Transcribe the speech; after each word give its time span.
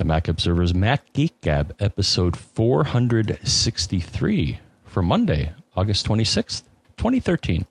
the 0.00 0.04
Mac 0.06 0.28
Observer's 0.28 0.74
Mac 0.74 1.12
Geek 1.12 1.38
Gab, 1.42 1.74
episode 1.78 2.34
463 2.34 4.58
for 4.86 5.02
Monday, 5.02 5.52
August 5.76 6.06
26th, 6.06 6.62
2013. 6.96 7.66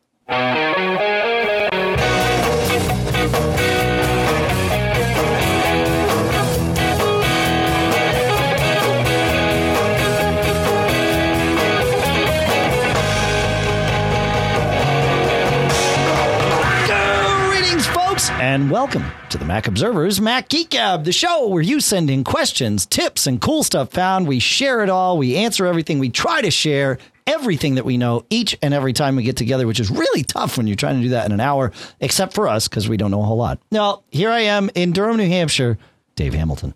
And 18.49 18.71
welcome 18.71 19.05
to 19.29 19.37
the 19.37 19.45
Mac 19.45 19.67
Observer's 19.67 20.19
Mac 20.19 20.49
Geek 20.49 20.71
Gab, 20.71 21.03
the 21.03 21.11
show 21.11 21.45
where 21.49 21.61
you 21.61 21.79
send 21.79 22.09
in 22.09 22.23
questions, 22.23 22.87
tips, 22.87 23.27
and 23.27 23.39
cool 23.39 23.61
stuff 23.61 23.91
found. 23.91 24.27
We 24.27 24.39
share 24.39 24.81
it 24.81 24.89
all. 24.89 25.19
We 25.19 25.35
answer 25.35 25.67
everything. 25.67 25.99
We 25.99 26.09
try 26.09 26.41
to 26.41 26.49
share 26.49 26.97
everything 27.27 27.75
that 27.75 27.85
we 27.85 27.95
know 27.95 28.25
each 28.31 28.57
and 28.63 28.73
every 28.73 28.91
time 28.91 29.15
we 29.15 29.21
get 29.21 29.37
together, 29.37 29.67
which 29.67 29.79
is 29.79 29.91
really 29.91 30.23
tough 30.23 30.57
when 30.57 30.65
you're 30.65 30.75
trying 30.75 30.95
to 30.95 31.03
do 31.03 31.09
that 31.09 31.27
in 31.27 31.31
an 31.31 31.39
hour, 31.39 31.71
except 31.99 32.33
for 32.33 32.47
us 32.47 32.67
because 32.67 32.89
we 32.89 32.97
don't 32.97 33.11
know 33.11 33.21
a 33.21 33.23
whole 33.23 33.37
lot. 33.37 33.59
Now, 33.69 34.01
here 34.09 34.31
I 34.31 34.39
am 34.39 34.71
in 34.73 34.93
Durham, 34.93 35.17
New 35.17 35.27
Hampshire, 35.27 35.77
Dave 36.15 36.33
Hamilton. 36.33 36.73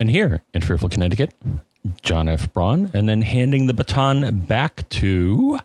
And 0.00 0.10
here 0.10 0.40
in 0.54 0.62
Fairfield, 0.62 0.92
Connecticut, 0.92 1.34
John 2.00 2.30
F. 2.30 2.50
Braun, 2.54 2.90
and 2.94 3.06
then 3.06 3.20
handing 3.20 3.66
the 3.66 3.74
baton 3.74 4.40
back 4.40 4.88
to. 4.88 5.58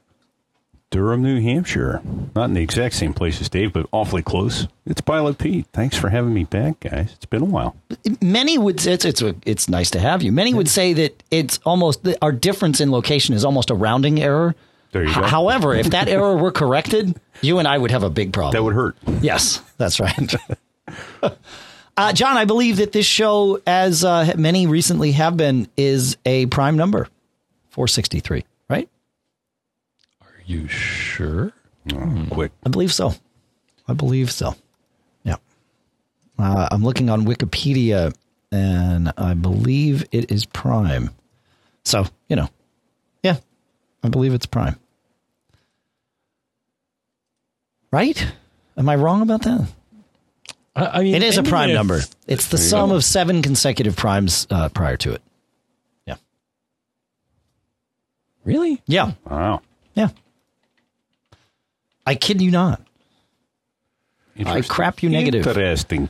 Durham, 0.93 1.23
New 1.23 1.41
Hampshire. 1.41 2.03
Not 2.35 2.45
in 2.45 2.53
the 2.53 2.61
exact 2.61 2.93
same 2.93 3.15
place 3.15 3.41
as 3.41 3.49
Dave, 3.49 3.73
but 3.73 3.87
awfully 3.91 4.21
close. 4.21 4.67
It's 4.85 5.01
Pilot 5.01 5.39
Pete. 5.39 5.65
Thanks 5.73 5.97
for 5.97 6.09
having 6.09 6.35
me 6.35 6.43
back, 6.43 6.81
guys. 6.81 7.13
It's 7.15 7.25
been 7.25 7.41
a 7.41 7.45
while. 7.45 7.75
Many 8.21 8.59
would 8.59 8.79
say 8.79 8.93
it's 8.93 9.03
it's 9.03 9.23
it's 9.43 9.67
nice 9.67 9.89
to 9.89 9.99
have 9.99 10.21
you. 10.21 10.31
Many 10.31 10.53
would 10.53 10.69
say 10.69 10.93
that 10.93 11.23
it's 11.31 11.59
almost 11.65 12.07
our 12.21 12.31
difference 12.31 12.79
in 12.79 12.91
location 12.91 13.33
is 13.33 13.43
almost 13.43 13.71
a 13.71 13.73
rounding 13.73 14.21
error. 14.21 14.53
There 14.91 15.03
you 15.03 15.15
go. 15.15 15.23
However, 15.23 15.73
if 15.73 15.89
that 15.89 16.07
error 16.09 16.37
were 16.37 16.51
corrected, 16.51 17.19
you 17.41 17.57
and 17.57 17.67
I 17.67 17.75
would 17.75 17.89
have 17.89 18.03
a 18.03 18.11
big 18.11 18.31
problem. 18.31 18.53
That 18.53 18.61
would 18.61 18.75
hurt. 18.75 18.95
Yes, 19.19 19.63
that's 19.79 19.99
right. 19.99 20.35
uh, 21.97 22.13
John, 22.13 22.37
I 22.37 22.45
believe 22.45 22.77
that 22.77 22.91
this 22.91 23.07
show, 23.07 23.59
as 23.65 24.05
uh, 24.05 24.35
many 24.37 24.67
recently 24.67 25.13
have 25.13 25.37
been, 25.37 25.67
is 25.75 26.17
a 26.23 26.45
prime 26.45 26.77
number, 26.77 27.07
four 27.71 27.87
sixty 27.87 28.19
three. 28.19 28.45
Right? 30.43 30.49
Are 30.49 30.51
you 30.51 30.67
sure? 30.67 31.53
Oh, 31.93 32.25
quick. 32.31 32.51
I 32.65 32.69
believe 32.69 32.93
so. 32.93 33.13
I 33.87 33.93
believe 33.93 34.31
so. 34.31 34.55
Yeah. 35.23 35.35
Uh, 36.39 36.67
I'm 36.71 36.83
looking 36.83 37.09
on 37.09 37.25
Wikipedia, 37.25 38.15
and 38.51 39.11
I 39.17 39.33
believe 39.33 40.05
it 40.11 40.31
is 40.31 40.45
Prime. 40.45 41.09
So 41.85 42.05
you 42.29 42.35
know, 42.37 42.49
yeah, 43.23 43.37
I 44.03 44.09
believe 44.09 44.33
it's 44.33 44.45
Prime. 44.45 44.77
Right? 47.91 48.25
Am 48.77 48.89
I 48.89 48.95
wrong 48.95 49.21
about 49.21 49.43
that? 49.43 49.67
I, 50.75 50.85
I 50.85 51.03
mean, 51.03 51.13
It 51.13 51.21
is 51.23 51.37
a 51.37 51.43
prime 51.43 51.69
if- 51.69 51.75
number. 51.75 52.01
It's 52.27 52.47
the 52.47 52.57
sum 52.57 52.89
go. 52.89 52.95
of 52.95 53.03
seven 53.05 53.41
consecutive 53.43 53.95
primes 53.95 54.47
uh, 54.49 54.69
prior 54.69 54.97
to 54.97 55.11
it. 55.13 55.21
Yeah. 56.07 56.15
Really? 58.45 58.81
Yeah. 58.87 59.11
Wow. 59.29 59.61
Yeah. 59.93 60.09
I 62.05 62.15
kid 62.15 62.41
you 62.41 62.51
not. 62.51 62.81
I 64.45 64.61
crap 64.61 65.03
you 65.03 65.09
negative. 65.09 65.45
Interesting. 65.45 66.09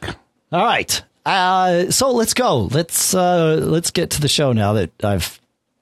All 0.51 0.63
right. 0.63 1.01
Uh, 1.25 1.89
so 1.91 2.11
let's 2.11 2.33
go. 2.33 2.63
Let's 2.63 3.13
uh, 3.13 3.59
let's 3.61 3.91
get 3.91 4.11
to 4.11 4.21
the 4.21 4.27
show 4.27 4.53
now 4.53 4.73
that 4.73 5.03
I've 5.03 5.39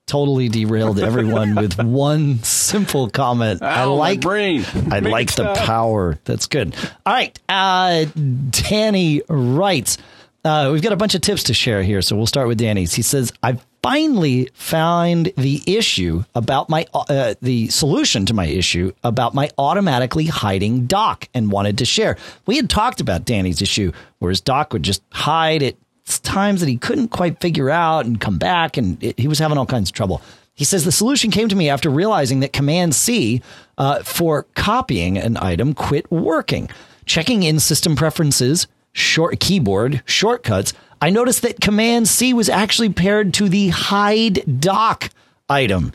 totally 0.08 0.50
derailed 0.50 1.00
everyone 1.04 1.56
with 1.56 1.77
one 1.82 2.44
simple 2.44 3.10
comment. 3.10 3.61
I 3.61 3.82
Ow, 3.82 3.89
my 3.89 3.95
like 3.95 4.21
brain. 4.21 4.66
I 4.92 5.00
Make 5.00 5.11
like 5.11 5.36
the 5.36 5.54
power. 5.54 6.20
That's 6.26 6.48
good. 6.48 6.76
All 7.05 7.14
right. 7.14 7.38
Uh, 7.48 8.05
Danny 8.52 9.21
writes. 9.30 9.98
Uh, 10.44 10.70
we've 10.73 10.82
got 10.82 10.92
a 10.92 10.98
bunch 10.98 11.14
of 11.14 11.21
tips 11.21 11.44
to 11.44 11.54
share 11.54 11.83
here, 11.83 12.02
so 12.02 12.16
we'll 12.16 12.26
start 12.26 12.48
with 12.48 12.58
Danny's. 12.58 12.94
He 12.94 13.04
says, 13.04 13.32
"I 13.44 13.60
finally 13.81 14.49
found 14.53 15.33
the 15.37 15.61
issue 15.65 16.23
about 16.36 16.69
my 16.69 16.86
uh, 16.93 17.33
the 17.42 17.67
solution 17.69 18.25
to 18.27 18.33
my 18.33 18.45
issue 18.45 18.92
about 19.03 19.33
my 19.33 19.49
automatically 19.58 20.25
hiding 20.25 20.86
dock 20.86 21.27
and 21.33 21.52
wanted 21.52 21.77
to 21.80 21.86
share. 21.86 22.17
We 22.45 22.58
had 22.58 22.70
talked 22.70 23.02
about 23.02 23.25
Danny's 23.25 23.61
issue 23.61 23.91
where 24.20 24.30
his 24.30 24.41
dock 24.41 24.73
would 24.73 24.83
just 24.83 25.02
hide 25.11 25.64
at 25.64 25.75
times 26.23 26.59
that 26.59 26.70
he 26.70 26.77
couldn't 26.77 27.09
quite 27.09 27.39
figure 27.39 27.70
out 27.70 28.05
and 28.05 28.20
come 28.20 28.37
back, 28.37 28.77
and 28.77 29.02
it, 29.03 29.17
he 29.20 29.27
was 29.27 29.39
having 29.39 29.58
all 29.58 29.65
kinds 29.65 29.89
of 29.89 29.95
trouble." 29.95 30.21
He 30.53 30.65
says 30.65 30.83
the 30.83 30.91
solution 30.91 31.31
came 31.31 31.47
to 31.47 31.55
me 31.55 31.70
after 31.70 31.89
realizing 31.89 32.41
that 32.41 32.53
Command 32.53 32.93
C 32.93 33.41
uh, 33.77 34.03
for 34.03 34.43
copying 34.53 35.17
an 35.17 35.37
item 35.37 35.73
quit 35.73 36.11
working. 36.11 36.70
Checking 37.05 37.41
in 37.41 37.59
system 37.59 37.95
preferences, 37.95 38.67
short 38.91 39.39
keyboard 39.39 40.03
shortcuts, 40.05 40.73
I 41.02 41.10
noticed 41.10 41.42
that 41.42 41.60
Command 41.60 42.08
C 42.08 42.34
was 42.34 42.48
actually 42.48 42.89
paired 42.89 43.34
to 43.36 43.50
the 43.50 43.70
hide 43.70 44.60
dock 44.62 45.10
item. 45.50 45.92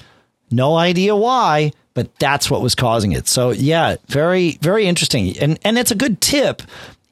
No 0.50 0.76
idea 0.76 1.14
why, 1.14 1.72
but 1.94 2.14
that's 2.18 2.50
what 2.50 2.60
was 2.60 2.74
causing 2.74 3.12
it. 3.12 3.28
So 3.28 3.50
yeah, 3.50 3.96
very 4.08 4.58
very 4.60 4.86
interesting, 4.86 5.38
and 5.38 5.58
and 5.64 5.78
it's 5.78 5.90
a 5.90 5.96
good 5.96 6.20
tip 6.20 6.62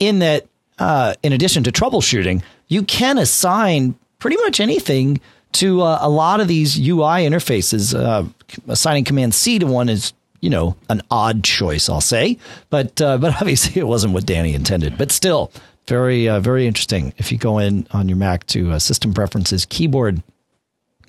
in 0.00 0.18
that 0.18 0.46
uh, 0.78 1.14
in 1.22 1.32
addition 1.32 1.62
to 1.64 1.72
troubleshooting, 1.72 2.42
you 2.68 2.82
can 2.82 3.16
assign 3.16 3.94
pretty 4.18 4.36
much 4.38 4.58
anything 4.60 5.20
to 5.52 5.82
uh, 5.82 5.98
a 6.00 6.08
lot 6.08 6.40
of 6.40 6.48
these 6.48 6.76
UI 6.78 7.22
interfaces. 7.22 7.98
Uh, 7.98 8.28
assigning 8.68 9.04
Command 9.04 9.34
C 9.34 9.58
to 9.58 9.66
one 9.66 9.88
is 9.88 10.12
you 10.40 10.50
know 10.50 10.76
an 10.88 11.00
odd 11.10 11.44
choice, 11.44 11.88
I'll 11.88 12.00
say, 12.00 12.38
but 12.70 13.00
uh, 13.00 13.18
but 13.18 13.34
obviously 13.40 13.80
it 13.80 13.86
wasn't 13.86 14.14
what 14.14 14.26
Danny 14.26 14.52
intended. 14.54 14.98
But 14.98 15.12
still, 15.12 15.50
very 15.86 16.28
uh, 16.28 16.40
very 16.40 16.66
interesting. 16.66 17.12
If 17.18 17.30
you 17.32 17.38
go 17.38 17.58
in 17.58 17.86
on 17.92 18.08
your 18.08 18.16
Mac 18.16 18.46
to 18.48 18.72
uh, 18.72 18.78
System 18.78 19.12
Preferences, 19.14 19.66
Keyboard 19.66 20.22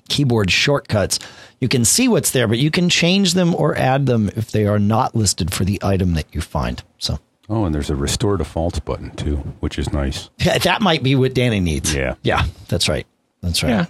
keyboard 0.08 0.50
shortcuts. 0.52 1.18
You 1.60 1.68
can 1.68 1.84
see 1.84 2.06
what's 2.06 2.30
there, 2.30 2.46
but 2.46 2.58
you 2.58 2.70
can 2.70 2.88
change 2.88 3.34
them 3.34 3.54
or 3.56 3.76
add 3.76 4.06
them 4.06 4.30
if 4.36 4.52
they 4.52 4.64
are 4.64 4.78
not 4.78 5.16
listed 5.16 5.52
for 5.52 5.64
the 5.64 5.80
item 5.82 6.14
that 6.14 6.32
you 6.32 6.40
find. 6.40 6.80
So 6.98 7.18
Oh, 7.48 7.64
and 7.64 7.74
there's 7.74 7.90
a 7.90 7.96
restore 7.96 8.36
defaults 8.36 8.80
button 8.80 9.10
too, 9.12 9.36
which 9.60 9.78
is 9.78 9.92
nice. 9.92 10.30
yeah, 10.38 10.58
that 10.58 10.82
might 10.82 11.02
be 11.02 11.14
what 11.14 11.34
Danny 11.34 11.60
needs. 11.60 11.94
Yeah. 11.94 12.14
Yeah, 12.22 12.44
that's 12.68 12.88
right. 12.88 13.06
That's 13.40 13.62
right. 13.62 13.70
Yeah. 13.70 13.86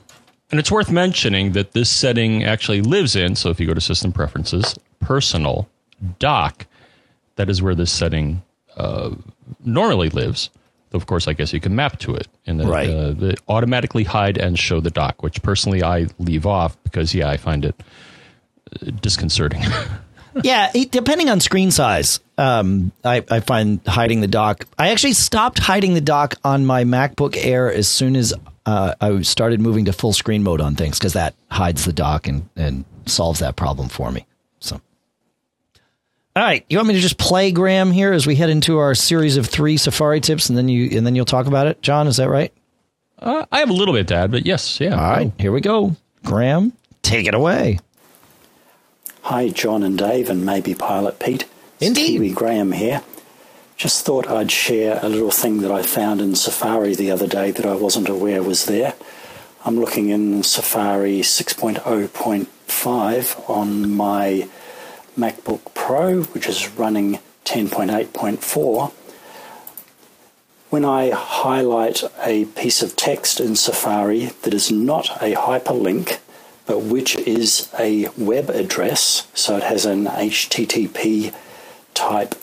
And 0.51 0.61
it's 0.61 0.71
worth 0.71 0.91
mentioning 0.91 1.53
that 1.53 1.73
this 1.73 1.91
setting 1.91 2.45
actually 2.45 2.83
lives 2.83 3.17
in, 3.17 3.35
so 3.35 3.51
if 3.51 3.59
you 3.59 3.67
go 3.67 3.75
to 3.75 3.81
System 3.81 4.13
Preferences, 4.13 4.77
Personal, 5.01 5.69
Dock, 6.19 6.67
that 7.37 7.49
is 7.49 7.63
where 7.63 7.75
this 7.75 7.91
setting 7.91 8.43
uh, 8.77 9.15
normally 9.65 10.11
lives. 10.11 10.51
Of 10.93 11.07
course, 11.07 11.27
I 11.29 11.33
guess 11.33 11.53
you 11.53 11.61
can 11.61 11.75
map 11.75 11.99
to 12.01 12.15
it 12.15 12.29
and 12.47 12.61
the, 12.61 12.67
Right. 12.67 12.89
uh, 12.89 13.13
the 13.13 13.37
automatically 13.49 14.05
hide 14.05 14.39
and 14.39 14.59
show 14.59 14.81
the 14.81 14.91
dock, 14.91 15.23
which 15.23 15.43
personally 15.43 15.83
I 15.83 16.07
leave 16.19 16.47
off 16.47 16.77
because, 16.85 17.15
yeah, 17.15 17.29
I 17.29 17.37
find 17.37 17.65
it 17.65 17.75
uh, 18.81 18.91
disconcerting. 19.03 19.63
yeah, 20.43 20.71
it, 20.75 20.91
depending 20.91 21.29
on 21.29 21.41
screen 21.41 21.71
size, 21.71 22.21
um, 22.39 22.93
I, 23.05 23.25
I 23.31 23.41
find 23.41 23.81
hiding 23.87 24.21
the 24.21 24.29
dock. 24.29 24.65
I 24.79 24.91
actually 24.91 25.15
stopped 25.15 25.59
hiding 25.59 25.95
the 25.95 26.01
dock 26.01 26.37
on 26.45 26.65
my 26.67 26.85
MacBook 26.85 27.37
Air 27.37 27.73
as 27.73 27.89
soon 27.89 28.15
as 28.17 28.33
uh, 28.65 28.95
I 29.01 29.23
started 29.23 29.61
moving 29.61 29.87
to 29.87 29.93
full 29.93 30.13
screen 30.13 30.43
mode 30.43 30.61
on 30.61 30.77
things 30.77 30.99
because 30.99 31.15
that 31.15 31.35
hides 31.51 31.85
the 31.85 31.93
dock 31.93 32.27
and, 32.27 32.49
and 32.57 32.85
solves 33.07 33.41
that 33.41 33.57
problem 33.57 33.89
for 33.89 34.11
me. 34.13 34.25
So, 36.37 36.43
all 36.43 36.47
right, 36.47 36.67
you 36.69 36.77
want 36.77 36.89
me 36.89 36.95
to 36.95 37.01
just 37.01 37.17
play 37.17 37.51
Graham 37.51 37.91
here 37.91 38.13
as 38.13 38.27
we 38.27 38.37
head 38.37 38.51
into 38.51 38.77
our 38.77 38.95
series 38.95 39.39
of 39.39 39.47
three 39.47 39.79
Safari 39.79 40.21
tips, 40.21 40.51
and 40.51 40.59
then 40.59 40.69
you 40.69 40.95
and 40.95 41.07
then 41.07 41.17
you'll 41.17 41.25
talk 41.25 41.47
about 41.47 41.67
it, 41.67 41.81
John? 41.81 42.07
Is 42.07 42.19
that 42.19 42.29
right? 42.29 42.53
uh, 43.21 43.47
I 43.51 43.61
have 43.61 43.71
a 43.71 43.73
little 43.73 43.95
bit 43.95 44.09
to 44.09 44.17
add, 44.17 44.31
but 44.31 44.45
yes, 44.45 44.79
yeah. 44.79 44.95
All 44.95 45.13
right, 45.13 45.33
here 45.39 45.51
we 45.51 45.63
go. 45.63 45.97
Graham, 46.25 46.75
take 47.01 47.27
it 47.27 47.33
away. 47.33 47.79
Hi, 49.23 49.49
John 49.49 49.83
and 49.83 49.97
Dave, 49.97 50.29
and 50.29 50.45
maybe 50.45 50.75
Pilot 50.75 51.19
Pete. 51.19 51.47
It's 51.81 51.89
Indeed. 51.89 52.19
Kiwi 52.19 52.33
Graham 52.33 52.73
here. 52.73 53.01
Just 53.79 54.05
thought 54.05 54.29
I'd 54.29 54.53
share 54.53 55.01
a 55.03 55.09
little 55.09 55.31
thing 55.31 55.63
that 55.63 55.71
I 55.71 55.83
found 55.83 56.21
in 56.21 56.35
Safari 56.35 56.95
the 56.95 57.11
other 57.11 57.27
day 57.27 57.51
that 57.51 57.65
I 57.65 57.77
wasn't 57.77 58.11
aware 58.11 58.43
was 58.43 58.67
there. 58.67 58.93
I'm 59.65 59.81
looking 59.81 60.11
in 60.11 60.43
Safari 60.43 61.21
6.0.5 61.21 63.51
on 63.51 63.91
my 63.91 64.49
MacBook 65.17 65.75
Pro, 65.75 66.23
which 66.23 66.47
is 66.49 66.69
running 66.71 67.19
10.8.4. 67.45 68.93
When 70.71 70.85
I 70.85 71.11
highlight 71.11 72.03
a 72.25 72.45
piece 72.47 72.83
of 72.83 72.97
text 72.97 73.41
in 73.41 73.57
Safari 73.57 74.27
that 74.43 74.53
is 74.53 74.71
not 74.71 75.23
a 75.23 75.35
hyperlink, 75.35 76.19
but 76.67 76.81
which 76.81 77.17
is 77.17 77.71
a 77.79 78.09
web 78.19 78.51
address, 78.51 79.29
so 79.33 79.57
it 79.57 79.63
has 79.63 79.87
an 79.87 80.07
HTTP 80.07 81.35
type 81.95 82.35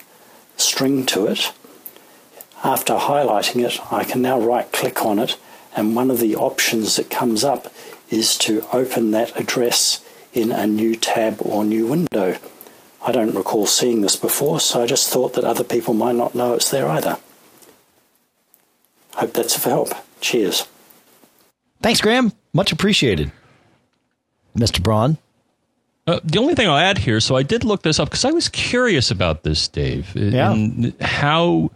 string 0.57 1.05
to 1.07 1.27
it, 1.27 1.51
After 2.63 2.93
highlighting 2.93 3.65
it, 3.65 3.77
I 3.91 4.05
can 4.05 4.21
now 4.21 4.39
right 4.39 4.71
click 4.71 5.03
on 5.03 5.19
it, 5.19 5.35
and 5.75 5.97
one 5.97 6.09
of 6.09 6.19
the 6.19 6.37
options 6.37 6.95
that 6.95 7.09
comes 7.09 7.43
up 7.43 7.67
is 8.09 8.37
to 8.37 8.65
open 8.71 9.11
that 9.11 9.37
address 9.37 10.01
in 10.31 10.49
a 10.53 10.65
new 10.65 10.95
tab 10.95 11.41
or 11.41 11.65
new 11.65 11.85
window. 11.87 12.37
I 13.05 13.11
don't 13.11 13.35
recall 13.35 13.65
seeing 13.65 14.01
this 14.01 14.15
before, 14.15 14.59
so 14.59 14.81
I 14.81 14.85
just 14.85 15.09
thought 15.09 15.33
that 15.33 15.43
other 15.43 15.63
people 15.63 15.93
might 15.93 16.15
not 16.15 16.35
know 16.35 16.53
it's 16.53 16.71
there 16.71 16.87
either. 16.87 17.17
Hope 19.15 19.33
that's 19.33 19.57
of 19.57 19.63
help. 19.63 19.89
Cheers. 20.21 20.67
Thanks, 21.81 21.99
Graham. 21.99 22.31
Much 22.53 22.71
appreciated. 22.71 23.31
Mr. 24.57 24.81
Braun. 24.81 25.17
Uh, 26.05 26.19
the 26.23 26.39
only 26.39 26.55
thing 26.55 26.67
I'll 26.67 26.77
add 26.77 26.97
here, 26.97 27.19
so 27.19 27.35
I 27.35 27.43
did 27.43 27.63
look 27.63 27.81
this 27.83 27.99
up 27.99 28.09
because 28.09 28.25
I 28.25 28.31
was 28.31 28.49
curious 28.49 29.11
about 29.11 29.43
this, 29.43 29.67
Dave. 29.67 30.13
Yeah. 30.15 30.51
And 30.51 30.93
how. 31.01 31.71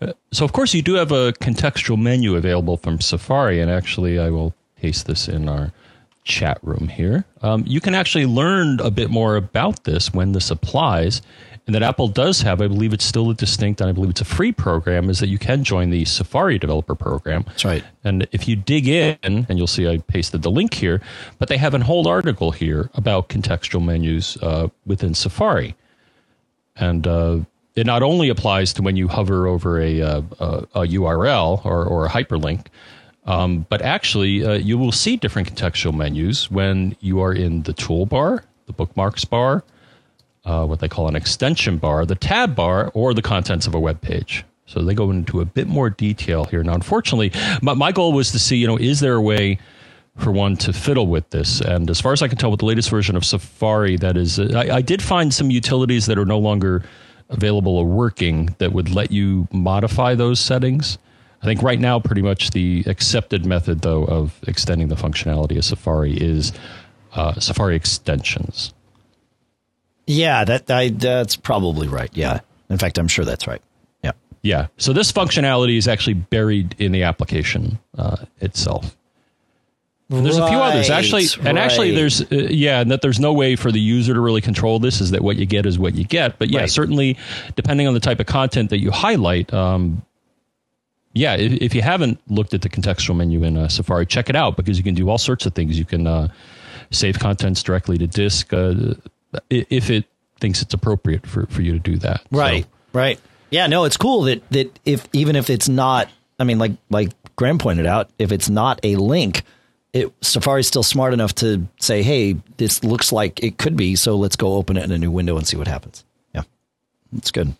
Uh, 0.00 0.12
so, 0.32 0.44
of 0.44 0.52
course, 0.52 0.74
you 0.74 0.82
do 0.82 0.94
have 0.94 1.12
a 1.12 1.32
contextual 1.34 2.00
menu 2.00 2.36
available 2.36 2.76
from 2.76 3.00
Safari, 3.00 3.60
and 3.60 3.70
actually, 3.70 4.18
I 4.18 4.30
will 4.30 4.54
paste 4.76 5.06
this 5.06 5.28
in 5.28 5.48
our 5.48 5.72
chat 6.24 6.58
room 6.62 6.88
here. 6.88 7.24
Um, 7.42 7.64
you 7.66 7.80
can 7.80 7.94
actually 7.94 8.26
learn 8.26 8.80
a 8.80 8.90
bit 8.90 9.10
more 9.10 9.36
about 9.36 9.84
this 9.84 10.12
when 10.12 10.32
this 10.32 10.50
applies. 10.50 11.22
And 11.66 11.74
that 11.74 11.82
Apple 11.82 12.08
does 12.08 12.42
have, 12.42 12.60
I 12.60 12.66
believe 12.66 12.92
it's 12.92 13.06
still 13.06 13.30
a 13.30 13.34
distinct, 13.34 13.80
and 13.80 13.88
I 13.88 13.92
believe 13.94 14.10
it's 14.10 14.20
a 14.20 14.26
free 14.26 14.52
program, 14.52 15.08
is 15.08 15.20
that 15.20 15.28
you 15.28 15.38
can 15.38 15.64
join 15.64 15.88
the 15.88 16.04
Safari 16.04 16.58
Developer 16.58 16.94
Program. 16.94 17.44
That's 17.46 17.64
right. 17.64 17.82
And 18.02 18.28
if 18.32 18.46
you 18.46 18.54
dig 18.54 18.86
in, 18.86 19.16
and 19.22 19.56
you'll 19.56 19.66
see 19.66 19.88
I 19.88 19.98
pasted 19.98 20.42
the 20.42 20.50
link 20.50 20.74
here, 20.74 21.00
but 21.38 21.48
they 21.48 21.56
have 21.56 21.72
an 21.72 21.80
whole 21.80 22.06
article 22.06 22.50
here 22.50 22.90
about 22.92 23.30
contextual 23.30 23.82
menus 23.82 24.36
uh, 24.42 24.68
within 24.84 25.14
Safari. 25.14 25.74
And 26.76 27.06
uh, 27.06 27.38
it 27.74 27.86
not 27.86 28.02
only 28.02 28.28
applies 28.28 28.74
to 28.74 28.82
when 28.82 28.96
you 28.96 29.08
hover 29.08 29.46
over 29.46 29.80
a, 29.80 30.02
uh, 30.02 30.22
a, 30.38 30.46
a 30.74 30.80
URL 30.80 31.64
or, 31.64 31.84
or 31.86 32.04
a 32.04 32.10
hyperlink, 32.10 32.66
um, 33.26 33.66
but 33.68 33.82
actually 33.82 34.44
uh, 34.44 34.52
you 34.52 34.76
will 34.78 34.92
see 34.92 35.16
different 35.16 35.52
contextual 35.52 35.94
menus 35.94 36.50
when 36.50 36.96
you 37.00 37.20
are 37.20 37.32
in 37.32 37.62
the 37.62 37.72
toolbar, 37.72 38.42
the 38.66 38.72
bookmarks 38.72 39.24
bar, 39.24 39.64
uh, 40.44 40.64
what 40.66 40.80
they 40.80 40.88
call 40.88 41.08
an 41.08 41.16
extension 41.16 41.78
bar, 41.78 42.04
the 42.04 42.14
tab 42.14 42.54
bar, 42.54 42.90
or 42.94 43.14
the 43.14 43.22
contents 43.22 43.66
of 43.66 43.74
a 43.74 43.80
web 43.80 44.00
page. 44.00 44.44
So 44.66 44.82
they 44.82 44.94
go 44.94 45.10
into 45.10 45.40
a 45.40 45.44
bit 45.44 45.66
more 45.66 45.90
detail 45.90 46.44
here. 46.44 46.62
Now, 46.62 46.74
unfortunately, 46.74 47.32
my, 47.62 47.74
my 47.74 47.92
goal 47.92 48.12
was 48.12 48.32
to 48.32 48.38
see, 48.38 48.56
you 48.56 48.66
know, 48.66 48.76
is 48.76 49.00
there 49.00 49.14
a 49.14 49.20
way 49.20 49.58
for 50.16 50.30
one 50.30 50.56
to 50.58 50.72
fiddle 50.72 51.06
with 51.06 51.28
this? 51.30 51.60
And 51.60 51.90
as 51.90 52.00
far 52.00 52.12
as 52.12 52.22
I 52.22 52.28
can 52.28 52.38
tell, 52.38 52.50
with 52.50 52.60
the 52.60 52.66
latest 52.66 52.88
version 52.90 53.16
of 53.16 53.24
Safari, 53.24 53.96
that 53.98 54.16
is, 54.16 54.38
I, 54.38 54.76
I 54.76 54.80
did 54.80 55.02
find 55.02 55.34
some 55.34 55.50
utilities 55.50 56.06
that 56.06 56.18
are 56.18 56.24
no 56.24 56.38
longer 56.38 56.82
available 57.28 57.76
or 57.76 57.86
working 57.86 58.54
that 58.58 58.72
would 58.72 58.90
let 58.90 59.10
you 59.10 59.48
modify 59.50 60.14
those 60.14 60.40
settings. 60.40 60.98
I 61.44 61.46
think 61.46 61.60
right 61.62 61.78
now, 61.78 62.00
pretty 62.00 62.22
much 62.22 62.52
the 62.52 62.84
accepted 62.86 63.44
method, 63.44 63.82
though, 63.82 64.04
of 64.04 64.40
extending 64.48 64.88
the 64.88 64.94
functionality 64.94 65.58
of 65.58 65.64
Safari 65.66 66.14
is 66.16 66.54
uh, 67.12 67.38
Safari 67.38 67.76
extensions. 67.76 68.72
Yeah, 70.06 70.44
that 70.44 70.70
I, 70.70 70.88
that's 70.88 71.36
probably 71.36 71.86
right. 71.86 72.08
Yeah. 72.14 72.40
In 72.70 72.78
fact, 72.78 72.96
I'm 72.96 73.08
sure 73.08 73.26
that's 73.26 73.46
right. 73.46 73.60
Yeah. 74.02 74.12
Yeah. 74.40 74.66
So 74.78 74.94
this 74.94 75.12
functionality 75.12 75.76
is 75.76 75.86
actually 75.86 76.14
buried 76.14 76.76
in 76.78 76.92
the 76.92 77.02
application 77.02 77.78
uh, 77.98 78.24
itself. 78.40 78.96
And 80.10 80.24
there's 80.24 80.38
a 80.38 80.48
few 80.48 80.58
others 80.58 80.88
actually, 80.90 81.26
and 81.46 81.58
actually 81.58 81.90
there's 81.94 82.20
uh, 82.22 82.26
yeah, 82.50 82.80
and 82.80 82.90
that 82.90 83.02
there's 83.02 83.20
no 83.20 83.32
way 83.34 83.56
for 83.56 83.70
the 83.72 83.80
user 83.80 84.14
to 84.14 84.20
really 84.20 84.42
control 84.42 84.78
this. 84.78 85.00
Is 85.02 85.10
that 85.10 85.22
what 85.22 85.36
you 85.36 85.44
get 85.46 85.66
is 85.66 85.78
what 85.78 85.94
you 85.94 86.04
get. 86.04 86.38
But 86.38 86.48
yeah, 86.50 86.60
Right. 86.60 86.70
certainly 86.70 87.18
depending 87.56 87.86
on 87.86 87.92
the 87.94 88.00
type 88.00 88.20
of 88.20 88.26
content 88.26 88.70
that 88.70 88.78
you 88.80 88.90
highlight. 88.90 89.52
Um, 89.52 90.02
yeah, 91.14 91.34
if, 91.36 91.52
if 91.62 91.74
you 91.74 91.82
haven't 91.82 92.20
looked 92.28 92.54
at 92.54 92.62
the 92.62 92.68
contextual 92.68 93.16
menu 93.16 93.42
in 93.44 93.56
uh, 93.56 93.68
Safari, 93.68 94.04
check 94.06 94.28
it 94.28 94.36
out 94.36 94.56
because 94.56 94.76
you 94.78 94.84
can 94.84 94.94
do 94.94 95.08
all 95.08 95.18
sorts 95.18 95.46
of 95.46 95.54
things. 95.54 95.78
You 95.78 95.84
can 95.84 96.06
uh, 96.06 96.28
save 96.90 97.18
contents 97.18 97.62
directly 97.62 97.96
to 97.98 98.06
disk 98.06 98.52
uh, 98.52 98.94
if 99.50 99.90
it 99.90 100.04
thinks 100.40 100.60
it's 100.60 100.74
appropriate 100.74 101.26
for, 101.26 101.46
for 101.46 101.62
you 101.62 101.72
to 101.72 101.78
do 101.78 101.96
that. 101.98 102.20
So- 102.20 102.26
Right. 102.38 102.66
Right. 102.92 103.20
Yeah, 103.50 103.66
no, 103.68 103.84
it's 103.84 103.96
cool 103.96 104.22
that 104.22 104.48
that 104.50 104.78
if 104.84 105.06
even 105.12 105.36
if 105.36 105.48
it's 105.48 105.68
not 105.68 106.08
I 106.40 106.44
mean 106.44 106.58
like 106.58 106.72
like 106.90 107.10
Graham 107.36 107.58
pointed 107.58 107.86
out, 107.86 108.10
if 108.18 108.32
it's 108.32 108.48
not 108.48 108.80
a 108.82 108.96
link, 108.96 109.42
it 109.92 110.12
Safari's 110.22 110.66
still 110.66 110.82
smart 110.82 111.12
enough 111.12 111.34
to 111.36 111.66
say, 111.78 112.02
"Hey, 112.02 112.36
this 112.56 112.82
looks 112.82 113.12
like 113.12 113.42
it 113.44 113.58
could 113.58 113.76
be, 113.76 113.94
so 113.94 114.16
let's 114.16 114.34
go 114.34 114.54
open 114.54 114.76
it 114.76 114.82
in 114.84 114.90
a 114.90 114.98
new 114.98 115.10
window 115.12 115.36
and 115.36 115.46
see 115.46 115.56
what 115.56 115.68
happens." 115.68 116.04
Yeah. 116.34 116.42
That's 117.12 117.30
good. 117.30 117.54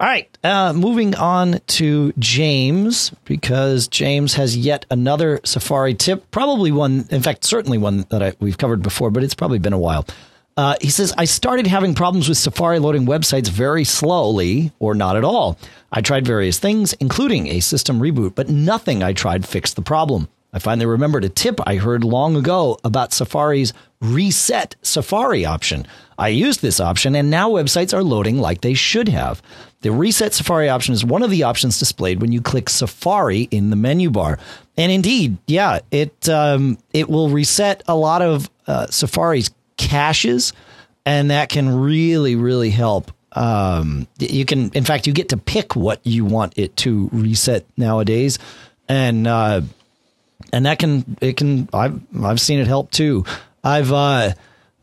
All 0.00 0.06
right, 0.06 0.38
uh, 0.42 0.72
moving 0.72 1.14
on 1.14 1.60
to 1.66 2.14
James 2.18 3.12
because 3.26 3.86
James 3.86 4.32
has 4.32 4.56
yet 4.56 4.86
another 4.90 5.40
Safari 5.44 5.92
tip. 5.92 6.30
Probably 6.30 6.72
one, 6.72 7.06
in 7.10 7.20
fact, 7.20 7.44
certainly 7.44 7.76
one 7.76 8.06
that 8.08 8.22
I, 8.22 8.32
we've 8.40 8.56
covered 8.56 8.82
before, 8.82 9.10
but 9.10 9.22
it's 9.22 9.34
probably 9.34 9.58
been 9.58 9.74
a 9.74 9.78
while. 9.78 10.06
Uh, 10.56 10.76
he 10.80 10.88
says, 10.88 11.12
I 11.18 11.26
started 11.26 11.66
having 11.66 11.94
problems 11.94 12.30
with 12.30 12.38
Safari 12.38 12.78
loading 12.78 13.04
websites 13.04 13.50
very 13.50 13.84
slowly 13.84 14.72
or 14.78 14.94
not 14.94 15.18
at 15.18 15.24
all. 15.24 15.58
I 15.92 16.00
tried 16.00 16.26
various 16.26 16.58
things, 16.58 16.94
including 16.94 17.48
a 17.48 17.60
system 17.60 18.00
reboot, 18.00 18.34
but 18.34 18.48
nothing 18.48 19.02
I 19.02 19.12
tried 19.12 19.46
fixed 19.46 19.76
the 19.76 19.82
problem. 19.82 20.30
I 20.52 20.60
finally 20.60 20.86
remembered 20.86 21.24
a 21.24 21.28
tip 21.28 21.60
I 21.66 21.76
heard 21.76 22.04
long 22.04 22.36
ago 22.36 22.78
about 22.82 23.12
Safari's 23.12 23.74
reset 24.00 24.76
Safari 24.82 25.44
option. 25.44 25.86
I 26.18 26.28
used 26.28 26.60
this 26.60 26.80
option 26.80 27.14
and 27.14 27.30
now 27.30 27.50
websites 27.50 27.94
are 27.94 28.02
loading 28.02 28.38
like 28.38 28.62
they 28.62 28.74
should 28.74 29.08
have. 29.08 29.42
The 29.82 29.90
reset 29.90 30.34
Safari 30.34 30.68
option 30.68 30.92
is 30.92 31.04
one 31.04 31.22
of 31.22 31.30
the 31.30 31.44
options 31.44 31.78
displayed 31.78 32.20
when 32.20 32.32
you 32.32 32.42
click 32.42 32.68
Safari 32.68 33.42
in 33.50 33.70
the 33.70 33.76
menu 33.76 34.10
bar. 34.10 34.38
And 34.76 34.92
indeed, 34.92 35.38
yeah, 35.46 35.78
it 35.90 36.28
um, 36.28 36.78
it 36.92 37.08
will 37.08 37.30
reset 37.30 37.82
a 37.88 37.96
lot 37.96 38.20
of 38.20 38.50
uh, 38.66 38.86
Safari's 38.88 39.50
caches, 39.78 40.52
and 41.06 41.30
that 41.30 41.48
can 41.48 41.80
really, 41.80 42.36
really 42.36 42.70
help. 42.70 43.10
Um, 43.32 44.06
you 44.18 44.44
can, 44.44 44.70
in 44.70 44.84
fact, 44.84 45.06
you 45.06 45.12
get 45.12 45.30
to 45.30 45.36
pick 45.36 45.74
what 45.76 46.00
you 46.04 46.24
want 46.24 46.58
it 46.58 46.76
to 46.78 47.08
reset 47.12 47.64
nowadays, 47.78 48.38
and 48.86 49.26
uh, 49.26 49.62
and 50.52 50.66
that 50.66 50.78
can 50.78 51.16
it 51.22 51.38
can 51.38 51.70
I've 51.72 52.00
I've 52.22 52.40
seen 52.40 52.58
it 52.58 52.66
help 52.66 52.90
too. 52.90 53.24
I've 53.64 53.92
uh, 53.92 54.32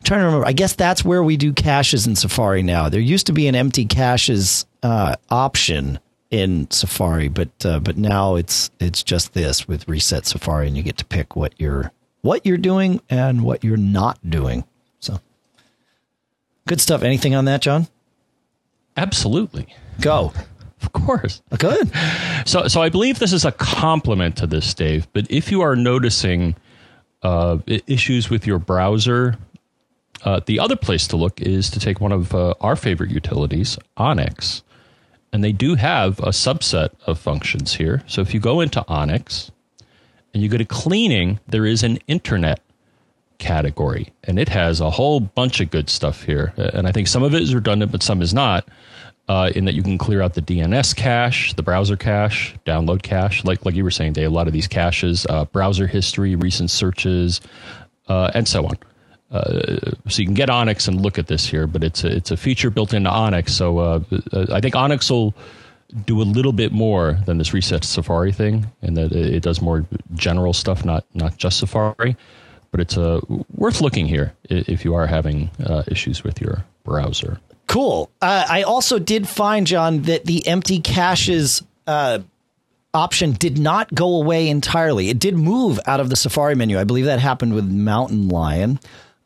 trying 0.02 0.20
to 0.20 0.26
remember. 0.26 0.46
I 0.46 0.52
guess 0.52 0.74
that's 0.74 1.04
where 1.04 1.22
we 1.22 1.36
do 1.36 1.52
caches 1.52 2.06
in 2.08 2.16
Safari 2.16 2.62
now. 2.62 2.88
There 2.88 3.00
used 3.00 3.26
to 3.26 3.32
be 3.32 3.46
an 3.46 3.54
empty 3.54 3.84
caches 3.84 4.66
uh, 4.82 5.16
option 5.30 5.98
in 6.30 6.70
Safari, 6.70 7.28
but 7.28 7.50
uh, 7.64 7.80
but 7.80 7.96
now 7.96 8.34
it's 8.36 8.70
it's 8.80 9.02
just 9.02 9.34
this 9.34 9.66
with 9.66 9.88
Reset 9.88 10.26
Safari, 10.26 10.68
and 10.68 10.76
you 10.76 10.82
get 10.82 10.96
to 10.98 11.04
pick 11.04 11.36
what 11.36 11.54
you're 11.58 11.92
what 12.22 12.44
you're 12.44 12.58
doing 12.58 13.00
and 13.08 13.42
what 13.42 13.64
you're 13.64 13.76
not 13.76 14.18
doing. 14.28 14.64
So 15.00 15.20
good 16.66 16.80
stuff. 16.80 17.02
Anything 17.02 17.34
on 17.34 17.44
that, 17.46 17.62
John? 17.62 17.88
Absolutely. 18.96 19.74
Go. 20.00 20.32
Of 20.80 20.92
course. 20.92 21.42
Good. 21.58 21.90
So, 22.46 22.68
so 22.68 22.80
I 22.80 22.88
believe 22.88 23.18
this 23.18 23.32
is 23.32 23.44
a 23.44 23.50
compliment 23.52 24.36
to 24.36 24.46
this, 24.46 24.72
Dave. 24.72 25.06
But 25.12 25.26
if 25.28 25.50
you 25.50 25.60
are 25.60 25.74
noticing 25.76 26.54
uh, 27.22 27.58
issues 27.66 28.30
with 28.30 28.46
your 28.46 28.58
browser, 28.58 29.36
uh, 30.24 30.40
the 30.46 30.60
other 30.60 30.76
place 30.76 31.06
to 31.08 31.16
look 31.16 31.40
is 31.42 31.68
to 31.70 31.80
take 31.80 32.00
one 32.00 32.12
of 32.12 32.32
uh, 32.34 32.54
our 32.60 32.76
favorite 32.76 33.10
utilities, 33.10 33.76
Onyx, 33.98 34.62
and 35.32 35.44
they 35.44 35.52
do 35.52 35.74
have 35.74 36.18
a 36.20 36.30
subset 36.30 36.90
of 37.06 37.18
functions 37.18 37.74
here. 37.74 38.02
So 38.06 38.20
if 38.20 38.32
you 38.32 38.40
go 38.40 38.60
into 38.60 38.84
Onyx 38.88 39.50
and 40.32 40.42
you 40.42 40.48
go 40.48 40.58
to 40.58 40.64
cleaning, 40.64 41.40
there 41.46 41.66
is 41.66 41.82
an 41.82 41.98
internet 42.06 42.60
category, 43.38 44.12
and 44.24 44.38
it 44.38 44.48
has 44.48 44.80
a 44.80 44.90
whole 44.90 45.20
bunch 45.20 45.60
of 45.60 45.70
good 45.70 45.88
stuff 45.88 46.24
here. 46.24 46.52
And 46.56 46.86
I 46.86 46.92
think 46.92 47.08
some 47.08 47.22
of 47.22 47.34
it 47.34 47.42
is 47.42 47.54
redundant, 47.54 47.92
but 47.92 48.02
some 48.02 48.22
is 48.22 48.34
not. 48.34 48.68
Uh, 49.28 49.50
in 49.54 49.66
that 49.66 49.74
you 49.74 49.82
can 49.82 49.98
clear 49.98 50.22
out 50.22 50.32
the 50.32 50.40
DNS 50.40 50.96
cache, 50.96 51.52
the 51.52 51.62
browser 51.62 51.98
cache, 51.98 52.54
download 52.64 53.02
cache, 53.02 53.44
like 53.44 53.62
like 53.66 53.74
you 53.74 53.84
were 53.84 53.90
saying, 53.90 54.14
Dave. 54.14 54.28
A 54.28 54.30
lot 54.30 54.46
of 54.46 54.54
these 54.54 54.66
caches, 54.66 55.26
uh, 55.28 55.44
browser 55.44 55.86
history, 55.86 56.34
recent 56.34 56.70
searches, 56.70 57.42
uh, 58.08 58.30
and 58.34 58.48
so 58.48 58.64
on. 58.64 58.78
Uh, 59.30 59.92
so 60.08 60.20
you 60.20 60.24
can 60.24 60.34
get 60.34 60.48
Onyx 60.48 60.88
and 60.88 61.00
look 61.00 61.18
at 61.18 61.26
this 61.26 61.46
here, 61.46 61.66
but 61.66 61.84
it's 61.84 62.02
a, 62.04 62.08
it's 62.08 62.30
a 62.30 62.36
feature 62.36 62.70
built 62.70 62.94
into 62.94 63.10
Onyx. 63.10 63.52
So 63.52 63.78
uh, 63.78 64.00
uh, 64.32 64.46
I 64.50 64.60
think 64.60 64.74
Onyx 64.74 65.10
will 65.10 65.34
do 66.06 66.20
a 66.20 66.24
little 66.24 66.52
bit 66.52 66.72
more 66.72 67.18
than 67.26 67.38
this 67.38 67.52
reset 67.52 67.84
Safari 67.84 68.32
thing, 68.32 68.66
and 68.82 68.96
that 68.96 69.12
it 69.12 69.42
does 69.42 69.60
more 69.60 69.86
general 70.14 70.52
stuff, 70.52 70.84
not 70.84 71.04
not 71.14 71.36
just 71.36 71.58
Safari. 71.58 72.16
But 72.70 72.80
it's 72.80 72.98
uh, 72.98 73.20
worth 73.54 73.80
looking 73.80 74.06
here 74.06 74.34
if 74.44 74.84
you 74.84 74.94
are 74.94 75.06
having 75.06 75.50
uh, 75.64 75.84
issues 75.86 76.22
with 76.22 76.38
your 76.40 76.64
browser. 76.84 77.40
Cool. 77.66 78.10
Uh, 78.20 78.44
I 78.48 78.62
also 78.62 78.98
did 78.98 79.26
find, 79.26 79.66
John, 79.66 80.02
that 80.02 80.26
the 80.26 80.46
empty 80.46 80.80
caches 80.80 81.62
uh, 81.86 82.18
option 82.92 83.32
did 83.32 83.58
not 83.58 83.94
go 83.94 84.20
away 84.20 84.48
entirely. 84.48 85.08
It 85.08 85.18
did 85.18 85.34
move 85.34 85.80
out 85.86 86.00
of 86.00 86.10
the 86.10 86.16
Safari 86.16 86.54
menu. 86.54 86.78
I 86.78 86.84
believe 86.84 87.06
that 87.06 87.20
happened 87.20 87.54
with 87.54 87.64
Mountain 87.64 88.28
Lion. 88.28 88.80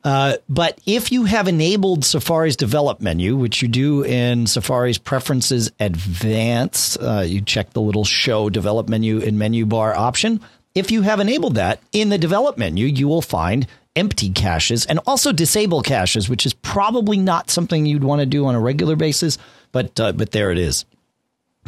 Uh, 0.04 0.37
but 0.49 0.80
if 0.85 1.12
you 1.12 1.25
have 1.25 1.47
enabled 1.47 2.04
Safari's 2.04 2.56
develop 2.56 3.00
menu, 3.00 3.37
which 3.37 3.62
you 3.62 3.68
do 3.68 4.04
in 4.04 4.47
Safari's 4.47 4.99
preferences 4.99 5.71
advanced, 5.78 7.00
uh, 7.00 7.21
you 7.21 7.40
check 7.40 7.71
the 7.71 7.80
little 7.80 8.04
show 8.04 8.50
develop 8.50 8.88
menu 8.88 9.18
in 9.18 9.38
menu 9.38 9.64
bar 9.64 9.94
option. 9.94 10.40
If 10.75 10.90
you 10.90 11.02
have 11.02 11.21
enabled 11.21 11.54
that 11.54 11.80
in 11.92 12.09
the 12.09 12.18
develop 12.18 12.59
menu, 12.59 12.87
you 12.87 13.06
will 13.06 13.23
find 13.23 13.66
empty 13.94 14.30
caches 14.30 14.87
and 14.87 14.99
also 15.06 15.32
disable 15.32 15.82
caches, 15.82 16.28
which 16.28 16.47
is 16.47 16.54
probably 16.54 17.18
not 17.18 17.50
something 17.50 17.87
you'd 17.87 18.04
want 18.04 18.21
to 18.21 18.26
do 18.26 18.47
on 18.47 18.54
a 18.54 18.61
regular 18.61 18.97
basis, 18.97 19.38
but 19.71 19.99
uh, 20.00 20.12
but 20.12 20.32
there 20.32 20.50
it 20.50 20.59
is. 20.59 20.85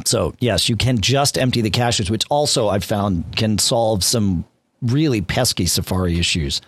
So 0.06 0.34
yes, 0.40 0.68
you 0.68 0.76
can 0.76 0.98
just 1.00 1.38
empty 1.38 1.60
the 1.60 1.70
caches, 1.70 2.10
which 2.10 2.24
also 2.30 2.68
I've 2.68 2.84
found 2.84 3.36
can 3.36 3.58
solve 3.58 4.02
some 4.02 4.44
really 4.82 5.20
pesky 5.20 5.66
Safari 5.66 6.18
issues. 6.18 6.60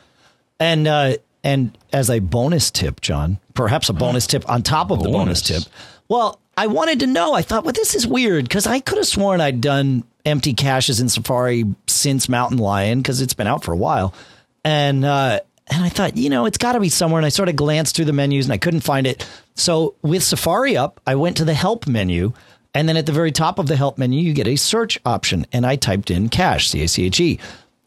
And 0.60 0.86
uh, 0.86 1.16
and 1.44 1.76
as 1.92 2.10
a 2.10 2.18
bonus 2.18 2.70
tip, 2.70 3.00
John, 3.00 3.38
perhaps 3.54 3.88
a 3.88 3.92
bonus 3.92 4.26
tip 4.26 4.48
on 4.48 4.62
top 4.62 4.90
of 4.90 5.02
the 5.02 5.08
bonus 5.08 5.42
tip. 5.42 5.62
Well, 6.08 6.40
I 6.56 6.68
wanted 6.68 7.00
to 7.00 7.06
know. 7.06 7.34
I 7.34 7.42
thought, 7.42 7.64
well, 7.64 7.72
this 7.72 7.94
is 7.94 8.06
weird 8.06 8.44
because 8.44 8.66
I 8.66 8.80
could 8.80 8.98
have 8.98 9.06
sworn 9.06 9.40
I'd 9.40 9.60
done 9.60 10.04
empty 10.24 10.54
caches 10.54 11.00
in 11.00 11.08
Safari 11.08 11.64
since 11.86 12.28
Mountain 12.28 12.58
Lion 12.58 13.00
because 13.00 13.20
it's 13.20 13.34
been 13.34 13.46
out 13.46 13.62
for 13.62 13.72
a 13.72 13.76
while, 13.76 14.14
and 14.64 15.04
uh, 15.04 15.40
and 15.68 15.84
I 15.84 15.88
thought, 15.88 16.16
you 16.16 16.30
know, 16.30 16.46
it's 16.46 16.58
got 16.58 16.72
to 16.72 16.80
be 16.80 16.88
somewhere. 16.88 17.18
And 17.18 17.26
I 17.26 17.30
sort 17.30 17.48
of 17.48 17.56
glanced 17.56 17.96
through 17.96 18.04
the 18.04 18.12
menus 18.12 18.46
and 18.46 18.52
I 18.52 18.58
couldn't 18.58 18.80
find 18.80 19.06
it. 19.06 19.28
So 19.54 19.94
with 20.02 20.22
Safari 20.22 20.76
up, 20.76 21.00
I 21.06 21.16
went 21.16 21.36
to 21.38 21.44
the 21.44 21.54
help 21.54 21.86
menu. 21.86 22.32
And 22.72 22.88
then 22.88 22.96
at 22.96 23.06
the 23.06 23.12
very 23.12 23.32
top 23.32 23.58
of 23.58 23.66
the 23.66 23.76
help 23.76 23.98
menu, 23.98 24.20
you 24.20 24.32
get 24.32 24.46
a 24.46 24.56
search 24.56 24.98
option. 25.04 25.46
And 25.52 25.66
I 25.66 25.76
typed 25.76 26.10
in 26.10 26.28
cache, 26.28 26.68
C 26.68 26.84
A 26.84 26.88
C 26.88 27.06
H 27.06 27.20
E. 27.20 27.40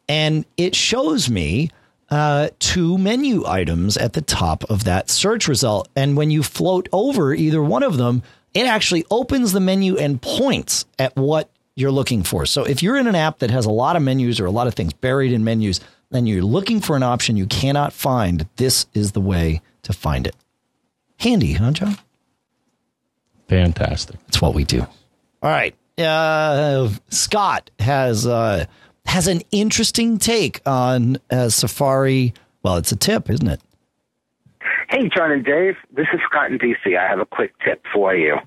And 0.09 0.45
it 0.57 0.75
shows 0.75 1.29
me 1.29 1.69
uh, 2.09 2.49
two 2.59 2.97
menu 2.97 3.45
items 3.45 3.97
at 3.97 4.13
the 4.13 4.21
top 4.21 4.63
of 4.65 4.83
that 4.85 5.09
search 5.09 5.47
result. 5.47 5.89
And 5.95 6.17
when 6.17 6.31
you 6.31 6.43
float 6.43 6.89
over 6.91 7.33
either 7.33 7.61
one 7.61 7.83
of 7.83 7.97
them, 7.97 8.23
it 8.53 8.65
actually 8.65 9.05
opens 9.11 9.51
the 9.51 9.59
menu 9.59 9.97
and 9.97 10.21
points 10.21 10.85
at 10.97 11.15
what 11.15 11.49
you're 11.75 11.91
looking 11.91 12.23
for. 12.23 12.45
So 12.45 12.63
if 12.63 12.83
you're 12.83 12.97
in 12.97 13.07
an 13.07 13.15
app 13.15 13.39
that 13.39 13.51
has 13.51 13.65
a 13.65 13.71
lot 13.71 13.95
of 13.95 14.01
menus 14.01 14.39
or 14.39 14.45
a 14.45 14.51
lot 14.51 14.67
of 14.67 14.73
things 14.73 14.93
buried 14.93 15.31
in 15.31 15.43
menus, 15.43 15.79
and 16.11 16.27
you're 16.27 16.41
looking 16.41 16.81
for 16.81 16.95
an 16.95 17.03
option 17.03 17.37
you 17.37 17.45
cannot 17.45 17.93
find, 17.93 18.47
this 18.55 18.87
is 18.93 19.11
the 19.11 19.21
way 19.21 19.61
to 19.83 19.93
find 19.93 20.25
it. 20.25 20.35
Handy, 21.19 21.53
huh, 21.53 21.71
John? 21.71 21.97
Fantastic. 23.47 24.19
That's 24.25 24.41
what 24.41 24.53
we 24.53 24.63
do. 24.63 24.81
All 24.81 25.49
right. 25.49 25.75
Uh, 25.97 26.89
Scott 27.09 27.69
has 27.79 28.25
uh, 28.25 28.65
has 29.09 29.27
an 29.27 29.41
interesting 29.51 30.19
take 30.19 30.61
on 30.67 31.17
uh, 31.31 31.49
Safari. 31.49 32.33
Well, 32.61 32.77
it's 32.77 32.91
a 32.91 32.95
tip, 32.95 33.29
isn't 33.29 33.47
it? 33.47 33.59
Hey, 34.89 35.09
John 35.09 35.31
and 35.31 35.43
Dave. 35.43 35.75
This 35.91 36.07
is 36.13 36.19
Scott 36.29 36.51
in 36.51 36.59
DC. 36.59 36.97
I 36.97 37.07
have 37.07 37.19
a 37.19 37.25
quick 37.25 37.53
tip 37.65 37.83
for 37.91 38.15
you. 38.15 38.37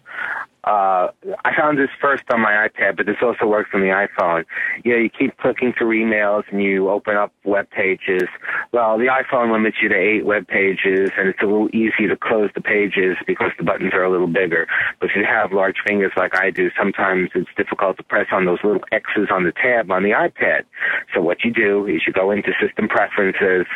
Uh, 0.65 1.09
I 1.45 1.51
found 1.57 1.77
this 1.77 1.91
first 2.01 2.23
on 2.33 2.41
my 2.41 2.69
iPad, 2.69 2.97
but 2.97 3.07
this 3.07 3.17
also 3.21 3.47
works 3.47 3.71
on 3.75 3.81
the 3.81 3.89
iPhone. 3.89 4.45
You 4.85 4.93
know, 4.93 4.99
you 4.99 5.11
keep 5.11 5.37
clicking 5.39 5.73
through 5.77 5.99
emails 5.99 6.45
and 6.53 6.63
you 6.63 6.89
open 6.89 7.17
up 7.17 7.33
web 7.45 7.69
pages. 7.71 8.29
Well, 8.71 8.97
the 8.97 9.07
iPhone 9.07 9.53
limits 9.53 9.79
you 9.83 9.89
to 9.89 9.97
eight 9.97 10.25
web 10.25 10.47
pages, 10.47 11.11
and 11.19 11.29
it's 11.29 11.43
a 11.43 11.47
little 11.47 11.69
easy 11.75 12.07
to 12.07 12.17
close 12.17 12.51
the 12.55 12.61
pages 12.61 13.17
because 13.27 13.51
the 13.59 13.65
buttons 13.65 13.93
are 13.93 14.05
a 14.05 14.11
little 14.11 14.29
bigger. 14.29 14.69
But 15.01 15.11
if 15.11 15.17
you 15.17 15.25
have 15.25 15.53
large 15.53 15.79
fingers 15.85 16.13
like 16.17 16.37
I 16.37 16.51
do, 16.51 16.71
sometimes 16.79 17.31
it's 17.35 17.51
difficult 17.57 17.97
to 17.97 18.05
press 18.05 18.29
on 18.31 18.45
those 18.45 18.59
little 18.63 18.83
X's 18.93 19.29
on 19.33 19.43
the 19.43 19.53
tab 19.53 19.91
on 19.91 20.05
the 20.05 20.11
iPad. 20.11 20.63
So 21.13 21.21
what 21.21 21.43
you 21.45 21.53
do 21.53 21.87
is 21.87 22.03
you 22.07 22.13
go 22.13 22.31
into 22.31 22.53
System 22.61 22.87
Preferences, 22.87 23.67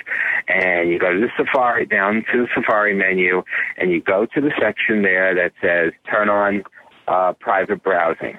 and 0.47 0.89
you 0.89 1.01
go 1.01 1.13
to 1.13 1.19
the 1.19 1.31
Safari, 1.37 1.85
down 1.85 2.25
to 2.33 2.43
the 2.43 2.49
Safari 2.55 2.95
menu, 2.95 3.43
and 3.77 3.91
you 3.91 4.01
go 4.01 4.25
to 4.27 4.41
the 4.41 4.53
section 4.61 5.03
there 5.03 5.35
that 5.35 5.53
says 5.61 5.93
Turn 6.09 6.29
on 6.29 6.63
uh, 7.07 7.33
private 7.35 7.83
browsing. 7.83 8.39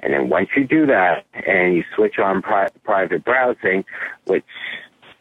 And 0.00 0.12
then 0.12 0.28
once 0.28 0.48
you 0.56 0.66
do 0.66 0.86
that 0.86 1.24
and 1.46 1.74
you 1.74 1.84
switch 1.94 2.18
on 2.18 2.42
pri- 2.42 2.70
private 2.84 3.24
browsing, 3.24 3.84
which, 4.26 4.44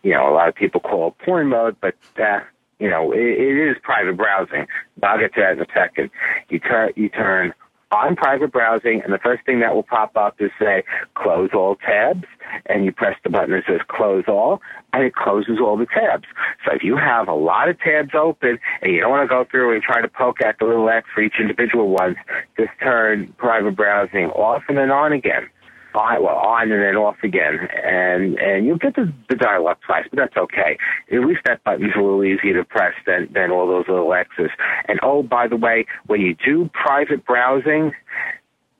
you 0.03 0.11
know, 0.11 0.29
a 0.29 0.33
lot 0.33 0.49
of 0.49 0.55
people 0.55 0.81
call 0.81 1.11
porn 1.25 1.47
mode, 1.47 1.75
but 1.81 1.95
that, 2.15 2.47
you 2.79 2.89
know, 2.89 3.11
it, 3.11 3.19
it 3.19 3.69
is 3.69 3.77
private 3.81 4.17
browsing. 4.17 4.67
I'll 5.01 5.19
get 5.19 5.33
to 5.35 5.41
that 5.41 5.53
in 5.53 5.61
a 5.61 5.67
second. 5.73 6.09
You 6.49 6.59
turn, 6.59 6.93
you 6.95 7.09
turn 7.09 7.53
on 7.91 8.15
private 8.15 8.51
browsing, 8.51 9.01
and 9.03 9.13
the 9.13 9.17
first 9.17 9.45
thing 9.45 9.59
that 9.61 9.73
will 9.73 9.83
pop 9.83 10.15
up 10.17 10.35
is 10.39 10.51
say 10.59 10.83
close 11.15 11.49
all 11.53 11.75
tabs, 11.75 12.25
and 12.65 12.85
you 12.85 12.91
press 12.91 13.15
the 13.23 13.29
button 13.29 13.51
that 13.51 13.63
says 13.67 13.81
close 13.87 14.25
all, 14.27 14.61
and 14.93 15.03
it 15.03 15.15
closes 15.15 15.59
all 15.59 15.77
the 15.77 15.85
tabs. 15.85 16.25
So 16.65 16.73
if 16.75 16.83
you 16.83 16.97
have 16.97 17.27
a 17.27 17.33
lot 17.33 17.69
of 17.69 17.79
tabs 17.79 18.11
open 18.13 18.59
and 18.81 18.91
you 18.91 19.01
don't 19.01 19.11
want 19.11 19.29
to 19.29 19.33
go 19.33 19.45
through 19.49 19.73
and 19.73 19.83
try 19.83 20.01
to 20.01 20.07
poke 20.07 20.41
at 20.41 20.57
the 20.59 20.65
little 20.65 20.89
X 20.89 21.07
for 21.13 21.21
each 21.21 21.35
individual 21.39 21.89
one, 21.89 22.15
just 22.57 22.71
turn 22.81 23.33
private 23.37 23.75
browsing 23.75 24.27
off 24.31 24.63
and 24.67 24.77
then 24.77 24.91
on 24.91 25.13
again 25.13 25.49
on, 25.97 26.23
well, 26.23 26.35
on 26.35 26.71
and 26.71 26.81
then 26.81 26.95
off 26.95 27.17
again, 27.23 27.67
and 27.83 28.37
and 28.37 28.65
you'll 28.65 28.77
get 28.77 28.95
the, 28.95 29.11
the 29.29 29.35
twice, 29.35 30.05
but 30.09 30.17
that's 30.17 30.37
okay. 30.37 30.77
At 31.11 31.21
least 31.21 31.41
that 31.45 31.63
button's 31.63 31.93
a 31.95 31.99
little 31.99 32.23
easier 32.23 32.53
to 32.53 32.63
press 32.63 32.93
than 33.05 33.31
than 33.33 33.51
all 33.51 33.67
those 33.67 33.85
little 33.87 34.13
X's. 34.13 34.51
And 34.87 34.99
oh, 35.03 35.23
by 35.23 35.47
the 35.47 35.57
way, 35.57 35.85
when 36.05 36.21
you 36.21 36.35
do 36.35 36.69
private 36.73 37.25
browsing, 37.25 37.93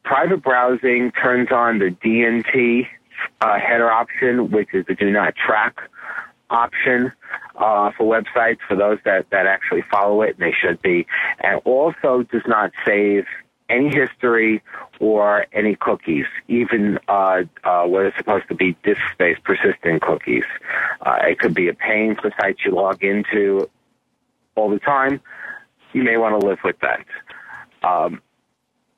private 0.04 0.44
browsing 0.44 1.12
turns 1.12 1.52
on 1.52 1.80
the 1.80 1.96
DNT 2.06 2.88
uh, 3.42 3.60
header 3.60 3.92
option, 3.92 4.52
which 4.52 4.70
is 4.74 4.86
the 4.88 4.96
do 4.96 5.10
not 5.10 5.36
track 5.36 5.78
option 6.50 7.12
uh, 7.58 7.92
for 7.98 8.06
websites 8.06 8.60
for 8.68 8.76
those 8.76 9.00
that, 9.04 9.26
that 9.32 9.48
actually 9.48 9.84
follow 9.92 10.22
it, 10.22 10.38
and 10.38 10.40
they 10.40 10.54
should 10.54 10.82
be, 10.82 11.06
and 11.42 11.60
also 11.66 12.24
does 12.32 12.44
not 12.48 12.72
save 12.86 13.26
any 13.70 13.90
history 13.90 14.62
or 15.00 15.46
any 15.54 15.76
cookies, 15.76 16.26
even 16.48 17.00
uh, 17.08 17.44
uh, 17.64 17.84
what 17.84 18.06
is 18.06 18.14
supposed 18.18 18.48
to 18.50 18.56
be 18.56 18.78
disk 18.84 19.02
based 19.18 19.44
persistent 19.44 20.02
cookies. 20.02 20.44
Uh, 21.06 21.18
it 21.24 21.40
could 21.40 21.54
be 21.54 21.68
a 21.68 21.74
pain 21.74 22.16
for 22.16 22.32
sites 22.40 22.60
you 22.66 22.72
log 22.72 23.04
into 23.04 23.70
all 24.56 24.70
the 24.70 24.80
time. 24.80 25.22
You 25.94 26.04
may 26.04 26.18
want 26.18 26.40
to 26.40 26.48
live 26.48 26.60
with 26.64 26.78
that. 26.82 27.06
Um, 27.88 28.22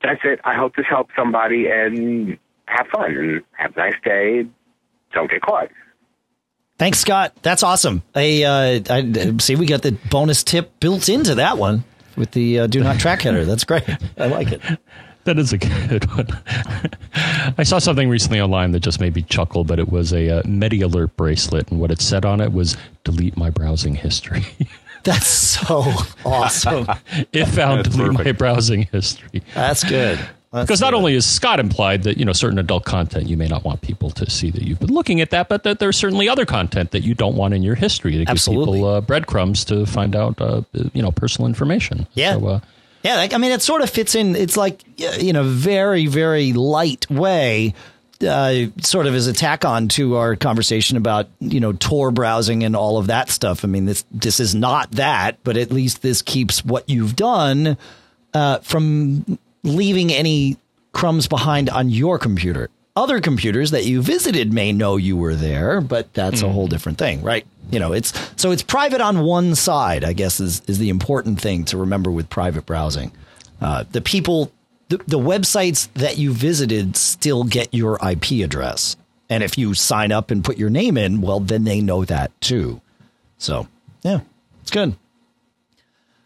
that's 0.02 0.20
it. 0.24 0.40
I 0.44 0.54
hope 0.54 0.76
this 0.76 0.86
helps 0.88 1.14
somebody 1.14 1.66
and 1.68 2.38
have 2.66 2.86
fun 2.88 3.16
and 3.16 3.42
have 3.52 3.76
a 3.76 3.78
nice 3.78 3.94
day. 4.04 4.46
Don't 5.12 5.30
get 5.30 5.42
caught. 5.42 5.68
Thanks, 6.78 6.98
Scott. 6.98 7.34
That's 7.42 7.62
awesome. 7.62 8.02
I, 8.14 8.42
uh, 8.44 8.80
I 8.88 9.36
see 9.38 9.56
we 9.56 9.66
got 9.66 9.82
the 9.82 9.92
bonus 10.08 10.42
tip 10.42 10.80
built 10.80 11.10
into 11.10 11.34
that 11.34 11.58
one 11.58 11.84
with 12.16 12.32
the 12.32 12.60
uh, 12.60 12.66
do 12.66 12.82
not 12.82 12.98
track 13.00 13.22
header. 13.22 13.44
That's 13.44 13.64
great. 13.64 13.88
I 14.18 14.26
like 14.26 14.52
it. 14.52 14.60
That 15.24 15.38
is 15.38 15.52
a 15.52 15.58
good 15.58 16.10
one. 16.16 16.28
I 17.58 17.62
saw 17.62 17.78
something 17.78 18.08
recently 18.08 18.40
online 18.40 18.72
that 18.72 18.80
just 18.80 19.00
made 19.00 19.14
me 19.14 19.20
chuckle, 19.20 19.64
but 19.64 19.78
it 19.78 19.90
was 19.92 20.14
a 20.14 20.38
uh, 20.38 20.42
MedicAlert 20.44 21.14
bracelet, 21.16 21.70
and 21.70 21.78
what 21.78 21.90
it 21.90 22.00
said 22.00 22.24
on 22.24 22.40
it 22.40 22.54
was 22.54 22.78
delete 23.04 23.36
my 23.36 23.50
browsing 23.50 23.94
history. 23.94 24.46
That's 25.04 25.26
so 25.26 25.84
awesome. 26.24 26.86
it 27.32 27.44
found 27.44 27.84
That's 27.84 27.94
delete 27.94 28.12
perfect. 28.12 28.24
my 28.24 28.32
browsing 28.32 28.82
history. 28.84 29.42
That's 29.54 29.84
good. 29.84 30.18
Because 30.52 30.80
not 30.80 30.94
only 30.94 31.14
is 31.14 31.24
Scott 31.24 31.60
implied 31.60 32.02
that 32.02 32.18
you 32.18 32.24
know 32.24 32.32
certain 32.32 32.58
adult 32.58 32.84
content 32.84 33.28
you 33.28 33.36
may 33.36 33.46
not 33.46 33.64
want 33.64 33.82
people 33.82 34.10
to 34.10 34.28
see 34.28 34.50
that 34.50 34.62
you've 34.62 34.80
been 34.80 34.92
looking 34.92 35.20
at 35.20 35.30
that, 35.30 35.48
but 35.48 35.62
that 35.62 35.78
there's 35.78 35.96
certainly 35.96 36.28
other 36.28 36.44
content 36.44 36.90
that 36.90 37.02
you 37.02 37.14
don't 37.14 37.36
want 37.36 37.54
in 37.54 37.62
your 37.62 37.76
history 37.76 38.24
to 38.24 38.30
Absolutely. 38.30 38.64
give 38.64 38.74
people 38.74 38.88
uh, 38.88 39.00
breadcrumbs 39.00 39.64
to 39.66 39.86
find 39.86 40.16
out 40.16 40.40
uh, 40.40 40.62
you 40.92 41.02
know 41.02 41.12
personal 41.12 41.46
information. 41.46 42.06
Yeah. 42.14 42.34
So, 42.34 42.46
uh, 42.46 42.60
yeah, 43.02 43.28
I 43.32 43.38
mean, 43.38 43.52
it 43.52 43.62
sort 43.62 43.82
of 43.82 43.88
fits 43.88 44.14
in. 44.14 44.36
It's 44.36 44.56
like 44.56 44.82
in 44.98 45.36
a 45.36 45.42
very, 45.42 46.06
very 46.06 46.52
light 46.52 47.08
way, 47.08 47.72
uh, 48.26 48.66
sort 48.82 49.06
of 49.06 49.14
as 49.14 49.26
a 49.26 49.32
tack 49.32 49.64
on 49.64 49.88
to 49.88 50.16
our 50.16 50.36
conversation 50.36 50.96
about 50.96 51.28
you 51.38 51.60
know 51.60 51.72
Tor 51.72 52.10
browsing 52.10 52.62
and 52.62 52.76
all 52.76 52.98
of 52.98 53.06
that 53.06 53.30
stuff. 53.30 53.64
I 53.64 53.68
mean, 53.68 53.86
this 53.86 54.04
this 54.10 54.40
is 54.40 54.54
not 54.54 54.90
that, 54.92 55.38
but 55.44 55.56
at 55.56 55.70
least 55.70 56.02
this 56.02 56.20
keeps 56.20 56.64
what 56.64 56.88
you've 56.90 57.16
done 57.16 57.78
uh, 58.34 58.58
from 58.58 59.38
leaving 59.62 60.12
any 60.12 60.56
crumbs 60.92 61.28
behind 61.28 61.68
on 61.70 61.90
your 61.90 62.18
computer. 62.18 62.68
Other 62.96 63.20
computers 63.20 63.70
that 63.70 63.84
you 63.84 64.02
visited 64.02 64.52
may 64.52 64.72
know 64.72 64.96
you 64.96 65.16
were 65.16 65.34
there, 65.34 65.80
but 65.80 66.12
that's 66.12 66.42
mm. 66.42 66.48
a 66.48 66.52
whole 66.52 66.66
different 66.66 66.98
thing, 66.98 67.22
right? 67.22 67.46
You 67.70 67.78
know, 67.78 67.92
it's 67.92 68.12
so 68.36 68.50
it's 68.50 68.62
private 68.62 69.00
on 69.00 69.20
one 69.20 69.54
side, 69.54 70.04
I 70.04 70.12
guess 70.12 70.40
is 70.40 70.60
is 70.66 70.78
the 70.78 70.88
important 70.88 71.40
thing 71.40 71.64
to 71.66 71.78
remember 71.78 72.10
with 72.10 72.28
private 72.28 72.66
browsing. 72.66 73.12
Uh, 73.60 73.84
the 73.92 74.00
people 74.00 74.52
the, 74.90 74.98
the 75.06 75.18
websites 75.18 75.88
that 75.94 76.18
you 76.18 76.32
visited 76.32 76.96
still 76.96 77.44
get 77.44 77.72
your 77.72 77.98
IP 78.06 78.44
address. 78.44 78.96
And 79.30 79.44
if 79.44 79.56
you 79.56 79.74
sign 79.74 80.10
up 80.10 80.32
and 80.32 80.44
put 80.44 80.58
your 80.58 80.68
name 80.68 80.98
in, 80.98 81.20
well, 81.20 81.38
then 81.38 81.62
they 81.62 81.80
know 81.80 82.04
that 82.04 82.38
too. 82.40 82.80
So, 83.38 83.68
yeah, 84.02 84.20
it's 84.62 84.72
good. 84.72 84.96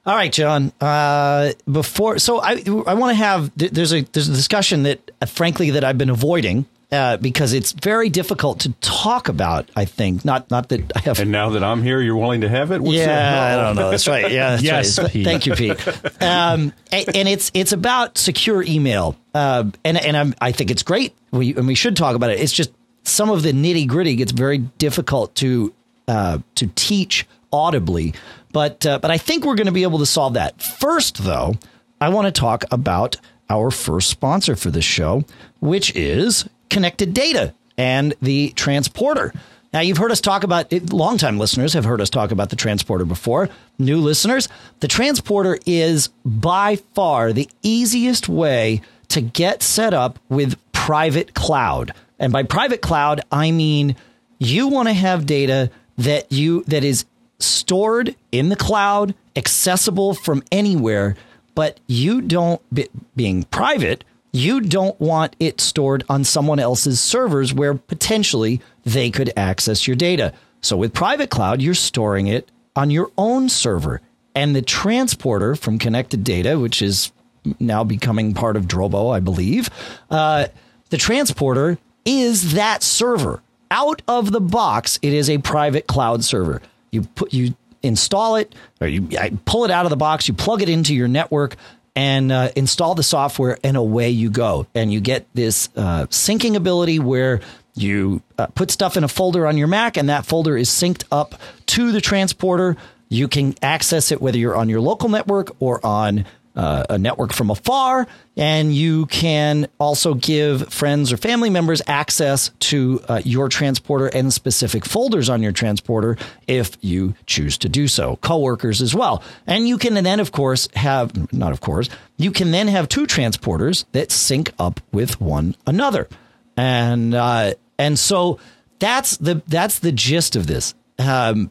All 0.06 0.14
right, 0.14 0.30
John. 0.32 0.70
Uh, 0.80 1.52
before, 1.70 2.18
so 2.18 2.38
I 2.40 2.62
I 2.86 2.94
want 2.94 3.10
to 3.12 3.14
have 3.14 3.50
there's 3.56 3.92
a 3.92 4.02
there's 4.02 4.28
a 4.28 4.32
discussion 4.34 4.82
that 4.82 5.10
uh, 5.22 5.26
frankly 5.26 5.70
that 5.70 5.82
I've 5.84 5.96
been 5.96 6.10
avoiding, 6.10 6.66
uh, 6.92 7.16
because 7.16 7.54
it's 7.54 7.72
very 7.72 8.10
difficult 8.10 8.60
to 8.60 8.72
talk 8.82 9.28
about. 9.30 9.70
I 9.74 9.86
think 9.86 10.22
not 10.22 10.50
not 10.50 10.68
that 10.68 10.92
I 10.94 10.98
have. 11.00 11.20
And 11.20 11.32
now 11.32 11.48
that 11.50 11.64
I'm 11.64 11.82
here, 11.82 12.02
you're 12.02 12.16
willing 12.18 12.42
to 12.42 12.50
have 12.50 12.70
it. 12.70 12.82
What's 12.82 12.98
yeah? 12.98 13.54
I 13.54 13.62
don't 13.62 13.76
know. 13.76 13.90
That's 13.90 14.06
right. 14.06 14.30
Yeah, 14.30 14.50
that's 14.50 14.62
Yes, 14.62 14.98
right. 14.98 15.10
Pete. 15.10 15.24
Thank 15.24 15.46
you, 15.46 15.54
Pete. 15.54 15.78
Um, 16.20 16.74
a- 16.92 17.06
and 17.16 17.26
it's 17.26 17.50
it's 17.54 17.72
about 17.72 18.18
secure 18.18 18.62
email, 18.62 19.16
uh, 19.34 19.64
and 19.84 19.96
and 19.96 20.16
I'm, 20.18 20.34
I 20.38 20.52
think 20.52 20.70
it's 20.70 20.82
great. 20.82 21.14
We 21.30 21.54
and 21.56 21.66
we 21.66 21.74
should 21.74 21.96
talk 21.96 22.14
about 22.14 22.30
it. 22.30 22.40
It's 22.40 22.52
just 22.52 22.70
some 23.04 23.30
of 23.30 23.42
the 23.42 23.52
nitty 23.52 23.86
gritty 23.88 24.16
gets 24.16 24.32
very 24.32 24.58
difficult 24.58 25.34
to 25.36 25.72
uh, 26.08 26.38
to 26.56 26.66
teach 26.74 27.26
audibly, 27.54 28.12
but 28.52 28.84
uh, 28.84 28.98
but 28.98 29.10
I 29.10 29.18
think 29.18 29.44
we're 29.44 29.54
going 29.54 29.66
to 29.66 29.72
be 29.72 29.84
able 29.84 30.00
to 30.00 30.06
solve 30.06 30.34
that. 30.34 30.60
First, 30.60 31.18
though, 31.18 31.54
I 32.00 32.08
want 32.08 32.26
to 32.26 32.32
talk 32.32 32.64
about 32.72 33.16
our 33.48 33.70
first 33.70 34.10
sponsor 34.10 34.56
for 34.56 34.70
this 34.70 34.84
show, 34.84 35.24
which 35.60 35.94
is 35.94 36.48
Connected 36.68 37.14
Data 37.14 37.54
and 37.78 38.14
the 38.20 38.50
Transporter. 38.56 39.32
Now, 39.72 39.80
you've 39.80 39.98
heard 39.98 40.12
us 40.12 40.20
talk 40.20 40.44
about 40.44 40.72
it, 40.72 40.92
longtime 40.92 41.38
listeners 41.38 41.72
have 41.72 41.84
heard 41.84 42.00
us 42.00 42.10
talk 42.10 42.30
about 42.30 42.50
the 42.50 42.56
transporter 42.56 43.04
before. 43.04 43.48
New 43.78 43.98
listeners, 43.98 44.48
the 44.80 44.88
transporter 44.88 45.58
is 45.66 46.08
by 46.24 46.76
far 46.94 47.32
the 47.32 47.48
easiest 47.62 48.28
way 48.28 48.82
to 49.08 49.20
get 49.20 49.62
set 49.62 49.92
up 49.92 50.18
with 50.28 50.56
private 50.72 51.34
cloud. 51.34 51.92
And 52.20 52.32
by 52.32 52.44
private 52.44 52.82
cloud, 52.82 53.20
I 53.32 53.50
mean 53.50 53.96
you 54.38 54.68
want 54.68 54.88
to 54.88 54.94
have 54.94 55.26
data 55.26 55.70
that 55.98 56.30
you 56.30 56.64
that 56.64 56.84
is 56.84 57.04
stored 57.44 58.14
in 58.32 58.48
the 58.48 58.56
cloud, 58.56 59.14
accessible 59.36 60.14
from 60.14 60.42
anywhere, 60.50 61.16
but 61.54 61.80
you 61.86 62.20
don't 62.20 62.60
be, 62.72 62.88
being 63.14 63.44
private, 63.44 64.04
you 64.32 64.60
don't 64.60 65.00
want 65.00 65.36
it 65.38 65.60
stored 65.60 66.02
on 66.08 66.24
someone 66.24 66.58
else's 66.58 67.00
servers 67.00 67.54
where 67.54 67.74
potentially 67.74 68.60
they 68.84 69.10
could 69.10 69.32
access 69.36 69.86
your 69.86 69.96
data. 69.96 70.32
So 70.60 70.76
with 70.76 70.92
private 70.92 71.30
cloud, 71.30 71.62
you're 71.62 71.74
storing 71.74 72.26
it 72.26 72.50
on 72.74 72.90
your 72.90 73.10
own 73.16 73.48
server. 73.48 74.00
And 74.34 74.56
the 74.56 74.62
transporter 74.62 75.54
from 75.54 75.78
connected 75.78 76.24
data, 76.24 76.58
which 76.58 76.82
is 76.82 77.12
now 77.60 77.84
becoming 77.84 78.34
part 78.34 78.56
of 78.56 78.64
Drobo, 78.64 79.14
I 79.14 79.20
believe, 79.20 79.70
uh, 80.10 80.46
the 80.90 80.96
transporter 80.96 81.78
is 82.04 82.54
that 82.54 82.82
server. 82.82 83.42
Out 83.70 84.02
of 84.08 84.32
the 84.32 84.40
box, 84.40 84.98
it 85.02 85.12
is 85.12 85.30
a 85.30 85.38
private 85.38 85.86
cloud 85.86 86.24
server. 86.24 86.60
You 86.94 87.02
put 87.02 87.34
you 87.34 87.54
install 87.82 88.36
it 88.36 88.54
or 88.80 88.86
you 88.86 89.02
pull 89.44 89.64
it 89.64 89.70
out 89.70 89.84
of 89.84 89.90
the 89.90 89.96
box, 89.96 90.26
you 90.26 90.34
plug 90.34 90.62
it 90.62 90.68
into 90.68 90.94
your 90.94 91.08
network 91.08 91.56
and 91.96 92.32
uh, 92.32 92.50
install 92.56 92.94
the 92.94 93.02
software 93.02 93.58
and 93.62 93.76
away 93.76 94.10
you 94.10 94.30
go. 94.30 94.66
And 94.74 94.92
you 94.92 95.00
get 95.00 95.26
this 95.34 95.68
uh, 95.76 96.06
syncing 96.06 96.56
ability 96.56 96.98
where 96.98 97.40
you 97.76 98.22
uh, 98.38 98.46
put 98.48 98.70
stuff 98.70 98.96
in 98.96 99.04
a 99.04 99.08
folder 99.08 99.46
on 99.46 99.56
your 99.56 99.68
Mac 99.68 99.96
and 99.96 100.08
that 100.08 100.26
folder 100.26 100.56
is 100.56 100.68
synced 100.70 101.04
up 101.12 101.34
to 101.66 101.92
the 101.92 102.00
transporter. 102.00 102.76
You 103.08 103.28
can 103.28 103.54
access 103.62 104.10
it 104.10 104.20
whether 104.20 104.38
you're 104.38 104.56
on 104.56 104.68
your 104.68 104.80
local 104.80 105.08
network 105.08 105.54
or 105.60 105.84
on 105.84 106.24
uh, 106.56 106.84
a 106.88 106.98
network 106.98 107.32
from 107.32 107.50
afar, 107.50 108.06
and 108.36 108.74
you 108.74 109.06
can 109.06 109.66
also 109.78 110.14
give 110.14 110.72
friends 110.72 111.12
or 111.12 111.16
family 111.16 111.50
members 111.50 111.82
access 111.86 112.50
to 112.60 113.00
uh, 113.08 113.20
your 113.24 113.48
transporter 113.48 114.06
and 114.06 114.32
specific 114.32 114.84
folders 114.84 115.28
on 115.28 115.42
your 115.42 115.52
transporter 115.52 116.16
if 116.46 116.76
you 116.80 117.14
choose 117.26 117.58
to 117.58 117.68
do 117.68 117.88
so. 117.88 118.16
Coworkers 118.16 118.80
as 118.80 118.94
well, 118.94 119.22
and 119.46 119.66
you 119.66 119.78
can 119.78 119.94
then, 119.94 120.20
of 120.20 120.32
course, 120.32 120.68
have 120.74 121.32
not 121.32 121.52
of 121.52 121.60
course, 121.60 121.88
you 122.16 122.30
can 122.30 122.50
then 122.50 122.68
have 122.68 122.88
two 122.88 123.06
transporters 123.06 123.84
that 123.92 124.12
sync 124.12 124.52
up 124.58 124.80
with 124.92 125.20
one 125.20 125.56
another, 125.66 126.08
and 126.56 127.14
uh, 127.14 127.54
and 127.78 127.98
so 127.98 128.38
that's 128.78 129.16
the 129.16 129.42
that's 129.48 129.80
the 129.80 129.92
gist 129.92 130.36
of 130.36 130.46
this. 130.46 130.74
Um, 130.98 131.50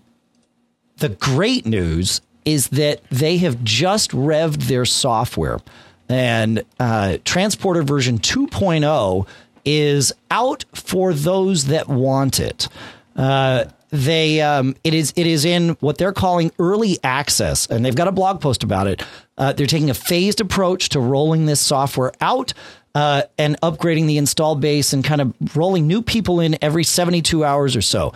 the 0.98 1.10
great 1.10 1.66
news 1.66 2.22
is 2.46 2.70
that 2.70 3.02
they 3.10 3.38
have 3.38 3.64
just 3.64 4.12
revved 4.12 4.68
their 4.68 4.86
software. 4.86 5.60
And 6.10 6.64
uh, 6.80 7.18
transporter 7.26 7.84
version 7.84 8.20
2.0 8.20 9.28
is 9.66 10.14
out 10.30 10.66
for 10.74 11.14
those 11.14 11.66
that 11.68 11.88
want 11.88 12.40
it. 12.40 12.68
Uh, 13.16 13.66
they 13.90 14.42
um, 14.42 14.76
it 14.84 14.96
is 14.96 15.14
it 15.16 15.28
is 15.28 15.46
in 15.46 15.70
what 15.80 16.00
they're 16.00 16.14
calling 16.14 16.52
early 16.58 16.98
access 17.04 17.68
and 17.68 17.86
they've 17.86 17.96
got 17.96 18.08
a 18.08 18.12
blog 18.12 18.42
post 18.42 18.64
about 18.64 18.88
it. 18.88 19.04
Uh, 19.38 19.54
they're 19.54 19.68
taking 19.68 19.92
a 19.92 19.94
phased 19.94 20.42
approach 20.42 20.90
to 20.90 21.00
rolling 21.00 21.46
this 21.46 21.62
software 21.62 22.12
out 22.20 22.54
uh, 22.96 23.22
and 23.38 23.60
upgrading 23.62 24.08
the 24.08 24.18
install 24.18 24.56
base 24.56 24.94
and 24.94 25.04
kind 25.04 25.22
of 25.22 25.34
rolling 25.56 25.86
new 25.86 26.02
people 26.02 26.40
in 26.40 26.58
every 26.62 26.84
72 26.84 27.46
hours 27.46 27.76
or 27.76 27.82
so 27.82 28.14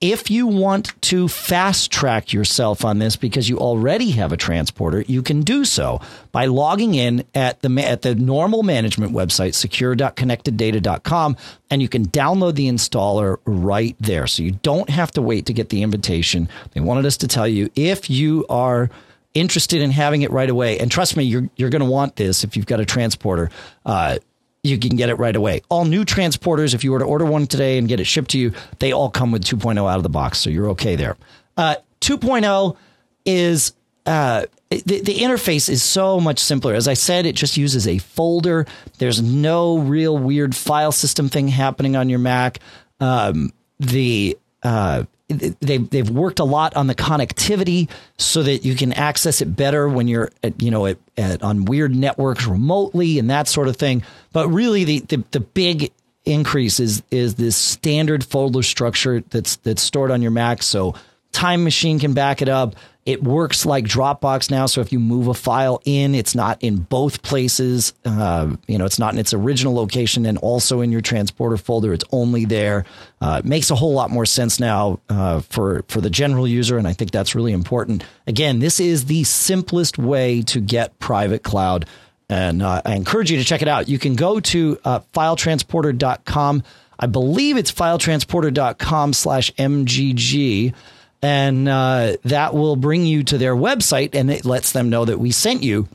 if 0.00 0.30
you 0.30 0.46
want 0.46 0.98
to 1.02 1.28
fast 1.28 1.92
track 1.92 2.32
yourself 2.32 2.84
on 2.86 2.98
this 2.98 3.16
because 3.16 3.50
you 3.50 3.58
already 3.58 4.12
have 4.12 4.32
a 4.32 4.36
transporter, 4.36 5.02
you 5.02 5.22
can 5.22 5.42
do 5.42 5.64
so 5.64 6.00
by 6.32 6.46
logging 6.46 6.94
in 6.94 7.24
at 7.34 7.60
the 7.60 7.70
at 7.82 8.00
the 8.00 8.14
normal 8.14 8.62
management 8.62 9.12
website 9.12 9.54
secure.connecteddata.com 9.54 11.36
and 11.68 11.82
you 11.82 11.88
can 11.88 12.06
download 12.06 12.54
the 12.54 12.66
installer 12.66 13.36
right 13.44 13.94
there. 14.00 14.26
So 14.26 14.42
you 14.42 14.52
don't 14.52 14.88
have 14.88 15.10
to 15.12 15.22
wait 15.22 15.44
to 15.46 15.52
get 15.52 15.68
the 15.68 15.82
invitation. 15.82 16.48
They 16.72 16.80
wanted 16.80 17.04
us 17.04 17.18
to 17.18 17.28
tell 17.28 17.46
you 17.46 17.70
if 17.76 18.08
you 18.08 18.46
are 18.48 18.88
interested 19.34 19.82
in 19.82 19.90
having 19.90 20.22
it 20.22 20.30
right 20.30 20.50
away 20.50 20.78
and 20.78 20.90
trust 20.90 21.16
me 21.16 21.22
you're 21.22 21.48
you're 21.54 21.70
going 21.70 21.84
to 21.84 21.88
want 21.88 22.16
this 22.16 22.42
if 22.42 22.56
you've 22.56 22.66
got 22.66 22.80
a 22.80 22.84
transporter 22.84 23.48
uh, 23.86 24.18
you 24.62 24.78
can 24.78 24.96
get 24.96 25.08
it 25.08 25.14
right 25.14 25.34
away. 25.34 25.62
All 25.68 25.84
new 25.84 26.04
transporters, 26.04 26.74
if 26.74 26.84
you 26.84 26.92
were 26.92 26.98
to 26.98 27.04
order 27.04 27.24
one 27.24 27.46
today 27.46 27.78
and 27.78 27.88
get 27.88 28.00
it 28.00 28.04
shipped 28.04 28.30
to 28.30 28.38
you, 28.38 28.52
they 28.78 28.92
all 28.92 29.10
come 29.10 29.32
with 29.32 29.44
2.0 29.44 29.90
out 29.90 29.96
of 29.96 30.02
the 30.02 30.08
box. 30.08 30.38
So 30.38 30.50
you're 30.50 30.68
okay 30.70 30.96
there. 30.96 31.16
Uh, 31.56 31.76
2.0 32.00 32.76
is 33.24 33.72
uh, 34.06 34.46
the, 34.70 35.00
the 35.00 35.18
interface 35.18 35.68
is 35.68 35.82
so 35.82 36.20
much 36.20 36.38
simpler. 36.38 36.74
As 36.74 36.88
I 36.88 36.94
said, 36.94 37.26
it 37.26 37.34
just 37.34 37.56
uses 37.56 37.88
a 37.88 37.98
folder. 37.98 38.66
There's 38.98 39.20
no 39.20 39.78
real 39.78 40.16
weird 40.16 40.54
file 40.54 40.92
system 40.92 41.28
thing 41.28 41.48
happening 41.48 41.96
on 41.96 42.08
your 42.08 42.18
Mac. 42.18 42.58
Um, 43.00 43.52
the 43.78 44.38
uh, 44.62 45.04
they've 45.30 45.88
they've 45.88 46.10
worked 46.10 46.38
a 46.38 46.44
lot 46.44 46.76
on 46.76 46.86
the 46.86 46.94
connectivity 46.94 47.88
so 48.18 48.42
that 48.42 48.64
you 48.64 48.74
can 48.74 48.92
access 48.92 49.40
it 49.40 49.56
better 49.56 49.88
when 49.88 50.08
you're 50.08 50.30
at, 50.42 50.60
you 50.60 50.70
know 50.70 50.86
at, 50.86 50.98
at, 51.16 51.42
on 51.42 51.64
weird 51.64 51.94
networks 51.94 52.46
remotely 52.46 53.18
and 53.18 53.30
that 53.30 53.48
sort 53.48 53.68
of 53.68 53.76
thing. 53.76 54.02
But 54.32 54.48
really, 54.48 54.84
the 54.84 55.00
the, 55.00 55.24
the 55.30 55.40
big 55.40 55.92
increase 56.24 56.80
is 56.80 57.02
is 57.10 57.36
this 57.36 57.56
standard 57.56 58.24
folder 58.24 58.62
structure 58.62 59.20
that's 59.30 59.56
that's 59.56 59.82
stored 59.82 60.10
on 60.10 60.22
your 60.22 60.30
Mac. 60.30 60.62
So 60.62 60.94
Time 61.32 61.64
Machine 61.64 61.98
can 61.98 62.12
back 62.12 62.42
it 62.42 62.48
up. 62.48 62.74
It 63.06 63.22
works 63.22 63.64
like 63.64 63.86
Dropbox 63.86 64.50
now. 64.50 64.66
So 64.66 64.82
if 64.82 64.92
you 64.92 65.00
move 65.00 65.28
a 65.28 65.34
file 65.34 65.80
in, 65.84 66.14
it's 66.14 66.34
not 66.34 66.62
in 66.62 66.76
both 66.76 67.22
places. 67.22 67.94
Uh, 68.04 68.56
you 68.68 68.76
know, 68.76 68.84
it's 68.84 68.98
not 68.98 69.14
in 69.14 69.18
its 69.18 69.32
original 69.32 69.74
location 69.74 70.26
and 70.26 70.36
also 70.38 70.80
in 70.80 70.92
your 70.92 71.00
transporter 71.00 71.56
folder. 71.56 71.94
It's 71.94 72.04
only 72.12 72.44
there. 72.44 72.84
Uh, 73.20 73.40
it 73.42 73.48
makes 73.48 73.70
a 73.70 73.74
whole 73.74 73.94
lot 73.94 74.10
more 74.10 74.26
sense 74.26 74.60
now 74.60 75.00
uh, 75.08 75.40
for 75.40 75.84
for 75.88 76.00
the 76.02 76.10
general 76.10 76.46
user, 76.46 76.76
and 76.76 76.86
I 76.86 76.92
think 76.92 77.10
that's 77.10 77.34
really 77.34 77.52
important. 77.52 78.04
Again, 78.26 78.58
this 78.58 78.78
is 78.80 79.06
the 79.06 79.24
simplest 79.24 79.96
way 79.96 80.42
to 80.42 80.60
get 80.60 80.98
private 80.98 81.42
cloud, 81.42 81.86
and 82.28 82.62
uh, 82.62 82.82
I 82.84 82.96
encourage 82.96 83.30
you 83.30 83.38
to 83.38 83.44
check 83.44 83.62
it 83.62 83.68
out. 83.68 83.88
You 83.88 83.98
can 83.98 84.14
go 84.14 84.40
to 84.40 84.78
uh, 84.84 85.00
filetransporter.com. 85.14 86.62
I 86.98 87.06
believe 87.06 87.56
it's 87.56 87.72
filetransporter.com 87.72 89.14
slash 89.14 89.50
mgg 89.54 90.74
and 91.22 91.68
uh, 91.68 92.16
that 92.24 92.54
will 92.54 92.76
bring 92.76 93.04
you 93.04 93.22
to 93.24 93.38
their 93.38 93.54
website 93.54 94.14
and 94.14 94.30
it 94.30 94.44
lets 94.44 94.72
them 94.72 94.88
know 94.88 95.04
that 95.04 95.18
we 95.18 95.30
sent 95.30 95.62
you. 95.62 95.88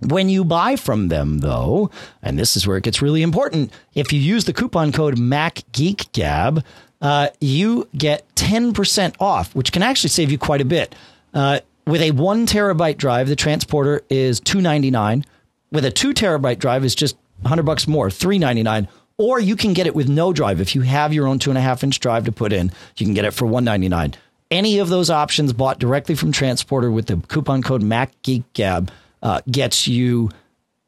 When 0.00 0.28
you 0.28 0.44
buy 0.44 0.76
from 0.76 1.08
them, 1.08 1.38
though, 1.38 1.90
and 2.22 2.38
this 2.38 2.56
is 2.56 2.66
where 2.66 2.76
it 2.76 2.84
gets 2.84 3.00
really 3.00 3.22
important, 3.22 3.72
if 3.94 4.12
you 4.12 4.20
use 4.20 4.44
the 4.44 4.52
coupon 4.52 4.92
code 4.92 5.16
MacGeekGab, 5.16 6.64
uh, 7.00 7.28
you 7.40 7.88
get 7.96 8.26
10% 8.34 9.14
off, 9.20 9.54
which 9.54 9.72
can 9.72 9.82
actually 9.82 10.10
save 10.10 10.30
you 10.30 10.38
quite 10.38 10.60
a 10.60 10.64
bit. 10.64 10.94
Uh, 11.32 11.60
with 11.86 12.02
a 12.02 12.10
one 12.10 12.46
terabyte 12.46 12.96
drive, 12.96 13.28
the 13.28 13.36
transporter 13.36 14.02
is 14.10 14.40
299. 14.40 15.24
With 15.70 15.84
a 15.84 15.90
two 15.90 16.12
terabyte 16.12 16.58
drive, 16.58 16.84
is 16.84 16.94
just 16.94 17.16
100 17.42 17.62
bucks 17.62 17.86
more, 17.86 18.10
399 18.10 18.88
or 19.16 19.38
you 19.38 19.56
can 19.56 19.72
get 19.72 19.86
it 19.86 19.94
with 19.94 20.08
no 20.08 20.32
drive. 20.32 20.60
If 20.60 20.74
you 20.74 20.82
have 20.82 21.12
your 21.12 21.26
own 21.26 21.38
two 21.38 21.50
and 21.50 21.58
a 21.58 21.60
half 21.60 21.84
inch 21.84 22.00
drive 22.00 22.24
to 22.24 22.32
put 22.32 22.52
in, 22.52 22.72
you 22.96 23.06
can 23.06 23.14
get 23.14 23.24
it 23.24 23.32
for 23.32 23.46
one 23.46 23.64
ninety 23.64 23.88
nine. 23.88 24.14
Any 24.50 24.78
of 24.78 24.88
those 24.88 25.10
options 25.10 25.52
bought 25.52 25.78
directly 25.78 26.14
from 26.14 26.32
Transporter 26.32 26.90
with 26.90 27.06
the 27.06 27.16
coupon 27.16 27.62
code 27.62 27.82
MacGeekGab 27.82 28.90
uh, 29.22 29.40
gets 29.50 29.88
you 29.88 30.30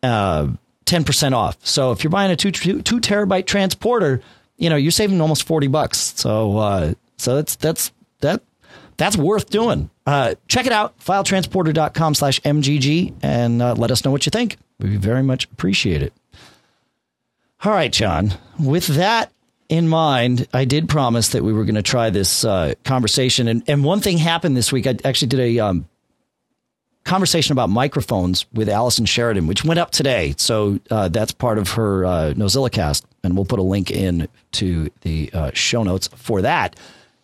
uh, 0.03 0.49
ten 0.85 1.05
percent 1.05 1.35
off. 1.35 1.57
So 1.64 1.92
if 1.92 2.05
you're 2.05 2.11
buying 2.11 2.31
a 2.31 2.37
two, 2.37 2.53
two 2.53 2.83
two 2.83 3.01
terabyte 3.01 3.47
transporter, 3.47 4.21
you 4.57 4.71
know 4.71 4.77
you're 4.77 4.92
saving 4.92 5.21
almost 5.21 5.45
forty 5.45 5.66
bucks. 5.66 5.99
So 6.16 6.59
uh, 6.59 6.95
so 7.16 7.37
that's 7.37 7.57
that's 7.57 7.92
that 8.21 8.42
that's 8.97 9.16
worth 9.16 9.51
doing. 9.51 9.90
Uh, 10.07 10.35
check 10.49 10.66
it 10.66 10.73
out, 10.73 10.99
filetransporter.com 11.01 12.14
slash 12.14 12.40
MGG, 12.42 13.14
and 13.23 13.61
uh, 13.61 13.75
let 13.75 13.90
us 13.90 14.05
know 14.05 14.11
what 14.11 14.25
you 14.25 14.31
think. 14.31 14.57
We 14.79 14.97
very 14.97 15.23
much 15.23 15.47
appreciate 15.47 16.03
it. 16.03 16.12
All 17.64 17.73
right, 17.73 17.92
John. 17.92 18.35
With 18.59 18.87
that 18.88 19.33
in 19.68 19.88
mind, 19.88 20.46
I 20.52 20.64
did 20.64 20.88
promise 20.88 21.29
that 21.29 21.42
we 21.42 21.52
were 21.52 21.64
going 21.64 21.76
to 21.76 21.83
try 21.83 22.11
this 22.11 22.44
uh, 22.44 22.74
conversation, 22.85 23.48
and 23.48 23.62
and 23.66 23.85
one 23.85 24.00
thing 24.00 24.18
happened 24.18 24.57
this 24.57 24.72
week. 24.72 24.87
I 24.87 24.96
actually 25.05 25.29
did 25.29 25.40
a 25.40 25.59
um, 25.61 25.88
conversation 27.05 27.52
about 27.52 27.70
microphones 27.70 28.46
with 28.52 28.68
Allison 28.68 29.07
Sheridan, 29.07 29.46
which 29.46 29.64
went 29.64 29.81
up 29.81 29.90
today. 29.90 30.35
So 30.37 30.81
uh, 30.90 31.09
that's 31.09 31.33
part 31.33 31.59
of 31.59 31.70
her 31.70 32.05
uh, 32.05 32.35
NosillaCast, 32.37 33.05
and 33.22 33.35
we'll 33.37 33.44
put 33.44 33.59
a 33.59 33.62
link 33.62 33.90
in 33.90 34.29
to 34.52 34.90
the 35.02 35.31
uh, 35.33 35.50
show 35.55 35.83
notes 35.83 36.09
for 36.09 36.42
that. 36.42 36.76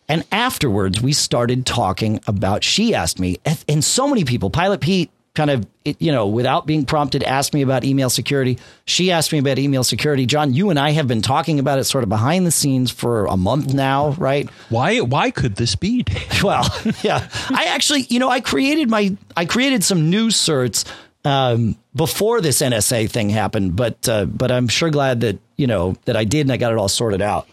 And 0.09 0.25
afterwards, 0.31 1.01
we 1.01 1.13
started 1.13 1.65
talking 1.65 2.19
about. 2.27 2.63
She 2.63 2.93
asked 2.93 3.19
me, 3.19 3.37
and 3.67 3.83
so 3.83 4.07
many 4.07 4.25
people, 4.25 4.49
Pilot 4.49 4.81
Pete, 4.81 5.09
kind 5.35 5.49
of, 5.49 5.65
you 5.83 6.11
know, 6.11 6.27
without 6.27 6.67
being 6.67 6.85
prompted, 6.85 7.23
asked 7.23 7.53
me 7.53 7.63
about 7.63 7.83
email 7.83 8.09
security. 8.09 8.59
She 8.85 9.11
asked 9.11 9.31
me 9.31 9.39
about 9.39 9.57
email 9.57 9.83
security. 9.83 10.25
John, 10.25 10.53
you 10.53 10.69
and 10.69 10.77
I 10.77 10.91
have 10.91 11.07
been 11.07 11.23
talking 11.23 11.59
about 11.59 11.79
it 11.79 11.85
sort 11.85 12.03
of 12.03 12.09
behind 12.09 12.45
the 12.45 12.51
scenes 12.51 12.91
for 12.91 13.25
a 13.25 13.35
month 13.35 13.73
now, 13.73 14.11
right? 14.11 14.47
Why? 14.69 14.99
Why 14.99 15.31
could 15.31 15.55
this 15.55 15.75
be? 15.75 16.05
Well, 16.43 16.67
yeah, 17.03 17.29
I 17.49 17.65
actually, 17.69 18.01
you 18.09 18.19
know, 18.19 18.29
I 18.29 18.41
created 18.41 18.89
my, 18.89 19.15
I 19.37 19.45
created 19.45 19.81
some 19.81 20.09
new 20.09 20.27
certs 20.27 20.83
um, 21.25 21.77
before 21.95 22.41
this 22.41 22.61
NSA 22.61 23.09
thing 23.09 23.29
happened, 23.29 23.75
but 23.75 24.07
uh, 24.09 24.25
but 24.25 24.51
I'm 24.51 24.67
sure 24.67 24.89
glad 24.89 25.21
that 25.21 25.39
you 25.55 25.67
know 25.67 25.95
that 26.05 26.17
I 26.17 26.25
did 26.25 26.41
and 26.41 26.51
I 26.51 26.57
got 26.57 26.71
it 26.71 26.77
all 26.77 26.89
sorted 26.89 27.21
out. 27.21 27.47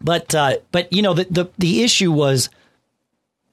But 0.00 0.34
uh, 0.34 0.58
but 0.70 0.92
you 0.92 1.02
know 1.02 1.14
the, 1.14 1.24
the 1.24 1.50
the 1.58 1.82
issue 1.82 2.12
was 2.12 2.50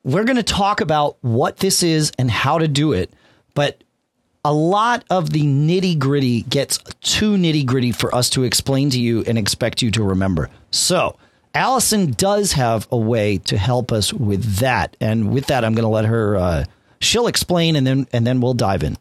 we're 0.04 0.24
going 0.24 0.38
to 0.38 0.44
talk 0.44 0.82
about 0.82 1.18
what 1.22 1.58
this 1.58 1.84
is 1.84 2.12
and 2.18 2.30
how 2.30 2.58
to 2.58 2.68
do 2.68 2.94
it, 2.94 3.14
but 3.54 3.84
a 4.44 4.54
lot 4.54 5.04
of 5.10 5.30
the 5.32 5.44
nitty 5.44 6.00
gritty 6.00 6.42
gets 6.44 6.80
too 7.02 7.34
nitty 7.38 7.66
gritty 7.66 7.92
for 7.92 8.14
us 8.14 8.30
to 8.32 8.44
explain 8.44 8.90
to 8.90 9.00
you 9.00 9.24
and 9.28 9.38
expect 9.38 9.82
you 9.82 9.92
to 9.92 10.04
remember. 10.04 10.50
So, 10.72 11.18
Allison 11.54 12.12
does 12.12 12.54
have 12.54 12.88
a 12.92 12.98
way 12.98 13.38
to 13.40 13.58
help 13.58 13.92
us 13.92 14.14
with 14.14 14.56
that, 14.58 14.96
and 15.02 15.32
with 15.32 15.48
that, 15.48 15.66
I'm 15.66 15.74
going 15.74 15.84
to 15.84 15.90
let 15.90 16.06
her. 16.06 16.38
Uh, 16.38 16.66
she'll 17.02 17.28
explain, 17.28 17.76
and 17.76 17.86
then 17.86 18.08
and 18.14 18.26
then 18.26 18.40
we'll 18.40 18.54
dive 18.54 18.84
in. 18.84 18.98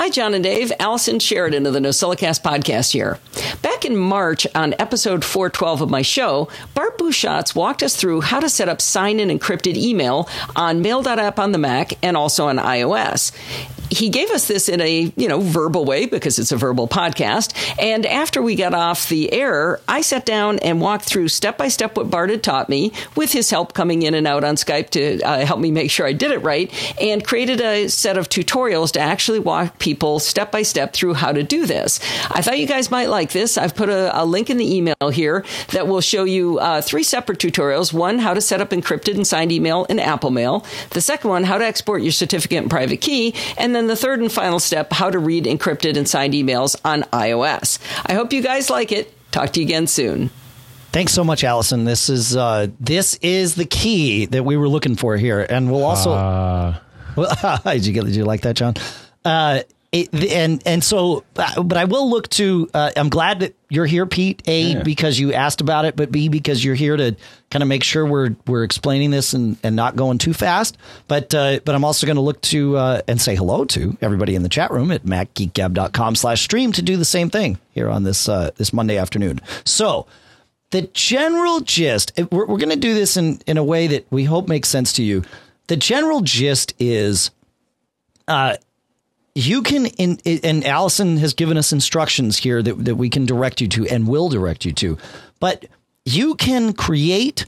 Hi, 0.00 0.08
John 0.08 0.32
and 0.32 0.42
Dave. 0.42 0.72
Allison 0.80 1.18
Sheridan 1.18 1.66
of 1.66 1.74
the 1.74 1.78
NosillaCast 1.78 2.40
podcast 2.40 2.92
here. 2.92 3.18
Back 3.60 3.84
in 3.84 3.98
March 3.98 4.46
on 4.54 4.74
episode 4.78 5.22
412 5.22 5.82
of 5.82 5.90
my 5.90 6.00
show, 6.00 6.48
Bart 6.74 6.96
Busschots 6.96 7.54
walked 7.54 7.82
us 7.82 7.94
through 7.94 8.22
how 8.22 8.40
to 8.40 8.48
set 8.48 8.70
up 8.70 8.80
sign-in 8.80 9.28
encrypted 9.28 9.76
email 9.76 10.26
on 10.56 10.80
Mail.app 10.80 11.38
on 11.38 11.52
the 11.52 11.58
Mac 11.58 11.92
and 12.02 12.16
also 12.16 12.46
on 12.46 12.56
iOS 12.56 13.32
he 13.90 14.08
gave 14.08 14.30
us 14.30 14.48
this 14.48 14.68
in 14.68 14.80
a 14.80 15.12
you 15.16 15.28
know 15.28 15.40
verbal 15.40 15.84
way 15.84 16.06
because 16.06 16.38
it's 16.38 16.52
a 16.52 16.56
verbal 16.56 16.88
podcast. 16.88 17.54
And 17.80 18.06
after 18.06 18.40
we 18.40 18.54
got 18.54 18.74
off 18.74 19.08
the 19.08 19.32
air, 19.32 19.80
I 19.88 20.00
sat 20.00 20.24
down 20.24 20.58
and 20.60 20.80
walked 20.80 21.04
through 21.04 21.28
step 21.28 21.58
by 21.58 21.68
step 21.68 21.96
what 21.96 22.10
Bart 22.10 22.30
had 22.30 22.42
taught 22.42 22.68
me, 22.68 22.92
with 23.16 23.32
his 23.32 23.50
help 23.50 23.74
coming 23.74 24.02
in 24.02 24.14
and 24.14 24.26
out 24.26 24.44
on 24.44 24.56
Skype 24.56 24.90
to 24.90 25.20
uh, 25.22 25.44
help 25.44 25.60
me 25.60 25.70
make 25.70 25.90
sure 25.90 26.06
I 26.06 26.12
did 26.12 26.30
it 26.30 26.38
right, 26.38 26.72
and 27.00 27.24
created 27.24 27.60
a 27.60 27.88
set 27.88 28.16
of 28.16 28.28
tutorials 28.28 28.92
to 28.92 29.00
actually 29.00 29.40
walk 29.40 29.78
people 29.78 30.18
step 30.18 30.52
by 30.52 30.62
step 30.62 30.92
through 30.92 31.14
how 31.14 31.32
to 31.32 31.42
do 31.42 31.66
this. 31.66 32.00
I 32.30 32.42
thought 32.42 32.58
you 32.58 32.66
guys 32.66 32.90
might 32.90 33.08
like 33.08 33.32
this. 33.32 33.58
I've 33.58 33.74
put 33.74 33.88
a, 33.88 34.20
a 34.20 34.24
link 34.24 34.50
in 34.50 34.56
the 34.56 34.76
email 34.76 35.10
here 35.12 35.44
that 35.72 35.88
will 35.88 36.00
show 36.00 36.24
you 36.24 36.58
uh, 36.58 36.80
three 36.80 37.02
separate 37.02 37.38
tutorials. 37.38 37.92
One, 37.92 38.18
how 38.18 38.34
to 38.34 38.40
set 38.40 38.60
up 38.60 38.70
encrypted 38.70 39.14
and 39.14 39.26
signed 39.26 39.52
email 39.52 39.84
in 39.86 39.98
Apple 39.98 40.30
Mail. 40.30 40.64
The 40.90 41.00
second 41.00 41.30
one, 41.30 41.44
how 41.44 41.58
to 41.58 41.64
export 41.64 42.02
your 42.02 42.12
certificate 42.12 42.58
and 42.58 42.70
private 42.70 43.00
key, 43.00 43.34
and 43.58 43.74
then 43.74 43.79
then 43.80 43.86
the 43.86 43.96
third 43.96 44.20
and 44.20 44.30
final 44.30 44.60
step 44.60 44.92
how 44.92 45.08
to 45.10 45.18
read 45.18 45.44
encrypted 45.44 45.96
and 45.96 46.06
signed 46.06 46.34
emails 46.34 46.78
on 46.84 47.02
iOS. 47.04 47.78
I 48.04 48.12
hope 48.12 48.30
you 48.32 48.42
guys 48.42 48.68
like 48.68 48.92
it. 48.92 49.14
Talk 49.30 49.54
to 49.54 49.60
you 49.60 49.66
again 49.66 49.86
soon. 49.86 50.28
Thanks 50.92 51.14
so 51.14 51.24
much, 51.24 51.44
Allison. 51.44 51.84
This 51.84 52.10
is 52.10 52.36
uh, 52.36 52.66
this 52.78 53.14
is 53.22 53.54
the 53.54 53.64
key 53.64 54.26
that 54.26 54.44
we 54.44 54.58
were 54.58 54.68
looking 54.68 54.96
for 54.96 55.16
here, 55.16 55.46
and 55.48 55.70
we'll 55.70 55.84
also. 55.84 56.10
Uh... 56.10 56.78
Well, 57.16 57.60
did 57.64 57.86
you 57.86 57.92
get? 57.94 58.04
Did 58.04 58.16
you 58.16 58.24
like 58.24 58.42
that, 58.42 58.56
John? 58.56 58.74
Uh, 59.24 59.62
it, 59.92 60.12
and 60.30 60.62
and 60.66 60.84
so, 60.84 61.24
uh, 61.36 61.62
but 61.62 61.78
I 61.78 61.86
will 61.86 62.10
look 62.10 62.28
to. 62.30 62.68
Uh, 62.74 62.90
I'm 62.96 63.08
glad 63.08 63.40
that 63.40 63.54
you're 63.70 63.86
here, 63.86 64.04
Pete. 64.04 64.42
A 64.46 64.72
yeah. 64.72 64.82
because 64.82 65.18
you 65.18 65.32
asked 65.32 65.60
about 65.60 65.84
it, 65.84 65.94
but 65.96 66.10
B 66.10 66.28
because 66.28 66.62
you're 66.62 66.74
here 66.74 66.96
to 66.96 67.16
kind 67.50 67.62
of 67.62 67.68
make 67.68 67.84
sure 67.84 68.04
we're 68.04 68.34
we're 68.46 68.64
explaining 68.64 69.12
this 69.12 69.32
and, 69.32 69.56
and 69.62 69.76
not 69.76 69.96
going 69.96 70.18
too 70.18 70.34
fast. 70.34 70.76
But 71.08 71.32
uh, 71.34 71.60
but 71.64 71.74
I'm 71.74 71.84
also 71.84 72.06
going 72.06 72.16
to 72.16 72.22
look 72.22 72.40
to 72.42 72.76
uh, 72.76 73.02
and 73.06 73.20
say 73.20 73.36
hello 73.36 73.64
to 73.66 73.96
everybody 74.02 74.34
in 74.34 74.42
the 74.42 74.48
chat 74.48 74.72
room 74.72 74.90
at 74.90 75.04
macgeekgab.com 75.04 76.16
slash 76.16 76.42
stream 76.42 76.72
to 76.72 76.82
do 76.82 76.96
the 76.96 77.04
same 77.04 77.30
thing 77.30 77.58
here 77.70 77.88
on 77.88 78.02
this 78.02 78.28
uh, 78.28 78.50
this 78.56 78.72
Monday 78.72 78.98
afternoon. 78.98 79.40
So 79.64 80.06
the 80.70 80.82
general 80.92 81.60
gist, 81.60 82.12
we're, 82.30 82.46
we're 82.46 82.58
going 82.58 82.70
to 82.70 82.76
do 82.76 82.92
this 82.92 83.16
in 83.16 83.40
in 83.46 83.56
a 83.56 83.64
way 83.64 83.86
that 83.86 84.04
we 84.10 84.24
hope 84.24 84.48
makes 84.48 84.68
sense 84.68 84.92
to 84.94 85.04
you. 85.04 85.22
The 85.68 85.76
general 85.76 86.20
gist 86.20 86.74
is. 86.78 87.30
Uh, 88.26 88.56
you 89.34 89.62
can 89.62 89.86
in, 89.86 90.18
and 90.26 90.64
Allison 90.64 91.16
has 91.18 91.34
given 91.34 91.56
us 91.56 91.72
instructions 91.72 92.38
here 92.38 92.62
that, 92.62 92.84
that 92.84 92.96
we 92.96 93.08
can 93.08 93.26
direct 93.26 93.60
you 93.60 93.68
to 93.68 93.86
and 93.86 94.08
will 94.08 94.28
direct 94.28 94.64
you 94.64 94.72
to. 94.72 94.98
But 95.38 95.66
you 96.04 96.34
can 96.34 96.72
create 96.72 97.46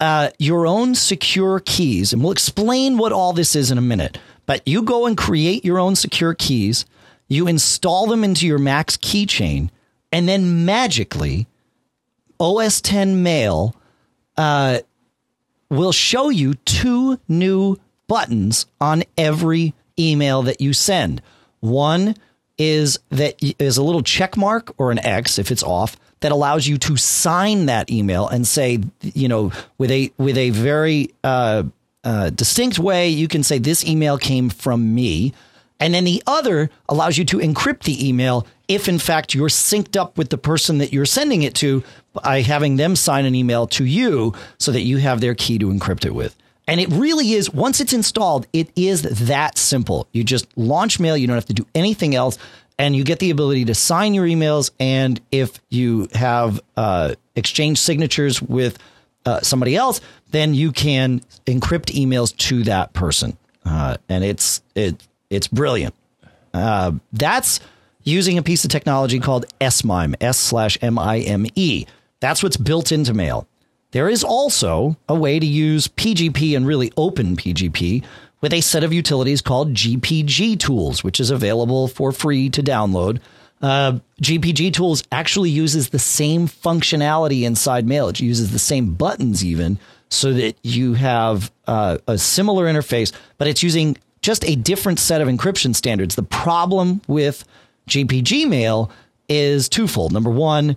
uh, 0.00 0.30
your 0.38 0.66
own 0.66 0.94
secure 0.94 1.60
keys, 1.60 2.12
and 2.12 2.22
we'll 2.22 2.32
explain 2.32 2.98
what 2.98 3.12
all 3.12 3.32
this 3.32 3.54
is 3.56 3.70
in 3.70 3.78
a 3.78 3.82
minute. 3.82 4.18
But 4.46 4.66
you 4.66 4.82
go 4.82 5.06
and 5.06 5.16
create 5.16 5.64
your 5.64 5.78
own 5.78 5.94
secure 5.94 6.34
keys, 6.34 6.84
you 7.28 7.46
install 7.46 8.08
them 8.08 8.24
into 8.24 8.46
your 8.46 8.58
Mac's 8.58 8.96
keychain, 8.96 9.70
and 10.10 10.28
then 10.28 10.64
magically, 10.64 11.46
OS 12.38 12.80
10 12.80 13.22
Mail 13.22 13.74
uh, 14.36 14.80
will 15.70 15.92
show 15.92 16.28
you 16.28 16.54
two 16.54 17.18
new 17.28 17.78
buttons 18.08 18.66
on 18.80 19.04
every 19.16 19.72
email 19.98 20.42
that 20.42 20.60
you 20.60 20.72
send. 20.72 21.22
One 21.60 22.16
is 22.58 22.98
that 23.10 23.36
is 23.58 23.76
a 23.76 23.82
little 23.82 24.02
check 24.02 24.36
mark 24.36 24.74
or 24.78 24.90
an 24.90 24.98
X 24.98 25.38
if 25.38 25.50
it's 25.50 25.62
off 25.62 25.96
that 26.20 26.32
allows 26.32 26.66
you 26.66 26.78
to 26.78 26.96
sign 26.96 27.66
that 27.66 27.90
email 27.90 28.28
and 28.28 28.46
say, 28.46 28.78
you 29.02 29.28
know, 29.28 29.52
with 29.78 29.90
a 29.90 30.12
with 30.18 30.38
a 30.38 30.50
very 30.50 31.10
uh, 31.22 31.64
uh, 32.04 32.30
distinct 32.30 32.78
way, 32.78 33.08
you 33.08 33.28
can 33.28 33.42
say 33.42 33.58
this 33.58 33.84
email 33.84 34.18
came 34.18 34.48
from 34.48 34.94
me. 34.94 35.32
And 35.78 35.94
then 35.94 36.04
the 36.04 36.22
other 36.28 36.70
allows 36.88 37.18
you 37.18 37.24
to 37.24 37.38
encrypt 37.38 37.82
the 37.82 38.08
email 38.08 38.46
if, 38.68 38.88
in 38.88 39.00
fact, 39.00 39.34
you're 39.34 39.48
synced 39.48 40.00
up 40.00 40.16
with 40.16 40.30
the 40.30 40.38
person 40.38 40.78
that 40.78 40.92
you're 40.92 41.04
sending 41.04 41.42
it 41.42 41.56
to 41.56 41.82
by 42.12 42.42
having 42.42 42.76
them 42.76 42.94
sign 42.94 43.24
an 43.24 43.34
email 43.34 43.66
to 43.66 43.84
you 43.84 44.32
so 44.58 44.70
that 44.70 44.82
you 44.82 44.98
have 44.98 45.20
their 45.20 45.34
key 45.34 45.58
to 45.58 45.70
encrypt 45.70 46.06
it 46.06 46.14
with. 46.14 46.36
And 46.68 46.80
it 46.80 46.88
really 46.90 47.32
is, 47.32 47.52
once 47.52 47.80
it's 47.80 47.92
installed, 47.92 48.46
it 48.52 48.70
is 48.76 49.02
that 49.26 49.58
simple. 49.58 50.06
You 50.12 50.22
just 50.22 50.46
launch 50.56 51.00
mail, 51.00 51.16
you 51.16 51.26
don't 51.26 51.36
have 51.36 51.46
to 51.46 51.54
do 51.54 51.66
anything 51.74 52.14
else, 52.14 52.38
and 52.78 52.94
you 52.94 53.04
get 53.04 53.18
the 53.18 53.30
ability 53.30 53.64
to 53.66 53.74
sign 53.74 54.14
your 54.14 54.26
emails. 54.26 54.70
And 54.78 55.20
if 55.30 55.60
you 55.70 56.08
have 56.14 56.60
uh, 56.76 57.14
exchange 57.34 57.78
signatures 57.78 58.40
with 58.40 58.78
uh, 59.26 59.40
somebody 59.40 59.76
else, 59.76 60.00
then 60.30 60.54
you 60.54 60.72
can 60.72 61.20
encrypt 61.46 61.92
emails 61.94 62.36
to 62.48 62.62
that 62.64 62.92
person. 62.92 63.36
Uh, 63.64 63.96
and 64.08 64.24
it's 64.24 64.62
it 64.74 65.06
it's 65.30 65.48
brilliant. 65.48 65.94
Uh, 66.54 66.92
that's 67.12 67.60
using 68.02 68.38
a 68.38 68.42
piece 68.42 68.64
of 68.64 68.70
technology 68.70 69.20
called 69.20 69.46
SMIME, 69.60 70.14
S 70.20 70.38
slash 70.38 70.78
M 70.82 70.98
I 70.98 71.20
M 71.20 71.46
E. 71.54 71.86
That's 72.20 72.42
what's 72.42 72.56
built 72.56 72.92
into 72.92 73.14
mail. 73.14 73.46
There 73.92 74.08
is 74.08 74.24
also 74.24 74.96
a 75.08 75.14
way 75.14 75.38
to 75.38 75.46
use 75.46 75.86
PGP 75.86 76.56
and 76.56 76.66
really 76.66 76.92
open 76.96 77.36
PGP 77.36 78.02
with 78.40 78.52
a 78.52 78.60
set 78.60 78.82
of 78.82 78.92
utilities 78.92 79.40
called 79.40 79.74
GPG 79.74 80.58
Tools, 80.58 81.04
which 81.04 81.20
is 81.20 81.30
available 81.30 81.88
for 81.88 82.10
free 82.10 82.50
to 82.50 82.62
download. 82.62 83.20
Uh, 83.60 83.98
GPG 84.20 84.72
Tools 84.72 85.04
actually 85.12 85.50
uses 85.50 85.90
the 85.90 85.98
same 85.98 86.48
functionality 86.48 87.42
inside 87.42 87.86
Mail. 87.86 88.08
It 88.08 88.18
uses 88.18 88.50
the 88.50 88.58
same 88.58 88.94
buttons, 88.94 89.44
even, 89.44 89.78
so 90.08 90.32
that 90.32 90.56
you 90.62 90.94
have 90.94 91.52
uh, 91.66 91.98
a 92.08 92.18
similar 92.18 92.64
interface, 92.64 93.12
but 93.38 93.46
it's 93.46 93.62
using 93.62 93.96
just 94.22 94.44
a 94.48 94.56
different 94.56 94.98
set 95.00 95.20
of 95.20 95.28
encryption 95.28 95.74
standards. 95.74 96.16
The 96.16 96.22
problem 96.22 97.02
with 97.06 97.44
GPG 97.88 98.48
Mail 98.48 98.90
is 99.28 99.68
twofold. 99.68 100.12
Number 100.12 100.30
one, 100.30 100.76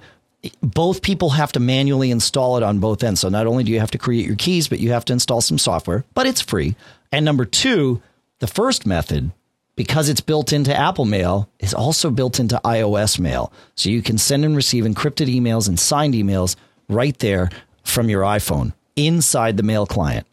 both 0.62 1.02
people 1.02 1.32
have 1.32 1.52
to 1.54 1.60
manually 1.60 2.12
install 2.12 2.58
it 2.58 2.64
on 2.64 2.80
both 2.80 3.04
ends. 3.04 3.22
So 3.22 3.30
not 3.30 3.48
only 3.48 3.64
do 3.64 3.72
you 3.72 3.80
have 3.80 3.92
to 3.92 3.98
create 3.98 4.26
your 4.26 4.36
keys, 4.36 4.68
but 4.68 4.80
you 4.80 4.92
have 4.92 5.06
to 5.06 5.14
install 5.14 5.42
some 5.42 5.58
software, 5.58 6.04
but 6.14 6.28
it's 6.28 6.42
free. 6.42 6.76
And 7.12 7.24
number 7.26 7.46
two, 7.46 8.02
the 8.40 8.48
first 8.48 8.86
method, 8.86 9.32
because 9.76 10.10
it's 10.10 10.22
built 10.22 10.54
into 10.54 10.76
Apple 10.76 11.06
Mail, 11.06 11.50
is 11.60 11.74
also 11.74 12.10
built 12.10 12.40
into 12.40 12.60
iOS 12.64 13.20
Mail. 13.20 13.52
So 13.76 13.90
you 13.90 14.02
can 14.02 14.18
send 14.18 14.46
and 14.46 14.56
receive 14.56 14.84
encrypted 14.84 15.34
emails 15.34 15.68
and 15.68 15.80
signed 15.80 16.14
emails 16.14 16.56
right 16.90 17.18
there 17.20 17.50
from 17.84 18.10
your 18.10 18.24
iPhone 18.24 18.74
inside 18.96 19.58
the 19.58 19.64
mail 19.64 19.86
client. 19.86 20.26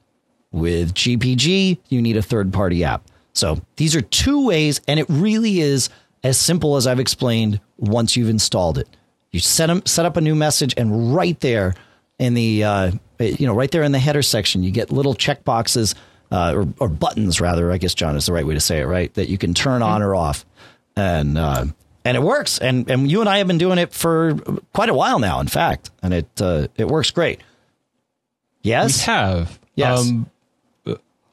With 0.50 0.94
GPG, 0.94 1.78
you 1.88 2.02
need 2.02 2.16
a 2.16 2.22
third 2.22 2.52
party 2.52 2.84
app. 2.84 3.04
So 3.32 3.60
these 3.76 3.96
are 3.96 4.02
two 4.02 4.46
ways, 4.46 4.80
and 4.86 5.00
it 5.00 5.06
really 5.08 5.60
is 5.60 5.88
as 6.22 6.38
simple 6.38 6.76
as 6.76 6.86
I've 6.86 7.00
explained 7.00 7.60
once 7.78 8.16
you've 8.16 8.28
installed 8.28 8.78
it. 8.78 8.88
You 9.32 9.40
set, 9.40 9.70
'em- 9.70 9.86
set 9.86 10.04
up 10.04 10.16
a 10.16 10.20
new 10.20 10.34
message, 10.34 10.74
and 10.76 11.14
right 11.14 11.38
there 11.40 11.74
in 12.18 12.34
the 12.34 12.64
uh, 12.64 12.90
you 13.18 13.46
know 13.46 13.54
right 13.54 13.70
there 13.70 13.82
in 13.82 13.92
the 13.92 13.98
header 13.98 14.22
section, 14.22 14.62
you 14.62 14.70
get 14.70 14.92
little 14.92 15.14
check 15.14 15.42
boxes 15.44 15.94
uh, 16.30 16.52
or, 16.54 16.68
or 16.78 16.88
buttons 16.88 17.40
rather. 17.40 17.72
I 17.72 17.78
guess 17.78 17.94
John 17.94 18.14
is 18.16 18.26
the 18.26 18.32
right 18.34 18.46
way 18.46 18.54
to 18.54 18.60
say 18.60 18.80
it, 18.80 18.84
right? 18.84 19.12
That 19.14 19.28
you 19.28 19.38
can 19.38 19.54
turn 19.54 19.80
on 19.82 20.02
or 20.02 20.14
off, 20.14 20.44
and 20.96 21.38
uh, 21.38 21.64
and 22.04 22.16
it 22.16 22.22
works. 22.22 22.58
And 22.58 22.90
and 22.90 23.10
you 23.10 23.20
and 23.20 23.28
I 23.28 23.38
have 23.38 23.46
been 23.46 23.56
doing 23.58 23.78
it 23.78 23.94
for 23.94 24.34
quite 24.74 24.90
a 24.90 24.94
while 24.94 25.18
now, 25.18 25.40
in 25.40 25.46
fact, 25.48 25.90
and 26.02 26.12
it 26.12 26.28
uh, 26.40 26.68
it 26.76 26.86
works 26.88 27.10
great. 27.10 27.40
Yes, 28.62 28.98
We 29.06 29.12
have. 29.12 29.58
Yes. 29.74 30.00
Um, 30.10 30.30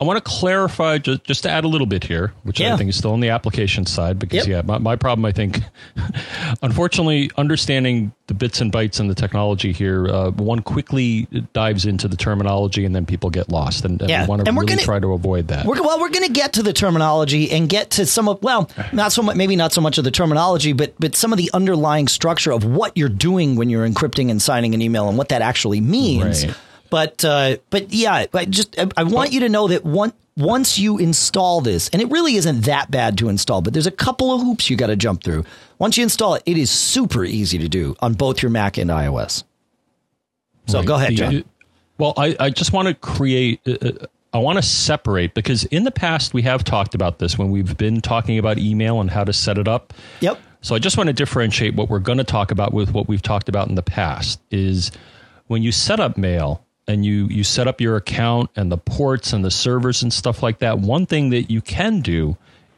I 0.01 0.05
want 0.05 0.15
to 0.17 0.23
clarify 0.23 0.97
just, 0.97 1.25
just 1.25 1.43
to 1.43 1.49
add 1.49 1.65
a 1.65 1.67
little 1.67 1.85
bit 1.87 2.05
here, 2.05 2.31
which 2.43 2.59
Yeah. 2.61 2.73
I 2.73 2.77
think 2.77 2.89
is 2.89 2.95
still 2.95 3.11
on 3.11 3.19
the 3.19 3.29
application 3.29 3.85
side, 3.85 4.17
because 4.17 4.47
Yep. 4.47 4.47
yeah, 4.47 4.61
my, 4.61 4.77
my 4.77 4.95
problem, 4.95 5.25
I 5.25 5.33
think, 5.33 5.61
unfortunately, 6.61 7.29
understanding 7.37 8.11
the 8.27 8.33
bits 8.33 8.61
and 8.61 8.71
bytes 8.71 8.99
and 8.99 9.09
the 9.09 9.15
technology 9.15 9.71
here, 9.73 10.07
uh, 10.07 10.31
one 10.31 10.61
quickly 10.61 11.27
dives 11.53 11.85
into 11.85 12.07
the 12.07 12.15
terminology 12.17 12.85
and 12.85 12.95
then 12.95 13.05
people 13.05 13.29
get 13.29 13.49
lost, 13.49 13.85
and, 13.85 13.99
and 14.01 14.09
Yeah. 14.09 14.23
we 14.23 14.27
want 14.29 14.45
to 14.45 14.51
really 14.51 14.67
gonna- 14.67 14.81
try 14.81 14.99
to 14.99 15.13
avoid 15.13 15.47
that. 15.49 15.65
We're, 15.65 15.81
well, 15.81 15.99
we're 15.99 16.09
going 16.09 16.25
to 16.27 16.31
get 16.31 16.53
to 16.53 16.63
the 16.63 16.73
terminology 16.73 17.51
and 17.51 17.67
get 17.67 17.89
to 17.91 18.05
some 18.05 18.27
of 18.29 18.41
well, 18.43 18.69
not 18.93 19.11
so 19.11 19.21
much, 19.21 19.35
maybe 19.35 19.55
not 19.55 19.73
so 19.73 19.81
much 19.81 19.97
of 19.97 20.03
the 20.03 20.11
terminology, 20.11 20.73
but 20.73 20.93
but 20.99 21.15
some 21.15 21.33
of 21.33 21.37
the 21.37 21.49
underlying 21.53 22.07
structure 22.07 22.51
of 22.51 22.63
what 22.63 22.95
you're 22.95 23.09
doing 23.09 23.55
when 23.55 23.69
you're 23.69 23.87
encrypting 23.87 24.29
and 24.31 24.41
signing 24.41 24.73
an 24.73 24.81
email 24.81 25.09
and 25.09 25.17
what 25.17 25.29
that 25.29 25.41
actually 25.41 25.81
means. 25.81 26.45
Right. 26.45 26.55
But 26.89 27.23
uh, 27.23 27.57
but 27.69 27.91
yeah, 27.93 28.25
I 28.33 28.45
just 28.45 28.77
I, 28.79 28.87
I 28.97 29.03
want 29.03 29.31
you 29.33 29.41
to 29.41 29.49
know 29.49 29.67
that 29.67 29.83
one. 29.83 30.13
Once 30.37 30.79
you 30.79 30.97
install 30.97 31.59
this, 31.59 31.89
and 31.89 32.01
it 32.01 32.09
really 32.09 32.35
isn't 32.35 32.61
that 32.61 32.89
bad 32.89 33.17
to 33.17 33.27
install, 33.27 33.61
but 33.61 33.73
there's 33.73 33.87
a 33.87 33.91
couple 33.91 34.33
of 34.33 34.39
hoops 34.41 34.69
you 34.69 34.77
got 34.77 34.87
to 34.87 34.95
jump 34.95 35.21
through. 35.21 35.43
Once 35.79 35.97
you 35.97 36.03
install 36.03 36.35
it, 36.35 36.43
it 36.45 36.57
is 36.57 36.71
super 36.71 37.25
easy 37.25 37.57
to 37.57 37.67
do 37.67 37.93
on 37.99 38.13
both 38.13 38.41
your 38.41 38.49
Mac 38.49 38.77
and 38.77 38.89
iOS. 38.89 39.43
So 40.67 40.77
Right. 40.79 40.87
go 40.87 40.95
ahead, 40.95 41.15
John. 41.15 41.43
Well, 41.97 42.13
I, 42.15 42.37
I 42.39 42.49
just 42.51 42.71
want 42.71 42.87
to 42.87 42.93
create, 42.93 43.59
uh, 43.67 43.75
uh, 43.85 44.05
I 44.33 44.37
want 44.37 44.57
to 44.57 44.61
separate 44.61 45.33
because 45.33 45.65
in 45.65 45.83
the 45.83 45.91
past 45.91 46.33
we 46.33 46.41
have 46.43 46.63
talked 46.63 46.95
about 46.95 47.19
this 47.19 47.37
when 47.37 47.51
we've 47.51 47.75
been 47.77 47.99
talking 47.99 48.37
about 48.39 48.57
email 48.57 49.01
and 49.01 49.09
how 49.09 49.25
to 49.25 49.33
set 49.33 49.57
it 49.57 49.67
up. 49.67 49.93
Yep. 50.21 50.39
So 50.61 50.73
I 50.73 50.79
just 50.79 50.95
want 50.95 51.07
to 51.07 51.13
differentiate 51.13 51.75
what 51.75 51.89
we're 51.89 51.99
going 51.99 52.17
to 52.19 52.23
talk 52.23 52.51
about 52.51 52.73
with 52.73 52.93
what 52.93 53.09
we've 53.09 53.21
talked 53.21 53.49
about 53.49 53.67
in 53.67 53.75
the 53.75 53.83
past 53.83 54.39
is 54.51 54.91
when 55.47 55.63
you 55.63 55.73
set 55.73 55.99
up 55.99 56.17
mail 56.17 56.63
and 56.89 57.05
you 57.05 57.27
you 57.27 57.43
set 57.43 57.67
up 57.67 57.79
your 57.79 57.95
account 57.95 58.49
and 58.55 58.71
the 58.71 58.77
ports 58.77 59.31
and 59.31 59.45
the 59.45 59.51
servers 59.51 60.01
and 60.01 60.11
stuff 60.11 60.41
like 60.41 60.57
that, 60.57 60.79
one 60.79 61.05
thing 61.05 61.29
that 61.29 61.51
you 61.51 61.61
can 61.61 62.01
do 62.01 62.35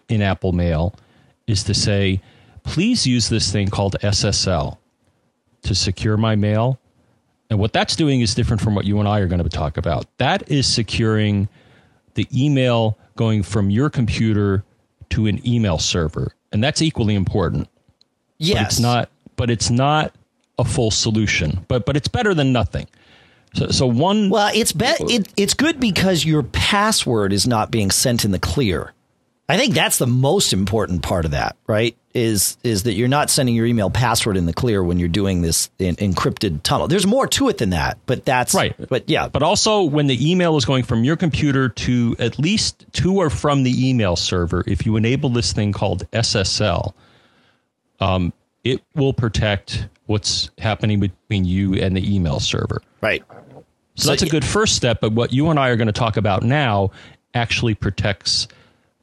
in 0.10 0.22
Apple 0.22 0.52
Mail 0.52 0.94
is 1.48 1.64
to 1.64 1.74
say, 1.74 2.22
please 2.64 3.08
use 3.08 3.30
this 3.30 3.54
thing 3.54 3.70
called 3.70 3.96
SSL 4.04 4.78
to 5.64 5.74
secure 5.74 6.18
my 6.18 6.36
mail. 6.36 6.78
And 7.50 7.58
what 7.58 7.72
that's 7.72 7.96
doing 7.96 8.20
is 8.20 8.36
different 8.36 8.62
from 8.62 8.76
what 8.76 8.84
you 8.84 9.00
and 9.00 9.08
I 9.08 9.20
are 9.20 9.28
going 9.28 9.42
to 9.42 9.50
talk 9.50 9.78
about. 9.78 10.06
That 10.18 10.52
is 10.52 10.68
securing 10.68 11.48
the 12.16 12.28
email 12.34 12.98
going 13.16 13.44
from 13.44 13.70
your 13.70 13.90
computer 13.90 14.66
to 15.12 15.28
an 15.28 15.46
email 15.48 15.78
server. 15.78 16.36
And 16.52 16.62
that's 16.62 16.82
equally 16.82 17.16
important. 17.16 17.70
Yes. 18.38 18.58
But 18.58 18.66
it's 18.66 18.80
not 18.82 19.10
but 19.38 19.50
it's 19.50 19.70
not 19.70 20.14
a 20.60 20.66
full 20.66 20.92
solution. 20.92 21.64
But 21.70 21.86
but 21.86 21.96
it's 21.96 22.10
better 22.10 22.34
than 22.34 22.52
nothing. 22.52 22.88
So 23.54 23.68
so 23.68 23.86
one 23.86 24.30
Well, 24.30 24.52
it's 24.54 24.72
be- 24.72 24.86
it, 24.86 25.28
it's 25.36 25.54
good 25.54 25.80
because 25.80 26.26
your 26.26 26.44
password 26.44 27.34
is 27.34 27.48
not 27.48 27.72
being 27.72 27.92
sent 27.92 28.26
in 28.26 28.32
the 28.32 28.40
clear. 28.40 28.94
I 29.50 29.58
think 29.58 29.74
that's 29.74 29.98
the 29.98 30.08
most 30.08 30.54
important 30.54 31.04
part 31.04 31.26
of 31.26 31.32
that, 31.32 31.58
right? 31.68 31.98
Is 32.14 32.58
is 32.64 32.84
that 32.84 32.94
you're 32.94 33.10
not 33.10 33.30
sending 33.30 33.54
your 33.54 33.66
email 33.66 33.90
password 33.90 34.38
in 34.38 34.46
the 34.46 34.54
clear 34.54 34.82
when 34.82 34.98
you're 34.98 35.10
doing 35.10 35.42
this 35.42 35.70
in, 35.78 35.98
encrypted 35.98 36.64
tunnel. 36.64 36.88
There's 36.88 37.06
more 37.06 37.28
to 37.28 37.50
it 37.50 37.58
than 37.58 37.72
that, 37.72 37.98
but 38.06 38.24
that's 38.24 38.54
Right. 38.54 38.74
But 38.88 39.10
yeah, 39.10 39.28
But 39.28 39.44
also, 39.44 39.84
when 39.84 40.08
the 40.08 40.32
email 40.32 40.56
is 40.56 40.64
going 40.64 40.84
from 40.84 41.04
your 41.04 41.18
computer 41.18 41.68
to 41.68 42.16
at 42.20 42.40
least 42.40 42.86
to 42.94 43.18
or 43.18 43.30
from 43.30 43.64
the 43.64 43.90
email 43.90 44.16
server, 44.16 44.64
if 44.68 44.86
you 44.86 44.96
enable 44.96 45.30
this 45.30 45.52
thing 45.52 45.74
called 45.74 46.10
SSL, 46.12 46.94
um, 48.00 48.32
it 48.64 48.82
will 48.96 49.14
protect 49.14 49.88
what's 50.06 50.50
happening 50.60 51.02
between 51.02 51.44
you 51.44 51.74
and 51.74 51.96
the 51.98 52.16
email 52.16 52.40
server. 52.40 52.82
right. 53.02 53.24
So, 54.04 54.10
that's 54.10 54.22
a 54.24 54.30
good 54.30 54.46
first 54.46 54.76
step. 54.76 55.00
But 55.02 55.14
what 55.14 55.32
you 55.34 55.50
and 55.50 55.60
I 55.60 55.70
are 55.70 55.76
going 55.76 55.88
to 55.88 55.92
talk 55.94 56.18
about 56.18 56.44
now 56.44 56.92
actually 57.34 57.76
protects 57.76 58.48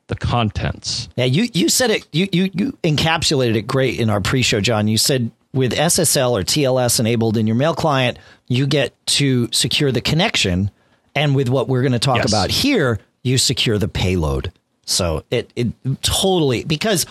the 0.09 0.15
contents. 0.17 1.09
Yeah, 1.17 1.25
you 1.27 1.49
you 1.53 1.69
said 1.69 1.91
it. 1.91 2.07
You 2.13 2.29
you 2.33 2.51
you 2.53 2.79
encapsulated 2.83 3.57
it 3.57 3.63
great 3.67 4.01
in 4.01 4.11
our 4.11 4.21
pre-show, 4.21 4.61
John. 4.61 4.89
You 4.89 4.99
said 4.99 5.31
with 5.53 5.73
SSL 5.73 6.33
or 6.33 6.43
TLS 6.45 7.01
enabled 7.01 7.37
in 7.37 7.47
your 7.47 7.57
mail 7.57 7.75
client, 7.75 8.19
you 8.49 8.67
get 8.67 8.95
to 9.07 9.49
secure 9.53 9.93
the 9.93 10.01
connection, 10.01 10.71
and 11.15 11.35
with 11.35 11.49
what 11.49 11.69
we're 11.69 11.83
going 11.83 11.93
to 11.93 11.99
talk 11.99 12.17
Yes. 12.19 12.29
about 12.29 12.51
here, 12.51 12.99
you 13.23 13.39
secure 13.39 13.79
the 13.79 13.89
payload. 13.89 14.53
So 14.87 15.25
it 15.31 15.51
it 15.57 15.69
totally 16.03 16.65
because 16.65 17.05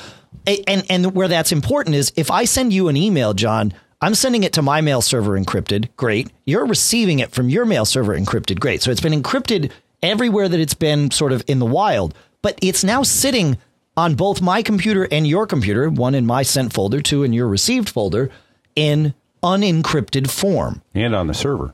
and 0.46 0.86
and 0.90 1.14
where 1.14 1.28
that's 1.28 1.52
important 1.52 1.96
is 1.96 2.12
if 2.16 2.32
I 2.32 2.46
send 2.46 2.74
you 2.74 2.88
an 2.90 2.98
email, 2.98 3.34
John. 3.34 3.74
I'm 4.02 4.14
sending 4.16 4.44
it 4.44 4.54
to 4.54 4.62
my 4.62 4.82
mail 4.82 5.02
server 5.02 5.40
encrypted. 5.40 5.90
Great. 5.96 6.30
You're 6.46 6.66
receiving 6.68 7.20
it 7.20 7.32
from 7.32 7.50
your 7.50 7.66
mail 7.66 7.86
server 7.86 8.18
encrypted. 8.18 8.60
Great. 8.60 8.82
So 8.84 8.92
it's 8.92 9.02
been 9.02 9.14
encrypted 9.20 9.72
everywhere 10.04 10.48
that 10.48 10.60
it's 10.60 10.76
been 10.76 11.10
sort 11.10 11.32
of 11.32 11.44
in 11.48 11.58
the 11.60 11.66
wild, 11.66 12.14
but 12.44 12.58
it's 12.62 12.84
now 12.84 13.02
sitting 13.04 13.58
on 13.96 14.14
both 14.14 14.40
my 14.42 14.62
computer 14.62 15.08
and 15.12 15.26
your 15.28 15.48
computer, 15.48 15.90
one 15.90 16.14
in 16.14 16.28
my 16.28 16.44
sent 16.44 16.72
folder, 16.74 17.02
two 17.02 17.24
in 17.24 17.34
your 17.34 17.48
received 17.48 17.90
folder, 17.90 18.30
in 18.76 19.16
unencrypted 19.44 20.30
form. 20.30 20.82
and 20.94 21.16
on 21.16 21.26
the 21.28 21.34
server. 21.34 21.74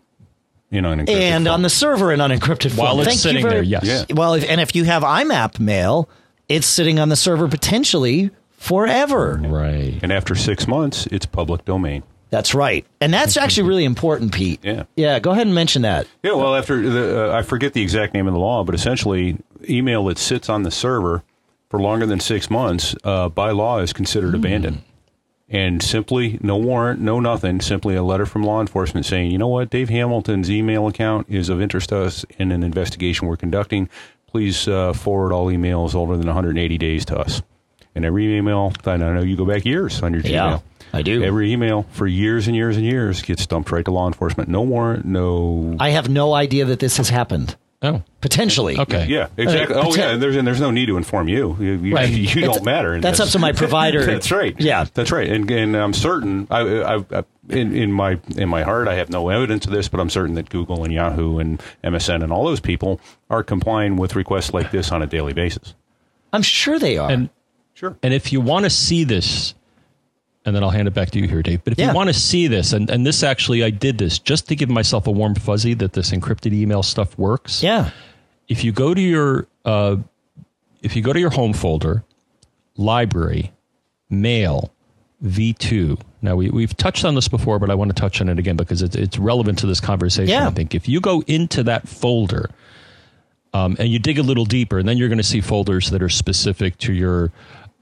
You 0.70 0.82
know, 0.82 0.92
And 0.94 1.08
form. 1.08 1.48
on 1.48 1.62
the 1.62 1.70
server 1.70 2.12
in 2.14 2.20
unencrypted 2.22 2.72
form. 2.72 2.88
While 2.88 3.00
it's 3.02 3.10
Thank 3.10 3.20
sitting 3.20 3.42
very- 3.42 3.56
there, 3.56 3.64
yes. 3.64 4.06
Yeah. 4.10 4.16
Well, 4.16 4.36
if, 4.36 4.50
and 4.50 4.62
if 4.62 4.76
you 4.76 4.86
have 4.86 5.04
IMAP 5.04 5.60
mail, 5.60 6.10
it's 6.48 6.66
sitting 6.66 7.00
on 7.00 7.10
the 7.10 7.16
server 7.18 7.48
potentially 7.50 8.32
forever. 8.52 9.40
Right. 9.44 10.00
and 10.02 10.12
after 10.14 10.34
six 10.36 10.68
months, 10.68 11.06
it's 11.08 11.26
public 11.26 11.66
domain. 11.66 12.04
That's 12.34 12.56
right. 12.56 12.84
And 13.00 13.14
that's 13.14 13.38
actually 13.38 13.68
really 13.68 13.86
important, 13.86 14.34
Pete. 14.34 14.60
Yeah. 14.64 14.86
Yeah, 14.96 15.20
go 15.20 15.30
ahead 15.30 15.46
and 15.46 15.54
mention 15.54 15.84
that. 15.84 16.08
Yeah, 16.24 16.34
well, 16.34 16.56
after 16.56 16.82
the, 16.82 17.32
uh, 17.32 17.38
I 17.38 17.44
forget 17.44 17.74
the 17.74 17.84
exact 17.84 18.16
name 18.16 18.26
of 18.26 18.34
the 18.34 18.40
law, 18.40 18.64
but 18.64 18.74
essentially, 18.74 19.38
email 19.70 20.06
that 20.06 20.18
sits 20.18 20.50
on 20.50 20.64
the 20.64 20.72
server 20.72 21.22
for 21.70 21.80
longer 21.80 22.08
than 22.08 22.20
six 22.20 22.50
months, 22.50 22.96
uh, 23.04 23.30
by 23.30 23.52
law, 23.52 23.78
is 23.78 23.94
considered 23.94 24.34
abandoned. 24.34 24.82
And 25.48 25.84
simply, 25.84 26.40
no 26.42 26.58
warrant, 26.58 27.00
no 27.00 27.20
nothing, 27.20 27.62
simply 27.62 27.94
a 27.94 28.02
letter 28.02 28.26
from 28.26 28.42
law 28.42 28.62
enforcement 28.62 29.06
saying, 29.06 29.30
you 29.30 29.38
know 29.38 29.48
what, 29.48 29.70
Dave 29.70 29.90
Hamilton's 29.90 30.50
email 30.50 30.88
account 30.88 31.28
is 31.30 31.50
of 31.50 31.62
interest 31.62 31.90
to 31.90 32.00
us 32.00 32.26
in 32.40 32.52
an 32.52 32.64
investigation 32.64 33.28
we're 33.28 33.38
conducting. 33.38 33.88
Please 34.26 34.68
uh, 34.68 34.94
forward 34.94 35.32
all 35.32 35.50
emails 35.50 35.94
older 35.94 36.18
than 36.18 36.26
180 36.26 36.80
days 36.80 37.06
to 37.06 37.16
us. 37.16 37.44
And 37.94 38.06
every 38.06 38.36
email, 38.36 38.74
I 38.88 38.98
know 38.98 39.22
you 39.22 39.36
go 39.36 39.46
back 39.46 39.66
years 39.66 40.02
on 40.02 40.14
your 40.14 40.24
Yeah, 40.24 40.58
Gmail. 40.58 40.64
I 40.94 41.02
do. 41.02 41.24
Every 41.24 41.52
email 41.52 41.88
for 41.92 42.06
years 42.06 42.48
and 42.48 42.56
years 42.56 42.78
and 42.78 42.86
years 42.86 43.22
gets 43.24 43.46
dumped 43.48 43.72
right 43.72 43.84
to 43.86 43.92
law 43.92 44.08
enforcement. 44.08 44.48
No 44.50 44.62
warrant, 44.62 45.06
no 45.06 45.76
I 45.80 45.90
have 45.90 46.08
no 46.10 46.34
idea 46.34 46.66
that 46.66 46.80
this 46.80 46.98
has 46.98 47.10
happened. 47.10 47.56
Oh, 47.82 48.02
Potentially. 48.22 48.78
okay. 48.80 49.08
Yeah, 49.10 49.28
exactly. 49.36 49.76
Oh, 49.78 49.94
yeah. 49.94 50.12
And 50.12 50.22
there's 50.24 50.38
and 50.38 50.48
there's 50.48 50.62
no 50.62 50.72
need 50.72 50.86
to 50.86 50.96
inform 50.96 51.28
you. 51.28 51.58
You, 51.60 51.72
you, 51.74 51.96
Right. 51.96 52.10
you 52.10 52.24
It's- 52.24 52.56
don't 52.56 52.64
matter. 52.64 53.02
that's 53.02 53.18
this. 53.18 53.28
up 53.28 53.32
to 53.34 53.40
my 53.40 53.52
provider. 53.64 54.06
that's 54.06 54.32
right. 54.32 54.56
Yeah. 54.58 54.86
that's 54.94 55.12
right. 55.12 55.28
And 55.30 55.52
and 55.52 55.76
I'm 55.76 55.92
certain. 55.94 56.48
I, 56.50 56.60
I, 56.62 56.96
I 57.12 57.24
in 57.50 57.76
in 57.76 57.92
my 57.92 58.20
in 58.38 58.48
my 58.48 58.64
heart, 58.64 58.88
I 58.88 58.96
have 58.96 59.10
no 59.10 59.28
evidence 59.28 59.66
of 59.66 59.72
this, 59.74 59.90
but 59.90 60.00
I'm 60.00 60.10
certain 60.10 60.36
that 60.36 60.48
Google 60.50 60.86
and 60.86 60.94
Yahoo 60.94 61.40
and 61.40 61.62
MSN 61.84 62.24
and 62.24 62.32
all 62.32 62.46
those 62.46 62.62
people 62.62 63.02
are 63.30 63.44
complying 63.44 63.98
with 63.98 64.16
requests 64.16 64.54
like 64.54 64.72
this 64.72 64.90
on 64.94 65.02
a 65.02 65.08
daily 65.08 65.34
basis. 65.34 65.74
I'm 66.32 66.42
sure 66.44 66.80
they 66.80 66.98
are. 66.98 67.12
And 67.12 67.30
Sure. 67.74 67.98
And 68.04 68.14
if 68.14 68.32
you 68.32 68.40
want 68.40 68.64
to 68.64 68.70
see 68.70 69.04
this, 69.04 69.56
and 70.46 70.56
then 70.56 70.64
I'll 70.64 70.70
hand 70.72 70.88
it 70.88 70.94
back 70.94 71.12
to 71.12 71.20
you 71.20 71.28
here, 71.28 71.42
Dave. 71.42 71.64
But 71.64 71.74
if 71.74 71.80
Yeah. 71.80 71.90
you 71.90 71.96
want 71.96 72.10
to 72.10 72.14
see 72.14 72.48
this, 72.48 72.74
and, 72.74 72.90
and 72.90 73.06
this 73.06 73.24
actually, 73.24 73.64
I 73.64 73.70
did 73.70 73.98
this 73.98 74.20
just 74.20 74.48
to 74.50 74.56
give 74.56 74.70
myself 74.70 75.08
a 75.08 75.12
warm 75.12 75.36
fuzzy 75.36 75.74
that 75.76 75.94
this 75.94 76.12
encrypted 76.12 76.54
email 76.54 76.84
stuff 76.84 77.18
works. 77.18 77.64
yeah. 77.64 77.92
If 78.50 78.64
you 78.64 78.72
go 78.74 78.94
to 78.94 79.02
your, 79.02 79.48
uh, 79.64 79.96
if 80.82 80.96
you 80.98 81.02
go 81.02 81.14
to 81.14 81.20
your 81.20 81.30
home 81.30 81.54
folder, 81.54 82.04
library, 82.76 83.52
mail, 84.10 84.72
V2. 85.24 86.00
Now 86.22 86.36
we 86.36 86.50
we've 86.50 86.76
touched 86.76 87.06
on 87.06 87.16
this 87.16 87.30
before, 87.30 87.58
but 87.60 87.70
I 87.70 87.76
want 87.76 87.96
to 87.96 88.00
touch 88.00 88.20
on 88.20 88.28
it 88.28 88.38
again 88.40 88.58
because 88.58 88.82
it's 88.82 88.96
it's 88.98 89.18
relevant 89.18 89.60
to 89.60 89.66
this 89.68 89.80
conversation. 89.80 90.30
Yeah. 90.30 90.48
I 90.48 90.52
think 90.52 90.76
if 90.76 90.90
you 90.90 91.00
go 91.00 91.24
into 91.28 91.64
that 91.64 91.88
folder, 91.88 92.50
um, 93.54 93.78
and 93.80 93.88
you 93.90 94.00
dig 94.00 94.20
a 94.20 94.24
little 94.24 94.46
deeper, 94.46 94.78
and 94.80 94.88
then 94.88 94.98
you're 94.98 95.08
going 95.10 95.18
to 95.18 95.24
see 95.24 95.40
folders 95.40 95.90
that 95.92 96.02
are 96.04 96.10
specific 96.10 96.78
to 96.80 96.92
your 96.94 97.32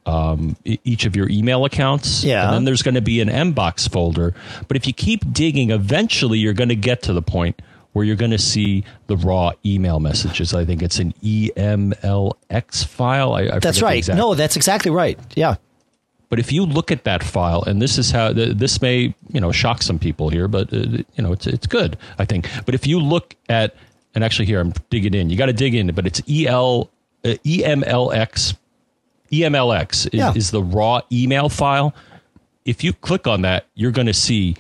um, 0.06 0.56
each 0.66 1.06
of 1.06 1.16
your 1.16 1.30
email 1.30 1.66
accounts. 1.66 2.24
Yeah. 2.24 2.46
And 2.46 2.54
then 2.54 2.64
there's 2.66 2.82
going 2.82 2.96
to 2.96 3.02
be 3.02 3.22
an 3.22 3.30
Mbox 3.30 3.90
folder. 3.92 4.34
But 4.68 4.78
if 4.78 4.88
you 4.88 4.94
keep 4.94 5.32
digging, 5.32 5.72
eventually 5.72 6.40
you're 6.40 6.54
going 6.54 6.70
to 6.70 6.76
get 6.76 7.04
to 7.04 7.14
the 7.14 7.22
point 7.22 7.62
where 7.94 8.06
you're 8.06 8.16
going 8.16 8.32
to 8.32 8.38
see 8.38 8.84
the 9.08 9.18
raw 9.18 9.52
email 9.66 10.00
messages. 10.00 10.54
I 10.54 10.64
think 10.66 10.82
it's 10.82 11.00
an 11.00 11.14
EMLX 11.24 12.86
file. 12.86 13.34
I, 13.34 13.42
I 13.44 13.60
That's 13.60 13.82
right. 13.82 13.98
exact- 13.98 14.18
No, 14.18 14.34
that's 14.34 14.56
exactly 14.56 14.92
right. 14.92 15.20
Yeah. 15.36 15.56
But 16.30 16.40
if 16.40 16.54
you 16.54 16.66
look 16.66 16.92
at 16.92 17.04
that 17.04 17.24
file, 17.24 17.62
and 17.64 17.82
this 17.82 17.98
is 17.98 18.10
how 18.12 18.32
this 18.32 18.82
may 18.82 19.14
you 19.34 19.42
know 19.42 19.52
shock 19.52 19.82
some 19.82 20.00
people 20.00 20.30
here, 20.30 20.48
but 20.48 20.72
uh, 20.72 20.78
you 20.78 21.04
know 21.18 21.34
it's 21.34 21.46
it's 21.46 21.68
good 21.68 21.98
I 22.18 22.24
think. 22.24 22.48
But 22.66 22.74
if 22.74 22.88
you 22.88 23.02
look 23.02 23.36
at 23.50 23.76
and 24.16 24.24
actually 24.24 24.46
here 24.46 24.62
I'm 24.62 24.72
digging 24.90 25.14
in, 25.14 25.30
you 25.30 25.36
got 25.36 25.48
to 25.48 25.54
dig 25.54 25.76
in, 25.76 25.94
but 25.94 26.08
it's 26.08 26.22
el 26.48 26.90
uh, 27.26 27.36
emlx 27.44 28.56
emlx 29.32 30.06
is, 30.08 30.14
Yeah. 30.14 30.34
is 30.36 30.52
the 30.52 30.62
raw 30.64 31.02
email 31.12 31.50
file. 31.50 31.94
If 32.66 32.84
you 32.84 32.94
click 32.94 33.26
on 33.28 33.42
that, 33.42 33.66
you're 33.74 33.92
going 33.92 34.08
to 34.08 34.14
see 34.14 34.56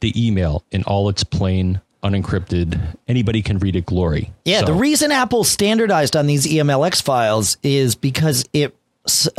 the 0.00 0.12
email 0.26 0.64
in 0.70 0.82
all 0.84 1.08
its 1.08 1.24
plain 1.24 1.80
unencrypted 2.02 2.78
anybody 3.08 3.40
can 3.40 3.58
read 3.58 3.74
it 3.74 3.86
glory 3.86 4.30
Yeah, 4.44 4.60
So- 4.60 4.66
the 4.66 4.72
reason 4.74 5.10
Apple 5.10 5.42
standardized 5.42 6.14
on 6.16 6.26
these 6.26 6.46
EMLX 6.46 7.00
files 7.00 7.56
is 7.62 7.94
because 7.94 8.44
it 8.52 8.76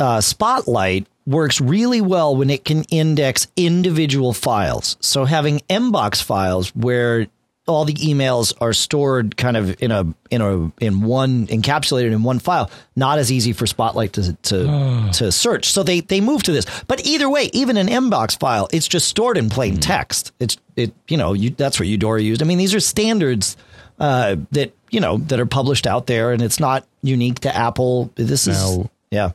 uh, 0.00 0.20
Spotlight 0.20 1.06
works 1.26 1.60
really 1.60 2.00
well 2.00 2.34
when 2.36 2.50
it 2.50 2.64
can 2.64 2.82
index 2.84 3.46
individual 3.56 4.32
files. 4.32 4.96
So 5.00 5.24
having 5.24 5.60
Mbox 5.70 6.22
files 6.22 6.70
where 6.74 7.26
all 7.66 7.84
the 7.84 7.94
emails 7.94 8.54
are 8.60 8.72
stored 8.72 9.36
kind 9.36 9.56
of 9.56 9.82
in 9.82 9.90
a 9.90 10.06
in 10.30 10.40
a 10.40 10.72
in 10.84 11.02
one 11.02 11.46
encapsulated 11.48 12.12
in 12.12 12.22
one 12.22 12.38
file, 12.38 12.70
not 12.94 13.18
as 13.18 13.32
easy 13.32 13.52
for 13.52 13.66
Spotlight 13.66 14.12
to 14.14 14.34
to 14.34 15.08
to 15.14 15.32
search. 15.32 15.66
So 15.70 15.82
they 15.82 16.00
they 16.00 16.20
move 16.20 16.42
to 16.44 16.52
this. 16.52 16.64
But 16.86 17.04
either 17.04 17.28
way, 17.28 17.50
even 17.52 17.76
an 17.76 17.88
Mbox 17.88 18.38
file, 18.38 18.68
it's 18.72 18.86
just 18.86 19.08
stored 19.08 19.36
in 19.36 19.50
plain 19.50 19.78
text. 19.78 20.32
It's 20.38 20.56
it 20.76 20.92
you 21.08 21.16
know 21.16 21.32
you 21.32 21.50
that's 21.50 21.80
what 21.80 21.88
Eudora 21.88 22.22
used. 22.22 22.42
I 22.42 22.44
mean, 22.44 22.58
these 22.58 22.74
are 22.74 22.80
standards 22.80 23.56
uh, 23.98 24.36
that 24.52 24.72
you 24.90 25.00
know 25.00 25.18
that 25.18 25.40
are 25.40 25.46
published 25.46 25.86
out 25.86 26.06
there, 26.06 26.32
and 26.32 26.42
it's 26.42 26.60
not 26.60 26.86
unique 27.02 27.40
to 27.40 27.54
Apple. 27.54 28.10
This 28.14 28.46
is 28.46 28.58
Now- 28.78 28.90
yeah. 29.10 29.30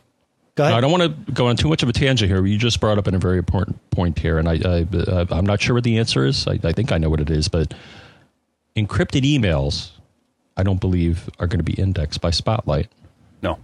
Go 0.55 0.65
ahead. 0.65 0.75
I 0.75 0.81
don't 0.81 0.91
want 0.91 1.03
to 1.25 1.31
go 1.31 1.47
on 1.47 1.55
too 1.55 1.69
much 1.69 1.81
of 1.81 1.87
a 1.87 1.93
tangent 1.93 2.29
here. 2.29 2.45
You 2.45 2.57
just 2.57 2.81
brought 2.81 2.97
up 2.97 3.07
a 3.07 3.17
very 3.17 3.37
important 3.37 3.79
point 3.91 4.19
here, 4.19 4.37
and 4.37 4.49
I, 4.49 4.59
I 4.65 4.85
uh, 4.93 5.25
I'm 5.31 5.45
not 5.45 5.61
sure 5.61 5.73
what 5.75 5.85
the 5.85 5.97
answer 5.97 6.25
is. 6.25 6.45
I, 6.45 6.59
I 6.61 6.73
think 6.73 6.91
I 6.91 6.97
know 6.97 7.09
what 7.09 7.21
it 7.21 7.29
is, 7.29 7.47
but 7.47 7.73
encrypted 8.75 9.21
emails, 9.23 9.91
I 10.57 10.63
don't 10.63 10.79
believe 10.79 11.29
are 11.39 11.47
going 11.47 11.59
to 11.59 11.63
be 11.63 11.73
indexed 11.73 12.21
by 12.21 12.29
Spotlight. 12.31 12.87
No, 13.41 13.57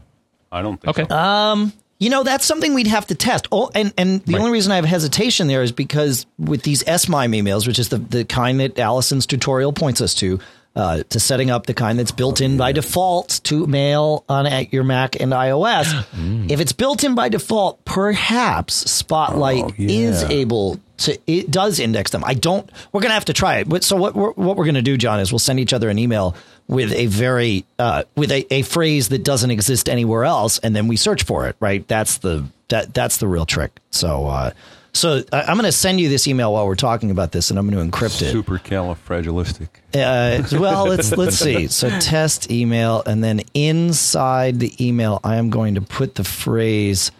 I 0.51 0.61
don't 0.61 0.79
think 0.81 0.97
Okay. 0.99 1.05
so. 1.09 1.71
You 1.99 2.11
know, 2.11 2.21
that's 2.21 2.45
something 2.45 2.75
we'd 2.75 2.85
have 2.85 3.07
to 3.07 3.15
test. 3.15 3.47
Oh, 3.51 3.71
and, 3.73 3.91
and 3.97 4.21
the 4.25 4.33
Right. 4.33 4.39
only 4.39 4.51
reason 4.51 4.71
I 4.71 4.75
have 4.75 4.85
hesitation 4.85 5.47
there 5.47 5.63
is 5.63 5.71
because 5.71 6.27
with 6.37 6.61
these 6.61 6.83
SMIME 6.87 7.31
emails, 7.31 7.65
which 7.65 7.79
is 7.79 7.89
the, 7.89 7.97
the 7.97 8.23
kind 8.23 8.59
that 8.59 8.77
Allison's 8.77 9.25
tutorial 9.25 9.73
points 9.73 9.99
us 9.99 10.13
to, 10.15 10.39
uh, 10.75 11.01
to 11.09 11.19
setting 11.19 11.49
up 11.49 11.65
the 11.65 11.73
kind 11.73 11.97
that's 11.97 12.11
built 12.11 12.39
in 12.39 12.55
by 12.55 12.71
default 12.71 13.39
to 13.45 13.65
mail 13.65 14.23
on 14.29 14.45
at 14.45 14.71
your 14.71 14.83
Mac 14.83 15.19
and 15.19 15.31
iOS. 15.31 16.05
If 16.51 16.59
it's 16.59 16.71
built 16.71 17.03
in 17.03 17.15
by 17.15 17.29
default, 17.29 17.83
perhaps 17.83 18.75
Spotlight 18.91 19.63
Oh, 19.63 19.71
yeah. 19.75 19.89
is 19.89 20.21
able 20.25 20.79
to, 20.97 21.17
it 21.27 21.51
does 21.51 21.79
index 21.79 22.11
them. 22.11 22.23
I 22.25 22.33
don't, 22.33 22.69
we're 22.91 23.01
going 23.01 23.09
to 23.11 23.13
have 23.15 23.25
to 23.25 23.33
try 23.33 23.57
it. 23.57 23.83
So 23.83 23.95
what 23.95 24.15
we're, 24.15 24.31
what 24.31 24.57
we're 24.57 24.65
going 24.65 24.75
to 24.75 24.81
do, 24.81 24.97
John, 24.97 25.19
is 25.19 25.31
we'll 25.31 25.39
send 25.39 25.59
each 25.59 25.73
other 25.73 25.89
an 25.89 25.99
email 25.99 26.35
with 26.67 26.91
a 26.93 27.05
very, 27.05 27.65
uh, 27.79 28.03
with 28.15 28.31
a, 28.31 28.51
a 28.53 28.61
phrase 28.63 29.09
that 29.09 29.23
doesn't 29.23 29.51
exist 29.51 29.87
anywhere 29.89 30.23
else. 30.25 30.59
And 30.59 30.75
then 30.75 30.87
we 30.87 30.97
search 30.97 31.23
for 31.23 31.47
it, 31.47 31.55
right? 31.59 31.87
That's 31.87 32.17
the, 32.17 32.45
that, 32.69 32.93
that's 32.93 33.17
the 33.17 33.27
real 33.27 33.45
trick. 33.45 33.79
So, 33.91 34.27
uh, 34.27 34.51
so 34.93 35.23
I- 35.31 35.41
I'm 35.43 35.55
going 35.57 35.65
to 35.65 35.71
send 35.71 35.99
you 36.01 36.09
this 36.09 36.27
email 36.27 36.51
while 36.53 36.65
we're 36.65 36.73
talking 36.75 37.11
about 37.11 37.31
this, 37.31 37.51
and 37.51 37.59
I'm 37.59 37.69
going 37.69 37.89
to 37.91 37.97
encrypt 37.97 38.21
it. 38.23 38.33
Supercalifragilistic. 38.35 39.67
Uh, 39.93 40.43
well, 40.59 40.87
let's 40.87 41.11
let's 41.15 41.37
see. 41.37 41.67
So 41.67 41.89
test 41.99 42.49
email, 42.51 43.03
and 43.05 43.23
then 43.23 43.41
inside 43.53 44.59
the 44.59 44.73
email, 44.83 45.19
I 45.23 45.35
am 45.35 45.49
going 45.51 45.75
to 45.75 45.81
put 45.81 46.15
the 46.15 46.23
phrase. 46.23 47.11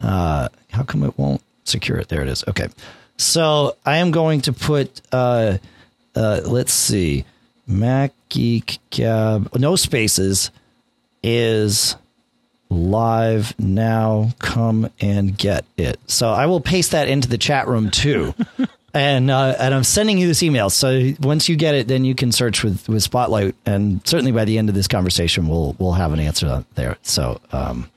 Uh, 0.00 0.48
how 0.70 0.82
come 0.82 1.02
it 1.02 1.18
won't 1.18 1.42
secure 1.64 1.98
it? 1.98 2.08
There 2.08 2.22
it 2.22 2.28
is. 2.28 2.42
Okay. 2.48 2.68
So 3.20 3.76
I 3.84 3.98
am 3.98 4.10
going 4.10 4.40
to 4.42 4.52
put. 4.52 5.02
Uh, 5.12 5.58
uh, 6.14 6.40
let's 6.44 6.72
see. 6.72 7.26
Mac 7.66 8.12
Geek 8.30 8.78
Gab. 8.90 9.54
No 9.56 9.76
spaces. 9.76 10.50
Is 11.22 11.96
live 12.70 13.58
now. 13.58 14.30
Come 14.38 14.90
and 15.00 15.36
get 15.36 15.66
it. 15.76 16.00
So 16.06 16.30
I 16.30 16.46
will 16.46 16.60
paste 16.60 16.92
that 16.92 17.08
into 17.08 17.28
the 17.28 17.36
chat 17.36 17.68
room 17.68 17.90
too. 17.90 18.34
and 18.94 19.30
uh, 19.30 19.54
and 19.58 19.74
I'm 19.74 19.84
sending 19.84 20.16
you 20.16 20.26
this 20.26 20.42
email. 20.42 20.70
So 20.70 21.12
once 21.20 21.46
you 21.46 21.56
get 21.56 21.74
it, 21.74 21.88
then 21.88 22.06
you 22.06 22.14
can 22.14 22.32
search 22.32 22.64
with, 22.64 22.88
with 22.88 23.02
Spotlight, 23.02 23.54
and 23.66 24.00
certainly 24.06 24.32
by 24.32 24.46
the 24.46 24.56
end 24.56 24.70
of 24.70 24.74
this 24.74 24.88
conversation, 24.88 25.46
we'll 25.46 25.76
we'll 25.78 25.92
have 25.92 26.14
an 26.14 26.20
answer 26.20 26.64
there. 26.74 26.96
So 27.02 27.38
um, 27.52 27.90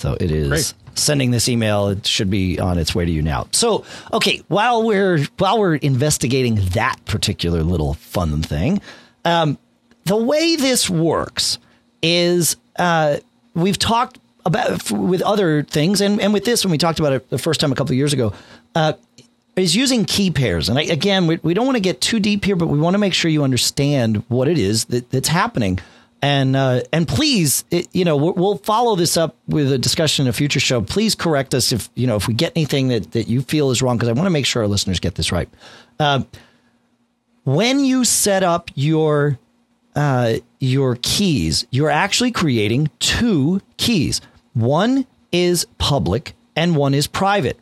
so 0.00 0.16
it 0.18 0.30
is 0.30 0.48
Great. 0.48 0.74
sending 0.94 1.30
this 1.30 1.48
email. 1.48 1.88
It 1.88 2.06
should 2.06 2.30
be 2.30 2.58
on 2.58 2.78
its 2.78 2.94
way 2.94 3.04
to 3.04 3.10
you 3.10 3.20
now. 3.20 3.48
So 3.52 3.84
okay, 4.12 4.42
while 4.48 4.82
we're 4.82 5.24
while 5.36 5.58
we're 5.58 5.74
investigating 5.76 6.54
that 6.70 6.96
particular 7.04 7.62
little 7.62 7.94
fun 7.94 8.42
thing, 8.42 8.80
um, 9.24 9.58
the 10.04 10.16
way 10.16 10.56
this 10.56 10.88
works 10.88 11.58
is 12.02 12.56
uh, 12.76 13.18
we've 13.54 13.78
talked 13.78 14.18
about 14.46 14.90
with 14.90 15.20
other 15.20 15.62
things, 15.64 16.00
and, 16.00 16.18
and 16.18 16.32
with 16.32 16.46
this, 16.46 16.64
when 16.64 16.72
we 16.72 16.78
talked 16.78 16.98
about 16.98 17.12
it 17.12 17.28
the 17.28 17.38
first 17.38 17.60
time 17.60 17.70
a 17.70 17.74
couple 17.74 17.92
of 17.92 17.98
years 17.98 18.14
ago, 18.14 18.32
uh, 18.74 18.94
is 19.56 19.76
using 19.76 20.06
key 20.06 20.30
pairs. 20.30 20.70
And 20.70 20.78
I, 20.78 20.82
again, 20.84 21.26
we, 21.26 21.38
we 21.42 21.52
don't 21.52 21.66
want 21.66 21.76
to 21.76 21.82
get 21.82 22.00
too 22.00 22.20
deep 22.20 22.46
here, 22.46 22.56
but 22.56 22.68
we 22.68 22.78
want 22.78 22.94
to 22.94 22.98
make 22.98 23.12
sure 23.12 23.30
you 23.30 23.44
understand 23.44 24.24
what 24.28 24.48
it 24.48 24.56
is 24.56 24.86
that, 24.86 25.10
that's 25.10 25.28
happening. 25.28 25.78
And 26.22 26.54
uh, 26.54 26.82
and 26.92 27.08
please, 27.08 27.64
it, 27.70 27.88
you 27.92 28.04
know, 28.04 28.16
we'll, 28.16 28.58
follow 28.58 28.94
this 28.94 29.16
up 29.16 29.36
with 29.48 29.72
a 29.72 29.78
discussion 29.78 30.26
in 30.26 30.28
a 30.28 30.34
future 30.34 30.60
show. 30.60 30.82
Please 30.82 31.14
correct 31.14 31.54
us 31.54 31.72
if 31.72 31.88
you 31.94 32.06
know 32.06 32.16
if 32.16 32.28
we 32.28 32.34
get 32.34 32.52
anything 32.54 32.88
that 32.88 33.12
that 33.12 33.26
you 33.26 33.40
feel 33.40 33.70
is 33.70 33.80
wrong, 33.80 33.96
because 33.96 34.10
I 34.10 34.12
want 34.12 34.26
to 34.26 34.30
make 34.30 34.44
sure 34.44 34.62
our 34.62 34.68
listeners 34.68 35.00
get 35.00 35.14
this 35.14 35.32
right. 35.32 35.48
Uh, 35.98 36.24
when 37.44 37.84
you 37.84 38.04
set 38.04 38.42
up 38.42 38.70
your 38.74 39.38
uh, 39.96 40.34
your 40.58 40.98
keys, 41.00 41.66
you're 41.70 41.90
actually 41.90 42.32
creating 42.32 42.90
two 42.98 43.62
keys. 43.78 44.20
One 44.52 45.06
is 45.32 45.66
public 45.78 46.34
and 46.54 46.76
one 46.76 46.92
is 46.92 47.06
private. 47.06 47.58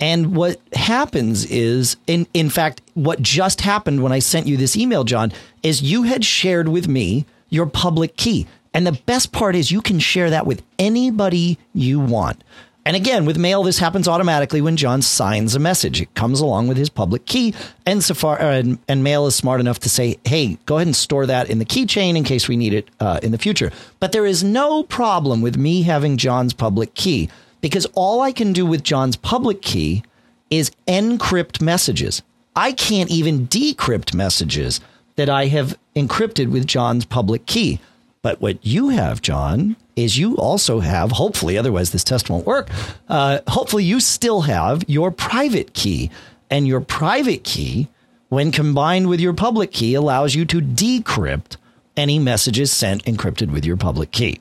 And 0.00 0.34
what 0.34 0.58
happens 0.72 1.44
is, 1.44 1.96
in, 2.06 2.26
in 2.32 2.48
fact, 2.48 2.80
what 2.94 3.20
just 3.20 3.60
happened 3.60 4.02
when 4.02 4.12
I 4.12 4.18
sent 4.18 4.46
you 4.46 4.56
this 4.56 4.74
email, 4.74 5.04
John, 5.04 5.30
is 5.62 5.82
you 5.82 6.04
had 6.04 6.24
shared 6.24 6.68
with 6.68 6.88
me 6.88 7.26
your 7.50 7.66
public 7.66 8.16
key. 8.16 8.46
And 8.72 8.86
the 8.86 8.92
best 8.92 9.32
part 9.32 9.56
is 9.56 9.70
you 9.70 9.82
can 9.82 9.98
share 9.98 10.30
that 10.30 10.46
with 10.46 10.62
anybody 10.78 11.58
you 11.74 12.00
want. 12.00 12.42
And 12.86 12.96
again, 12.96 13.26
with 13.26 13.36
mail, 13.36 13.62
this 13.62 13.78
happens 13.78 14.08
automatically 14.08 14.62
when 14.62 14.76
John 14.76 15.02
signs 15.02 15.54
a 15.54 15.58
message. 15.58 16.00
It 16.00 16.14
comes 16.14 16.40
along 16.40 16.68
with 16.68 16.78
his 16.78 16.88
public 16.88 17.26
key, 17.26 17.54
and 17.84 18.02
Safari 18.02 18.40
uh, 18.40 18.50
and, 18.52 18.78
and 18.88 19.04
Mail 19.04 19.26
is 19.26 19.34
smart 19.34 19.60
enough 19.60 19.80
to 19.80 19.90
say, 19.90 20.16
"Hey, 20.24 20.56
go 20.64 20.76
ahead 20.76 20.88
and 20.88 20.96
store 20.96 21.26
that 21.26 21.50
in 21.50 21.58
the 21.58 21.66
keychain 21.66 22.16
in 22.16 22.24
case 22.24 22.48
we 22.48 22.56
need 22.56 22.72
it 22.72 22.88
uh, 22.98 23.20
in 23.22 23.32
the 23.32 23.38
future." 23.38 23.70
But 24.00 24.12
there 24.12 24.24
is 24.24 24.42
no 24.42 24.82
problem 24.82 25.42
with 25.42 25.58
me 25.58 25.82
having 25.82 26.16
John's 26.16 26.54
public 26.54 26.94
key 26.94 27.28
because 27.60 27.86
all 27.94 28.22
I 28.22 28.32
can 28.32 28.54
do 28.54 28.64
with 28.64 28.82
John's 28.82 29.16
public 29.16 29.60
key 29.60 30.02
is 30.48 30.72
encrypt 30.88 31.60
messages. 31.60 32.22
I 32.56 32.72
can't 32.72 33.10
even 33.10 33.46
decrypt 33.46 34.14
messages 34.14 34.80
that 35.20 35.28
I 35.28 35.48
have 35.48 35.78
encrypted 35.94 36.50
with 36.50 36.66
John's 36.66 37.04
public 37.04 37.44
key. 37.44 37.78
But 38.22 38.40
what 38.40 38.64
you 38.64 38.88
have, 38.88 39.20
John, 39.20 39.76
is 39.94 40.16
you 40.16 40.34
also 40.38 40.80
have, 40.80 41.12
hopefully, 41.12 41.58
otherwise 41.58 41.90
this 41.90 42.02
test 42.02 42.30
won't 42.30 42.46
work. 42.46 42.70
Uh, 43.06 43.40
hopefully, 43.48 43.84
you 43.84 44.00
still 44.00 44.40
have 44.42 44.82
your 44.88 45.10
private 45.10 45.74
key. 45.74 46.10
And 46.48 46.66
your 46.66 46.80
private 46.80 47.44
key, 47.44 47.88
when 48.30 48.50
combined 48.50 49.10
with 49.10 49.20
your 49.20 49.34
public 49.34 49.72
key, 49.72 49.92
allows 49.92 50.34
you 50.34 50.46
to 50.46 50.62
decrypt 50.62 51.58
any 51.98 52.18
messages 52.18 52.72
sent 52.72 53.04
encrypted 53.04 53.52
with 53.52 53.66
your 53.66 53.76
public 53.76 54.12
key. 54.12 54.40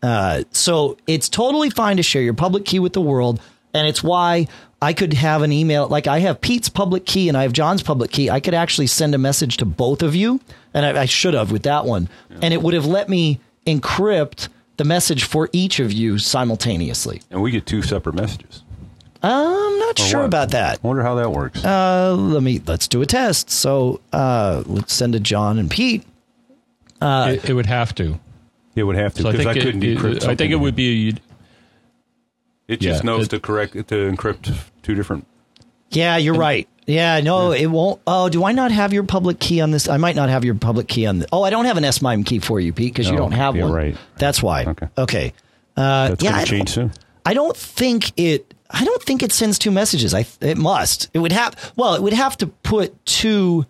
Uh, 0.00 0.44
so 0.52 0.96
it's 1.08 1.28
totally 1.28 1.70
fine 1.70 1.96
to 1.96 2.04
share 2.04 2.22
your 2.22 2.34
public 2.34 2.64
key 2.64 2.78
with 2.78 2.92
the 2.92 3.00
world. 3.00 3.40
And 3.74 3.88
it's 3.88 4.04
why 4.04 4.46
I 4.84 4.92
could 4.92 5.12
have 5.14 5.42
an 5.42 5.50
email, 5.52 5.88
like 5.88 6.06
I 6.06 6.18
have 6.20 6.40
Pete's 6.40 6.68
public 6.68 7.06
key 7.06 7.28
and 7.28 7.36
I 7.36 7.42
have 7.42 7.52
John's 7.52 7.82
public 7.82 8.10
key. 8.10 8.28
I 8.30 8.40
could 8.40 8.54
actually 8.54 8.86
send 8.86 9.14
a 9.14 9.18
message 9.18 9.56
to 9.58 9.64
both 9.64 10.02
of 10.02 10.14
you. 10.14 10.40
And 10.74 10.84
I, 10.84 11.02
I 11.02 11.04
should 11.06 11.34
have 11.34 11.50
with 11.50 11.62
that 11.62 11.84
one. 11.86 12.08
And 12.42 12.52
it 12.52 12.62
would 12.62 12.74
have 12.74 12.84
let 12.86 13.08
me 13.08 13.40
encrypt 13.66 14.48
the 14.76 14.84
message 14.84 15.24
for 15.24 15.48
each 15.52 15.80
of 15.80 15.92
you 15.92 16.18
simultaneously. 16.18 17.22
And 17.30 17.40
we 17.42 17.50
get 17.50 17.64
two 17.66 17.80
separate 17.82 18.14
messages. 18.14 18.62
I'm 19.22 19.78
not 19.78 19.98
Or 19.98 20.02
sure 20.02 20.20
what? 20.20 20.26
about 20.26 20.50
that. 20.50 20.80
I 20.82 20.86
wonder 20.86 21.02
how 21.02 21.14
that 21.14 21.30
works. 21.32 21.64
Uh, 21.64 22.14
let 22.14 22.42
me, 22.42 22.60
let's 22.66 22.86
do 22.88 23.00
a 23.00 23.06
test. 23.06 23.48
So 23.50 24.00
uh, 24.12 24.62
let's 24.66 24.92
send 24.92 25.14
to 25.14 25.20
John 25.20 25.58
and 25.58 25.70
Pete. 25.70 26.04
it, 27.00 27.48
it 27.48 27.54
would 27.54 27.66
have 27.66 27.94
to. 27.94 28.18
it 28.74 28.82
would 28.82 28.96
have 28.96 29.14
to 29.14 29.22
So 29.22 29.28
I 29.28 29.32
because 29.32 29.46
think 29.46 29.56
I, 29.56 29.60
it- 29.60 29.62
couldn't 29.64 29.82
it, 29.82 29.98
decrypt. 29.98 30.28
I 30.28 30.34
think 30.34 30.52
it 30.52 30.56
would 30.56 30.76
be. 30.76 31.16
It 32.68 32.80
just 32.80 33.02
yeah, 33.02 33.06
knows 33.06 33.26
it- 33.26 33.30
to 33.30 33.40
correct 33.40 33.72
to 33.74 33.82
encrypt 34.10 34.56
two 34.82 34.94
different. 34.94 35.26
Yeah, 35.90 36.16
you're 36.16 36.34
right. 36.34 36.68
Yeah, 36.86 37.20
no, 37.20 37.52
it 37.52 37.66
won't. 37.66 38.00
Oh, 38.06 38.28
do 38.28 38.44
I 38.44 38.52
not 38.52 38.70
have 38.72 38.92
your 38.92 39.04
public 39.04 39.38
key 39.40 39.60
on 39.62 39.70
this? 39.70 39.88
I 39.88 39.96
might 39.96 40.16
not 40.16 40.28
have 40.28 40.44
your 40.44 40.54
public 40.54 40.86
key 40.88 41.06
on. 41.06 41.20
The, 41.20 41.28
oh, 41.32 41.42
I 41.42 41.48
don't 41.50 41.64
have 41.64 41.76
an 41.78 41.90
SMIME 41.90 42.24
key 42.24 42.40
for 42.40 42.60
you, 42.60 42.72
Pete, 42.74 42.92
because 42.92 43.08
you 43.08 43.14
Oh, 43.14 43.18
don't 43.18 43.32
have 43.32 43.56
yeah, 43.56 43.62
one. 43.64 43.72
right. 43.72 43.96
That's 44.18 44.42
why. 44.42 44.64
Okay. 44.64 44.88
Okay. 44.98 45.32
Uh, 45.76 46.08
That's 46.10 46.22
yeah, 46.22 46.30
going 46.32 46.40
I 46.40 46.44
to 46.44 46.50
change 46.50 46.74
don't, 46.74 46.90
soon. 46.90 47.04
I 47.24 47.32
don't 47.34 47.56
think 47.56 48.12
it 48.18 48.52
I 48.70 48.84
don't 48.84 49.02
think 49.02 49.22
it 49.22 49.32
sends 49.32 49.58
two 49.58 49.70
messages. 49.70 50.12
I 50.14 50.26
it 50.40 50.58
must. 50.58 51.08
It 51.14 51.20
would 51.20 51.32
have. 51.32 51.72
Well, 51.76 51.94
it 51.94 52.02
would 52.02 52.12
have 52.12 52.36
to 52.38 52.48
put 52.48 53.04
two. 53.06 53.64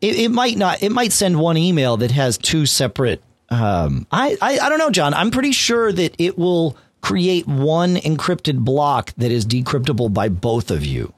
It, 0.00 0.16
it 0.18 0.28
might 0.30 0.56
not. 0.56 0.82
It 0.82 0.90
might 0.90 1.12
send 1.12 1.38
one 1.38 1.56
email 1.56 1.96
that 1.98 2.10
has 2.10 2.36
two 2.36 2.66
separate. 2.66 3.22
Um, 3.50 4.06
I, 4.10 4.36
I 4.42 4.58
I 4.58 4.68
don't 4.68 4.78
know, 4.78 4.90
John. 4.90 5.14
I'm 5.14 5.30
pretty 5.30 5.52
sure 5.52 5.92
that 5.92 6.14
it 6.18 6.36
will 6.38 6.76
create 7.04 7.46
one 7.46 7.96
encrypted 7.96 8.58
block 8.60 9.12
that 9.18 9.30
is 9.30 9.44
decryptable 9.44 10.10
by 10.12 10.26
both 10.26 10.70
of 10.70 10.84
you. 10.86 11.12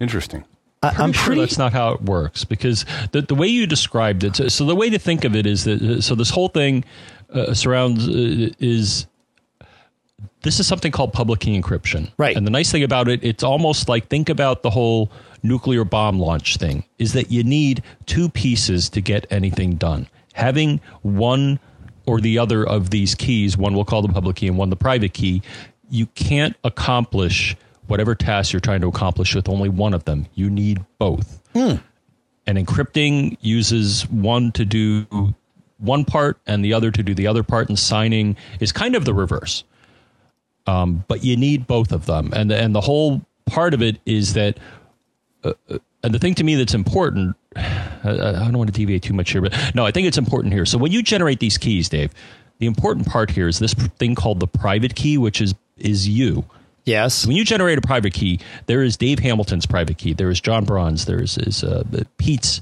Interesting. 0.00 0.44
I, 0.82 0.88
I'm 0.98 1.12
sure 1.12 1.26
pretty. 1.26 1.40
that's 1.42 1.58
not 1.58 1.72
how 1.72 1.92
it 1.92 2.02
works 2.02 2.44
because 2.44 2.84
the, 3.12 3.22
the 3.22 3.34
way 3.36 3.46
you 3.46 3.66
described 3.66 4.22
it 4.24 4.36
so, 4.36 4.48
so 4.48 4.64
the 4.64 4.74
way 4.76 4.90
to 4.90 4.98
think 4.98 5.24
of 5.24 5.34
it 5.34 5.44
is 5.46 5.64
that 5.64 6.02
so 6.02 6.14
this 6.14 6.30
whole 6.30 6.48
thing 6.48 6.84
uh, 7.32 7.52
surrounds 7.52 8.08
uh, 8.08 8.50
is 8.60 9.06
this 10.42 10.60
is 10.60 10.68
something 10.68 10.92
called 10.92 11.12
public 11.12 11.40
key 11.40 11.60
encryption 11.60 12.12
Right. 12.16 12.36
and 12.36 12.46
the 12.46 12.50
nice 12.50 12.70
thing 12.70 12.84
about 12.84 13.08
it 13.08 13.24
it's 13.24 13.42
almost 13.42 13.88
like 13.88 14.06
think 14.06 14.28
about 14.28 14.62
the 14.62 14.70
whole 14.70 15.10
nuclear 15.42 15.84
bomb 15.84 16.20
launch 16.20 16.58
thing 16.58 16.84
is 17.00 17.12
that 17.14 17.32
you 17.32 17.42
need 17.42 17.82
two 18.06 18.28
pieces 18.28 18.88
to 18.90 19.00
get 19.00 19.26
anything 19.32 19.74
done 19.74 20.06
having 20.34 20.80
one 21.02 21.58
or 22.08 22.20
the 22.20 22.38
other 22.38 22.66
of 22.66 22.90
these 22.90 23.14
keys 23.14 23.56
one 23.56 23.74
we'll 23.74 23.84
call 23.84 24.02
the 24.02 24.08
public 24.08 24.36
key 24.36 24.48
and 24.48 24.56
one 24.56 24.70
the 24.70 24.76
private 24.76 25.12
key 25.12 25.42
you 25.90 26.06
can't 26.06 26.56
accomplish 26.64 27.56
whatever 27.88 28.14
task 28.14 28.52
you're 28.52 28.60
trying 28.60 28.80
to 28.82 28.88
accomplish 28.88 29.34
with 29.34 29.48
only 29.48 29.68
one 29.68 29.94
of 29.94 30.04
them. 30.04 30.26
You 30.34 30.48
need 30.50 30.84
both. 30.98 31.42
And 32.46 32.56
encrypting 32.56 33.36
uses 33.40 34.08
one 34.08 34.52
to 34.52 34.64
do 34.64 35.34
one 35.78 36.04
part 36.04 36.38
and 36.46 36.64
the 36.64 36.72
other 36.72 36.90
to 36.90 37.02
do 37.02 37.14
the 37.14 37.26
other 37.26 37.42
part 37.42 37.68
and 37.68 37.78
signing 37.78 38.36
is 38.60 38.72
kind 38.72 38.94
of 38.94 39.04
the 39.04 39.14
reverse. 39.14 39.64
Um, 40.66 41.04
but 41.08 41.24
you 41.24 41.36
need 41.36 41.66
both 41.66 41.92
of 41.92 42.06
them. 42.06 42.32
And 42.34 42.52
and 42.52 42.74
the 42.74 42.80
whole 42.80 43.22
part 43.46 43.74
of 43.74 43.82
it 43.82 43.98
is 44.04 44.34
that 44.34 44.58
uh, 45.44 45.54
uh, 45.70 45.78
and 46.02 46.14
the 46.14 46.18
thing 46.18 46.34
to 46.34 46.44
me 46.44 46.54
that's 46.54 46.74
important 46.74 47.36
I, 47.56 48.10
I 48.10 48.32
don't 48.32 48.58
want 48.58 48.68
to 48.68 48.78
deviate 48.78 49.02
too 49.02 49.14
much 49.14 49.30
here 49.30 49.42
but 49.42 49.54
no 49.74 49.84
i 49.84 49.90
think 49.90 50.06
it's 50.06 50.18
important 50.18 50.52
here 50.52 50.66
so 50.66 50.78
when 50.78 50.92
you 50.92 51.02
generate 51.02 51.40
these 51.40 51.58
keys 51.58 51.88
dave 51.88 52.12
the 52.58 52.66
important 52.66 53.06
part 53.06 53.30
here 53.30 53.48
is 53.48 53.58
this 53.58 53.74
thing 53.74 54.14
called 54.14 54.40
the 54.40 54.46
private 54.46 54.94
key 54.94 55.18
which 55.18 55.40
is 55.40 55.54
is 55.76 56.08
you 56.08 56.44
yes. 56.88 57.26
when 57.26 57.36
you 57.36 57.44
generate 57.44 57.78
a 57.78 57.82
private 57.82 58.12
key, 58.12 58.40
there 58.66 58.82
is 58.82 58.96
Dave 58.96 59.18
Hamilton's 59.20 59.66
private 59.66 59.98
key, 59.98 60.14
there 60.14 60.30
is 60.30 60.40
John 60.40 60.64
Braun's, 60.64 61.04
there 61.04 61.22
is, 61.22 61.38
is 61.38 61.62
uh, 61.62 61.84
Pete's 62.16 62.60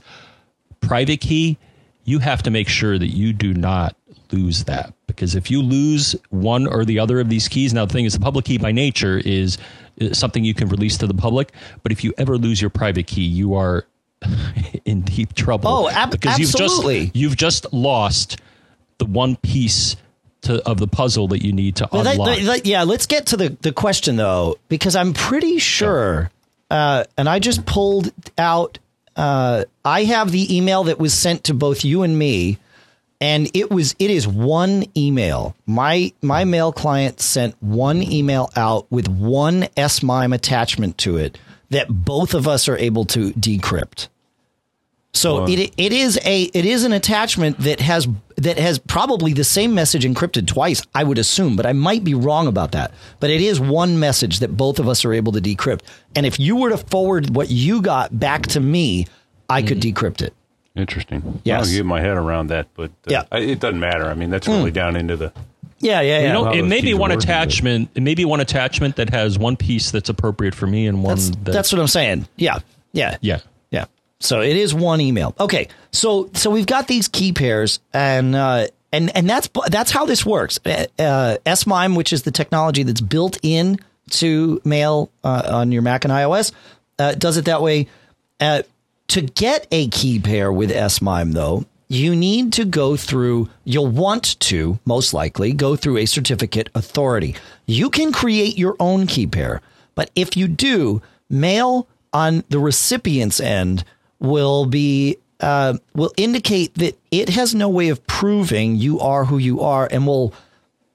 private 0.80 1.20
key. 1.20 1.56
You 2.04 2.18
have 2.18 2.42
to 2.42 2.50
make 2.50 2.68
sure 2.68 2.98
that 2.98 3.08
you 3.08 3.32
do 3.32 3.54
not 3.54 3.96
lose 4.32 4.64
that 4.64 4.92
because 5.06 5.34
if 5.34 5.50
you 5.50 5.62
lose 5.62 6.14
one 6.30 6.66
or 6.66 6.84
the 6.84 6.98
other 6.98 7.20
of 7.20 7.28
these 7.28 7.48
keys, 7.48 7.72
now 7.74 7.84
the 7.86 7.92
thing 7.92 8.04
is, 8.04 8.12
the 8.14 8.20
public 8.20 8.44
key 8.46 8.58
by 8.58 8.72
nature 8.72 9.18
is, 9.18 9.58
something 10.12 10.44
you 10.44 10.52
can 10.52 10.68
release 10.68 10.98
to 10.98 11.06
the 11.06 11.14
public. 11.14 11.52
But 11.82 11.90
if 11.90 12.04
you 12.04 12.12
ever 12.18 12.36
lose 12.36 12.60
your 12.60 12.68
private 12.70 13.06
key, 13.06 13.24
you 13.24 13.54
are 13.54 13.86
in 14.84 15.00
deep 15.02 15.32
trouble. 15.34 15.68
Oh, 15.68 15.88
ab- 15.88 16.10
because 16.10 16.38
absolutely. 16.38 16.98
you've 16.98 17.04
just 17.06 17.16
you've 17.16 17.36
just 17.36 17.72
lost 17.72 18.40
the 18.98 19.06
one 19.06 19.36
piece. 19.36 19.96
To, 20.42 20.62
of 20.68 20.78
the 20.78 20.86
puzzle 20.86 21.26
that 21.28 21.42
you 21.44 21.52
need 21.52 21.76
to 21.76 21.88
Well, 21.90 22.06
unlock. 22.06 22.36
that- 22.36 22.44
that- 22.44 22.66
yeah, 22.66 22.84
let's 22.84 23.06
get 23.06 23.26
to 23.28 23.36
the, 23.36 23.56
the 23.62 23.72
question 23.72 24.14
though, 24.14 24.58
because 24.68 24.94
I'm 24.94 25.12
pretty 25.12 25.58
sure, 25.58 26.30
uh, 26.70 27.02
and 27.16 27.28
I 27.28 27.40
just 27.40 27.66
pulled 27.66 28.12
out. 28.38 28.78
Uh, 29.16 29.64
I 29.84 30.04
have 30.04 30.30
the 30.30 30.54
email 30.56 30.84
that 30.84 31.00
was 31.00 31.14
sent 31.14 31.44
to 31.44 31.54
both 31.54 31.84
you 31.84 32.02
and 32.04 32.16
me, 32.16 32.58
and 33.20 33.50
it 33.54 33.70
was 33.70 33.94
it 33.98 34.10
is 34.10 34.26
one 34.28 34.84
email. 34.96 35.56
My 35.66 36.12
my 36.22 36.44
mail 36.44 36.72
client 36.72 37.20
sent 37.20 37.60
one 37.62 38.02
email 38.02 38.50
out 38.56 38.90
with 38.90 39.08
one 39.08 39.68
SMIME 39.76 40.32
attachment 40.32 40.98
to 40.98 41.16
it 41.16 41.38
that 41.70 41.88
both 41.88 42.34
of 42.34 42.46
us 42.46 42.68
are 42.68 42.76
able 42.76 43.04
to 43.06 43.32
decrypt. 43.32 44.08
So 45.12 45.46
it 45.46 45.72
it 45.78 45.92
is 45.92 46.20
a 46.24 46.42
it 46.42 46.66
is 46.66 46.84
an 46.84 46.92
attachment 46.92 47.58
that 47.60 47.80
has 47.80 48.06
that 48.36 48.58
has 48.58 48.78
probably 48.78 49.32
the 49.32 49.44
same 49.44 49.74
message 49.74 50.04
encrypted 50.04 50.46
twice, 50.46 50.82
I 50.94 51.04
would 51.04 51.16
assume, 51.16 51.56
but 51.56 51.64
I 51.64 51.72
might 51.72 52.04
be 52.04 52.12
wrong 52.12 52.46
about 52.46 52.72
that. 52.72 52.92
But 53.18 53.30
it 53.30 53.40
is 53.40 53.58
one 53.58 53.98
message 53.98 54.40
that 54.40 54.56
both 54.56 54.78
of 54.78 54.88
us 54.88 55.06
are 55.06 55.14
able 55.14 55.32
to 55.32 55.40
decrypt. 55.40 55.80
And 56.14 56.26
if 56.26 56.38
you 56.38 56.56
were 56.56 56.68
to 56.68 56.76
forward 56.76 57.34
what 57.34 57.50
you 57.50 57.80
got 57.80 58.18
back 58.18 58.42
to 58.48 58.60
me, 58.60 59.06
I 59.48 59.62
could 59.62 59.80
mm-hmm. 59.80 59.96
decrypt 59.96 60.20
it. 60.20 60.34
Interesting. 60.76 61.40
Yes. 61.44 61.60
I 61.60 61.64
don't 61.64 61.74
get 61.74 61.86
my 61.86 62.00
head 62.00 62.16
around 62.16 62.48
that, 62.48 62.68
but 62.74 62.90
uh, 62.90 63.10
Yeah. 63.10 63.24
I, 63.32 63.38
it 63.38 63.60
doesn't 63.60 63.80
matter. 63.80 64.06
I 64.06 64.14
mean, 64.14 64.30
that's 64.30 64.46
really 64.46 64.70
down 64.70 64.96
into 64.96 65.16
the. 65.16 65.32
Yeah, 65.78 66.00
yeah, 66.00 66.20
yeah. 66.20 66.26
You 66.26 66.32
know, 66.32 66.50
it 66.50 66.62
those 66.62 66.70
may 66.70 66.80
be 66.80 66.94
one 66.94 67.10
attachment. 67.10 67.90
It 67.94 68.02
may 68.02 68.14
be 68.14 68.24
one 68.24 68.40
attachment 68.40 68.96
that 68.96 69.10
has 69.10 69.38
one 69.38 69.56
piece 69.56 69.90
that's 69.90 70.08
appropriate 70.08 70.54
for 70.54 70.66
me 70.66 70.86
and 70.86 71.02
one 71.02 71.16
that's 71.16 71.30
that, 71.30 71.52
that's 71.52 71.72
what 71.72 71.80
I'm 71.80 71.86
saying. 71.86 72.28
Yeah, 72.36 72.60
yeah, 72.92 73.18
yeah. 73.20 73.40
Yeah. 73.70 73.86
So 74.20 74.40
it 74.40 74.56
is 74.56 74.72
one 74.74 75.00
email. 75.00 75.34
Okay. 75.38 75.68
So 75.92 76.30
so 76.32 76.50
we've 76.50 76.66
got 76.66 76.88
these 76.88 77.08
key 77.08 77.32
pairs 77.32 77.80
and 77.92 78.34
uh 78.34 78.68
and 78.90 79.14
and 79.14 79.28
that's 79.28 79.50
that's 79.68 79.90
how 79.90 80.06
this 80.06 80.24
works. 80.24 80.58
Uh, 80.64 80.86
uh 80.98 81.54
SMIME, 81.54 81.94
which 81.94 82.12
is 82.12 82.22
the 82.22 82.30
technology 82.30 82.82
that's 82.82 83.02
built 83.02 83.38
in 83.42 83.78
to 84.10 84.60
mail 84.64 85.10
uh, 85.24 85.42
on 85.46 85.72
your 85.72 85.82
Mac 85.82 86.04
and 86.04 86.12
iOS, 86.12 86.52
uh, 86.98 87.12
does 87.12 87.36
it 87.36 87.46
that 87.46 87.60
way. 87.60 87.88
Uh, 88.40 88.62
to 89.08 89.22
get 89.22 89.66
a 89.70 89.88
key 89.88 90.18
pair 90.18 90.52
with 90.52 90.70
SMIME 90.70 91.32
though, 91.32 91.64
you 91.88 92.16
need 92.16 92.52
to 92.54 92.64
go 92.64 92.96
through 92.96 93.48
you'll 93.64 93.86
want 93.86 94.38
to 94.40 94.78
most 94.84 95.14
likely 95.14 95.52
go 95.52 95.76
through 95.76 95.98
a 95.98 96.06
certificate 96.06 96.68
authority. 96.74 97.36
You 97.66 97.90
can 97.90 98.12
create 98.12 98.58
your 98.58 98.76
own 98.80 99.06
key 99.06 99.26
pair, 99.26 99.60
but 99.94 100.10
if 100.16 100.36
you 100.36 100.48
do, 100.48 101.00
mail 101.30 101.86
on 102.12 102.44
the 102.48 102.58
recipient's 102.58 103.40
end 103.40 103.84
will 104.18 104.66
be 104.66 105.18
uh, 105.40 105.74
will 105.94 106.12
indicate 106.16 106.74
that 106.74 106.98
it 107.10 107.28
has 107.28 107.54
no 107.54 107.68
way 107.68 107.90
of 107.90 108.06
proving 108.06 108.76
you 108.76 108.98
are 109.00 109.26
who 109.26 109.38
you 109.38 109.60
are, 109.60 109.88
and 109.90 110.06
will 110.06 110.32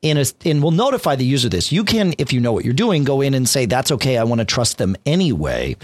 in 0.01 0.18
a 0.18 0.26
and 0.45 0.64
will 0.64 0.72
notify 0.72 1.16
the 1.16 1.26
user 1.26 1.47
this. 1.47 1.72
You 1.72 1.84
can, 1.84 2.16
if 2.18 2.34
you 2.34 2.39
know 2.39 2.51
what 2.51 2.66
you're 2.66 2.74
doing, 2.74 3.03
go 3.03 3.22
in 3.22 3.34
and 3.34 3.47
say 3.47 3.66
that's 3.66 3.91
okay. 3.91 4.18
I 4.18 4.24
want 4.24 4.39
to 4.39 4.45
trust 4.45 4.78
them 4.78 4.95
anyway. 5.05 5.76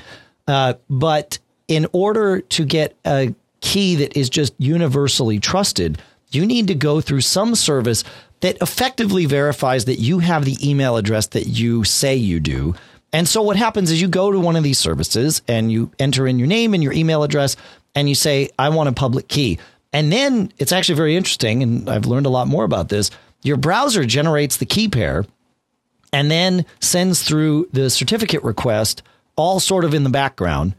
Uh, 0.47 0.73
but 0.89 1.39
in 1.67 1.87
order 1.91 2.41
to 2.41 2.65
get 2.65 2.95
a 3.05 3.33
key 3.61 3.95
that 3.95 4.15
is 4.17 4.29
just 4.29 4.53
universally 4.57 5.39
trusted, 5.39 6.01
you 6.29 6.45
need 6.45 6.67
to 6.67 6.75
go 6.75 7.01
through 7.01 7.21
some 7.21 7.55
service 7.55 8.03
that 8.41 8.57
effectively 8.61 9.25
verifies 9.25 9.85
that 9.85 9.99
you 9.99 10.19
have 10.19 10.45
the 10.45 10.57
email 10.67 10.97
address 10.97 11.27
that 11.27 11.47
you 11.47 11.83
say 11.83 12.15
you 12.15 12.39
do. 12.39 12.75
And 13.13 13.27
so 13.27 13.41
what 13.41 13.55
happens 13.55 13.89
is 13.89 14.01
you 14.01 14.07
go 14.07 14.31
to 14.31 14.39
one 14.39 14.55
of 14.55 14.63
these 14.63 14.77
services 14.77 15.41
and 15.47 15.71
you 15.71 15.91
enter 15.97 16.27
in 16.27 16.37
your 16.37 16.47
name 16.47 16.73
and 16.73 16.83
your 16.83 16.93
email 16.93 17.23
address 17.23 17.55
and 17.95 18.07
you 18.07 18.15
say, 18.15 18.49
I 18.59 18.69
want 18.69 18.89
a 18.89 18.93
public 18.93 19.27
key. 19.27 19.59
And 19.93 20.11
then 20.11 20.51
it's 20.57 20.71
actually 20.71 20.95
very 20.95 21.15
interesting. 21.15 21.63
And 21.63 21.89
I've 21.89 22.05
learned 22.05 22.25
a 22.25 22.29
lot 22.29 22.47
more 22.47 22.65
about 22.65 22.89
this. 22.89 23.09
Your 23.41 23.57
browser 23.57 24.05
generates 24.05 24.57
the 24.57 24.65
key 24.65 24.89
pair 24.89 25.25
and 26.11 26.29
then 26.29 26.65
sends 26.79 27.23
through 27.23 27.69
the 27.71 27.89
certificate 27.89 28.43
request 28.43 29.01
all 29.35 29.59
sort 29.59 29.85
of 29.85 29.93
in 29.93 30.03
the 30.03 30.09
background. 30.09 30.75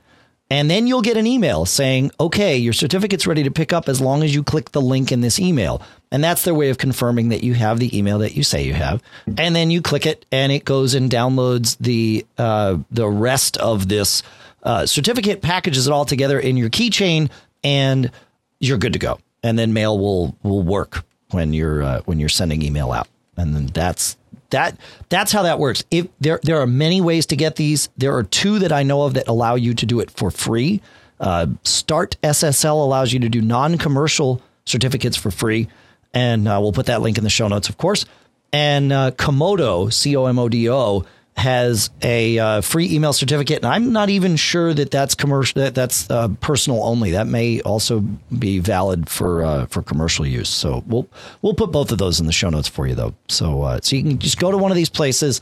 And 0.50 0.70
then 0.70 0.86
you'll 0.86 1.02
get 1.02 1.18
an 1.18 1.26
email 1.26 1.66
saying, 1.66 2.10
okay, 2.18 2.56
your 2.56 2.72
certificate's 2.72 3.26
ready 3.26 3.42
to 3.42 3.50
pick 3.50 3.72
up 3.72 3.88
as 3.88 4.00
long 4.00 4.22
as 4.22 4.34
you 4.34 4.42
click 4.42 4.72
the 4.72 4.80
link 4.80 5.12
in 5.12 5.20
this 5.20 5.38
email. 5.38 5.82
And 6.10 6.24
that's 6.24 6.42
their 6.44 6.54
way 6.54 6.70
of 6.70 6.78
confirming 6.78 7.28
that 7.28 7.42
you 7.42 7.54
have 7.54 7.78
the 7.78 7.96
email 7.96 8.18
that 8.20 8.34
you 8.34 8.42
say 8.42 8.64
you 8.64 8.72
have. 8.72 9.02
And 9.36 9.54
then 9.54 9.70
you 9.70 9.82
click 9.82 10.06
it 10.06 10.24
and 10.32 10.50
it 10.50 10.64
goes 10.64 10.94
and 10.94 11.10
downloads 11.10 11.76
the, 11.78 12.24
uh, 12.38 12.78
the 12.90 13.08
rest 13.08 13.58
of 13.58 13.88
this 13.88 14.22
uh, 14.62 14.86
certificate, 14.86 15.42
packages 15.42 15.86
it 15.86 15.92
all 15.92 16.04
together 16.04 16.40
in 16.40 16.56
your 16.56 16.70
keychain, 16.70 17.30
and 17.62 18.10
you're 18.58 18.78
good 18.78 18.94
to 18.94 18.98
go. 18.98 19.18
And 19.42 19.58
then 19.58 19.72
mail 19.72 19.98
will, 19.98 20.36
will 20.42 20.62
work 20.62 21.04
when 21.30 21.52
you're, 21.52 21.82
uh, 21.82 22.00
when 22.06 22.18
you're 22.18 22.28
sending 22.28 22.62
email 22.62 22.90
out. 22.90 23.08
And 23.36 23.54
then 23.54 23.66
that's, 23.66 24.16
that 24.50 24.78
that's 25.08 25.32
how 25.32 25.42
that 25.42 25.58
works. 25.58 25.84
If 25.90 26.08
there 26.20 26.40
there 26.42 26.60
are 26.60 26.66
many 26.66 27.00
ways 27.00 27.26
to 27.26 27.36
get 27.36 27.56
these, 27.56 27.88
there 27.96 28.16
are 28.16 28.22
two 28.22 28.58
that 28.60 28.72
I 28.72 28.82
know 28.82 29.02
of 29.02 29.14
that 29.14 29.28
allow 29.28 29.54
you 29.54 29.74
to 29.74 29.86
do 29.86 30.00
it 30.00 30.10
for 30.10 30.30
free. 30.30 30.80
Uh, 31.20 31.48
Start 31.64 32.16
SSL 32.22 32.82
allows 32.82 33.12
you 33.12 33.20
to 33.20 33.28
do 33.28 33.40
non-commercial 33.40 34.40
certificates 34.64 35.16
for 35.16 35.30
free, 35.30 35.68
and 36.14 36.46
uh, 36.46 36.58
we'll 36.60 36.72
put 36.72 36.86
that 36.86 37.02
link 37.02 37.18
in 37.18 37.24
the 37.24 37.30
show 37.30 37.48
notes, 37.48 37.68
of 37.68 37.76
course. 37.76 38.04
And 38.52 38.92
uh, 38.92 39.10
Comodo, 39.10 39.92
C 39.92 40.16
O 40.16 40.26
M 40.26 40.38
O 40.38 40.48
D 40.48 40.70
O, 40.70 41.04
has 41.38 41.90
a 42.02 42.36
uh, 42.38 42.60
free 42.60 42.92
email 42.92 43.12
certificate, 43.12 43.58
and 43.58 43.66
I'm 43.66 43.92
not 43.92 44.10
even 44.10 44.34
sure 44.34 44.74
that 44.74 44.90
that's 44.90 45.14
commercial. 45.14 45.62
That 45.62 45.74
that's 45.74 46.10
uh, 46.10 46.28
personal 46.40 46.82
only. 46.82 47.12
That 47.12 47.28
may 47.28 47.60
also 47.60 48.00
be 48.36 48.58
valid 48.58 49.08
for 49.08 49.44
uh, 49.44 49.66
for 49.66 49.82
commercial 49.82 50.26
use. 50.26 50.48
So 50.48 50.82
we'll 50.86 51.08
we'll 51.40 51.54
put 51.54 51.70
both 51.70 51.92
of 51.92 51.98
those 51.98 52.18
in 52.18 52.26
the 52.26 52.32
show 52.32 52.50
notes 52.50 52.66
for 52.66 52.86
you, 52.88 52.96
though. 52.96 53.14
So 53.28 53.62
uh, 53.62 53.80
so 53.80 53.94
you 53.94 54.02
can 54.02 54.18
just 54.18 54.38
go 54.38 54.50
to 54.50 54.58
one 54.58 54.72
of 54.72 54.76
these 54.76 54.90
places. 54.90 55.40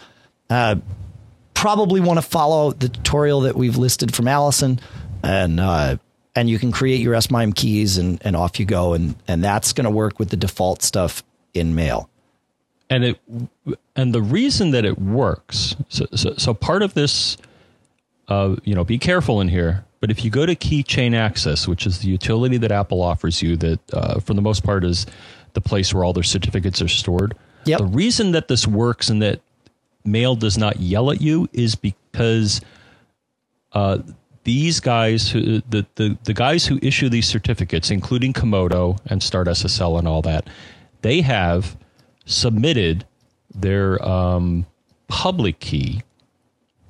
Uh, 0.50 0.76
probably 1.54 2.00
want 2.00 2.18
to 2.18 2.22
follow 2.22 2.72
the 2.72 2.90
tutorial 2.90 3.40
that 3.40 3.56
we've 3.56 3.78
listed 3.78 4.14
from 4.14 4.28
Allison, 4.28 4.78
and 5.22 5.58
uh, 5.58 5.96
and 6.34 6.50
you 6.50 6.58
can 6.58 6.72
create 6.72 7.00
your 7.00 7.18
SMIME 7.18 7.54
keys, 7.54 7.96
and 7.96 8.20
and 8.22 8.36
off 8.36 8.60
you 8.60 8.66
go, 8.66 8.92
and 8.92 9.16
and 9.26 9.42
that's 9.42 9.72
going 9.72 9.86
to 9.86 9.90
work 9.90 10.18
with 10.18 10.28
the 10.28 10.36
default 10.36 10.82
stuff 10.82 11.24
in 11.54 11.74
Mail. 11.74 12.10
And 12.88 13.04
it 13.04 13.20
and 13.96 14.14
the 14.14 14.22
reason 14.22 14.70
that 14.70 14.84
it 14.84 14.98
works. 14.98 15.74
So, 15.88 16.06
so, 16.14 16.34
so 16.36 16.54
part 16.54 16.82
of 16.82 16.94
this, 16.94 17.36
uh, 18.28 18.56
you 18.64 18.74
know, 18.74 18.84
be 18.84 18.98
careful 18.98 19.40
in 19.40 19.48
here. 19.48 19.84
But 20.00 20.10
if 20.10 20.24
you 20.24 20.30
go 20.30 20.46
to 20.46 20.54
Keychain 20.54 21.14
Access, 21.14 21.66
which 21.66 21.86
is 21.86 22.00
the 22.00 22.08
utility 22.08 22.58
that 22.58 22.70
Apple 22.70 23.02
offers 23.02 23.42
you, 23.42 23.56
that 23.56 23.80
uh, 23.92 24.20
for 24.20 24.34
the 24.34 24.42
most 24.42 24.62
part 24.62 24.84
is 24.84 25.06
the 25.54 25.60
place 25.60 25.92
where 25.92 26.04
all 26.04 26.12
their 26.12 26.22
certificates 26.22 26.80
are 26.82 26.88
stored. 26.88 27.34
Yep. 27.64 27.78
The 27.78 27.86
reason 27.86 28.32
that 28.32 28.46
this 28.46 28.66
works 28.66 29.08
and 29.08 29.20
that 29.22 29.40
mail 30.04 30.36
does 30.36 30.56
not 30.56 30.78
yell 30.78 31.10
at 31.10 31.20
you 31.20 31.48
is 31.52 31.74
because 31.74 32.60
uh, 33.72 33.98
these 34.44 34.78
guys, 34.78 35.28
who, 35.28 35.60
the, 35.62 35.84
the 35.96 36.16
the 36.22 36.32
guys 36.32 36.66
who 36.66 36.78
issue 36.80 37.08
these 37.08 37.26
certificates, 37.26 37.90
including 37.90 38.32
Comodo 38.32 38.98
and 39.06 39.20
Start 39.20 39.48
SSL 39.48 39.98
and 39.98 40.06
all 40.06 40.22
that, 40.22 40.46
they 41.02 41.20
have 41.22 41.76
submitted 42.26 43.04
their 43.54 44.02
um, 44.06 44.66
public 45.08 45.58
key 45.60 46.02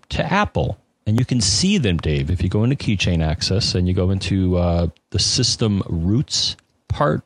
to 0.09 0.25
Apple. 0.25 0.79
And 1.07 1.19
you 1.19 1.25
can 1.25 1.41
see 1.41 1.79
them, 1.79 1.99
Dave, 1.99 2.31
if 2.31 2.43
you 2.43 2.49
go 2.49 2.65
into 2.65 2.75
Keychain 2.75 3.25
Access 3.25 3.75
and 3.77 3.87
you 3.87 3.95
go 3.95 4.11
into 4.11 4.57
uh, 4.57 4.89
the 5.11 5.21
system 5.21 5.83
roots 5.89 6.57
part 6.89 7.23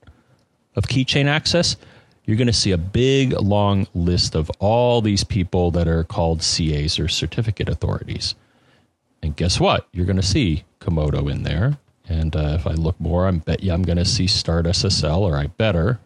of 0.77 0.85
Keychain 0.85 1.27
Access, 1.27 1.77
you're 2.25 2.37
going 2.37 2.47
to 2.47 2.53
see 2.53 2.73
a 2.73 2.79
big, 2.79 3.33
long 3.33 3.87
list 3.95 4.35
of 4.35 4.51
all 4.59 5.01
these 5.01 5.25
people 5.25 5.71
that 5.71 5.89
are 5.89 6.05
called 6.05 6.41
CAs 6.41 6.99
or 6.99 7.09
certificate 7.09 7.69
authorities. 7.69 8.35
And 9.23 9.35
guess 9.35 9.59
what? 9.59 9.89
You're 9.93 10.07
going 10.07 10.17
to 10.17 10.23
see 10.23 10.65
Comodo 10.81 11.31
in 11.31 11.43
there. 11.43 11.79
And 12.09 12.37
uh, 12.37 12.57
if 12.59 12.67
I 12.67 12.73
look 12.73 13.01
more, 13.01 13.27
I 13.27 13.31
bet 13.31 13.63
you 13.63 13.73
I'm 13.73 13.83
going 13.83 13.99
to 13.99 14.05
see 14.05 14.27
Start 14.27 14.67
SSL, 14.67 15.21
or 15.21 15.37
I 15.37 15.47
better. 15.47 16.01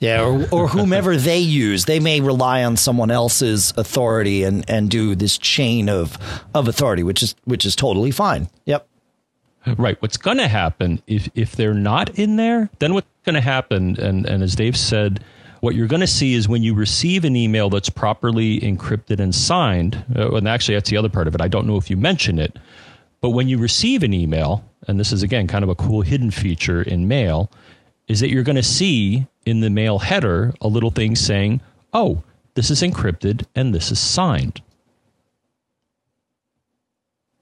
Yeah, 0.00 0.24
or, 0.24 0.48
or 0.50 0.68
whomever 0.68 1.16
they 1.16 1.38
use, 1.38 1.86
they 1.86 2.00
may 2.00 2.20
rely 2.20 2.62
on 2.64 2.76
someone 2.76 3.10
else's 3.10 3.72
authority 3.76 4.44
and, 4.44 4.64
and 4.68 4.90
do 4.90 5.14
this 5.14 5.38
chain 5.38 5.88
of 5.88 6.16
of 6.54 6.68
authority, 6.68 7.02
which 7.02 7.22
is 7.22 7.34
which 7.44 7.64
is 7.64 7.74
totally 7.74 8.10
fine. 8.10 8.48
Yep. 8.66 8.86
Right. 9.76 10.00
What's 10.00 10.16
going 10.16 10.38
to 10.38 10.48
happen 10.48 11.02
if 11.06 11.28
if 11.34 11.56
they're 11.56 11.74
not 11.74 12.18
in 12.18 12.36
there? 12.36 12.70
Then 12.78 12.94
what's 12.94 13.08
going 13.24 13.34
to 13.34 13.40
happen? 13.40 14.00
And 14.00 14.24
and 14.24 14.42
as 14.42 14.54
Dave 14.54 14.76
said, 14.76 15.24
what 15.60 15.74
you're 15.74 15.88
going 15.88 16.00
to 16.00 16.06
see 16.06 16.34
is 16.34 16.48
when 16.48 16.62
you 16.62 16.74
receive 16.74 17.24
an 17.24 17.36
email 17.36 17.68
that's 17.68 17.90
properly 17.90 18.60
encrypted 18.60 19.20
and 19.20 19.34
signed. 19.34 20.04
Uh, 20.14 20.34
and 20.36 20.48
actually, 20.48 20.74
that's 20.74 20.90
the 20.90 20.96
other 20.96 21.08
part 21.08 21.26
of 21.26 21.34
it. 21.34 21.40
I 21.40 21.48
don't 21.48 21.66
know 21.66 21.76
if 21.76 21.90
you 21.90 21.96
mention 21.96 22.38
it, 22.38 22.58
but 23.20 23.30
when 23.30 23.48
you 23.48 23.58
receive 23.58 24.02
an 24.02 24.14
email, 24.14 24.64
and 24.86 24.98
this 25.00 25.12
is 25.12 25.22
again 25.22 25.46
kind 25.46 25.64
of 25.64 25.68
a 25.68 25.74
cool 25.74 26.02
hidden 26.02 26.30
feature 26.30 26.82
in 26.82 27.08
mail, 27.08 27.50
is 28.06 28.20
that 28.20 28.30
you're 28.30 28.44
going 28.44 28.56
to 28.56 28.62
see 28.62 29.26
in 29.48 29.60
the 29.60 29.70
mail 29.70 29.98
header 29.98 30.54
a 30.60 30.68
little 30.68 30.90
thing 30.90 31.16
saying, 31.16 31.60
"Oh, 31.92 32.22
this 32.54 32.70
is 32.70 32.82
encrypted 32.82 33.44
and 33.54 33.74
this 33.74 33.90
is 33.90 33.98
signed." 33.98 34.60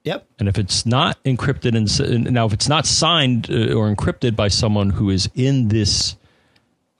Yep. 0.03 0.25
And 0.39 0.47
if 0.47 0.57
it's 0.57 0.85
not 0.85 1.21
encrypted 1.25 1.75
and 1.75 2.31
now 2.33 2.45
if 2.45 2.53
it's 2.53 2.69
not 2.69 2.85
signed 2.85 3.49
uh, 3.51 3.73
or 3.73 3.93
encrypted 3.93 4.35
by 4.37 4.47
someone 4.47 4.89
who 4.89 5.09
is 5.09 5.29
in 5.35 5.67
this 5.67 6.15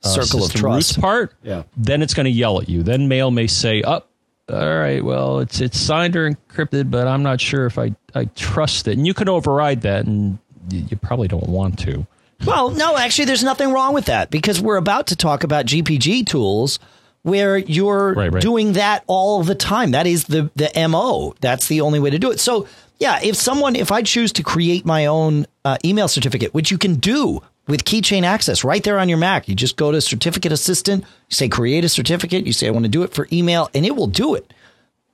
uh, 0.03 0.09
Circle 0.09 0.43
of 0.45 0.53
trust. 0.53 0.99
part, 0.99 1.33
Yeah. 1.41 1.63
then 1.77 2.01
it's 2.01 2.13
going 2.13 2.25
to 2.25 2.31
yell 2.31 2.61
at 2.61 2.67
you. 2.67 2.83
Then 2.83 3.07
mail 3.07 3.31
may 3.31 3.47
say, 3.47 3.81
"Up, 3.81 4.09
all 4.49 4.77
right, 4.77 5.03
well, 5.03 5.39
it's 5.39 5.61
it's 5.61 5.79
signed 5.79 6.15
or 6.15 6.29
encrypted, 6.29 6.91
but 6.91 7.07
I'm 7.07 7.23
not 7.23 7.39
sure 7.41 7.65
if 7.65 7.77
I 7.79 7.95
I 8.13 8.25
trust 8.35 8.87
it." 8.87 8.97
And 8.97 9.07
you 9.07 9.13
can 9.13 9.29
override 9.29 9.81
that, 9.81 10.05
and 10.05 10.37
you 10.69 10.97
probably 10.97 11.27
don't 11.29 11.47
want 11.47 11.79
to. 11.79 12.05
Well, 12.45 12.69
no, 12.71 12.97
actually, 12.97 13.25
there's 13.25 13.43
nothing 13.43 13.71
wrong 13.71 13.93
with 13.93 14.05
that 14.05 14.29
because 14.29 14.61
we're 14.61 14.77
about 14.77 15.07
to 15.07 15.15
talk 15.15 15.43
about 15.43 15.65
GPG 15.65 16.25
tools 16.27 16.79
where 17.23 17.57
you're 17.57 18.13
Right, 18.13 18.31
right. 18.31 18.41
doing 18.41 18.73
that 18.73 19.03
all 19.07 19.43
the 19.43 19.55
time. 19.55 19.91
That 19.91 20.07
is 20.07 20.25
the 20.25 20.49
the 20.55 20.69
mo. 20.89 21.33
That's 21.41 21.67
the 21.67 21.81
only 21.81 21.99
way 21.99 22.09
to 22.11 22.19
do 22.19 22.31
it. 22.31 22.39
So, 22.39 22.67
yeah, 22.99 23.19
if 23.21 23.35
someone, 23.35 23.75
if 23.75 23.91
I 23.91 24.01
choose 24.01 24.31
to 24.33 24.43
create 24.43 24.85
my 24.85 25.07
own 25.07 25.45
uh, 25.65 25.77
email 25.83 26.07
certificate, 26.07 26.53
which 26.53 26.71
you 26.71 26.77
can 26.77 26.95
do 26.95 27.41
with 27.67 27.83
Keychain 27.83 28.23
Access 28.23 28.63
right 28.63 28.83
there 28.83 28.97
on 28.99 29.09
your 29.09 29.17
Mac, 29.17 29.49
you 29.49 29.55
just 29.55 29.75
go 29.75 29.91
to 29.91 29.99
Certificate 29.99 30.51
Assistant, 30.53 31.03
you 31.03 31.35
say 31.35 31.49
create 31.49 31.83
a 31.83 31.89
certificate, 31.89 32.45
you 32.47 32.53
say 32.53 32.67
I 32.67 32.71
want 32.71 32.85
to 32.85 32.89
do 32.89 33.03
it 33.03 33.13
for 33.13 33.27
email, 33.33 33.69
and 33.73 33.85
it 33.85 33.95
will 33.95 34.07
do 34.07 34.35
it. 34.35 34.53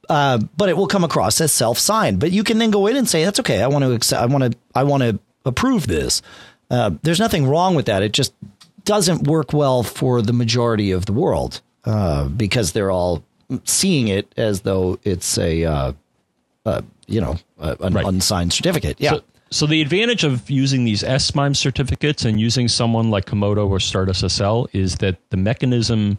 Uh, 0.09 0.37
but 0.57 0.67
it 0.69 0.75
will 0.77 0.87
come 0.87 1.03
across 1.05 1.39
as 1.41 1.51
self-signed. 1.53 2.19
But 2.19 2.31
you 2.31 2.43
can 2.43 2.57
then 2.59 2.69
go 2.69 2.85
in 2.87 2.97
and 2.97 3.07
say, 3.07 3.23
"That's 3.23 3.39
okay. 3.39 3.61
I 3.63 3.67
want 3.67 3.85
to 3.85 3.93
accept. 3.93 4.21
I 4.21 4.25
want 4.25 4.51
to. 4.51 4.57
I 4.75 4.83
want 4.83 5.01
to 5.03 5.17
approve 5.45 5.87
this." 5.87 6.21
Uh, 6.73 6.89
there's 7.03 7.19
nothing 7.19 7.45
wrong 7.45 7.75
with 7.75 7.85
that. 7.85 8.01
It 8.01 8.13
just 8.13 8.33
doesn't 8.83 9.27
work 9.27 9.53
well 9.53 9.83
for 9.83 10.23
the 10.23 10.33
majority 10.33 10.91
of 10.91 11.05
the 11.05 11.13
world 11.13 11.61
uh, 11.85 12.27
because 12.27 12.71
they're 12.71 12.89
all 12.89 13.23
seeing 13.63 14.07
it 14.07 14.33
as 14.37 14.61
though 14.61 14.97
it's 15.03 15.37
a, 15.37 15.63
uh, 15.65 15.93
uh, 16.65 16.81
you 17.05 17.21
know, 17.21 17.37
an 17.59 17.93
Right. 17.93 18.05
unsigned 18.05 18.53
certificate. 18.53 18.99
Yeah. 18.99 19.11
So, 19.11 19.21
so 19.51 19.65
the 19.67 19.81
advantage 19.83 20.23
of 20.23 20.49
using 20.49 20.83
these 20.83 21.03
SMIME 21.23 21.53
certificates 21.53 22.25
and 22.25 22.41
using 22.41 22.67
someone 22.67 23.11
like 23.11 23.25
Comodo 23.25 23.69
or 23.69 23.79
Start 23.79 24.09
SSL 24.09 24.67
is 24.73 24.95
that 24.95 25.17
the 25.29 25.37
mechanism 25.37 26.17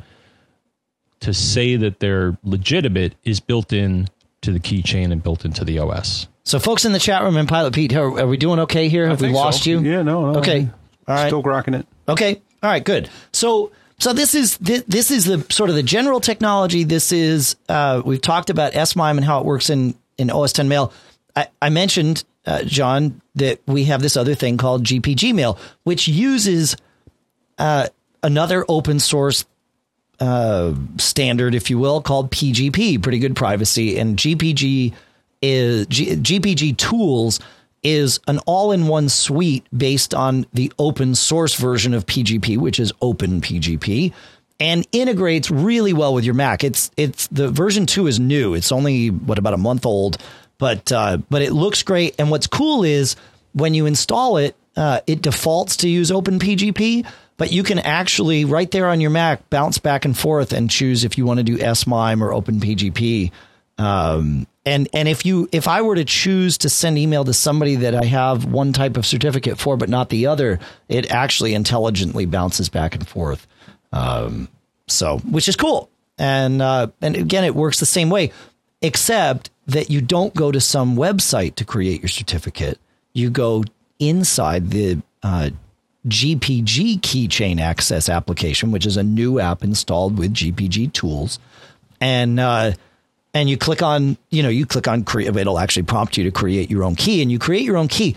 to 1.19 1.35
say 1.35 1.75
that 1.75 1.99
they're 1.99 2.39
legitimate 2.45 3.15
is 3.25 3.41
built 3.41 3.73
in 3.73 4.09
to 4.45 4.53
the 4.53 4.61
keychain 4.61 5.13
and 5.13 5.23
built 5.23 5.45
into 5.45 5.65
the 5.65 5.79
OS. 5.79 6.29
so, 6.45 6.59
folks 6.59 6.85
in 6.85 6.93
the 6.93 6.99
chat 6.99 7.23
room 7.23 7.37
and 7.37 7.49
Pilot 7.49 7.75
Pete, 7.75 7.95
are, 7.95 8.21
are 8.21 8.27
we 8.27 8.37
doing 8.37 8.61
okay 8.61 8.89
here? 8.89 9.07
Have 9.07 9.21
we 9.21 9.29
think 9.29 9.37
so. 9.37 9.43
lost 9.43 9.67
you? 9.67 9.81
Yeah, 9.81 10.03
no, 10.03 10.33
no. 10.33 10.39
Okay. 10.39 10.69
All 11.07 11.15
right. 11.15 11.27
Still 11.27 11.43
grokking 11.43 11.79
it. 11.79 11.87
Okay. 12.09 12.41
All 12.63 12.71
right. 12.71 12.85
Good. 12.85 13.11
So, 13.33 13.73
so 13.99 14.13
this 14.13 14.35
is 14.35 14.57
this, 14.59 14.83
this 14.87 15.11
is 15.11 15.25
the 15.25 15.45
sort 15.53 15.71
of 15.71 15.77
the 15.77 15.83
general 15.83 16.21
technology. 16.21 16.85
This 16.85 17.13
is 17.13 17.57
uh, 17.69 18.03
we've 18.05 18.21
talked 18.21 18.51
about 18.51 18.73
SMIME 18.73 19.19
and 19.19 19.25
how 19.25 19.41
it 19.41 19.47
works 19.47 19.71
in 19.71 19.95
in 20.19 20.31
OS 20.31 20.53
10 20.53 20.69
Mail. 20.69 20.93
I, 21.37 21.49
I 21.61 21.71
mentioned 21.71 22.25
uh, 22.47 22.63
John 22.65 23.21
that 23.35 23.61
we 23.67 23.85
have 23.85 24.03
this 24.03 24.17
other 24.17 24.35
thing 24.35 24.57
called 24.57 24.85
GPG 24.85 25.35
Mail, 25.35 25.59
which 25.83 26.09
uses 26.09 26.77
uh, 27.59 27.89
another 28.23 28.65
open 28.69 29.01
source 29.01 29.45
uh, 30.21 30.75
standard, 30.99 31.55
if 31.55 31.71
you 31.71 31.79
will, 31.79 32.01
called 32.01 32.31
PGP, 32.31 33.03
pretty 33.03 33.19
good 33.19 33.37
privacy, 33.37 33.99
and 33.99 34.17
GPG 34.17 34.93
is 35.43 35.87
G, 35.87 36.17
GPG 36.17 36.77
tools 36.77 37.41
is 37.83 38.19
an 38.27 38.39
all-in-one 38.47 39.11
suite 39.11 39.67
based 39.77 40.15
on 40.15 40.47
the 40.55 40.73
open 40.79 41.15
source 41.15 41.55
version 41.55 41.93
of 41.93 42.07
PGP, 42.07 42.57
which 42.57 42.81
is 42.81 42.93
OpenPGP, 42.93 44.13
and 44.59 44.87
integrates 44.93 45.51
really 45.51 45.93
well 45.93 46.15
with 46.15 46.25
your 46.25 46.35
Mac. 46.35 46.65
It's 46.65 46.91
it's 46.97 47.27
the 47.27 47.49
version 47.51 47.87
two 47.87 48.07
is 48.07 48.19
new. 48.19 48.55
It's 48.55 48.73
only 48.73 49.09
what 49.09 49.39
about 49.39 49.53
a 49.53 49.59
month 49.59 49.85
old, 49.85 50.17
but 50.59 50.91
uh, 50.91 51.19
but 51.29 51.43
it 51.43 51.53
looks 51.53 51.83
great. 51.83 52.15
And 52.19 52.31
what's 52.31 52.47
cool 52.47 52.85
is 52.85 53.17
when 53.53 53.75
you 53.75 53.85
install 53.87 54.39
it, 54.39 54.57
uh, 54.77 55.01
it 55.07 55.23
defaults 55.23 55.77
to 55.79 55.89
use 55.89 56.11
OpenPGP, 56.11 57.07
but 57.37 57.53
you 57.53 57.63
can 57.63 57.79
actually 57.79 58.45
right 58.45 58.71
there 58.71 58.89
on 58.89 59.01
your 59.01 59.11
Mac 59.11 59.49
bounce 59.51 59.79
back 59.79 60.05
and 60.05 60.17
forth 60.17 60.53
and 60.53 60.71
choose 60.71 61.05
if 61.05 61.19
you 61.19 61.27
want 61.27 61.39
to 61.39 61.45
do 61.45 61.75
SMIME 61.75 62.23
or 62.23 62.31
OpenPGP. 62.31 63.31
Um, 63.77 64.47
and 64.65 64.89
and 64.93 65.09
if 65.09 65.27
you 65.27 65.49
if 65.53 65.69
I 65.69 65.83
were 65.83 65.97
to 65.97 66.05
choose 66.05 66.59
to 66.59 66.69
send 66.69 66.97
email 66.97 67.25
to 67.25 67.35
somebody 67.35 67.77
that 67.77 67.95
I 67.95 68.05
have 68.05 68.45
one 68.45 68.73
type 68.73 68.97
of 68.97 69.05
certificate 69.05 69.59
for 69.59 69.77
but 69.77 69.89
not 69.89 70.09
the 70.11 70.27
other, 70.27 70.61
it 70.89 71.11
actually 71.11 71.55
intelligently 71.55 72.25
bounces 72.25 72.69
back 72.69 72.95
and 72.95 73.07
forth. 73.07 73.47
Um, 73.93 74.49
so 74.87 75.19
which 75.19 75.49
is 75.49 75.57
cool. 75.57 75.91
And 76.19 76.63
uh, 76.63 76.89
and 77.03 77.17
again, 77.17 77.45
it 77.45 77.55
works 77.55 77.81
the 77.81 77.87
same 77.87 78.11
way, 78.11 78.33
except 78.81 79.51
that 79.67 79.91
you 79.91 80.01
don't 80.01 80.35
go 80.35 80.53
to 80.53 80.61
some 80.61 80.97
website 80.97 81.57
to 81.57 81.65
create 81.65 82.01
your 82.01 82.09
certificate. 82.09 82.79
You 83.13 83.31
go 83.31 83.65
inside 83.99 84.71
the 84.71 85.03
uh, 85.23 85.51
GPG 86.07 87.01
Keychain 87.01 87.61
Access 87.61 88.09
application, 88.09 88.71
which 88.71 88.87
is 88.87 88.97
a 88.97 89.03
new 89.03 89.41
app 89.41 89.65
installed 89.65 90.19
with 90.19 90.35
GPG 90.35 90.93
tools, 90.93 91.39
and 92.01 92.39
uh, 92.39 92.73
and 93.33 93.49
you 93.49 93.57
click 93.57 93.83
on 93.83 94.17
you 94.31 94.43
know 94.43 94.49
you 94.49 94.67
click 94.67 94.87
on 94.87 95.05
create. 95.05 95.35
It'll 95.35 95.59
actually 95.59 95.85
prompt 95.85 96.17
you 96.17 96.25
to 96.25 96.31
create 96.31 96.71
your 96.71 96.85
own 96.85 96.95
key, 96.95 97.23
and 97.23 97.31
you 97.33 97.39
create 97.39 97.65
your 97.65 97.77
own 97.77 97.89
key, 97.89 98.17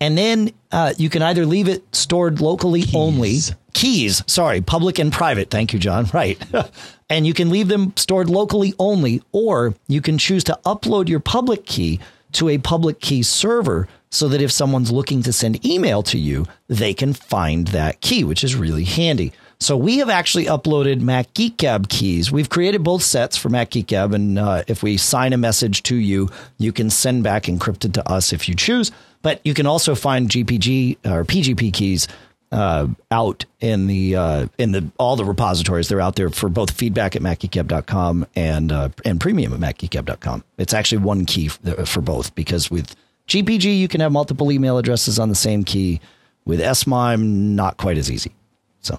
and 0.00 0.18
then 0.18 0.50
uh, 0.72 0.94
you 0.96 1.08
can 1.08 1.22
either 1.22 1.46
leave 1.46 1.68
it 1.68 1.82
stored 1.94 2.40
locally 2.40 2.84
only 2.94 3.38
keys. 3.72 4.22
Sorry, 4.26 4.60
public 4.60 4.98
and 4.98 5.12
private. 5.12 5.50
Thank 5.50 5.72
you, 5.72 5.78
John. 5.78 6.06
Right. 6.14 6.42
and 7.10 7.26
you 7.26 7.34
can 7.34 7.50
leave 7.50 7.68
them 7.68 7.92
stored 7.96 8.28
locally 8.28 8.74
only, 8.78 9.22
or 9.30 9.74
you 9.86 10.00
can 10.00 10.18
choose 10.18 10.42
to 10.44 10.58
upload 10.64 11.08
your 11.08 11.20
public 11.20 11.64
key 11.64 12.00
to 12.32 12.48
a 12.48 12.58
public 12.58 13.00
key 13.00 13.22
server 13.22 13.88
so 14.10 14.28
that 14.28 14.40
if 14.40 14.50
someone's 14.50 14.90
looking 14.90 15.22
to 15.22 15.32
send 15.32 15.64
email 15.64 16.02
to 16.04 16.18
you, 16.18 16.46
they 16.66 16.94
can 16.94 17.12
find 17.12 17.68
that 17.68 18.00
key, 18.00 18.24
which 18.24 18.42
is 18.42 18.54
really 18.54 18.84
handy. 18.84 19.32
So 19.60 19.76
we 19.76 19.98
have 19.98 20.08
actually 20.08 20.44
uploaded 20.44 21.00
Mac 21.00 21.34
Geek 21.34 21.56
Gab 21.56 21.88
keys. 21.88 22.30
We've 22.30 22.48
created 22.48 22.84
both 22.84 23.02
sets 23.02 23.36
for 23.36 23.48
Mac 23.48 23.70
Geek 23.70 23.88
Gab, 23.88 24.14
and 24.14 24.38
uh, 24.38 24.62
if 24.68 24.82
we 24.82 24.96
sign 24.96 25.32
a 25.32 25.36
message 25.36 25.82
to 25.84 25.96
you, 25.96 26.30
you 26.58 26.72
can 26.72 26.90
send 26.90 27.24
back 27.24 27.44
encrypted 27.44 27.92
to 27.94 28.08
us 28.08 28.32
if 28.32 28.48
you 28.48 28.54
choose. 28.54 28.92
But 29.20 29.40
you 29.44 29.54
can 29.54 29.66
also 29.66 29.96
find 29.96 30.28
GPG 30.28 30.98
or 31.04 31.24
PGP 31.24 31.72
keys 31.72 32.06
uh, 32.52 32.86
out 33.10 33.44
in 33.60 33.88
the 33.88 34.14
uh, 34.14 34.46
in 34.58 34.72
the 34.72 34.90
all 34.96 35.16
the 35.16 35.24
repositories. 35.24 35.88
They're 35.88 36.00
out 36.00 36.14
there 36.14 36.30
for 36.30 36.48
both 36.48 36.70
feedback 36.70 37.16
at 37.16 37.22
macgeekgab.com 37.22 38.26
and 38.36 38.72
uh, 38.72 38.90
and 39.04 39.20
premium 39.20 39.52
at 39.52 39.58
macgeekgab.com. 39.60 40.44
It's 40.56 40.72
actually 40.72 40.98
one 40.98 41.26
key 41.26 41.48
for 41.48 42.00
both 42.00 42.34
because 42.36 42.70
with 42.70 42.94
GPG 43.28 43.78
you 43.78 43.88
can 43.88 44.00
have 44.00 44.10
multiple 44.10 44.50
email 44.50 44.78
addresses 44.78 45.18
on 45.18 45.28
the 45.28 45.34
same 45.34 45.62
key. 45.62 46.00
With 46.44 46.60
SMIME, 46.60 47.54
not 47.54 47.76
quite 47.76 47.98
as 47.98 48.10
easy. 48.10 48.32
So, 48.80 48.98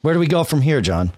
where 0.00 0.14
do 0.14 0.20
we 0.20 0.26
go 0.26 0.44
from 0.44 0.62
here, 0.62 0.80
John? 0.80 1.12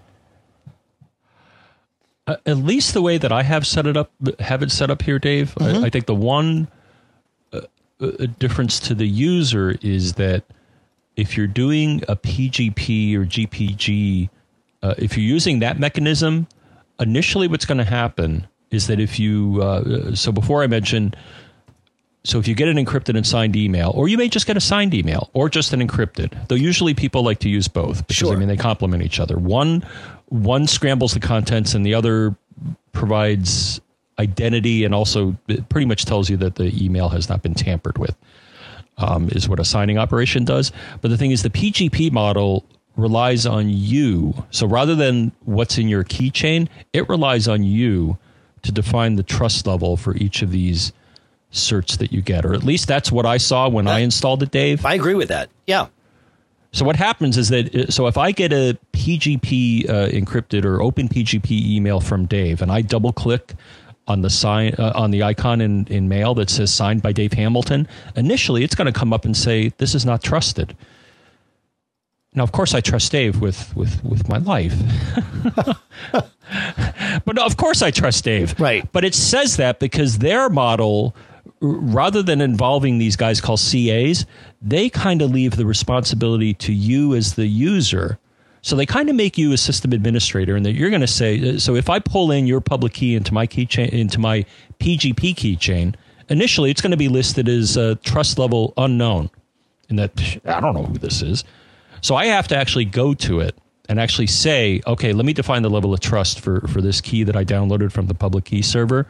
Uh, 2.27 2.35
at 2.45 2.57
least 2.57 2.93
the 2.93 3.01
way 3.01 3.17
that 3.17 3.31
I 3.31 3.43
have 3.43 3.65
set 3.65 3.87
it 3.87 3.95
up, 3.95 4.11
have 4.39 4.61
it 4.61 4.71
set 4.71 4.89
up 4.89 5.01
here, 5.01 5.19
Dave. 5.19 5.55
Mm-hmm. 5.55 5.83
I, 5.83 5.87
I, 5.87 5.89
think 5.89 6.07
the 6.07 6.15
one 6.15 6.67
uh, 7.53 7.61
uh, 8.01 8.25
difference 8.39 8.77
to 8.81 8.95
the 8.95 9.07
user 9.07 9.77
is 9.81 10.13
that 10.13 10.43
if 11.15 11.37
you're 11.37 11.47
doing 11.47 12.03
a 12.09 12.17
PGP 12.17 13.15
or 13.15 13.25
GPG, 13.25 14.29
uh, 14.83 14.95
if 14.97 15.15
you're 15.15 15.25
using 15.25 15.59
that 15.59 15.79
mechanism, 15.79 16.47
initially 16.99 17.47
what's 17.47 17.65
going 17.65 17.77
to 17.77 17.85
happen 17.85 18.47
is 18.75 18.87
that 18.87 18.99
if 18.99 19.19
you, 19.19 19.61
uh, 19.61 20.13
so 20.13 20.31
before 20.31 20.61
I 20.61 20.67
mentioned, 20.67 21.15
so 22.23 22.39
if 22.39 22.47
you 22.47 22.55
get 22.55 22.67
an 22.67 22.77
encrypted 22.77 23.15
and 23.15 23.25
signed 23.25 23.55
email, 23.55 23.91
or 23.95 24.07
you 24.07 24.17
may 24.17 24.27
just 24.27 24.47
get 24.47 24.57
a 24.57 24.61
signed 24.61 24.93
email, 24.93 25.29
or 25.33 25.47
just 25.47 25.73
an 25.73 25.87
encrypted, 25.87 26.47
though 26.47 26.55
usually 26.55 26.93
people 26.93 27.23
like 27.23 27.39
to 27.39 27.49
use 27.49 27.67
both 27.67 28.05
because 28.07 28.17
sure. 28.17 28.33
I 28.33 28.35
mean 28.35 28.47
they 28.47 28.57
complement 28.57 29.03
each 29.03 29.19
other. 29.19 29.37
One 29.37 29.85
one 30.29 30.67
scrambles 30.67 31.13
the 31.13 31.19
contents 31.19 31.73
and 31.73 31.85
the 31.85 31.93
other 31.93 32.35
provides 32.91 33.79
identity 34.19 34.83
and 34.85 34.95
also 34.95 35.35
pretty 35.69 35.85
much 35.85 36.05
tells 36.05 36.29
you 36.29 36.37
that 36.37 36.55
the 36.55 36.71
email 36.83 37.09
has 37.09 37.29
not 37.29 37.41
been 37.41 37.53
tampered 37.53 37.97
with 37.97 38.15
um, 38.97 39.29
is 39.29 39.49
what 39.49 39.59
a 39.59 39.65
signing 39.65 39.97
operation 39.97 40.45
does 40.45 40.71
but 41.01 41.09
the 41.09 41.17
thing 41.17 41.31
is 41.31 41.43
the 41.43 41.49
pgp 41.49 42.11
model 42.13 42.63
relies 42.95 43.45
on 43.45 43.67
you 43.67 44.33
so 44.51 44.65
rather 44.65 44.95
than 44.95 45.33
what's 45.43 45.77
in 45.77 45.89
your 45.89 46.05
keychain 46.05 46.69
it 46.93 47.07
relies 47.09 47.47
on 47.47 47.61
you 47.61 48.17
to 48.65 48.71
define 48.71 49.15
the 49.15 49.23
trust 49.23 49.65
level 49.65 49.95
for 49.97 50.15
each 50.17 50.41
of 50.41 50.51
these 50.51 50.91
certs 51.51 51.97
that 51.97 52.11
you 52.11 52.21
get 52.21 52.45
or 52.45 52.53
at 52.53 52.63
least 52.63 52.87
that's 52.87 53.11
what 53.11 53.25
i 53.25 53.37
saw 53.37 53.69
when 53.69 53.87
i 53.87 53.99
installed 53.99 54.43
it 54.43 54.51
dave. 54.51 54.85
I 54.85 54.95
agree 54.95 55.15
with 55.15 55.29
that. 55.29 55.49
Yeah. 55.65 55.87
So 56.75 56.83
what 56.83 56.97
happens 56.97 57.37
is 57.37 57.47
that 57.49 57.93
so 57.93 58.07
if 58.07 58.17
I 58.17 58.33
get 58.33 58.51
a 58.51 58.77
PGP 58.91 59.89
uh, 59.89 60.07
encrypted 60.09 60.65
or 60.65 60.81
open 60.81 61.07
PGP 61.07 61.49
email 61.49 62.01
from 62.01 62.25
Dave, 62.25 62.61
and 62.61 62.69
I 62.69 62.81
double 62.81 63.13
click 63.13 63.53
on 64.09 64.21
the 64.21 64.29
sign 64.29 64.75
uh, 64.77 64.91
on 64.93 65.11
the 65.11 65.23
icon 65.23 65.61
in, 65.61 65.87
in 65.87 66.09
mail 66.09 66.33
that 66.35 66.49
says 66.49 66.73
signed 66.73 67.01
by 67.01 67.13
Dave 67.13 67.31
Hamilton, 67.31 67.87
initially 68.17 68.65
it's 68.65 68.75
going 68.75 68.91
to 68.91 68.99
come 68.99 69.13
up 69.13 69.23
and 69.23 69.37
say 69.37 69.69
this 69.77 69.95
is 69.95 70.05
not 70.05 70.21
trusted. 70.21 70.75
Now, 72.35 72.43
of 72.43 72.51
course, 72.51 72.73
I 72.73 72.81
trust 72.81 73.11
Dave 73.11 73.41
with 73.41 73.75
with 73.75 74.03
with 74.03 74.27
my 74.27 74.37
life, 74.39 74.75
but 77.25 77.39
of 77.39 77.57
course 77.57 77.81
I 77.81 77.91
trust 77.91 78.23
Dave. 78.25 78.59
Right. 78.59 78.89
But 78.91 79.05
it 79.05 79.15
says 79.15 79.57
that 79.57 79.79
because 79.79 80.17
their 80.17 80.49
model 80.49 81.15
rather 81.61 82.21
than 82.21 82.41
involving 82.41 82.97
these 82.97 83.15
guys 83.15 83.41
called 83.41 83.59
CAs, 83.59 84.25
they 84.61 84.89
kind 84.89 85.21
of 85.21 85.31
leave 85.31 85.55
the 85.55 85.65
responsibility 85.65 86.53
to 86.53 86.73
you 86.73 87.15
as 87.15 87.35
the 87.35 87.47
user. 87.47 88.19
So 88.61 88.75
they 88.75 88.85
kind 88.85 89.09
of 89.09 89.15
make 89.15 89.37
you 89.37 89.53
a 89.53 89.57
system 89.57 89.93
administrator, 89.93 90.55
and 90.55 90.65
that 90.65 90.73
you're 90.73 90.89
going 90.89 91.01
to 91.01 91.07
say, 91.07 91.55
uh, 91.55 91.59
so 91.59 91.75
if 91.75 91.89
I 91.89 91.99
pull 91.99 92.31
in 92.31 92.47
your 92.47 92.61
public 92.61 92.93
key 92.93 93.15
into 93.15 93.33
my 93.33 93.45
keychain, 93.45 93.89
into 93.89 94.19
my 94.19 94.43
PGP 94.79 95.35
keychain, 95.35 95.95
initially 96.29 96.71
it's 96.71 96.81
going 96.81 96.91
to 96.91 96.97
be 96.97 97.07
listed 97.07 97.47
as 97.47 97.77
a 97.77 97.95
trust 97.97 98.39
level 98.39 98.73
unknown, 98.75 99.29
and 99.87 99.99
that 99.99 100.39
I 100.45 100.59
don't 100.59 100.73
know 100.73 100.83
who 100.83 100.97
this 100.97 101.21
is. 101.21 101.43
So 102.05 102.15
I 102.15 102.27
have 102.27 102.47
to 102.49 102.55
actually 102.55 102.85
go 102.85 103.13
to 103.15 103.39
it 103.39 103.57
and 103.89 103.99
actually 103.99 104.27
say, 104.27 104.81
okay, 104.85 105.11
let 105.13 105.25
me 105.25 105.33
define 105.33 105.61
the 105.61 105.69
level 105.69 105.93
of 105.93 105.99
trust 105.99 106.39
for 106.39 106.61
for 106.67 106.81
this 106.81 107.01
key 107.01 107.23
that 107.23 107.35
I 107.35 107.43
downloaded 107.43 107.91
from 107.91 108.07
the 108.07 108.13
public 108.13 108.45
key 108.45 108.61
server 108.61 109.07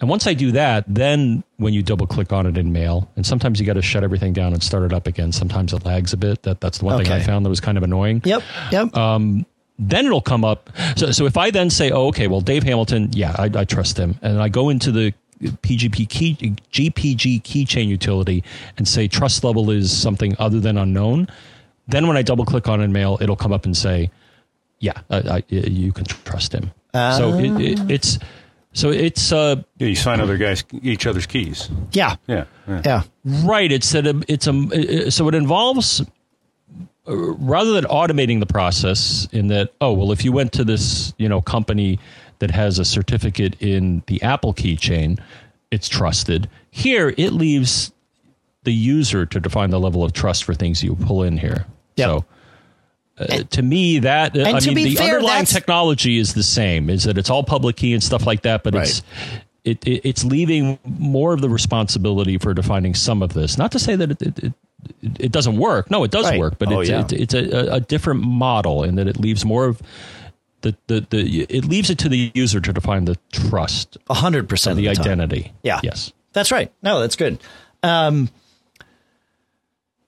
and 0.00 0.08
once 0.08 0.26
I 0.26 0.32
do 0.32 0.50
that, 0.52 0.84
then 0.88 1.44
when 1.58 1.74
you 1.74 1.82
double 1.82 2.06
click 2.06 2.32
on 2.32 2.46
it 2.46 2.56
in 2.56 2.72
mail, 2.72 3.10
and 3.16 3.26
sometimes 3.26 3.60
you 3.60 3.66
got 3.66 3.74
to 3.74 3.82
shut 3.82 4.02
everything 4.02 4.32
down 4.32 4.54
and 4.54 4.62
start 4.62 4.82
it 4.84 4.94
up 4.94 5.06
again. 5.06 5.30
Sometimes 5.30 5.74
it 5.74 5.84
lags 5.84 6.14
a 6.14 6.16
bit. 6.16 6.42
That 6.42 6.60
that's 6.60 6.78
the 6.78 6.86
one 6.86 6.94
okay. 6.94 7.04
thing 7.04 7.12
I 7.12 7.20
found 7.20 7.44
that 7.44 7.50
was 7.50 7.60
kind 7.60 7.76
of 7.76 7.84
annoying. 7.84 8.22
Yep. 8.24 8.42
Yep. 8.72 8.96
Um, 8.96 9.44
then 9.78 10.06
it'll 10.06 10.22
come 10.22 10.44
up. 10.44 10.70
So, 10.96 11.10
so 11.10 11.26
if 11.26 11.36
I 11.36 11.50
then 11.50 11.68
say, 11.68 11.90
oh, 11.90 12.08
okay, 12.08 12.28
well, 12.28 12.40
Dave 12.40 12.62
Hamilton, 12.62 13.10
yeah, 13.12 13.34
I, 13.38 13.50
I 13.54 13.64
trust 13.64 13.98
him. 13.98 14.18
And 14.22 14.40
I 14.40 14.48
go 14.48 14.70
into 14.70 14.90
the 14.90 15.12
PGP 15.40 16.08
key, 16.08 16.34
GPG 16.72 17.42
keychain 17.42 17.86
utility 17.86 18.42
and 18.76 18.88
say 18.88 19.06
trust 19.06 19.44
level 19.44 19.70
is 19.70 19.96
something 19.96 20.34
other 20.38 20.60
than 20.60 20.78
unknown. 20.78 21.28
Then 21.90 22.06
when 22.06 22.16
I 22.16 22.22
double 22.22 22.44
click 22.44 22.68
on 22.68 22.80
in 22.80 22.92
mail, 22.92 23.18
it'll 23.20 23.36
come 23.36 23.52
up 23.52 23.64
and 23.64 23.76
say, 23.76 24.10
yeah, 24.78 25.00
I, 25.10 25.16
I, 25.16 25.42
you 25.48 25.92
can 25.92 26.04
trust 26.04 26.54
him. 26.54 26.70
Uh, 26.92 27.16
so 27.16 27.34
it, 27.34 27.60
it, 27.60 27.90
it's, 27.90 28.18
so 28.72 28.90
it's 28.90 29.32
uh 29.32 29.56
yeah, 29.78 29.88
you 29.88 29.96
sign 29.96 30.20
other 30.20 30.36
guys 30.36 30.64
each 30.82 31.06
other's 31.06 31.26
keys. 31.26 31.68
Yeah. 31.92 32.16
Yeah. 32.26 32.44
Yeah. 32.68 32.82
yeah. 32.84 33.02
Right. 33.24 33.70
It's 33.70 33.90
that 33.92 34.06
it's 34.28 34.46
a 34.46 35.10
so 35.10 35.28
it 35.28 35.34
involves 35.34 36.00
uh, 36.00 36.04
rather 37.06 37.72
than 37.72 37.84
automating 37.84 38.38
the 38.38 38.46
process 38.46 39.26
in 39.32 39.48
that 39.48 39.72
oh 39.80 39.92
well 39.92 40.12
if 40.12 40.24
you 40.24 40.30
went 40.30 40.52
to 40.52 40.64
this 40.64 41.12
you 41.18 41.28
know 41.28 41.42
company 41.42 41.98
that 42.38 42.52
has 42.52 42.78
a 42.78 42.84
certificate 42.84 43.60
in 43.60 44.02
the 44.06 44.22
Apple 44.22 44.54
keychain 44.54 45.18
it's 45.70 45.88
trusted. 45.88 46.48
Here 46.70 47.12
it 47.16 47.32
leaves 47.32 47.92
the 48.62 48.72
user 48.72 49.26
to 49.26 49.40
define 49.40 49.70
the 49.70 49.80
level 49.80 50.04
of 50.04 50.12
trust 50.12 50.44
for 50.44 50.54
things 50.54 50.82
you 50.82 50.94
pull 50.94 51.22
in 51.22 51.38
here. 51.38 51.66
Yep. 52.00 52.08
So 52.08 52.24
uh, 53.20 53.42
to 53.50 53.62
me, 53.62 53.98
that 54.00 54.36
uh, 54.36 54.42
I 54.42 54.60
mean, 54.60 54.74
the 54.74 54.96
fair, 54.96 55.16
underlying 55.16 55.44
technology 55.44 56.18
is 56.18 56.34
the 56.34 56.42
same. 56.42 56.88
Is 56.88 57.04
that 57.04 57.18
it's 57.18 57.28
all 57.28 57.44
public 57.44 57.76
key 57.76 57.92
and 57.92 58.02
stuff 58.02 58.26
like 58.26 58.42
that, 58.42 58.62
but 58.62 58.74
right. 58.74 58.88
it's 58.88 59.02
it, 59.64 59.86
it, 59.86 60.08
it's 60.08 60.24
leaving 60.24 60.78
more 60.84 61.34
of 61.34 61.42
the 61.42 61.48
responsibility 61.50 62.38
for 62.38 62.54
defining 62.54 62.94
some 62.94 63.22
of 63.22 63.34
this. 63.34 63.58
Not 63.58 63.72
to 63.72 63.78
say 63.78 63.94
that 63.96 64.10
it 64.12 64.22
it, 64.22 64.52
it 65.02 65.32
doesn't 65.32 65.58
work. 65.58 65.90
No, 65.90 66.02
it 66.04 66.10
does 66.10 66.24
right. 66.24 66.38
work, 66.38 66.58
but 66.58 66.72
oh, 66.72 66.80
it's, 66.80 66.88
yeah. 66.88 67.06
it's 67.10 67.34
a, 67.34 67.74
a, 67.74 67.80
different 67.80 68.22
model 68.22 68.84
in 68.84 68.94
that 68.94 69.06
it 69.06 69.20
leaves 69.20 69.44
more 69.44 69.66
of 69.66 69.82
the, 70.62 70.74
the, 70.86 71.06
the 71.10 71.42
it 71.42 71.66
leaves 71.66 71.90
it 71.90 71.98
to 71.98 72.08
the 72.08 72.32
user 72.34 72.60
to 72.60 72.72
define 72.72 73.04
the 73.04 73.18
trust. 73.32 73.98
A 74.08 74.14
hundred 74.14 74.48
percent 74.48 74.76
the, 74.76 74.84
the 74.84 74.88
identity. 74.88 75.52
Yeah. 75.62 75.80
Yes. 75.82 76.12
That's 76.32 76.50
right. 76.50 76.72
No, 76.82 77.00
that's 77.00 77.16
good. 77.16 77.38
Um, 77.82 78.30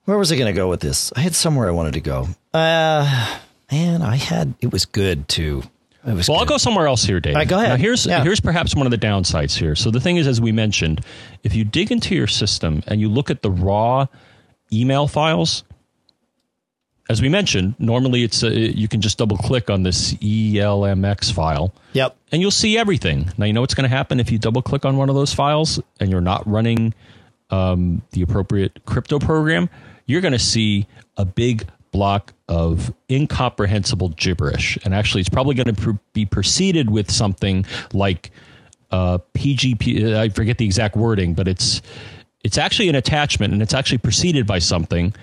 where 0.05 0.19
was 0.19 0.33
I 0.33 0.37
going 0.37 0.53
to 0.53 0.57
go 0.57 0.69
with 0.69 0.81
this? 0.81 1.13
I 1.15 1.21
had 1.21 1.35
somewhere 1.35 1.69
I 1.69 1.73
wanted 1.73 1.95
to 1.95 2.01
go. 2.01 2.29
Uh, 2.53 3.39
man, 3.71 4.03
I 4.03 4.17
had 4.17 4.55
it 4.61 4.73
was 4.73 4.85
good 4.85 5.29
too. 5.29 5.63
It 6.07 6.15
was 6.15 6.29
well, 6.29 6.39
good. 6.39 6.43
I'll 6.43 6.49
go 6.49 6.59
somewhere 6.59 6.89
else 6.89 7.05
here, 7.05 7.21
Dave. 7.21 7.37
Right, 7.37 7.47
go 7.47 7.57
ahead. 7.57 7.71
Now, 7.71 7.77
here's 7.77 8.07
yeah. 8.07 8.23
here's 8.23 8.41
perhaps 8.41 8.75
one 8.75 8.87
of 8.87 8.91
the 8.91 8.99
downsides 8.99 9.57
here. 9.57 9.77
So 9.77 9.91
the 9.91 10.01
thing 10.01 10.17
is, 10.17 10.27
as 10.27 10.41
we 10.41 10.51
mentioned, 10.51 11.05
if 11.45 11.55
you 11.55 11.65
dig 11.65 11.93
into 11.93 12.15
your 12.15 12.27
system 12.27 12.83
and 12.89 13.01
you 13.01 13.09
look 13.09 13.31
at 13.31 13.43
the 13.43 13.51
raw 13.51 14.07
email 14.73 15.07
files, 15.07 15.63
as 17.09 17.23
we 17.23 17.29
mentioned, 17.29 17.77
normally 17.79 18.25
it's 18.25 18.43
a, 18.43 18.51
you 18.51 18.89
can 18.89 19.01
just 19.01 19.19
double 19.19 19.37
click 19.37 19.71
on 19.71 19.85
this 19.85 20.15
EMLX 20.15 21.33
file. 21.33 21.73
Yep. 21.93 22.17
And 22.33 22.41
you'll 22.41 22.51
see 22.51 22.79
everything. 22.79 23.31
Now 23.37 23.47
you 23.47 23.53
know 23.53 23.61
what's 23.61 23.75
going 23.75 23.89
to 23.89 23.95
happen 23.95 24.19
if 24.19 24.33
you 24.33 24.39
double 24.39 24.63
click 24.63 24.85
on 24.85 24.97
one 24.97 25.09
of 25.09 25.15
those 25.15 25.33
files 25.33 25.79
and 26.01 26.11
you're 26.11 26.21
not 26.21 26.47
running 26.49 26.95
um, 27.51 28.03
the 28.13 28.23
appropriate 28.23 28.81
crypto 28.87 29.19
program 29.19 29.69
you're 30.07 30.21
going 30.21 30.33
to 30.33 30.39
see 30.39 30.87
a 31.17 31.25
big 31.25 31.67
block 31.93 32.33
of 32.49 32.93
incomprehensible 33.11 34.09
gibberish. 34.11 34.79
And 34.85 34.95
actually, 34.95 35.21
it's 35.21 35.29
probably 35.29 35.55
going 35.55 35.75
to 35.75 35.99
be 36.13 36.27
preceded 36.27 36.91
with 36.91 37.11
something 37.11 37.65
like 37.93 38.31
uh, 38.91 39.19
PGP. 39.35 40.17
I 40.17 40.29
forget 40.31 40.59
the 40.59 40.65
exact 40.65 40.97
wording, 40.97 41.35
but 41.35 41.47
it's 41.47 41.83
it's 42.45 42.59
actually 42.59 42.89
an 42.89 42.97
attachment, 42.97 43.53
and 43.53 43.63
it's 43.63 43.75
actually 43.75 43.99
preceded 43.99 44.47
by 44.47 44.59
something. 44.59 45.15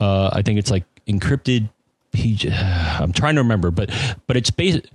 Uh, 0.00 0.30
I 0.32 0.42
think 0.42 0.58
it's 0.58 0.70
like 0.70 0.84
encrypted 1.06 1.68
PG. 2.12 2.50
I'm 2.52 3.12
trying 3.12 3.36
to 3.36 3.42
remember, 3.42 3.70
but 3.70 3.90
but 4.26 4.36
it's 4.36 4.50
basic. 4.50 4.86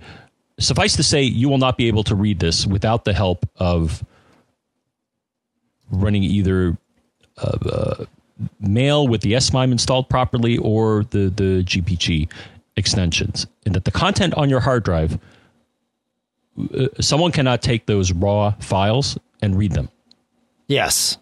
Suffice 0.58 0.96
to 0.96 1.02
say, 1.02 1.22
you 1.22 1.48
will 1.48 1.58
not 1.58 1.76
be 1.76 1.88
able 1.88 2.04
to 2.04 2.14
read 2.14 2.38
this 2.38 2.66
without 2.66 3.04
the 3.04 3.14
help 3.14 3.48
of 3.56 4.04
running 5.90 6.22
either 6.22 6.76
uh, 7.38 7.58
uh 7.70 8.04
mail 8.60 9.06
with 9.06 9.22
the 9.22 9.38
SMIME 9.38 9.72
installed 9.72 10.08
properly 10.08 10.58
or 10.58 11.04
the, 11.10 11.28
the 11.30 11.64
GPG 11.64 12.30
extensions. 12.76 13.46
And 13.64 13.74
that 13.74 13.84
the 13.84 13.90
content 13.90 14.34
on 14.34 14.48
your 14.48 14.60
hard 14.60 14.84
drive, 14.84 15.18
uh, 16.58 16.88
someone 17.00 17.32
cannot 17.32 17.62
take 17.62 17.86
those 17.86 18.12
raw 18.12 18.52
files 18.60 19.18
and 19.40 19.56
read 19.56 19.72
them. 19.72 19.88
Yes. 20.68 21.18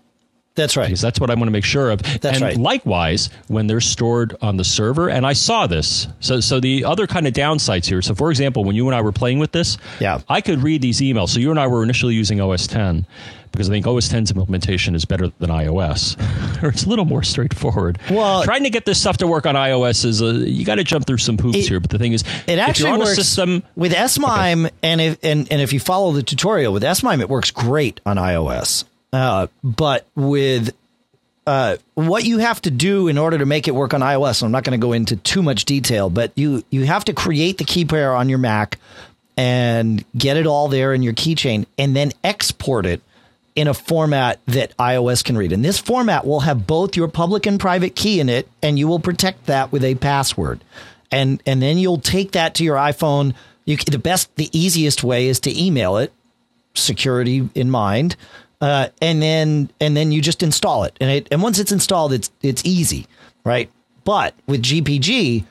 That's 0.57 0.77
right. 0.77 0.87
because 0.87 1.01
that's 1.01 1.21
what 1.21 1.31
I 1.31 1.35
want 1.35 1.47
to 1.47 1.53
make 1.53 1.65
sure 1.65 1.91
of. 1.91 2.03
That's 2.03 2.37
and 2.37 2.43
right. 2.43 2.57
likewise, 2.57 3.31
when 3.49 3.67
they're 3.67 3.81
stored 3.81 4.37
on 4.43 4.57
the 4.57 4.65
server, 4.65 5.09
and 5.09 5.25
I 5.27 5.33
saw 5.33 5.67
this. 5.67 6.09
So, 6.21 6.41
so 6.41 6.61
the 6.61 6.85
other 6.85 7.07
kind 7.07 7.27
of 7.27 7.33
downsides 7.33 7.87
here. 7.87 8.03
So, 8.03 8.15
for 8.15 8.31
example, 8.31 8.65
when 8.65 8.75
you 8.77 8.87
and 8.89 8.95
I 8.95 9.01
were 9.01 9.13
playing 9.13 9.39
with 9.39 9.53
this, 9.53 9.79
Yeah. 10.01 10.21
I 10.29 10.41
could 10.41 10.63
read 10.63 10.83
these 10.83 11.01
emails. 11.01 11.29
So, 11.31 11.41
you 11.41 11.51
and 11.51 11.59
I 11.59 11.67
were 11.69 11.83
initially 11.83 12.15
using 12.15 12.41
OS 12.41 12.67
10 12.67 13.07
because 13.53 13.69
I 13.69 13.73
think 13.73 13.87
OS 13.87 14.09
10's 14.09 14.31
implementation 14.31 14.95
is 14.95 15.05
better 15.05 15.29
than 15.39 15.51
iOS, 15.51 16.17
or 16.63 16.69
it's 16.73 16.85
a 16.85 16.89
little 16.89 17.05
more 17.05 17.23
straightforward. 17.23 17.99
Well- 18.11 18.43
trying 18.45 18.65
to 18.65 18.71
get 18.71 18.85
this 18.85 19.01
stuff 19.01 19.17
to 19.19 19.27
work 19.27 19.47
on 19.47 19.55
iOS 19.55 20.05
is 20.05 20.21
a, 20.21 20.33
you 20.35 20.65
got 20.65 20.77
to 20.77 20.85
jump 20.85 21.07
through 21.07 21.19
some 21.19 21.39
hoops 21.39 21.59
It- 21.59 21.69
here. 21.69 21.81
But 21.81 21.91
the 21.91 21.99
thing 21.99 22.13
is, 22.13 22.23
It 22.47 22.59
actually 22.59 22.93
works 22.99 23.13
a 23.13 23.15
system. 23.17 23.63
with 23.77 23.93
SMIME, 23.93 24.69
and 24.83 25.01
if 25.01 25.19
and, 25.25 25.51
and 25.51 25.61
if 25.63 25.73
you 25.73 25.81
follow 25.81 26.13
the 26.13 26.23
tutorial 26.23 26.73
with 26.73 26.85
SMIME, 26.85 27.21
it 27.21 27.29
works 27.29 27.51
great 27.51 28.01
on 28.07 28.17
iOS. 28.19 28.85
Uh, 29.13 29.49
but 29.63 30.07
with 30.15 30.75
uh, 31.47 31.77
what 31.95 32.25
you 32.25 32.39
have 32.39 32.63
to 32.63 32.71
do 32.71 33.09
in 33.09 33.19
order 33.19 33.39
to 33.39 33.47
make 33.47 33.67
it 33.67 33.75
work 33.75 33.93
on 33.93 34.01
iOS, 34.01 34.43
I'm 34.43 34.53
not 34.53 34.65
going 34.65 34.79
to 34.79 34.85
go 34.85 34.93
into 34.93 35.17
too 35.17 35.43
much 35.43 35.65
detail, 35.65 36.11
but 36.11 36.33
you 36.37 36.65
you 36.71 36.85
have 36.85 37.05
to 37.07 37.13
create 37.13 37.59
the 37.59 37.65
key 37.65 37.85
pair 37.85 38.15
on 38.15 38.29
your 38.29 38.39
Mac 38.39 38.79
and 39.37 40.05
get 40.17 40.37
it 40.37 40.47
all 40.47 40.69
there 40.69 40.93
in 40.93 41.03
your 41.03 41.15
keychain, 41.15 41.67
and 41.79 41.97
then 41.97 42.13
export 42.23 42.87
it 42.87 43.01
in 43.57 43.67
a 43.67 43.75
format 43.75 44.39
that 44.47 44.77
iOS 44.77 45.25
can 45.25 45.37
read. 45.37 45.53
And 45.53 45.65
this 45.65 45.79
format 45.79 46.25
will 46.25 46.41
have 46.41 46.67
both 46.67 46.97
your 46.97 47.09
public 47.09 47.47
and 47.47 47.59
private 47.59 47.97
key 47.97 48.21
in 48.21 48.29
it, 48.29 48.49
and 48.63 48.79
you 48.79 48.87
will 48.87 49.01
protect 49.01 49.47
that 49.47 49.73
with 49.73 49.83
a 49.83 49.97
password. 49.97 50.61
And 51.11 51.43
and 51.47 51.61
then 51.61 51.79
you'll 51.79 52.01
take 52.01 52.33
that 52.33 52.55
to 52.57 52.65
your 52.65 52.77
iPhone. 52.77 53.35
You 53.65 53.77
the 53.77 53.99
best, 53.99 54.35
the 54.37 54.51
easiest 54.57 55.03
way 55.03 55.27
is 55.27 55.41
to 55.41 55.61
email 55.61 55.97
it, 55.97 56.13
security 56.75 57.49
in 57.55 57.71
mind, 57.71 58.17
uh, 58.61 58.89
and 59.01 59.23
then 59.23 59.71
and 59.81 59.97
then 59.97 60.13
you 60.13 60.21
just 60.21 60.43
install 60.43 60.85
it. 60.85 60.97
And 61.01 61.11
it 61.11 61.29
and 61.31 61.43
once 61.43 61.59
it's 61.59 61.73
installed, 61.73 62.13
it's 62.13 62.31
it's 62.43 62.65
easy, 62.65 63.07
right? 63.45 63.71
But 64.05 64.35
with 64.47 64.63
GPG, 64.63 65.45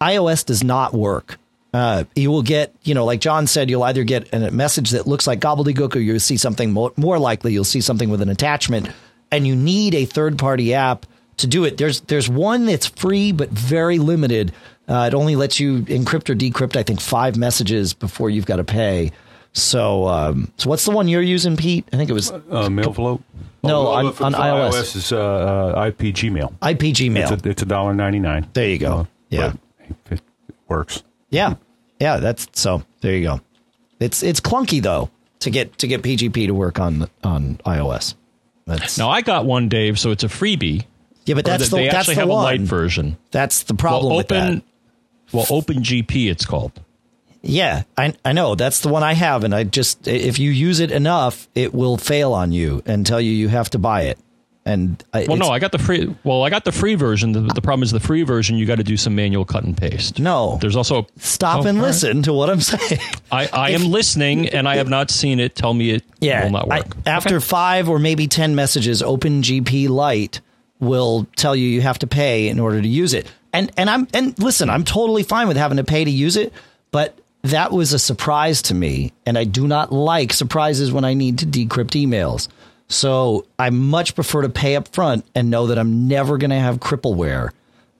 iOS 0.00 0.44
does 0.44 0.62
not 0.62 0.94
work. 0.94 1.38
Uh, 1.74 2.04
you 2.14 2.30
will 2.30 2.42
get, 2.42 2.74
you 2.82 2.94
know, 2.94 3.04
like 3.04 3.20
John 3.20 3.46
said, 3.46 3.68
you'll 3.68 3.82
either 3.82 4.02
get 4.02 4.32
a 4.32 4.50
message 4.50 4.90
that 4.90 5.06
looks 5.06 5.26
like 5.26 5.38
gobbledygook, 5.40 5.94
or 5.94 5.98
you'll 5.98 6.18
see 6.18 6.38
something 6.38 6.72
more, 6.72 6.92
more 6.96 7.18
likely, 7.18 7.52
you'll 7.52 7.64
see 7.64 7.82
something 7.82 8.08
with 8.08 8.22
an 8.22 8.30
attachment, 8.30 8.88
and 9.30 9.46
you 9.46 9.54
need 9.54 9.94
a 9.94 10.06
third-party 10.06 10.72
app 10.72 11.04
to 11.36 11.46
do 11.46 11.64
it. 11.64 11.76
There's 11.76 12.00
there's 12.02 12.28
one 12.28 12.66
that's 12.66 12.86
free 12.86 13.32
but 13.32 13.50
very 13.50 13.98
limited. 13.98 14.52
Uh, 14.88 15.08
it 15.12 15.14
only 15.14 15.36
lets 15.36 15.60
you 15.60 15.80
encrypt 15.82 16.30
or 16.30 16.34
decrypt, 16.34 16.74
I 16.74 16.82
think, 16.82 17.00
five 17.00 17.36
messages 17.36 17.92
before 17.92 18.30
you've 18.30 18.46
got 18.46 18.56
to 18.56 18.64
pay. 18.64 19.12
So, 19.60 20.06
um, 20.08 20.52
so 20.56 20.70
what's 20.70 20.84
the 20.84 20.90
one 20.92 21.08
you're 21.08 21.22
using, 21.22 21.56
Pete? 21.56 21.86
I 21.92 21.96
think 21.96 22.10
it 22.10 22.12
was 22.14 22.30
Uh, 22.30 22.40
Mailflow? 22.68 23.20
No, 23.64 23.76
Oh, 23.76 23.86
on- 23.88 24.06
if 24.06 24.12
it's 24.12 24.20
on 24.20 24.32
iOS. 24.34 24.70
iOS 24.72 24.96
is 24.96 25.12
uh, 25.12 25.18
uh, 25.18 25.90
iPGMail. 25.90 26.52
IP 26.62 26.94
Gmail. 26.94 27.32
It's 27.32 27.44
a, 27.44 27.48
it's 27.48 27.62
a 27.62 27.66
dollar 27.66 27.92
ninety 27.94 28.20
nine. 28.20 28.46
There 28.52 28.68
you 28.68 28.78
go. 28.78 29.08
Yeah. 29.30 29.52
it 30.10 30.20
works. 30.68 31.02
Yeah, 31.30 31.54
yeah. 32.00 32.18
That's 32.18 32.46
so. 32.52 32.82
There 33.00 33.14
you 33.14 33.22
go. 33.24 33.40
It's 34.00 34.22
it's 34.22 34.40
clunky 34.40 34.80
though 34.80 35.10
to 35.40 35.50
get 35.50 35.76
to 35.78 35.86
get 35.88 36.02
PGP 36.02 36.46
to 36.46 36.52
work 36.52 36.78
on 36.78 37.08
on 37.24 37.56
iOS. 37.66 38.14
That's 38.66 38.96
Now, 38.98 39.08
I 39.10 39.22
got 39.22 39.44
one, 39.46 39.68
Dave, 39.68 39.98
so 39.98 40.10
it's 40.10 40.22
a 40.24 40.28
freebie. 40.28 40.84
yeah, 41.24 41.34
but 41.34 41.44
that's 41.46 41.68
the 41.70 41.76
they 41.76 41.84
that's 41.86 41.94
actually 41.96 42.14
the 42.16 42.20
have 42.20 42.28
one. 42.28 42.42
a 42.42 42.44
light 42.44 42.60
version. 42.60 43.16
That's 43.32 43.62
the 43.64 43.74
problem 43.74 44.10
well, 44.10 44.18
with 44.18 44.30
open, 44.30 44.54
that. 44.56 45.34
well, 45.34 45.46
OpenGP, 45.46 46.30
it's 46.30 46.44
called. 46.46 46.72
Yeah, 47.42 47.82
I 47.96 48.14
I 48.24 48.32
know 48.32 48.54
that's 48.54 48.80
the 48.80 48.88
one 48.88 49.02
I 49.02 49.14
have, 49.14 49.44
and 49.44 49.54
I 49.54 49.64
just 49.64 50.08
if 50.08 50.38
you 50.38 50.50
use 50.50 50.80
it 50.80 50.90
enough, 50.90 51.48
it 51.54 51.72
will 51.72 51.96
fail 51.96 52.32
on 52.32 52.52
you 52.52 52.82
and 52.86 53.06
tell 53.06 53.20
you 53.20 53.30
you 53.30 53.48
have 53.48 53.70
to 53.70 53.78
buy 53.78 54.02
it. 54.02 54.18
And 54.64 55.02
I, 55.14 55.24
Well, 55.26 55.38
no, 55.38 55.48
I 55.48 55.60
got 55.60 55.72
the 55.72 55.78
free. 55.78 56.14
Well, 56.24 56.42
I 56.42 56.50
got 56.50 56.66
the 56.66 56.72
free 56.72 56.94
version. 56.94 57.32
The, 57.32 57.40
the 57.40 57.62
problem 57.62 57.82
is 57.84 57.90
the 57.90 58.00
free 58.00 58.22
version. 58.22 58.58
You 58.58 58.66
got 58.66 58.76
to 58.76 58.84
do 58.84 58.98
some 58.98 59.14
manual 59.14 59.46
cut 59.46 59.64
and 59.64 59.74
paste. 59.74 60.18
No. 60.18 60.58
there's 60.60 60.76
also 60.76 61.06
stop 61.16 61.64
Oh, 61.64 61.68
and 61.68 61.78
all 61.78 61.84
right. 61.84 61.88
listen 61.88 62.22
to 62.24 62.34
what 62.34 62.50
I'm 62.50 62.60
saying. 62.60 63.00
I, 63.32 63.48
I 63.50 63.70
am 63.70 63.84
listening, 63.90 64.48
and 64.50 64.68
I 64.68 64.76
have 64.76 64.88
not 64.90 65.10
seen 65.10 65.40
it. 65.40 65.54
Tell 65.54 65.72
me 65.72 65.92
it 65.92 66.04
yeah, 66.20 66.44
will 66.44 66.50
not 66.50 66.70
I- 66.70 66.80
work. 66.80 66.96
after 67.06 67.40
five 67.40 67.88
or 67.88 67.98
maybe 67.98 68.26
ten 68.26 68.54
messages, 68.56 69.00
OpenGP 69.00 69.88
Lite 69.88 70.40
will 70.80 71.26
tell 71.36 71.56
you 71.56 71.66
you 71.66 71.80
have 71.80 71.98
to 72.00 72.06
pay 72.06 72.48
in 72.48 72.60
order 72.60 72.82
to 72.82 72.88
use 72.88 73.14
it. 73.14 73.26
And 73.54 73.70
and 73.78 73.88
I'm 73.88 74.06
and 74.12 74.38
listen, 74.38 74.68
I'm 74.68 74.84
totally 74.84 75.22
fine 75.22 75.48
with 75.48 75.56
having 75.56 75.78
to 75.78 75.84
pay 75.84 76.04
to 76.04 76.10
use 76.10 76.36
it, 76.36 76.52
but 76.90 77.18
that 77.50 77.72
was 77.72 77.92
a 77.92 77.98
surprise 77.98 78.62
to 78.62 78.74
me, 78.74 79.12
and 79.26 79.38
I 79.38 79.44
do 79.44 79.66
not 79.66 79.92
like 79.92 80.32
surprises 80.32 80.92
when 80.92 81.04
I 81.04 81.14
need 81.14 81.38
to 81.38 81.46
decrypt 81.46 81.90
emails. 81.90 82.48
So 82.88 83.46
I 83.58 83.70
much 83.70 84.14
prefer 84.14 84.42
to 84.42 84.48
pay 84.48 84.76
up 84.76 84.88
front 84.88 85.24
and 85.34 85.50
know 85.50 85.66
that 85.66 85.78
I'm 85.78 86.08
never 86.08 86.38
going 86.38 86.50
to 86.50 86.58
have 86.58 86.80
crippleware. 86.80 87.50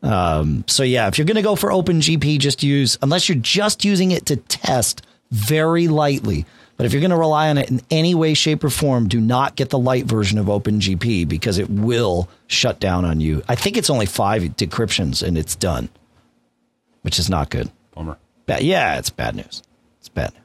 Um, 0.02 0.64
so 0.66 0.82
yeah, 0.82 1.08
if 1.08 1.18
you're 1.18 1.26
going 1.26 1.36
to 1.36 1.42
go 1.42 1.56
for 1.56 1.70
OpenGP, 1.70 2.38
just 2.38 2.62
use 2.62 2.96
unless 3.02 3.28
you're 3.28 3.38
just 3.38 3.84
using 3.84 4.12
it 4.12 4.26
to 4.26 4.36
test 4.36 5.04
very 5.30 5.88
lightly. 5.88 6.46
But 6.76 6.86
if 6.86 6.92
you're 6.92 7.00
going 7.00 7.10
to 7.10 7.16
rely 7.16 7.50
on 7.50 7.58
it 7.58 7.70
in 7.70 7.82
any 7.90 8.14
way, 8.14 8.34
shape, 8.34 8.62
or 8.62 8.70
form, 8.70 9.08
do 9.08 9.20
not 9.20 9.56
get 9.56 9.70
the 9.70 9.78
light 9.78 10.04
version 10.04 10.38
of 10.38 10.46
OpenGP 10.46 11.28
because 11.28 11.58
it 11.58 11.68
will 11.68 12.28
shut 12.46 12.78
down 12.78 13.04
on 13.04 13.20
you. 13.20 13.42
I 13.48 13.56
think 13.56 13.76
it's 13.76 13.90
only 13.90 14.06
five 14.06 14.42
decryptions 14.42 15.26
and 15.26 15.36
it's 15.36 15.56
done, 15.56 15.88
which 17.02 17.18
is 17.18 17.28
not 17.28 17.50
good. 17.50 17.68
Bummer. 17.94 18.16
Bad, 18.48 18.62
yeah, 18.62 18.98
it's 18.98 19.10
bad 19.10 19.36
news. 19.36 19.62
It's 20.00 20.08
bad 20.08 20.32
news. 20.34 20.42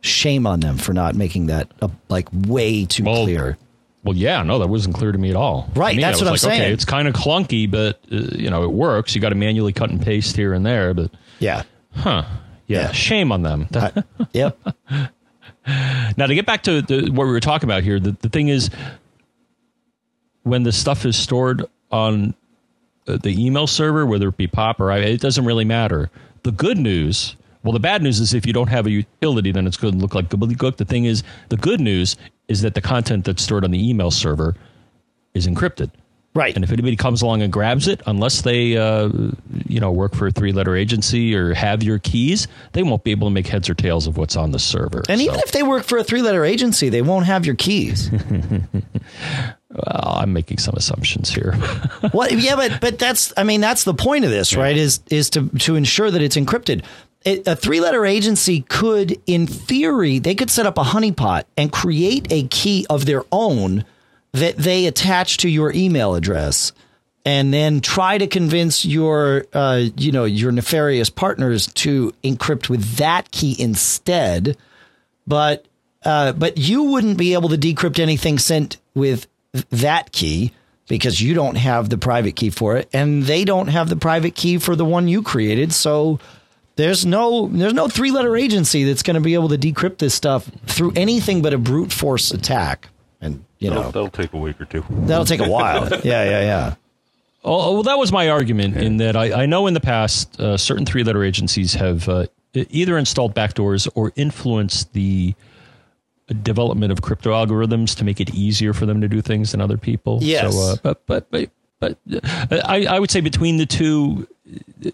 Shame 0.00 0.46
on 0.46 0.58
them 0.60 0.76
for 0.78 0.92
not 0.92 1.14
making 1.14 1.46
that 1.46 1.70
uh, 1.80 1.88
like 2.08 2.28
way 2.32 2.84
too 2.86 3.04
Well, 3.04 3.22
clear. 3.24 3.56
Well, 4.02 4.16
yeah, 4.16 4.42
no, 4.42 4.58
that 4.58 4.66
wasn't 4.68 4.96
clear 4.96 5.12
to 5.12 5.18
me 5.18 5.30
at 5.30 5.36
all. 5.36 5.70
Right, 5.76 5.96
me, 5.96 6.02
that's 6.02 6.18
I 6.20 6.24
was 6.24 6.42
what 6.42 6.50
I'm 6.50 6.50
saying. 6.50 6.62
Okay, 6.62 6.72
it's 6.72 6.84
kind 6.84 7.06
of 7.08 7.14
clunky, 7.14 7.70
but 7.70 8.00
uh, 8.12 8.16
you 8.36 8.50
know, 8.50 8.64
it 8.64 8.70
works. 8.72 9.14
You 9.14 9.20
got 9.20 9.28
to 9.30 9.34
manually 9.34 9.72
cut 9.72 9.88
and 9.90 10.02
paste 10.02 10.34
here 10.36 10.52
and 10.52 10.64
there, 10.66 10.92
but 10.92 11.10
Yeah. 11.38 11.62
huh? 11.94 12.24
Yeah, 12.66 12.80
Yeah. 12.80 12.92
shame 12.92 13.30
on 13.32 13.42
them. 13.42 13.68
Yep. 14.32 14.58
Now, 15.66 16.26
to 16.26 16.34
get 16.34 16.44
back 16.44 16.62
to 16.64 16.82
the, 16.82 17.10
what 17.10 17.24
we 17.26 17.32
were 17.32 17.40
talking 17.40 17.66
about 17.68 17.82
here, 17.84 17.98
the, 18.00 18.12
the 18.20 18.28
thing 18.28 18.48
is, 18.48 18.68
when 20.42 20.62
the 20.62 20.72
stuff 20.72 21.06
is 21.06 21.16
stored 21.16 21.64
on 21.90 22.34
uh, 23.08 23.16
the 23.22 23.30
email 23.42 23.66
server, 23.66 24.04
whether 24.04 24.28
it 24.28 24.36
be 24.36 24.46
POP 24.46 24.80
or 24.80 24.90
I, 24.90 24.98
it 24.98 25.20
doesn't 25.20 25.44
really 25.46 25.64
matter. 25.64 26.10
The 26.44 26.52
good 26.52 26.76
news, 26.76 27.36
well, 27.62 27.72
the 27.72 27.80
bad 27.80 28.02
news 28.02 28.20
is 28.20 28.34
if 28.34 28.46
you 28.46 28.52
don't 28.52 28.68
have 28.68 28.86
a 28.86 28.90
utility, 28.90 29.50
then 29.50 29.66
it's 29.66 29.78
going 29.78 29.94
to 29.94 29.98
look 29.98 30.14
like 30.14 30.28
gobbledygook. 30.28 30.76
The 30.76 30.84
thing 30.84 31.06
is, 31.06 31.22
the 31.48 31.56
good 31.56 31.80
news 31.80 32.16
is 32.48 32.60
that 32.60 32.74
the 32.74 32.82
content 32.82 33.24
that's 33.24 33.42
stored 33.42 33.64
on 33.64 33.70
the 33.70 33.88
email 33.88 34.10
server 34.10 34.54
is 35.32 35.46
encrypted. 35.46 35.90
Right. 36.34 36.54
And 36.54 36.64
if 36.64 36.72
anybody 36.72 36.96
comes 36.96 37.22
along 37.22 37.42
and 37.42 37.52
grabs 37.52 37.86
it, 37.86 38.02
unless 38.06 38.42
they, 38.42 38.76
uh, 38.76 39.08
you 39.68 39.78
know, 39.78 39.92
work 39.92 40.16
for 40.16 40.26
a 40.26 40.32
three-letter 40.32 40.74
agency 40.74 41.34
or 41.34 41.54
have 41.54 41.84
your 41.84 42.00
keys, 42.00 42.48
they 42.72 42.82
won't 42.82 43.04
be 43.04 43.12
able 43.12 43.28
to 43.28 43.32
make 43.32 43.46
heads 43.46 43.70
or 43.70 43.74
tails 43.74 44.08
of 44.08 44.16
what's 44.16 44.34
on 44.34 44.50
the 44.50 44.58
server. 44.58 45.02
And 45.08 45.20
even 45.20 45.36
if 45.36 45.52
they 45.52 45.62
work 45.62 45.84
for 45.84 45.96
a 45.96 46.02
three 46.04 46.22
letter 46.22 46.44
agency, 46.44 46.88
they 46.88 47.02
won't 47.02 47.26
have 47.26 47.46
your 47.46 47.54
keys. 47.54 48.10
Well, 49.74 50.18
I'm 50.18 50.32
making 50.32 50.58
some 50.58 50.74
assumptions 50.76 51.30
here. 51.30 51.58
well, 52.12 52.32
yeah, 52.32 52.54
but 52.54 52.80
but 52.80 52.96
that's 52.96 53.32
I 53.36 53.42
mean 53.42 53.60
that's 53.60 53.82
the 53.82 53.92
point 53.92 54.24
of 54.24 54.30
this, 54.30 54.54
right? 54.54 54.76
Is 54.76 55.00
is 55.10 55.30
to 55.30 55.48
to 55.48 55.74
ensure 55.74 56.12
that 56.12 56.22
it's 56.22 56.36
encrypted. 56.36 56.84
It, 57.24 57.48
a 57.48 57.56
three 57.56 57.80
letter 57.80 58.06
agency 58.06 58.60
could, 58.60 59.20
in 59.26 59.48
theory, 59.48 60.20
they 60.20 60.36
could 60.36 60.50
set 60.50 60.66
up 60.66 60.78
a 60.78 60.84
honeypot 60.84 61.44
and 61.56 61.72
create 61.72 62.28
a 62.30 62.46
key 62.48 62.86
of 62.88 63.06
their 63.06 63.24
own 63.32 63.84
that 64.34 64.56
they 64.56 64.86
attach 64.86 65.38
to 65.38 65.48
your 65.48 65.72
email 65.72 66.16
address, 66.16 66.72
and 67.24 67.54
then 67.54 67.80
try 67.80 68.18
to 68.18 68.26
convince 68.26 68.84
your 68.84 69.46
uh, 69.52 69.84
you 69.96 70.12
know 70.12 70.24
your 70.24 70.52
nefarious 70.52 71.08
partners 71.08 71.68
to 71.68 72.12
encrypt 72.22 72.68
with 72.68 72.96
that 72.96 73.30
key 73.30 73.56
instead. 73.58 74.56
But 75.26 75.66
uh, 76.04 76.32
but 76.32 76.58
you 76.58 76.82
wouldn't 76.82 77.16
be 77.16 77.32
able 77.32 77.48
to 77.48 77.56
decrypt 77.56 77.98
anything 77.98 78.38
sent 78.38 78.76
with 78.94 79.26
that 79.70 80.12
key 80.12 80.52
because 80.88 81.20
you 81.20 81.32
don't 81.32 81.54
have 81.54 81.88
the 81.88 81.96
private 81.96 82.36
key 82.36 82.50
for 82.50 82.76
it, 82.76 82.88
and 82.92 83.22
they 83.22 83.44
don't 83.44 83.68
have 83.68 83.88
the 83.88 83.96
private 83.96 84.34
key 84.34 84.58
for 84.58 84.74
the 84.74 84.84
one 84.84 85.06
you 85.06 85.22
created. 85.22 85.72
So 85.72 86.18
there's 86.74 87.06
no 87.06 87.46
there's 87.46 87.72
no 87.72 87.86
three 87.86 88.10
letter 88.10 88.36
agency 88.36 88.82
that's 88.82 89.04
going 89.04 89.14
to 89.14 89.20
be 89.20 89.34
able 89.34 89.48
to 89.50 89.58
decrypt 89.58 89.98
this 89.98 90.12
stuff 90.12 90.50
through 90.66 90.92
anything 90.96 91.40
but 91.40 91.54
a 91.54 91.58
brute 91.58 91.92
force 91.92 92.32
attack. 92.32 92.88
And 93.64 93.74
you 93.74 93.80
know 93.80 93.86
That'll, 93.86 93.92
that'll 93.92 94.10
take 94.22 94.32
a 94.32 94.38
week 94.38 94.60
or 94.60 94.64
two. 94.64 94.84
that'll 94.90 95.24
take 95.24 95.40
a 95.40 95.48
while. 95.48 95.88
yeah, 96.04 96.24
yeah, 96.24 96.40
yeah. 96.40 96.74
Oh, 97.46 97.74
well, 97.74 97.82
that 97.82 97.98
was 97.98 98.10
my 98.10 98.30
argument 98.30 98.76
in 98.76 98.96
that 98.98 99.16
I, 99.16 99.42
I 99.42 99.46
know 99.46 99.66
in 99.66 99.74
the 99.74 99.80
past 99.80 100.40
uh, 100.40 100.56
certain 100.56 100.86
three 100.86 101.04
letter 101.04 101.22
agencies 101.22 101.74
have 101.74 102.08
uh, 102.08 102.26
either 102.54 102.96
installed 102.96 103.34
backdoors 103.34 103.86
or 103.94 104.12
influenced 104.16 104.92
the 104.94 105.34
development 106.42 106.90
of 106.90 107.02
crypto 107.02 107.32
algorithms 107.32 107.94
to 107.98 108.04
make 108.04 108.18
it 108.20 108.34
easier 108.34 108.72
for 108.72 108.86
them 108.86 109.00
to 109.02 109.08
do 109.08 109.20
things 109.20 109.52
than 109.52 109.60
other 109.60 109.76
people. 109.76 110.20
Yes. 110.22 110.54
So, 110.54 110.72
uh, 110.72 110.76
but 110.82 111.02
but 111.06 111.30
but 111.30 111.50
but 111.80 111.98
uh, 112.14 112.62
I, 112.64 112.86
I 112.86 112.98
would 112.98 113.10
say 113.10 113.20
between 113.20 113.58
the 113.58 113.66
two, 113.66 114.26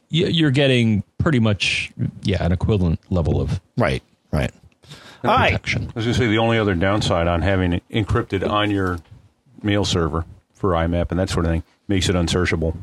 you're 0.08 0.50
getting 0.50 1.04
pretty 1.18 1.38
much 1.38 1.92
yeah 2.22 2.44
an 2.44 2.50
equivalent 2.50 2.98
level 3.10 3.40
of 3.40 3.60
Right, 3.76 4.02
right. 4.32 4.50
All 5.24 5.30
right. 5.30 5.52
protection. 5.52 5.82
I 5.82 5.92
was 5.94 6.04
going 6.04 6.14
to 6.14 6.20
say 6.20 6.26
the 6.28 6.38
only 6.38 6.58
other 6.58 6.74
downside 6.74 7.26
on 7.26 7.42
having 7.42 7.74
it 7.74 7.82
encrypted 7.90 8.48
on 8.48 8.70
your 8.70 8.98
mail 9.62 9.84
server 9.84 10.24
for 10.54 10.70
IMAP 10.70 11.10
and 11.10 11.20
that 11.20 11.30
sort 11.30 11.44
of 11.44 11.52
thing 11.52 11.62
makes 11.88 12.08
it 12.08 12.14
unsearchable. 12.16 12.76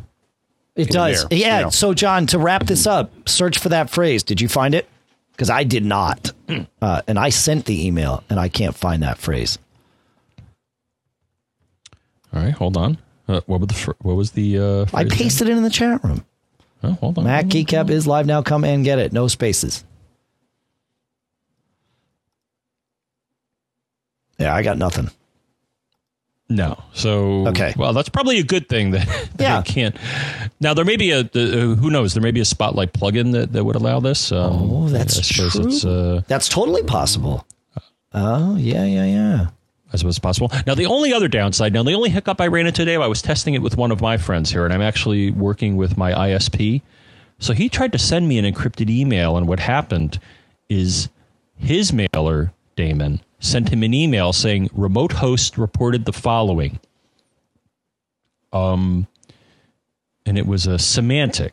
It 0.76 0.90
does. 0.90 1.26
there, 1.28 1.40
yeah. 1.40 1.58
you 1.58 1.64
know. 1.66 1.70
So, 1.72 1.94
John, 1.94 2.28
to 2.28 2.40
wrap 2.40 2.66
this 2.66 2.86
up, 2.86 3.28
search 3.28 3.58
for 3.58 3.70
that 3.70 3.90
phrase. 3.90 4.24
Did 4.24 4.40
you 4.40 4.48
find 4.48 4.76
it? 4.76 4.88
Because 5.32 5.50
I 5.50 5.64
did 5.64 5.86
not. 5.86 6.32
Uh, 6.80 7.02
and 7.08 7.18
I 7.18 7.30
sent 7.30 7.66
the 7.66 7.88
email 7.88 8.24
and 8.30 8.40
I 8.40 8.50
can't 8.50 8.76
find 8.76 9.02
that 9.04 9.18
phrase. 9.18 9.58
All 12.34 12.42
right, 12.42 12.54
hold 12.54 12.78
on. 12.78 13.00
Uh, 13.28 13.42
what 13.48 13.60
was 13.60 13.68
the 13.68 13.74
fr- 13.74 13.92
what 14.00 14.16
was 14.16 14.32
the? 14.32 14.60
Uh, 14.60 14.82
I 14.94 15.04
phrase 15.04 15.14
pasted 15.14 15.50
it 15.50 15.58
in 15.58 15.64
the 15.64 15.70
chat 15.70 16.04
room. 16.04 16.24
Oh, 16.84 16.92
hold 16.92 17.18
on. 17.18 17.24
Mac 17.26 17.46
hold 17.46 17.56
on. 17.56 17.66
Keycap 17.66 17.90
is 17.90 18.06
live 18.08 18.26
now. 18.28 18.42
Come 18.42 18.64
and 18.64 18.84
get 18.84 19.00
it. 19.00 19.12
No 19.12 19.28
spaces. 19.28 19.84
Yeah, 24.40 24.56
I 24.56 24.62
got 24.64 24.78
nothing. 24.78 25.10
No. 26.50 26.82
So 26.94 27.48
Okay. 27.48 27.74
Well, 27.78 27.92
that's 27.94 28.08
probably 28.10 28.40
a 28.40 28.44
good 28.44 28.70
thing 28.70 28.92
that, 28.92 29.06
that 29.36 29.42
Yeah. 29.44 29.60
I 29.60 29.62
can't. 29.64 29.96
Now 30.62 30.74
there 30.74 30.86
may 30.86 30.96
be 30.96 31.12
a 31.12 31.20
uh, 31.22 31.76
who 31.76 31.90
knows 31.90 32.14
there 32.14 32.24
may 32.24 32.32
be 32.32 32.40
a 32.40 32.46
Spotlight 32.46 32.94
plugin 32.94 33.34
that, 33.34 33.52
that 33.54 33.64
would 33.66 33.76
allow 33.76 34.00
this. 34.00 34.32
Um, 34.32 34.72
Oh, 34.72 34.90
that's 34.90 35.28
true. 35.28 35.50
Uh, 35.84 36.22
That's 36.28 36.48
totally 36.48 36.84
possible. 36.84 37.46
Oh, 38.14 38.56
yeah, 38.56 38.86
yeah, 38.86 39.06
yeah. 39.06 39.48
I 39.94 39.98
suppose 39.98 40.20
possible. 40.20 40.52
Now 40.66 40.76
the 40.76 40.86
only 40.86 41.14
other 41.14 41.28
downside, 41.28 41.74
now 41.74 41.84
the 41.84 41.94
only 41.94 42.10
hiccup 42.10 42.40
I 42.42 42.48
ran 42.48 42.66
into 42.68 42.82
today, 42.82 42.96
I 42.96 43.08
was 43.08 43.22
testing 43.22 43.54
it 43.54 43.62
with 43.62 43.78
one 43.78 43.92
of 43.92 44.02
my 44.02 44.18
friends 44.18 44.52
here, 44.52 44.66
and 44.66 44.74
I'm 44.74 44.82
actually 44.82 45.32
working 45.32 45.76
with 45.78 45.98
my 45.98 46.12
ISP. 46.14 46.82
So 47.40 47.54
he 47.54 47.70
tried 47.70 47.92
to 47.94 47.98
send 48.00 48.28
me 48.28 48.38
an 48.38 48.46
encrypted 48.52 48.90
email, 48.90 49.38
and 49.38 49.48
what 49.48 49.60
happened 49.60 50.20
is 50.70 51.10
his 51.58 51.94
mailer, 51.94 52.52
daemon, 52.76 53.22
sent 53.40 53.70
him 53.70 53.84
an 53.84 53.94
email 53.94 54.34
saying 54.34 54.70
remote 54.74 55.12
host 55.12 55.58
reported 55.58 56.06
the 56.06 56.14
following. 56.14 56.80
Um, 58.52 59.08
and 60.26 60.38
it 60.38 60.46
was 60.46 60.68
a 60.68 60.72
Symantec. 60.72 61.52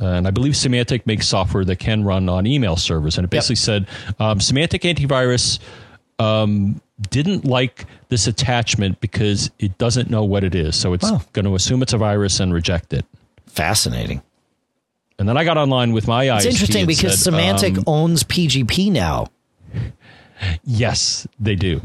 Uh, 0.00 0.06
and 0.06 0.26
I 0.26 0.30
believe 0.30 0.52
Symantec 0.52 1.06
makes 1.06 1.26
software 1.26 1.64
that 1.64 1.76
can 1.76 2.04
run 2.04 2.28
on 2.28 2.46
email 2.46 2.76
servers. 2.76 3.16
And 3.16 3.24
it 3.24 3.30
basically 3.30 3.56
said 3.56 3.86
um, 4.18 4.38
Symantec 4.38 4.94
antivirus 4.94 5.58
um, 6.18 6.80
didn't 7.10 7.44
like 7.44 7.86
this 8.08 8.26
attachment 8.26 9.00
because 9.00 9.50
it 9.58 9.78
doesn't 9.78 10.10
know 10.10 10.24
what 10.24 10.44
it 10.44 10.54
is. 10.54 10.76
So 10.76 10.92
it's 10.92 11.10
going 11.32 11.46
to 11.46 11.54
assume 11.54 11.82
it's 11.82 11.94
a 11.94 11.98
virus 11.98 12.40
and 12.40 12.52
reject 12.52 12.92
it. 12.92 13.06
Fascinating. 13.46 14.22
And 15.18 15.26
then 15.26 15.38
I 15.38 15.44
got 15.44 15.56
online 15.56 15.92
with 15.92 16.06
my 16.06 16.26
ISP. 16.26 16.36
It's 16.36 16.46
interesting 16.46 16.86
because 16.86 17.22
said, 17.22 17.32
Symantec 17.32 17.78
um, 17.78 17.84
owns 17.86 18.22
PGP 18.22 18.92
now. 18.92 19.28
Yes, 20.64 21.26
they 21.38 21.54
do. 21.54 21.80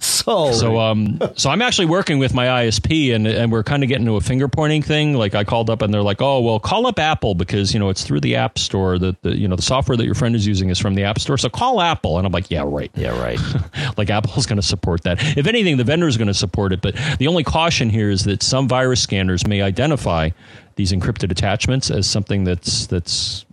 So, 0.00 0.52
So 0.52 0.78
um 0.78 1.18
so 1.36 1.50
I'm 1.50 1.60
actually 1.60 1.86
working 1.86 2.18
with 2.18 2.32
my 2.32 2.46
ISP 2.46 3.14
and 3.14 3.26
and 3.26 3.50
we're 3.50 3.64
kind 3.64 3.82
of 3.82 3.88
getting 3.88 4.06
to 4.06 4.16
a 4.16 4.20
finger 4.20 4.46
pointing 4.46 4.82
thing. 4.82 5.14
Like 5.14 5.34
I 5.34 5.44
called 5.44 5.70
up 5.70 5.82
and 5.82 5.92
they're 5.92 6.02
like, 6.02 6.22
"Oh, 6.22 6.40
well, 6.40 6.60
call 6.60 6.86
up 6.86 6.98
Apple 6.98 7.34
because, 7.34 7.74
you 7.74 7.80
know, 7.80 7.88
it's 7.88 8.04
through 8.04 8.20
the 8.20 8.36
App 8.36 8.58
Store 8.58 8.98
that 8.98 9.20
the 9.22 9.36
you 9.36 9.48
know, 9.48 9.56
the 9.56 9.62
software 9.62 9.96
that 9.96 10.04
your 10.04 10.14
friend 10.14 10.36
is 10.36 10.46
using 10.46 10.70
is 10.70 10.78
from 10.78 10.94
the 10.94 11.02
App 11.02 11.18
Store. 11.18 11.36
So 11.36 11.48
call 11.48 11.80
Apple." 11.80 12.16
And 12.18 12.26
I'm 12.26 12.32
like, 12.32 12.50
"Yeah, 12.50 12.62
right." 12.64 12.90
yeah, 12.94 13.18
right. 13.20 13.40
like 13.96 14.10
Apple's 14.10 14.46
going 14.46 14.60
to 14.60 14.66
support 14.66 15.02
that. 15.02 15.18
If 15.36 15.46
anything, 15.46 15.76
the 15.76 15.84
vendor 15.84 16.06
is 16.06 16.16
going 16.16 16.28
to 16.28 16.34
support 16.34 16.72
it. 16.72 16.80
But 16.80 16.94
the 17.18 17.26
only 17.26 17.42
caution 17.42 17.90
here 17.90 18.10
is 18.10 18.24
that 18.24 18.42
some 18.42 18.68
virus 18.68 19.00
scanners 19.00 19.46
may 19.46 19.62
identify 19.62 20.30
these 20.76 20.92
encrypted 20.92 21.32
attachments 21.32 21.90
as 21.90 22.08
something 22.08 22.44
that's 22.44 22.86
that's 22.86 23.44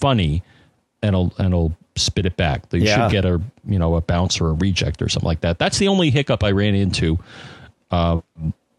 funny, 0.00 0.42
and 1.02 1.14
will 1.14 1.34
and 1.38 1.52
will 1.52 1.76
spit 1.96 2.26
it 2.26 2.36
back. 2.36 2.62
You 2.72 2.80
Yeah. 2.80 3.04
should 3.08 3.12
get 3.12 3.24
a 3.24 3.40
you 3.68 3.78
know 3.78 3.94
a 3.96 4.00
bounce 4.00 4.40
or 4.40 4.48
a 4.48 4.52
reject 4.52 5.00
or 5.02 5.08
something 5.08 5.26
like 5.26 5.40
that. 5.42 5.58
That's 5.58 5.78
the 5.78 5.88
only 5.88 6.10
hiccup 6.10 6.42
I 6.44 6.50
ran 6.52 6.74
into, 6.74 7.18
uh, 7.90 8.20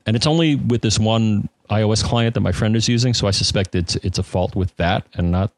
and 0.05 0.15
it's 0.15 0.27
only 0.27 0.55
with 0.55 0.81
this 0.81 0.99
one 0.99 1.49
iOS 1.69 2.03
client 2.03 2.33
that 2.35 2.41
my 2.41 2.51
friend 2.51 2.75
is 2.75 2.87
using. 2.87 3.13
So 3.13 3.27
I 3.27 3.31
suspect 3.31 3.75
it's 3.75 3.95
it's 3.97 4.19
a 4.19 4.23
fault 4.23 4.55
with 4.55 4.75
that 4.77 5.05
and 5.15 5.31
not 5.31 5.51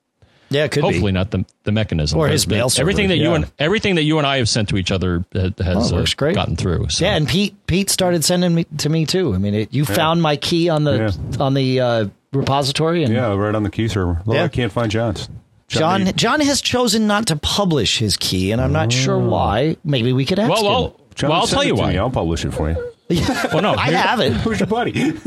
Yeah, 0.49 0.63
it 0.63 0.71
could 0.71 0.81
be. 0.81 0.87
hopefully 0.87 1.11
be. 1.11 1.15
not 1.15 1.31
the 1.31 1.43
the 1.65 1.71
mechanism 1.73 2.17
Or 2.19 2.27
his 2.29 2.45
the- 2.45 2.51
mail 2.55 2.69
server, 2.69 2.83
everything 2.83 3.09
that 3.09 3.17
you 3.17 3.33
and 3.33 3.51
everything 3.59 3.95
that 3.95 4.03
you 4.03 4.17
and 4.19 4.25
I 4.27 4.37
have 4.37 4.47
sent 4.47 4.69
to 4.69 4.77
each 4.77 4.91
other 4.91 5.25
has 5.33 5.91
Oh, 5.91 5.97
uh, 5.97 6.05
great. 6.15 6.35
gotten 6.35 6.55
through. 6.55 6.87
So. 6.89 7.03
Yeah, 7.05 7.15
and 7.15 7.27
Pete 7.27 7.55
Pete 7.67 7.89
started 7.89 8.23
sending 8.23 8.55
me 8.55 8.65
to 8.77 8.87
me 8.89 9.05
too. 9.05 9.33
I 9.33 9.37
mean, 9.39 9.53
it, 9.53 9.73
you 9.73 9.83
found 9.83 10.21
my 10.21 10.35
key 10.37 10.69
on 10.69 10.83
the 10.85 11.13
on 11.39 11.53
the 11.55 11.79
uh, 11.81 12.05
repository, 12.31 13.03
and 13.03 13.13
Yeah, 13.13 13.33
right 13.35 13.53
on 13.55 13.63
the 13.63 13.69
key 13.69 13.87
server. 13.89 14.21
Well, 14.25 14.37
Yeah. 14.37 14.43
I 14.45 14.47
can't 14.47 14.71
find 14.71 14.89
John's. 14.91 15.27
John 15.67 16.05
John, 16.05 16.15
John 16.15 16.39
has 16.41 16.61
chosen 16.61 17.07
not 17.07 17.27
to 17.27 17.35
publish 17.35 17.97
his 17.99 18.15
key, 18.17 18.51
and 18.51 18.61
I'm 18.61 18.71
not 18.71 18.91
sure 18.91 19.19
why. 19.19 19.75
Maybe 19.83 20.13
we 20.13 20.25
could 20.25 20.39
ask 20.39 20.49
well, 20.49 20.63
well, 20.63 20.87
him. 20.87 20.93
John, 21.15 21.29
well, 21.29 21.41
I'll 21.41 21.47
tell 21.47 21.63
you 21.63 21.75
why. 21.75 21.91
me. 21.91 21.97
I'll 21.97 22.09
publish 22.09 22.45
it 22.45 22.51
for 22.51 22.69
you. 22.69 22.77
Well, 23.53 23.61
no, 23.61 23.73
I 23.73 23.91
have 23.91 24.19
it. 24.19 24.33
Who's 24.43 24.59
your 24.59 24.67
buddy? 24.67 25.13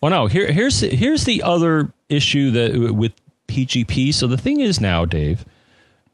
Well, 0.00 0.10
no. 0.10 0.26
Here, 0.28 0.52
here's 0.52 0.78
here's 0.78 1.24
the 1.24 1.42
other 1.42 1.92
issue 2.08 2.52
that 2.52 2.94
with 2.94 3.12
PGP. 3.48 4.14
So 4.14 4.28
the 4.28 4.36
thing 4.36 4.60
is 4.60 4.80
now, 4.80 5.04
Dave, 5.04 5.44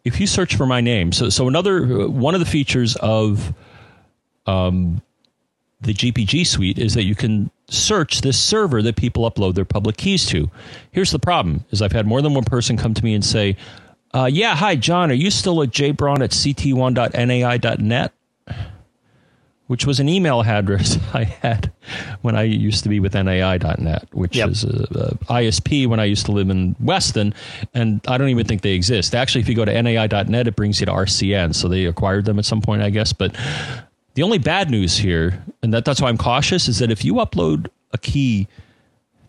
if 0.05 0.19
you 0.19 0.27
search 0.27 0.57
for 0.57 0.65
my 0.65 0.81
name, 0.81 1.13
so 1.13 1.29
so 1.29 1.49
another 1.49 2.09
one 2.09 2.33
of 2.33 2.41
the 2.41 2.47
features 2.47 2.97
of 2.97 3.53
um, 4.47 5.03
the 5.85 5.95
GPG 5.95 6.47
suite 6.47 6.79
is 6.79 6.95
that 6.95 7.05
you 7.05 7.15
can 7.15 7.51
search 7.69 8.21
this 8.21 8.39
server 8.39 8.83
that 8.83 8.97
people 8.97 9.31
upload 9.31 9.55
their 9.55 9.65
public 9.65 9.97
keys 9.97 10.27
to. 10.27 10.51
Here's 10.93 11.11
the 11.11 11.19
problem: 11.19 11.65
is 11.71 11.81
I've 11.81 11.93
had 11.93 12.07
more 12.07 12.21
than 12.23 12.35
one 12.35 12.45
person 12.45 12.77
come 12.77 12.95
to 12.95 13.05
me 13.05 13.15
and 13.15 13.25
say, 13.25 13.57
uh, 14.13 14.29
"Yeah, 14.31 14.55
hi, 14.57 14.77
John. 14.77 15.11
Are 15.11 15.15
you 15.15 15.31
still 15.31 15.63
at 15.63 15.71
jbraun 15.71 16.23
at 16.23 16.31
ct1.nai.net?" 16.31 18.13
which 19.67 19.87
was 19.87 19.99
an 19.99 20.09
email 20.09 20.43
address 20.43 20.99
I 21.15 21.25
had 21.25 21.73
when 22.21 22.37
I 22.37 22.43
used 22.43 22.83
to 22.83 22.89
be 22.89 23.01
with 23.01 23.15
NAI.net, 23.15 24.09
which 24.13 24.37
Yep. 24.37 24.49
is 24.51 24.65
a, 24.65 24.69
a 24.69 25.15
ISP 25.33 25.87
when 25.87 26.01
I 26.01 26.05
used 26.05 26.27
to 26.27 26.33
live 26.33 26.51
in 26.51 26.77
Weston, 26.81 27.35
and 27.73 28.01
I 28.07 28.19
don't 28.19 28.29
even 28.29 28.47
think 28.47 28.63
they 28.63 28.73
exist. 28.73 29.15
Actually, 29.15 29.41
if 29.41 29.49
you 29.49 29.55
go 29.55 29.65
to 29.65 29.83
NAI.net, 29.83 30.47
it 30.47 30.57
brings 30.57 30.81
you 30.81 30.87
to 30.87 30.93
RCN, 30.93 31.55
so 31.55 31.69
they 31.69 31.87
acquired 31.87 32.25
them 32.27 32.39
at 32.39 32.45
some 32.45 32.61
point, 32.61 32.83
I 32.83 32.91
guess. 32.91 33.13
But 33.13 33.35
the 34.15 34.23
only 34.23 34.39
bad 34.39 34.71
news 34.71 34.97
here, 34.99 35.43
and 35.63 35.73
that, 35.75 35.85
that's 35.85 36.01
why 36.01 36.09
I'm 36.09 36.19
cautious, 36.19 36.69
is 36.69 36.79
that 36.79 36.91
if 36.91 37.05
you 37.05 37.15
upload 37.15 37.69
a 37.93 37.99
key 37.99 38.49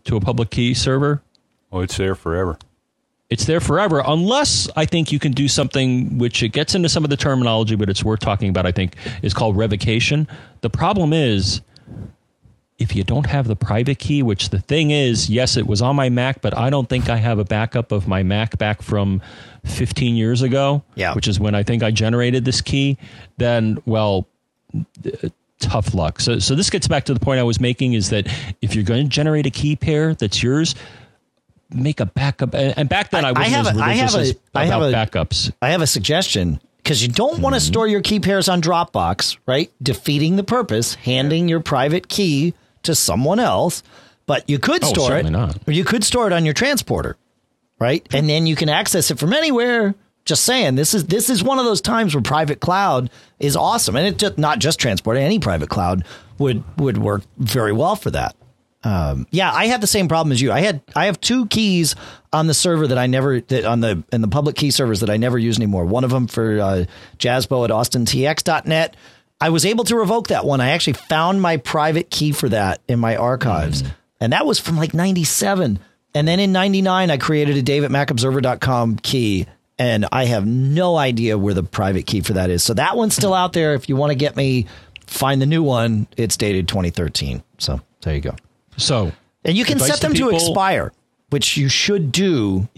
to 0.04 0.16
a 0.16 0.20
public 0.20 0.50
key 0.50 0.74
server, 0.74 1.22
Oh, 1.72 1.80
it's 1.80 1.96
there 1.96 2.14
forever. 2.14 2.58
it's 3.28 3.44
there 3.44 3.58
forever 3.60 4.02
unless 4.06 4.68
I 4.76 4.84
think 4.86 5.10
you 5.10 5.18
can 5.18 5.32
do 5.32 5.48
something 5.48 6.16
which 6.18 6.42
it 6.42 6.50
gets 6.50 6.74
into 6.76 6.88
some 6.88 7.02
of 7.04 7.10
the 7.10 7.16
terminology, 7.16 7.74
but 7.74 7.88
it's 7.90 8.04
worth 8.04 8.20
talking 8.20 8.48
about. 8.48 8.66
I 8.66 8.72
think 8.72 8.94
is 9.22 9.34
called 9.34 9.56
revocation. 9.56 10.28
The 10.60 10.70
problem 10.70 11.12
is 11.12 11.60
if 12.78 12.94
you 12.94 13.02
don't 13.02 13.26
have 13.26 13.48
the 13.48 13.56
private 13.56 13.98
key, 13.98 14.22
which 14.22 14.50
the 14.50 14.60
thing 14.60 14.90
is, 14.92 15.28
yes, 15.30 15.56
it 15.56 15.66
was 15.66 15.80
on 15.82 15.96
my 15.96 16.08
Mac, 16.10 16.40
but 16.42 16.56
I 16.56 16.68
don't 16.70 16.88
think 16.88 17.08
I 17.08 17.16
have 17.16 17.38
a 17.38 17.44
backup 17.44 17.90
of 17.90 18.06
my 18.06 18.22
Mac 18.22 18.58
back 18.58 18.82
from 18.82 19.22
15 19.64 20.14
years 20.14 20.42
ago, 20.42 20.82
Yeah. 20.94 21.14
which 21.14 21.26
is 21.26 21.40
when 21.40 21.54
I 21.54 21.62
think 21.62 21.82
I 21.82 21.90
generated 21.90 22.44
this 22.44 22.60
key. 22.60 22.98
Then, 23.38 23.78
well, 23.86 24.28
tough 25.58 25.94
luck. 25.94 26.20
So, 26.20 26.38
so 26.38 26.54
this 26.54 26.70
gets 26.70 26.86
back 26.88 27.04
to 27.04 27.14
the 27.14 27.20
point 27.20 27.40
I 27.40 27.42
was 27.42 27.60
making 27.60 27.94
is 27.94 28.10
that 28.10 28.26
if 28.60 28.74
you're 28.74 28.84
going 28.84 29.04
to 29.04 29.08
generate 29.08 29.46
a 29.46 29.50
key 29.50 29.76
pair 29.76 30.14
that's 30.14 30.42
yours, 30.42 30.74
make 31.70 32.00
a 32.00 32.06
backup. 32.06 32.54
And 32.54 32.88
back 32.88 33.10
then, 33.10 33.24
I, 33.24 33.28
I- 33.28 33.30
I 33.30 33.38
wasn't 33.38 33.54
have 33.54 33.66
as 33.66 33.76
a- 33.78 33.82
I 33.84 33.92
have 33.94 34.14
a- 34.14 34.18
as- 34.18 34.36
I 34.54 34.64
have 34.66 34.82
about 34.82 34.92
a- 34.92 34.96
backups. 35.24 35.52
I 35.62 35.70
have 35.70 35.82
a 35.82 35.86
suggestion 35.86 36.60
because 36.78 37.02
you 37.02 37.08
don't 37.08 37.40
want 37.40 37.54
to 37.54 37.60
mm-hmm. 37.60 37.66
store 37.72 37.88
your 37.88 38.00
key 38.02 38.20
pairs 38.20 38.48
on 38.48 38.60
Dropbox, 38.62 39.38
right? 39.46 39.70
Defeating 39.82 40.36
the 40.36 40.44
purpose, 40.44 40.94
handing 40.94 41.48
your 41.48 41.60
private 41.60 42.08
key 42.08 42.54
to 42.84 42.94
someone 42.94 43.40
else. 43.40 43.82
But 44.26 44.48
you 44.50 44.58
could 44.58 44.82
Oh, 44.82 44.88
store 44.88 45.16
it, 45.18 45.30
not. 45.30 45.56
or 45.68 45.72
you 45.72 45.84
could 45.84 46.02
store 46.02 46.26
it 46.26 46.32
on 46.32 46.44
your 46.44 46.54
transporter, 46.54 47.16
right? 47.78 48.04
And 48.12 48.28
then 48.28 48.46
you 48.46 48.56
can 48.56 48.68
access 48.68 49.10
it 49.12 49.18
from 49.20 49.32
anywhere. 49.32 49.94
Just 50.26 50.44
saying, 50.44 50.74
this 50.74 50.92
is 50.92 51.06
this 51.06 51.30
is 51.30 51.42
one 51.42 51.58
of 51.58 51.64
those 51.64 51.80
times 51.80 52.14
where 52.14 52.22
private 52.22 52.60
cloud 52.60 53.10
is 53.38 53.56
awesome, 53.56 53.96
and 53.96 54.06
it 54.06 54.18
just 54.18 54.36
not 54.36 54.58
just 54.58 54.78
transport. 54.78 55.16
Any 55.16 55.38
private 55.38 55.70
cloud 55.70 56.04
would 56.38 56.62
would 56.78 56.98
work 56.98 57.22
very 57.38 57.72
well 57.72 57.96
for 57.96 58.10
that. 58.10 58.36
Um, 58.86 59.26
yeah, 59.30 59.52
I 59.52 59.66
had 59.66 59.80
the 59.80 59.86
same 59.88 60.06
problem 60.06 60.30
as 60.32 60.40
you. 60.40 60.52
I 60.52 60.60
had 60.60 60.80
I 60.94 61.06
have 61.06 61.20
two 61.20 61.46
keys 61.46 61.96
on 62.32 62.46
the 62.46 62.54
server 62.54 62.86
that 62.86 62.98
I 62.98 63.06
never 63.06 63.40
that 63.40 63.64
on 63.64 63.80
the 63.80 64.04
in 64.12 64.20
the 64.20 64.28
public 64.28 64.54
key 64.54 64.70
servers 64.70 65.00
that 65.00 65.10
I 65.10 65.16
never 65.16 65.38
use 65.38 65.56
anymore. 65.56 65.84
One 65.84 66.04
of 66.04 66.10
them 66.10 66.28
for 66.28 66.60
uh, 66.60 66.84
Jazzbo 67.18 67.64
at 67.64 67.70
AustinTX.net. 67.70 68.96
I 69.40 69.50
was 69.50 69.66
able 69.66 69.84
to 69.84 69.96
revoke 69.96 70.28
that 70.28 70.44
one. 70.44 70.60
I 70.60 70.70
actually 70.70 70.94
found 70.94 71.42
my 71.42 71.56
private 71.56 72.10
key 72.10 72.32
for 72.32 72.48
that 72.48 72.80
in 72.88 72.98
my 72.98 73.16
archives, 73.16 73.82
and 74.20 74.32
that 74.32 74.46
was 74.46 74.58
from 74.58 74.76
like 74.76 74.94
'97. 74.94 75.78
And 76.14 76.28
then 76.28 76.40
in 76.40 76.52
'99, 76.52 77.10
I 77.10 77.16
created 77.16 77.56
a 77.56 77.62
Dave 77.62 77.84
at 77.84 77.90
MacObserver.com 77.90 78.98
key, 78.98 79.46
and 79.78 80.06
I 80.12 80.24
have 80.26 80.46
no 80.46 80.96
idea 80.96 81.36
where 81.36 81.54
the 81.54 81.62
private 81.62 82.06
key 82.06 82.20
for 82.22 82.32
that 82.34 82.50
is. 82.50 82.62
So 82.62 82.74
that 82.74 82.96
one's 82.96 83.14
still 83.14 83.34
out 83.34 83.52
there. 83.52 83.74
If 83.74 83.88
you 83.88 83.96
want 83.96 84.10
to 84.10 84.14
get 84.16 84.36
me, 84.36 84.66
find 85.06 85.40
the 85.40 85.46
new 85.46 85.62
one. 85.62 86.06
It's 86.16 86.36
dated 86.36 86.68
2013. 86.68 87.42
So 87.58 87.80
there 88.02 88.14
you 88.14 88.20
go. 88.20 88.34
So, 88.76 89.12
And 89.44 89.56
you 89.56 89.64
can 89.64 89.78
set 89.78 90.00
them 90.00 90.12
to, 90.14 90.24
people- 90.24 90.34
expire, 90.36 90.92
which 91.30 91.56
you 91.56 91.68
should 91.68 92.12
do 92.12 92.68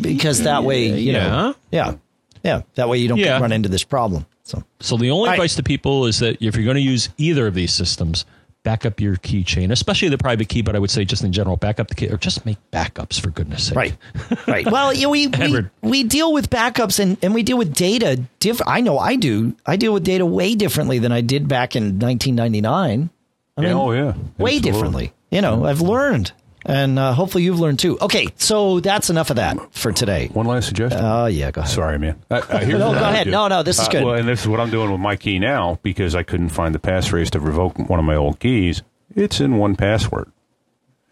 because 0.00 0.42
that 0.42 0.64
way, 0.64 0.98
you 0.98 1.12
know, 1.12 1.54
yeah, 1.70 1.94
yeah, 2.42 2.62
that 2.74 2.88
way 2.88 2.98
you 2.98 3.08
don't 3.08 3.18
Yeah. 3.18 3.38
run 3.40 3.52
into 3.52 3.68
this 3.68 3.84
problem. 3.84 4.26
So 4.42 4.62
so 4.80 4.96
the 4.98 5.10
only 5.10 5.30
advice 5.30 5.54
to 5.56 5.62
people 5.62 6.04
is 6.06 6.18
that 6.18 6.36
if 6.42 6.54
you're 6.54 6.64
going 6.64 6.76
to 6.76 6.82
use 6.82 7.08
either 7.16 7.46
of 7.46 7.54
these 7.54 7.72
systems, 7.72 8.26
back 8.64 8.84
up 8.84 8.98
your 9.00 9.14
keychain, 9.16 9.70
especially 9.70 10.08
the 10.08 10.18
private 10.18 10.48
key, 10.48 10.62
but 10.62 10.74
I 10.74 10.80
would 10.80 10.90
say 10.90 11.04
just 11.04 11.22
in 11.22 11.32
general, 11.32 11.56
back 11.56 11.78
up 11.78 11.86
the 11.88 11.94
key 11.94 12.08
or 12.08 12.16
just 12.16 12.44
make 12.44 12.56
backups 12.72 13.20
for 13.20 13.30
goodness 13.30 13.68
sake. 13.68 13.76
Right. 13.76 13.96
Right. 14.48 14.66
Well, 14.70 14.92
you 14.92 15.02
know, 15.02 15.10
we, 15.10 15.26
we, 15.28 15.60
we 15.82 16.02
deal 16.04 16.32
with 16.32 16.50
backups 16.50 16.98
and, 16.98 17.16
and 17.22 17.32
we 17.34 17.42
deal 17.42 17.56
with 17.58 17.74
data. 17.74 18.22
Diff- 18.40 18.60
I 18.66 18.80
know 18.80 18.98
I 18.98 19.16
do. 19.16 19.54
I 19.64 19.76
deal 19.76 19.92
with 19.94 20.02
data 20.04 20.26
way 20.26 20.54
differently 20.54 20.98
than 20.98 21.12
I 21.12 21.20
did 21.20 21.46
back 21.48 21.76
in 21.76 21.98
1999. 21.98 23.10
I 23.56 23.62
Yeah, 23.62 23.68
mean, 23.68 23.76
oh, 23.76 23.92
yeah. 23.92 24.14
Way 24.38 24.56
Absolutely. 24.56 24.60
differently. 24.60 25.12
You 25.30 25.40
know, 25.42 25.64
I've 25.64 25.80
learned. 25.80 26.32
And 26.66 26.98
uh, 26.98 27.12
hopefully 27.12 27.44
you've 27.44 27.60
learned 27.60 27.78
too. 27.78 27.98
Okay. 28.00 28.28
So 28.36 28.80
that's 28.80 29.10
enough 29.10 29.30
of 29.30 29.36
that 29.36 29.58
for 29.74 29.92
today. 29.92 30.28
One 30.32 30.46
last 30.46 30.66
suggestion. 30.66 31.00
Oh, 31.04 31.26
yeah. 31.26 31.50
Go 31.50 31.60
ahead. 31.60 31.70
Sorry, 31.72 31.98
man. 31.98 32.22
Uh, 32.30 32.40
uh, 32.48 32.58
No, 32.60 32.78
go 32.92 33.04
ahead. 33.04 33.26
No, 33.26 33.48
no, 33.48 33.62
this 33.62 33.78
is 33.78 33.86
Uh, 33.86 33.90
good. 33.90 34.04
well, 34.04 34.14
and 34.14 34.26
this 34.26 34.40
is 34.42 34.48
what 34.48 34.60
I'm 34.60 34.70
doing 34.70 34.90
with 34.90 35.00
my 35.00 35.16
key 35.16 35.38
now 35.38 35.78
because 35.82 36.14
I 36.14 36.22
couldn't 36.22 36.48
find 36.50 36.74
the 36.74 36.78
passphrase 36.78 37.28
to 37.30 37.40
revoke 37.40 37.78
one 37.90 37.98
of 37.98 38.04
my 38.04 38.16
old 38.16 38.40
keys. 38.40 38.82
It's 39.14 39.40
in 39.40 39.52
1Password. 39.58 40.30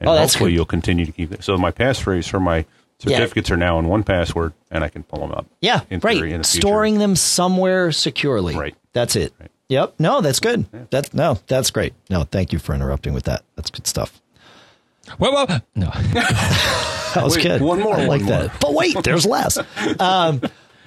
And 0.00 0.08
Oh, 0.08 0.14
that's 0.14 0.32
hopefully 0.34 0.50
good. 0.52 0.56
you'll 0.56 0.64
continue 0.64 1.04
to 1.06 1.12
keep 1.12 1.32
it. 1.32 1.44
So 1.44 1.56
my 1.58 1.70
passphrase 1.70 2.28
for 2.28 2.40
my 2.40 2.64
Yeah. 3.04 3.16
certificates 3.18 3.50
are 3.50 3.56
now 3.56 3.78
in 3.78 3.86
1Password, 3.86 4.52
and 4.70 4.82
I 4.84 4.88
can 4.88 5.02
pull 5.02 5.20
them 5.20 5.32
up. 5.32 5.46
Yeah, 5.60 5.80
in 5.90 6.00
right. 6.00 6.16
in 6.22 6.38
the. 6.42 6.44
Storing 6.44 6.98
them 6.98 7.14
somewhere 7.16 7.92
securely. 7.92 8.56
Right. 8.56 8.74
That's 8.94 9.16
it. 9.16 9.32
Right. 9.40 9.50
Yep. 9.68 9.94
No, 9.98 10.20
that's 10.20 10.38
good. 10.40 10.66
That's 10.90 11.12
no, 11.12 11.38
that's 11.46 11.70
great. 11.70 11.94
No, 12.10 12.22
thank 12.24 12.52
you 12.52 12.58
for 12.58 12.74
interrupting 12.74 13.12
with 13.12 13.24
that. 13.24 13.42
That's 13.56 13.70
good 13.70 13.86
stuff. 13.86 14.20
Well, 15.18 15.32
well, 15.32 15.62
no. 15.74 15.90
That 17.14 17.24
was 17.24 17.36
Wait, 17.36 17.42
good. 17.42 17.60
one 17.60 17.80
more, 17.80 17.94
I 17.94 18.06
like 18.06 18.22
one 18.22 18.30
that. 18.30 18.58
But 18.58 18.72
wait, 18.72 18.96
there's 19.04 19.26
less. 19.26 19.58
Um, 20.00 20.40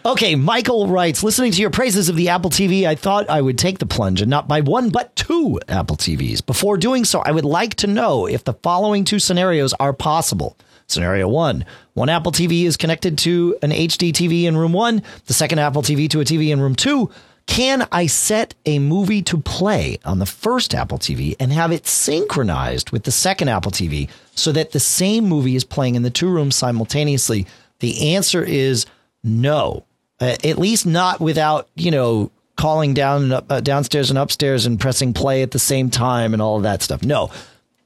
okay, 0.04 0.34
Michael 0.34 0.88
writes, 0.88 1.22
listening 1.22 1.52
to 1.52 1.62
your 1.62 1.70
praises 1.70 2.10
of 2.10 2.16
the 2.16 2.30
Apple 2.30 2.50
TV, 2.50 2.88
I 2.88 2.96
thought 2.96 3.30
I 3.30 3.40
would 3.42 3.60
take 3.60 3.78
the 3.78 3.86
plunge 3.86 4.22
and 4.22 4.30
not 4.30 4.48
buy 4.48 4.62
one 4.62 4.90
but 4.90 5.16
two 5.16 5.60
Apple 5.68 5.98
TVs. 5.98 6.44
Before 6.44 6.78
doing 6.78 7.06
so, 7.06 7.20
I 7.20 7.30
would 7.30 7.46
like 7.46 7.76
to 7.76 7.86
know 7.88 8.26
if 8.26 8.44
the 8.44 8.54
following 8.56 9.04
two 9.06 9.20
scenarios 9.20 9.74
are 9.80 9.94
possible. 9.94 10.58
Scenario 10.88 11.28
one 11.28 11.64
one 11.94 12.10
Apple 12.10 12.32
TV 12.32 12.64
is 12.64 12.76
connected 12.76 13.20
to 13.20 13.56
an 13.62 13.70
HD 13.70 14.12
TV 14.12 14.46
in 14.46 14.58
room 14.58 14.74
one, 14.74 15.04
the 15.28 15.34
second 15.34 15.60
Apple 15.60 15.84
TV 15.84 16.10
to 16.10 16.22
a 16.22 16.26
TV 16.26 16.50
in 16.52 16.60
room 16.60 16.76
two. 16.76 17.12
Can 17.48 17.88
I 17.92 18.08
set 18.08 18.54
a 18.66 18.80
movie 18.80 19.22
to 19.24 19.38
play 19.38 20.00
on 20.04 20.20
the 20.20 20.26
first 20.26 20.74
Apple 20.74 20.98
TV 20.98 21.36
and 21.40 21.54
have 21.54 21.72
it 21.72 21.88
synchronized 21.88 22.92
with 22.92 23.04
the 23.04 23.12
second 23.12 23.50
Apple 23.50 23.72
TV 23.72 24.10
so 24.36 24.52
that 24.52 24.72
the 24.72 24.80
same 24.80 25.26
movie 25.26 25.56
is 25.56 25.64
playing 25.64 25.96
in 25.96 26.02
the 26.02 26.10
two 26.10 26.30
rooms 26.30 26.56
simultaneously? 26.56 27.46
The 27.80 28.16
answer 28.16 28.44
is 28.44 28.86
no. 29.24 29.86
Uh, 30.20 30.36
at 30.44 30.58
least 30.58 30.86
not 30.86 31.20
without, 31.20 31.70
you 31.76 31.92
know, 31.92 32.32
calling 32.56 32.94
down 32.94 33.32
uh, 33.32 33.62
downstairs 33.62 34.10
and 34.10 34.18
upstairs 34.18 34.66
and 34.66 34.80
pressing 34.80 35.14
play 35.14 35.42
at 35.42 35.52
the 35.52 35.60
same 35.60 35.90
time 35.90 36.34
and 36.34 36.42
all 36.42 36.58
of 36.58 36.64
that 36.64 36.82
stuff. 36.82 37.04
No. 37.04 37.32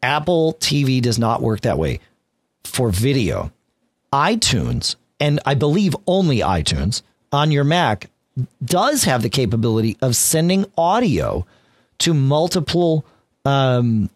Apple 0.01 0.53
TV 0.55 1.01
does 1.01 1.19
not 1.19 1.41
work 1.41 1.61
that 1.61 1.77
way 1.77 1.99
for 2.63 2.89
video. 2.89 3.51
iTunes, 4.13 4.95
and 5.19 5.39
I 5.45 5.55
believe 5.55 5.95
only 6.07 6.39
iTunes 6.39 7.01
on 7.31 7.51
your 7.51 7.63
Mac 7.63 8.09
does 8.63 9.03
have 9.03 9.21
the 9.21 9.29
capability 9.29 9.97
of 10.01 10.15
sending 10.15 10.65
audio 10.77 11.45
to 11.99 12.13
multiple 12.13 13.05
um, 13.45 14.09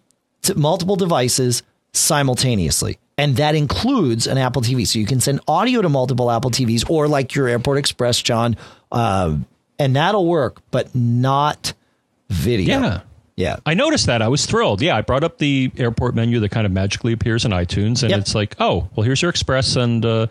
to 0.44 0.56
multiple 0.56 0.96
devices 0.96 1.64
simultaneously. 1.94 2.98
And 3.18 3.36
that 3.38 3.56
includes 3.56 4.26
an 4.28 4.38
Apple 4.38 4.62
TV. 4.62 4.88
So 4.88 4.98
you 5.00 5.06
can 5.06 5.20
send 5.20 5.40
audio 5.48 5.82
to 5.82 5.90
multiple 5.90 6.32
Apple 6.32 6.50
TVs 6.52 6.90
or 6.90 7.08
like 7.08 7.36
your 7.36 7.48
Airport 7.48 7.78
Express, 7.78 8.22
John, 8.22 8.56
uh, 8.92 9.38
and 9.80 9.96
that'll 9.96 10.26
work, 10.26 10.62
but 10.72 10.94
not 10.96 11.74
video. 12.30 12.80
Yeah. 12.80 13.02
Yeah. 13.36 13.58
I 13.66 13.74
noticed 13.76 14.06
that. 14.08 14.22
I 14.22 14.28
was 14.28 14.46
thrilled. 14.46 14.82
Yeah, 14.82 14.96
I 14.98 15.02
brought 15.02 15.24
up 15.24 15.38
the 15.40 15.72
airport 15.78 16.14
menu 16.16 16.40
that 16.40 16.50
kind 16.50 16.66
of 16.66 16.72
magically 16.72 17.14
appears 17.14 17.46
in 17.46 17.52
iTunes, 17.52 18.02
and 18.04 18.12
Yep. 18.12 18.20
it's 18.20 18.36
like, 18.36 18.56
oh, 18.60 18.88
well, 18.96 19.04
here's 19.04 19.22
your 19.22 19.30
Express, 19.30 19.76
and 19.76 20.06
uh, 20.06 20.28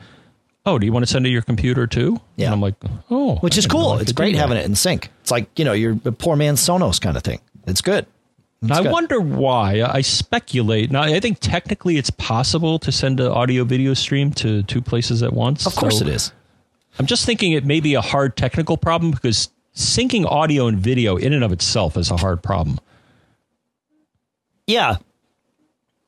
oh, 0.66 0.78
do 0.78 0.86
you 0.86 0.92
want 0.92 1.04
to 1.04 1.10
send 1.10 1.24
to 1.24 1.30
your 1.30 1.42
computer 1.42 1.86
too? 1.86 2.20
Yeah. 2.36 2.46
And 2.46 2.54
I'm 2.54 2.60
like, 2.60 2.74
oh, 3.10 3.36
Which 3.36 3.58
is 3.58 3.66
cool. 3.66 3.98
It's 3.98 4.12
great 4.12 4.36
having 4.36 4.56
it 4.56 4.64
in 4.64 4.74
sync. 4.74 5.10
It's 5.20 5.30
like, 5.30 5.58
you 5.58 5.64
know, 5.64 5.72
you're 5.72 5.98
a 6.04 6.12
poor 6.12 6.36
man's 6.36 6.60
Sonos 6.60 7.00
kind 7.00 7.16
of 7.16 7.22
thing. 7.22 7.40
It's 7.66 7.80
good. 7.80 8.06
It's 8.62 8.70
I 8.70 8.82
good. 8.84 8.92
wonder 8.92 9.20
why. 9.20 9.82
I 9.82 10.02
speculate. 10.02 10.92
Now, 10.92 11.02
I 11.02 11.18
think 11.18 11.38
technically 11.40 11.96
it's 11.96 12.10
possible 12.10 12.78
to 12.80 12.92
send 12.92 13.18
an 13.18 13.26
audio 13.26 13.64
video 13.64 13.92
stream 13.94 14.30
to 14.34 14.62
two 14.62 14.80
places 14.80 15.22
at 15.22 15.32
once. 15.32 15.66
Of 15.66 15.74
course 15.74 15.98
So 15.98 16.06
it 16.06 16.12
is. 16.12 16.32
I'm 16.98 17.06
just 17.06 17.26
thinking 17.26 17.52
it 17.52 17.64
may 17.64 17.80
be 17.80 17.94
a 17.94 18.00
hard 18.00 18.36
technical 18.36 18.76
problem 18.76 19.10
because 19.10 19.48
syncing 19.74 20.26
audio 20.26 20.68
and 20.68 20.78
video 20.78 21.16
in 21.16 21.32
and 21.32 21.42
of 21.42 21.50
itself 21.50 21.96
is 21.96 22.10
a 22.10 22.16
hard 22.16 22.42
problem. 22.42 22.78
Yeah. 24.66 24.96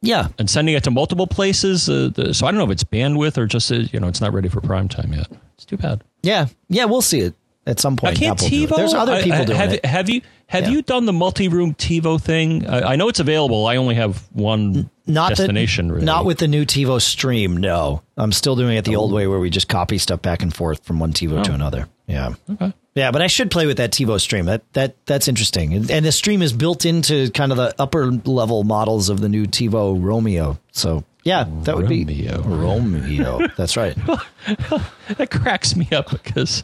Yeah. 0.05 0.29
And 0.39 0.49
sending 0.51 0.75
it 0.75 0.85
to 0.85 0.91
multiple 0.91 1.27
places, 1.27 1.89
uh, 1.89 2.11
the, 2.15 2.35
so 2.35 2.47
I 2.47 2.51
don't 2.51 2.59
know 2.59 2.65
if 2.65 2.71
it's 2.71 2.85
bandwidth 2.85 3.39
or 3.39 3.47
just 3.47 3.73
uh, 3.73 3.77
you 3.93 3.99
know 4.01 4.09
it's 4.09 4.21
not 4.21 4.33
ready 4.33 4.49
for 4.49 4.61
prime 4.61 4.89
time 4.89 5.13
yet. 5.13 5.29
It's 5.55 5.65
too 5.65 5.77
bad. 5.77 6.05
Yeah. 6.23 6.47
Yeah. 6.69 6.85
We'll 6.85 7.03
see 7.03 7.21
it 7.21 7.35
at 7.67 7.81
some 7.81 7.97
point. 7.97 8.17
can't 8.19 8.39
Apple. 8.43 8.49
TiVo? 8.49 8.77
There's 8.77 8.95
other 8.95 9.23
people 9.23 9.41
I- 9.41 9.45
doing 9.45 9.59
have, 9.59 9.73
it. 9.73 9.85
Have 9.85 10.09
you 10.11 10.21
have 10.49 10.65
Yeah. 10.65 10.71
you 10.71 10.83
done 10.83 11.07
the 11.07 11.13
multi-room 11.13 11.75
TiVo 11.75 12.21
thing? 12.21 12.67
I, 12.67 12.93
I 12.93 12.97
know 12.97 13.09
it's 13.09 13.21
available. 13.21 13.67
I 13.67 13.77
only 13.77 13.95
have 13.95 14.29
one 14.33 14.91
Not 15.07 15.31
destination. 15.31 15.89
the, 15.89 15.95
really. 15.95 16.05
Not 16.07 16.27
with 16.27 16.39
the 16.39 16.49
new 16.49 16.67
TiVo 16.67 17.01
stream. 17.01 17.57
No, 17.57 18.03
I'm 18.19 18.33
still 18.33 18.55
doing 18.55 18.77
it 18.77 18.85
the 18.85 18.97
old 18.97 19.11
way 19.13 19.27
where 19.27 19.39
we 19.41 19.49
just 19.49 19.69
copy 19.69 19.97
stuff 19.97 20.21
back 20.21 20.43
and 20.43 20.55
forth 20.55 20.85
from 20.85 20.99
one 20.99 21.13
TiVo 21.15 21.43
to 21.45 21.53
another. 21.55 21.89
Yeah. 22.07 22.35
Okay. 22.51 22.75
Yeah, 22.95 23.11
but 23.11 23.23
I 23.23 23.27
should 23.27 23.51
play 23.51 23.67
with 23.67 23.79
that 23.79 23.91
TiVo 23.91 24.21
stream. 24.21 24.45
That 24.45 24.63
that 24.75 24.95
that's 25.07 25.27
interesting. 25.27 25.75
And, 25.75 25.91
and 25.91 26.07
the 26.07 26.13
stream 26.13 26.43
is 26.43 26.53
built 26.53 26.85
into 26.85 27.31
kind 27.33 27.51
of 27.51 27.59
the 27.59 27.75
upper 27.79 28.13
level 28.13 28.63
models 28.63 29.09
of 29.09 29.21
the 29.21 29.29
new 29.29 29.47
TiVo 29.47 30.01
Roamio. 30.01 30.59
So 30.71 31.03
yeah, 31.25 31.45
that 31.63 31.77
would 31.77 31.89
be 31.89 32.05
Roamio. 32.05 32.43
Roamio. 32.45 33.57
That's 33.57 33.77
right. 33.77 33.97
that 35.17 35.31
cracks 35.31 35.75
me 35.75 35.89
up 35.91 36.11
because 36.11 36.63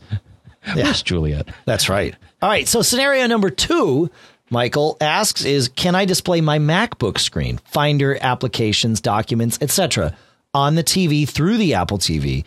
where's 0.75 1.03
Juliet? 1.03 1.49
That's 1.65 1.89
right. 1.89 2.15
All 2.41 2.49
right. 2.49 2.69
So 2.69 2.83
scenario 2.83 3.27
number 3.27 3.51
two, 3.51 4.09
Michael 4.51 4.99
asks 5.01 5.45
is 5.45 5.69
can 5.69 5.97
I 5.97 6.05
display 6.05 6.41
my 6.41 6.61
MacBook 6.61 7.19
screen, 7.19 7.59
Finder, 7.65 8.17
applications, 8.21 9.01
documents, 9.01 9.59
etc. 9.61 10.17
on 10.55 10.77
the 10.77 10.85
TV 10.85 11.29
through 11.29 11.57
the 11.57 11.75
Apple 11.75 11.99
TV? 11.99 12.45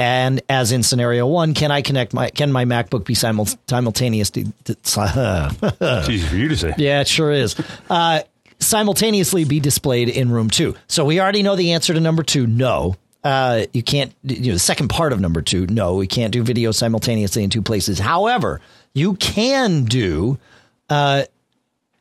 And 0.00 0.40
as 0.48 0.72
in 0.72 0.82
scenario 0.82 1.26
one, 1.26 1.52
can 1.52 1.70
I 1.70 1.82
connect 1.82 2.14
my 2.14 2.30
can 2.30 2.50
my 2.50 2.64
MacBook 2.64 3.04
be 3.04 3.14
simul- 3.14 3.48
simultaneous? 3.68 4.30
To, 4.30 4.40
easy 6.08 6.26
for 6.26 6.36
you 6.36 6.48
to 6.48 6.56
say. 6.56 6.74
yeah, 6.78 7.02
it 7.02 7.06
sure 7.06 7.30
is. 7.30 7.54
Uh, 7.90 8.22
simultaneously 8.60 9.44
be 9.44 9.60
displayed 9.60 10.08
in 10.08 10.30
room 10.30 10.48
two. 10.48 10.74
So 10.86 11.04
we 11.04 11.20
already 11.20 11.42
know 11.42 11.54
the 11.54 11.72
answer 11.72 11.92
to 11.92 12.00
number 12.00 12.22
two. 12.22 12.46
No, 12.46 12.96
uh, 13.22 13.66
you 13.74 13.82
can't. 13.82 14.14
You 14.22 14.46
know, 14.46 14.52
the 14.54 14.58
second 14.58 14.88
part 14.88 15.12
of 15.12 15.20
number 15.20 15.42
two. 15.42 15.66
No, 15.66 15.96
we 15.96 16.06
can't 16.06 16.32
do 16.32 16.42
video 16.42 16.70
simultaneously 16.70 17.44
in 17.44 17.50
two 17.50 17.60
places. 17.60 17.98
However, 17.98 18.62
you 18.94 19.16
can 19.16 19.84
do 19.84 20.38
uh, 20.88 21.24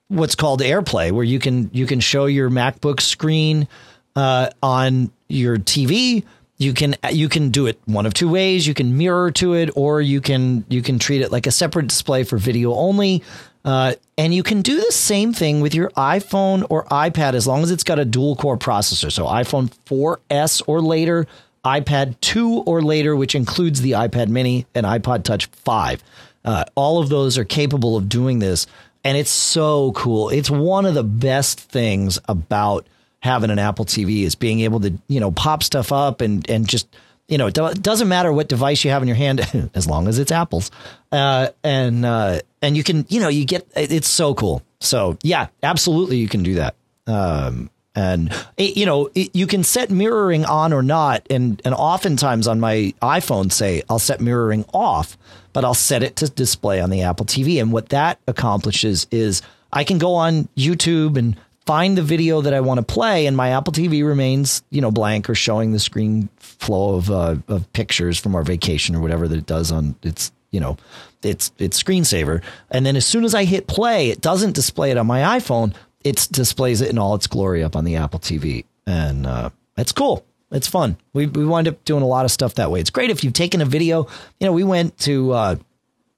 what's 0.07 0.35
called 0.35 0.61
AirPlay, 0.61 1.11
where 1.11 1.25
you 1.25 1.39
can 1.39 1.69
you 1.73 1.85
can 1.85 1.99
show 1.99 2.27
your 2.27 2.49
MacBook 2.49 3.01
screen 3.01 3.67
uh, 4.15 4.51
on 4.63 5.11
your 5.27 5.57
TV. 5.57 6.23
You 6.59 6.73
can 6.73 6.95
you 7.09 7.29
can 7.29 7.51
do 7.51 7.67
it 7.67 7.79
one 7.85 8.05
of 8.05 8.13
two 8.13 8.27
ways. 8.29 8.67
You 8.67 8.73
can 8.73 8.97
mirror 8.97 9.31
to 9.31 9.53
it, 9.53 9.69
or 9.75 10.01
you 10.01 10.19
can 10.19 10.65
you 10.67 10.81
can 10.81 10.99
treat 10.99 11.21
it 11.21 11.31
like 11.31 11.47
a 11.47 11.51
separate 11.51 11.87
display 11.87 12.23
for 12.25 12.37
video 12.37 12.73
only. 12.73 13.23
Uh, 13.63 13.93
and 14.17 14.33
you 14.33 14.43
can 14.43 14.61
do 14.61 14.75
the 14.75 14.91
same 14.91 15.33
thing 15.33 15.61
with 15.61 15.73
your 15.73 15.89
iPhone 15.91 16.65
or 16.69 16.85
iPad 16.85 17.33
as 17.33 17.47
long 17.47 17.63
as 17.63 17.71
it's 17.71 17.83
got 17.83 17.97
a 17.97 18.05
dual 18.05 18.35
core 18.35 18.57
processor. 18.57 19.11
So 19.11 19.25
iPhone 19.25 19.69
4S 19.85 20.61
or 20.67 20.81
later, 20.81 21.27
iPad 21.63 22.19
2 22.21 22.63
or 22.65 22.81
later, 22.81 23.15
which 23.15 23.35
includes 23.35 23.81
the 23.81 23.91
iPad 23.91 24.27
Mini 24.27 24.65
and 24.75 24.85
iPod 24.85 25.23
Touch 25.23 25.45
5. 25.47 26.03
Uh, 26.43 26.65
all 26.75 26.99
of 26.99 27.09
those 27.09 27.37
are 27.37 27.43
capable 27.45 27.97
of 27.97 28.07
doing 28.07 28.39
this, 28.39 28.65
and 29.03 29.17
it's 29.17 29.31
so 29.31 29.91
cool. 29.93 30.29
It's 30.29 30.49
one 30.49 30.85
of 30.85 30.93
the 30.93 31.03
best 31.03 31.59
things 31.59 32.17
about 32.27 32.87
having 33.21 33.49
an 33.49 33.59
Apple 33.59 33.85
TV 33.85 34.23
is 34.23 34.35
being 34.35 34.61
able 34.61 34.79
to 34.81 34.93
you 35.07 35.19
know 35.19 35.31
pop 35.31 35.63
stuff 35.63 35.91
up 35.91 36.21
and 36.21 36.49
and 36.49 36.67
just 36.67 36.87
you 37.27 37.37
know 37.37 37.47
it 37.47 37.53
doesn't 37.81 38.07
matter 38.07 38.31
what 38.31 38.47
device 38.47 38.83
you 38.83 38.91
have 38.91 39.01
in 39.01 39.07
your 39.07 39.17
hand 39.17 39.69
as 39.73 39.87
long 39.87 40.07
as 40.07 40.19
it's 40.19 40.31
Apple's, 40.31 40.71
uh, 41.11 41.49
and 41.63 42.05
uh, 42.05 42.39
and 42.61 42.75
you 42.75 42.83
can 42.83 43.05
you 43.09 43.19
know 43.19 43.29
you 43.29 43.45
get 43.45 43.67
it's 43.75 44.07
so 44.07 44.33
cool. 44.33 44.63
So 44.79 45.17
yeah, 45.23 45.47
absolutely 45.61 46.17
you 46.17 46.27
can 46.27 46.43
do 46.43 46.55
that. 46.55 46.75
Um, 47.07 47.69
and 47.95 48.31
it, 48.57 48.77
you 48.77 48.85
know 48.85 49.09
it, 49.15 49.35
you 49.35 49.47
can 49.47 49.63
set 49.63 49.89
mirroring 49.89 50.45
on 50.45 50.73
or 50.73 50.81
not 50.81 51.25
and 51.29 51.61
and 51.65 51.73
oftentimes 51.73 52.47
on 52.47 52.59
my 52.59 52.93
iphone 53.01 53.51
say 53.51 53.81
i'll 53.89 53.99
set 53.99 54.21
mirroring 54.21 54.63
off 54.73 55.17
but 55.53 55.65
i'll 55.65 55.73
set 55.73 56.03
it 56.03 56.15
to 56.15 56.29
display 56.29 56.79
on 56.79 56.89
the 56.89 57.01
apple 57.01 57.25
tv 57.25 57.59
and 57.59 57.73
what 57.73 57.89
that 57.89 58.19
accomplishes 58.27 59.07
is 59.11 59.41
i 59.73 59.83
can 59.83 59.97
go 59.97 60.13
on 60.13 60.47
youtube 60.55 61.17
and 61.17 61.35
find 61.69 61.95
the 61.97 62.01
video 62.01 62.41
that 62.41 62.53
i 62.53 62.59
want 62.59 62.79
to 62.79 62.83
play 62.83 63.27
and 63.27 63.37
my 63.37 63.49
apple 63.49 63.71
tv 63.71 64.03
remains 64.03 64.63
you 64.71 64.81
know 64.81 64.89
blank 64.91 65.29
or 65.29 65.35
showing 65.35 65.71
the 65.71 65.79
screen 65.79 66.27
flow 66.37 66.95
of 66.95 67.11
uh, 67.11 67.35
of 67.47 67.71
pictures 67.73 68.17
from 68.17 68.35
our 68.35 68.43
vacation 68.43 68.95
or 68.95 69.01
whatever 69.01 69.27
that 69.27 69.37
it 69.37 69.45
does 69.45 69.71
on 69.71 69.95
its 70.01 70.31
you 70.49 70.59
know 70.59 70.77
it's 71.21 71.51
it's 71.59 71.81
screensaver 71.81 72.41
and 72.71 72.85
then 72.85 72.95
as 72.95 73.05
soon 73.05 73.23
as 73.23 73.35
i 73.35 73.43
hit 73.43 73.67
play 73.67 74.09
it 74.09 74.19
doesn't 74.19 74.55
display 74.55 74.89
it 74.89 74.97
on 74.97 75.05
my 75.05 75.37
iphone 75.37 75.73
it 76.03 76.27
displays 76.31 76.81
it 76.81 76.89
in 76.89 76.97
all 76.97 77.15
its 77.15 77.27
glory 77.27 77.63
up 77.63 77.75
on 77.75 77.83
the 77.83 77.95
Apple 77.97 78.19
TV, 78.19 78.65
and 78.85 79.25
uh, 79.25 79.49
it's 79.77 79.91
cool. 79.91 80.25
It's 80.51 80.67
fun. 80.67 80.97
We 81.13 81.27
we 81.27 81.45
wind 81.45 81.67
up 81.67 81.83
doing 81.85 82.03
a 82.03 82.07
lot 82.07 82.25
of 82.25 82.31
stuff 82.31 82.55
that 82.55 82.71
way. 82.71 82.79
It's 82.79 82.89
great 82.89 83.09
if 83.09 83.23
you've 83.23 83.33
taken 83.33 83.61
a 83.61 83.65
video. 83.65 84.07
You 84.39 84.47
know, 84.47 84.53
we 84.53 84.63
went 84.63 84.97
to 84.99 85.31
uh, 85.31 85.55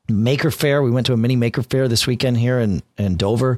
Maker 0.08 0.52
Faire. 0.52 0.82
We 0.82 0.92
went 0.92 1.08
to 1.08 1.14
a 1.14 1.18
mini 1.18 1.36
Maker 1.36 1.64
Faire 1.64 1.88
this 1.88 2.08
weekend 2.08 2.38
here 2.38 2.60
in 2.60 2.82
in 2.98 3.18
Dover. 3.18 3.58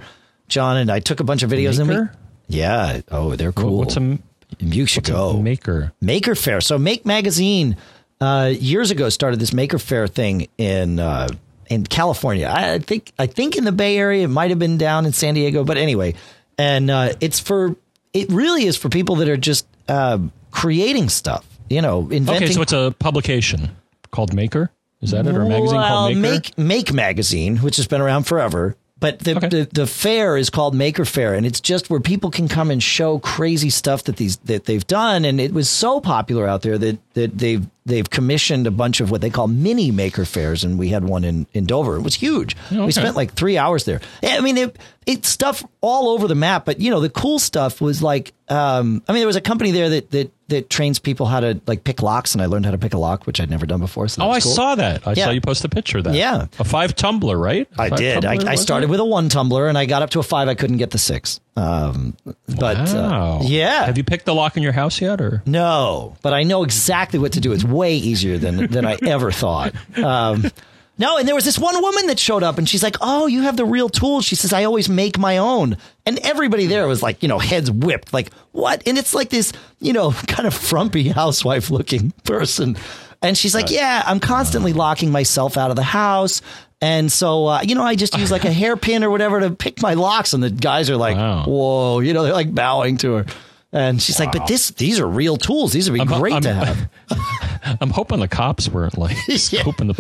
John 0.53 0.77
and 0.77 0.91
I 0.91 0.99
took 0.99 1.19
a 1.19 1.23
bunch 1.23 1.41
of 1.41 1.49
videos 1.49 1.79
and 1.79 1.89
we 1.89 1.95
Maker? 1.95 2.15
yeah. 2.47 3.01
Oh, 3.09 3.35
they're 3.35 3.51
cool. 3.51 3.79
What's 3.79 3.97
a, 3.97 4.19
you 4.59 4.85
should 4.85 5.05
go. 5.05 5.41
maker? 5.41 5.93
Maker 5.99 6.35
Faire. 6.35 6.61
So 6.61 6.77
Make 6.77 7.05
Magazine 7.05 7.75
uh, 8.21 8.53
years 8.57 8.91
ago 8.91 9.09
started 9.09 9.39
this 9.39 9.51
Maker 9.51 9.79
Faire 9.79 10.07
thing 10.07 10.47
in 10.59 10.99
uh, 10.99 11.27
in 11.69 11.85
California. 11.85 12.51
I 12.53 12.79
think 12.79 13.11
I 13.17 13.25
think 13.25 13.57
in 13.57 13.63
the 13.63 13.71
Bay 13.71 13.97
Area. 13.97 14.25
It 14.25 14.29
might 14.29 14.51
have 14.51 14.59
been 14.59 14.77
down 14.77 15.05
in 15.05 15.11
San 15.11 15.33
Diego, 15.33 15.63
but 15.63 15.77
anyway, 15.77 16.13
and 16.57 16.91
uh, 16.91 17.13
it's 17.19 17.39
for 17.39 17.75
it 18.13 18.31
really 18.31 18.65
is 18.65 18.77
for 18.77 18.89
people 18.89 19.15
that 19.17 19.29
are 19.29 19.37
just 19.37 19.65
uh, 19.87 20.19
creating 20.51 21.09
stuff. 21.09 21.45
You 21.69 21.81
know, 21.81 22.01
inventing. 22.01 22.43
Okay, 22.43 22.53
so 22.53 22.61
it's 22.61 22.73
a 22.73 22.95
publication 22.99 23.75
called 24.11 24.33
Maker. 24.33 24.69
Is 25.01 25.11
that 25.11 25.25
it, 25.25 25.35
or 25.35 25.41
a 25.41 25.49
magazine 25.49 25.77
well, 25.77 25.87
called 25.87 26.17
Maker? 26.17 26.33
Make 26.33 26.57
Make 26.57 26.93
Magazine, 26.93 27.57
which 27.57 27.77
has 27.77 27.87
been 27.87 28.01
around 28.01 28.23
forever. 28.23 28.75
But 29.03 29.19
the, 29.19 29.35
Okay. 29.35 29.49
the 29.49 29.67
the 29.69 29.85
fair 29.85 30.37
is 30.37 30.49
called 30.49 30.73
Maker 30.73 31.03
Faire, 31.03 31.33
and 31.33 31.45
it's 31.45 31.59
just 31.59 31.89
where 31.89 31.99
people 31.99 32.31
can 32.31 32.47
come 32.47 32.71
and 32.71 32.81
show 32.81 33.19
crazy 33.19 33.69
stuff 33.69 34.05
that 34.05 34.15
these 34.15 34.37
that 34.45 34.63
they've 34.63 34.87
done. 34.87 35.25
And 35.25 35.41
it 35.41 35.53
was 35.53 35.69
so 35.69 35.99
popular 35.99 36.47
out 36.47 36.61
there 36.61 36.77
that 36.77 36.99
that 37.15 37.37
they've 37.37 37.65
they've 37.85 38.09
commissioned 38.09 38.65
a 38.67 38.71
bunch 38.71 39.01
of 39.01 39.11
what 39.11 39.21
they 39.21 39.29
call 39.29 39.47
mini 39.47 39.91
Maker 39.91 40.25
Faires, 40.25 40.63
and 40.63 40.77
we 40.79 40.89
had 40.89 41.03
one 41.03 41.23
in 41.23 41.47
in 41.53 41.65
Dover. 41.65 41.95
It 41.97 42.01
was 42.01 42.15
huge. 42.15 42.55
Okay. 42.71 42.83
We 42.85 42.91
spent 42.91 43.15
like 43.15 43.33
three 43.33 43.57
hours 43.57 43.85
there. 43.85 43.99
I 44.23 44.39
mean, 44.41 44.57
it, 44.57 44.77
it's 45.05 45.27
stuff 45.29 45.63
all 45.81 46.09
over 46.09 46.27
the 46.27 46.35
map. 46.35 46.65
But 46.65 46.79
you 46.79 46.89
know, 46.91 46.99
the 46.99 47.09
cool 47.09 47.39
stuff 47.39 47.81
was 47.81 48.01
like, 48.01 48.33
um, 48.49 49.03
I 49.07 49.11
mean, 49.13 49.19
there 49.21 49.27
was 49.27 49.35
a 49.35 49.41
company 49.41 49.71
there 49.71 49.89
that 49.89 50.11
that 50.11 50.31
that 50.49 50.69
trains 50.69 50.99
people 50.99 51.25
how 51.25 51.39
to 51.39 51.59
like 51.67 51.83
pick 51.83 52.01
locks, 52.01 52.33
and 52.33 52.41
I 52.41 52.45
learned 52.45 52.65
how 52.65 52.71
to 52.71 52.77
pick 52.77 52.93
a 52.93 52.97
lock, 52.97 53.25
which 53.25 53.41
I'd 53.41 53.49
never 53.49 53.65
done 53.65 53.79
before. 53.79 54.07
So 54.07 54.21
that 54.21 54.27
Oh, 54.27 54.31
I 54.31 54.39
cool. 54.39 54.51
saw 54.51 54.75
that. 54.75 55.05
I 55.07 55.13
Yeah. 55.13 55.25
saw 55.25 55.31
you 55.31 55.41
post 55.41 55.63
a 55.65 55.69
picture 55.69 55.97
of 55.97 56.03
that. 56.05 56.15
Yeah. 56.15 56.45
A 56.59 56.63
five 56.63 56.95
tumbler, 56.95 57.37
right? 57.37 57.67
I 57.77 57.89
did. 57.89 58.23
I, 58.23 58.35
tumbler, 58.35 58.49
I 58.49 58.53
was 58.53 58.61
started 58.61 58.87
it? 58.87 58.89
with 58.91 58.99
a 58.99 59.05
one 59.05 59.29
tumbler 59.29 59.67
and 59.67 59.77
I 59.77 59.85
got 59.85 60.01
up 60.03 60.11
to 60.11 60.19
a 60.19 60.23
five. 60.23 60.47
I 60.47 60.55
couldn't 60.55 60.77
get 60.77 60.91
the 60.91 60.97
six. 60.97 61.39
Um, 61.55 62.15
but 62.57 62.77
Wow. 62.91 63.39
uh, 63.41 63.43
yeah, 63.43 63.85
Have 63.85 63.97
you 63.97 64.03
picked 64.03 64.25
the 64.25 64.33
lock 64.33 64.57
in 64.57 64.63
your 64.63 64.71
house 64.71 64.99
yet, 64.99 65.21
or? 65.21 65.43
no, 65.45 66.15
but 66.23 66.33
I 66.33 66.43
know 66.43 66.63
exactly 66.63 67.19
what 67.19 67.33
to 67.33 67.39
do. 67.39 67.51
It's 67.51 67.63
way 67.63 67.95
easier 67.95 68.37
than 68.39 68.67
than 68.71 68.85
I 68.85 68.97
ever 69.05 69.31
thought. 69.31 69.73
Um, 69.97 70.49
no, 70.97 71.17
and 71.17 71.27
there 71.27 71.35
was 71.35 71.45
this 71.45 71.57
one 71.59 71.79
woman 71.81 72.07
that 72.07 72.19
showed 72.19 72.43
up 72.43 72.57
and 72.57 72.67
she's 72.67 72.81
like, 72.83 72.95
"Oh, 73.01 73.27
you 73.27 73.43
have 73.43 73.55
the 73.57 73.65
real 73.65 73.89
tools." 73.89 74.25
She 74.25 74.35
says, 74.35 74.51
"I 74.53 74.63
always 74.63 74.89
make 74.89 75.17
my 75.19 75.37
own." 75.37 75.77
And 76.07 76.17
everybody 76.23 76.65
there 76.67 76.87
was 76.87 77.01
like, 77.03 77.21
you 77.21 77.27
know, 77.29 77.39
heads 77.39 77.69
whipped, 77.69 78.13
like, 78.13 78.31
"What?" 78.51 78.81
And 78.87 78.97
it's 78.97 79.13
like 79.13 79.29
this, 79.29 79.53
you 79.79 79.93
know, 79.93 80.11
kind 80.27 80.47
of 80.47 80.53
frumpy 80.55 81.09
housewife 81.09 81.69
looking 81.69 82.11
person. 82.23 82.77
And 83.21 83.37
she's 83.37 83.53
like, 83.55 83.69
"Yeah, 83.71 84.01
I'm 84.05 84.19
constantly 84.19 84.73
locking 84.73 85.11
myself 85.11 85.55
out 85.57 85.69
of 85.69 85.75
the 85.75 85.83
house." 85.83 86.41
And 86.83 87.09
so, 87.09 87.45
uh, 87.47 87.61
you 87.63 87.75
know, 87.75 87.83
I 87.83 87.95
just 87.95 88.17
use 88.17 88.29
like 88.29 88.43
a 88.43 88.51
hairpin 88.51 89.05
or 89.05 89.09
whatever 89.09 89.39
to 89.39 89.51
pick 89.51 89.81
my 89.81 89.93
locks. 89.93 90.33
And 90.33 90.43
the 90.43 90.49
guys 90.49 90.89
are 90.89 90.97
like, 90.97 91.15
Wow. 91.15 91.45
whoa, 91.45 91.99
you 92.01 92.11
know, 92.13 92.23
they're 92.23 92.33
like 92.33 92.53
bowing 92.53 92.97
to 92.97 93.13
her. 93.13 93.25
And 93.71 94.01
she's 94.01 94.19
like, 94.19 94.33
but 94.33 94.45
this, 94.47 94.69
these 94.71 94.99
are 94.99 95.07
real 95.07 95.37
tools. 95.37 95.71
These 95.71 95.89
would 95.89 95.95
be 95.95 96.01
I'm- 96.01 96.19
great 96.19 96.33
I'm- 96.33 96.41
to 96.43 96.53
have. 96.53 96.89
I'm 97.81 97.89
hoping 97.89 98.19
the 98.19 98.27
cops 98.27 98.67
weren't 98.69 98.97
like 98.97 99.15
Yeah. 99.51 99.63
hoping 99.63 99.87
the. 99.87 99.93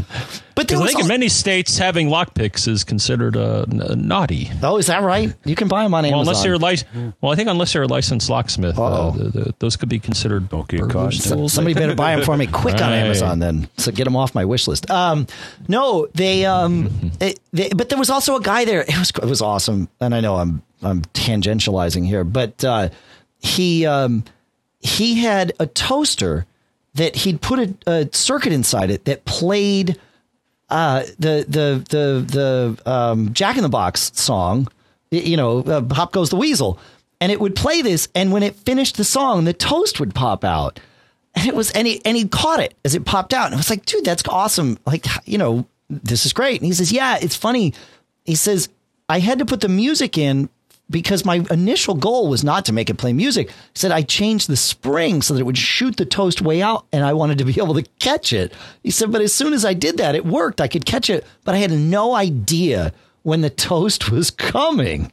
But 0.55 0.67
there 0.67 0.77
Because 0.77 0.79
I 0.79 0.83
was 0.83 0.91
think 0.91 1.01
in 1.01 1.07
many 1.07 1.29
states 1.29 1.77
having 1.77 2.09
lockpicks 2.09 2.67
is 2.67 2.83
considered 2.83 3.35
uh, 3.37 3.65
n- 3.71 4.07
naughty. 4.07 4.51
Oh, 4.61 4.77
is 4.77 4.87
that 4.87 5.01
right? 5.01 5.33
You 5.45 5.55
can 5.55 5.67
buy 5.67 5.83
them 5.83 5.93
on 5.93 6.03
Well, 6.03 6.13
Amazon. 6.13 6.21
unless 6.33 6.45
you're 6.45 6.57
lic- 6.57 7.13
well, 7.21 7.31
I 7.31 7.35
think 7.35 7.49
unless 7.49 7.73
you're 7.73 7.83
a 7.83 7.87
licensed 7.87 8.29
locksmith, 8.29 8.77
uh, 8.77 8.83
Uh-oh. 8.85 9.11
the, 9.11 9.23
the, 9.29 9.55
those 9.59 9.75
could 9.77 9.89
be 9.89 9.99
considered 9.99 10.49
Don't 10.49 10.67
get 10.67 10.89
caught. 10.89 11.13
tools. 11.13 11.53
Somebody 11.53 11.73
better 11.73 11.95
buy 11.95 12.15
them 12.15 12.25
for 12.25 12.37
me 12.37 12.47
quick 12.47 12.75
on 12.75 12.93
Amazon 12.93 13.39
then. 13.39 13.67
So 13.77 13.91
get 13.91 14.03
them 14.03 14.15
off 14.15 14.35
my 14.35 14.45
wish 14.45 14.67
list. 14.67 14.89
Um, 14.91 15.25
no, 15.67 16.07
they, 16.13 16.45
um, 16.45 17.11
it, 17.19 17.39
they, 17.51 17.69
but 17.69 17.89
there 17.89 17.97
was 17.99 18.09
also 18.09 18.35
a 18.35 18.41
guy 18.41 18.65
there. 18.65 18.81
It 18.81 18.97
was, 18.97 19.09
it 19.11 19.25
was 19.25 19.41
awesome. 19.41 19.89
And 19.99 20.13
I 20.13 20.19
know 20.21 20.35
I'm, 20.35 20.61
I'm 20.81 21.01
tangentializing 21.01 22.05
here, 22.05 22.23
but, 22.23 22.63
uh, 22.63 22.89
he, 23.39 23.85
um, 23.85 24.23
he 24.79 25.15
had 25.15 25.53
a 25.59 25.65
toaster 25.65 26.45
that 26.95 27.15
he'd 27.15 27.41
put 27.41 27.59
a, 27.59 27.75
a 27.87 28.09
circuit 28.11 28.53
inside 28.53 28.91
it 28.91 29.05
that 29.05 29.25
played, 29.25 29.99
uh, 30.69 31.03
the, 31.19 31.45
the, 31.47 31.85
the, 31.89 32.77
the, 32.85 32.91
um, 32.91 33.33
Jack 33.33 33.57
in 33.57 33.63
the 33.63 33.69
Box 33.69 34.11
song, 34.15 34.67
you 35.11 35.37
know, 35.37 35.59
uh, 35.59 35.81
Pop 35.81 36.11
Goes 36.11 36.29
the 36.29 36.35
Weasel. 36.35 36.79
And 37.21 37.31
it 37.31 37.39
would 37.39 37.55
play 37.55 37.81
this. 37.81 38.09
And 38.13 38.33
when 38.33 38.43
it 38.43 38.55
finished 38.55 38.97
the 38.97 39.05
song, 39.05 39.45
the 39.45 39.53
toast 39.53 39.99
would 39.99 40.13
pop 40.13 40.43
out. 40.43 40.79
And 41.35 41.47
it 41.47 41.55
was, 41.55 41.71
and 41.71 41.87
he, 41.87 42.01
and 42.05 42.17
he 42.17 42.27
caught 42.27 42.59
it 42.59 42.73
as 42.83 42.95
it 42.95 43.05
popped 43.05 43.33
out. 43.33 43.45
And 43.45 43.55
I 43.55 43.57
was 43.57 43.69
like, 43.69 43.85
dude, 43.85 44.03
that's 44.03 44.27
awesome. 44.27 44.77
Like, 44.85 45.05
you 45.25 45.37
know, 45.37 45.65
this 45.89 46.25
is 46.25 46.33
great. 46.33 46.59
And 46.59 46.65
he 46.65 46.73
says, 46.73 46.91
yeah, 46.91 47.17
it's 47.21 47.35
funny. 47.35 47.73
He 48.25 48.35
says, 48.35 48.67
I 49.07 49.19
had 49.19 49.39
to 49.39 49.45
put 49.45 49.61
the 49.61 49.69
music 49.69 50.17
in 50.17 50.49
because 50.93 51.25
my 51.25 51.43
initial 51.51 51.95
goal 51.95 52.29
was 52.29 52.43
not 52.43 52.63
to 52.65 52.71
make 52.71 52.89
it 52.89 52.97
play 52.97 53.11
music. 53.11 53.49
He 53.49 53.55
said, 53.73 53.91
I 53.91 54.03
changed 54.03 54.47
the 54.47 54.55
spring 54.55 55.21
so 55.21 55.33
that 55.33 55.41
it 55.41 55.45
would 55.45 55.57
shoot 55.57 55.97
the 55.97 56.05
toast 56.05 56.41
way 56.41 56.61
out 56.61 56.85
and 56.93 57.03
I 57.03 57.11
wanted 57.13 57.39
to 57.39 57.45
be 57.45 57.51
able 57.61 57.73
to 57.73 57.83
catch 57.99 58.31
it. 58.31 58.53
He 58.83 58.91
said, 58.91 59.11
but 59.11 59.21
as 59.21 59.33
soon 59.33 59.51
as 59.51 59.65
I 59.65 59.73
did 59.73 59.97
that, 59.97 60.15
it 60.15 60.25
worked. 60.25 60.61
I 60.61 60.69
could 60.69 60.85
catch 60.85 61.09
it, 61.09 61.25
but 61.43 61.55
I 61.55 61.57
had 61.57 61.71
no 61.71 62.15
idea 62.15 62.93
when 63.23 63.41
the 63.41 63.49
toast 63.49 64.11
was 64.11 64.31
coming. 64.31 65.11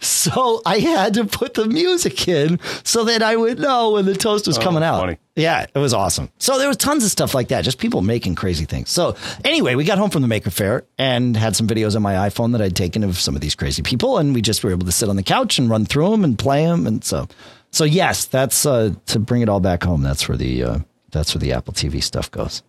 So 0.00 0.62
I 0.64 0.78
had 0.78 1.14
to 1.14 1.24
put 1.24 1.54
the 1.54 1.66
music 1.66 2.28
in 2.28 2.60
so 2.84 3.04
that 3.04 3.22
I 3.22 3.34
would 3.36 3.58
know 3.58 3.92
when 3.92 4.06
the 4.06 4.14
toast 4.14 4.46
was 4.46 4.58
coming 4.58 4.82
out. 4.82 5.00
funny. 5.00 5.18
Yeah, 5.34 5.66
it 5.72 5.78
was 5.78 5.94
awesome. 5.94 6.30
So 6.38 6.58
there 6.58 6.68
was 6.68 6.76
tons 6.76 7.04
of 7.04 7.10
stuff 7.10 7.34
like 7.34 7.48
that, 7.48 7.62
just 7.64 7.78
people 7.78 8.02
making 8.02 8.34
crazy 8.34 8.64
things. 8.64 8.90
So 8.90 9.16
anyway, 9.44 9.74
we 9.74 9.84
got 9.84 9.98
home 9.98 10.10
from 10.10 10.22
the 10.22 10.28
Maker 10.28 10.50
Faire 10.50 10.84
and 10.98 11.36
had 11.36 11.56
some 11.56 11.66
videos 11.66 11.96
on 11.96 12.02
my 12.02 12.14
iPhone 12.14 12.52
that 12.52 12.62
I'd 12.62 12.76
taken 12.76 13.04
of 13.04 13.18
some 13.18 13.34
of 13.34 13.40
these 13.40 13.54
crazy 13.54 13.82
people, 13.82 14.18
and 14.18 14.34
we 14.34 14.42
just 14.42 14.62
were 14.64 14.70
able 14.70 14.86
to 14.86 14.92
sit 14.92 15.08
on 15.08 15.16
the 15.16 15.22
couch 15.22 15.58
and 15.58 15.70
run 15.70 15.84
through 15.84 16.10
them 16.10 16.24
and 16.24 16.38
play 16.38 16.64
them, 16.64 16.86
and 16.86 17.04
so 17.04 17.28
so 17.70 17.84
yes, 17.84 18.24
that's 18.24 18.66
uh, 18.66 18.94
to 19.06 19.18
bring 19.18 19.42
it 19.42 19.48
all 19.48 19.60
back 19.60 19.82
home. 19.84 20.02
That's 20.02 20.28
where 20.28 20.38
the 20.38 20.62
uh, 20.62 20.78
that's 21.10 21.34
where 21.34 21.40
the 21.40 21.52
Apple 21.52 21.74
TV 21.74 22.02
stuff 22.02 22.30
goes. 22.30 22.62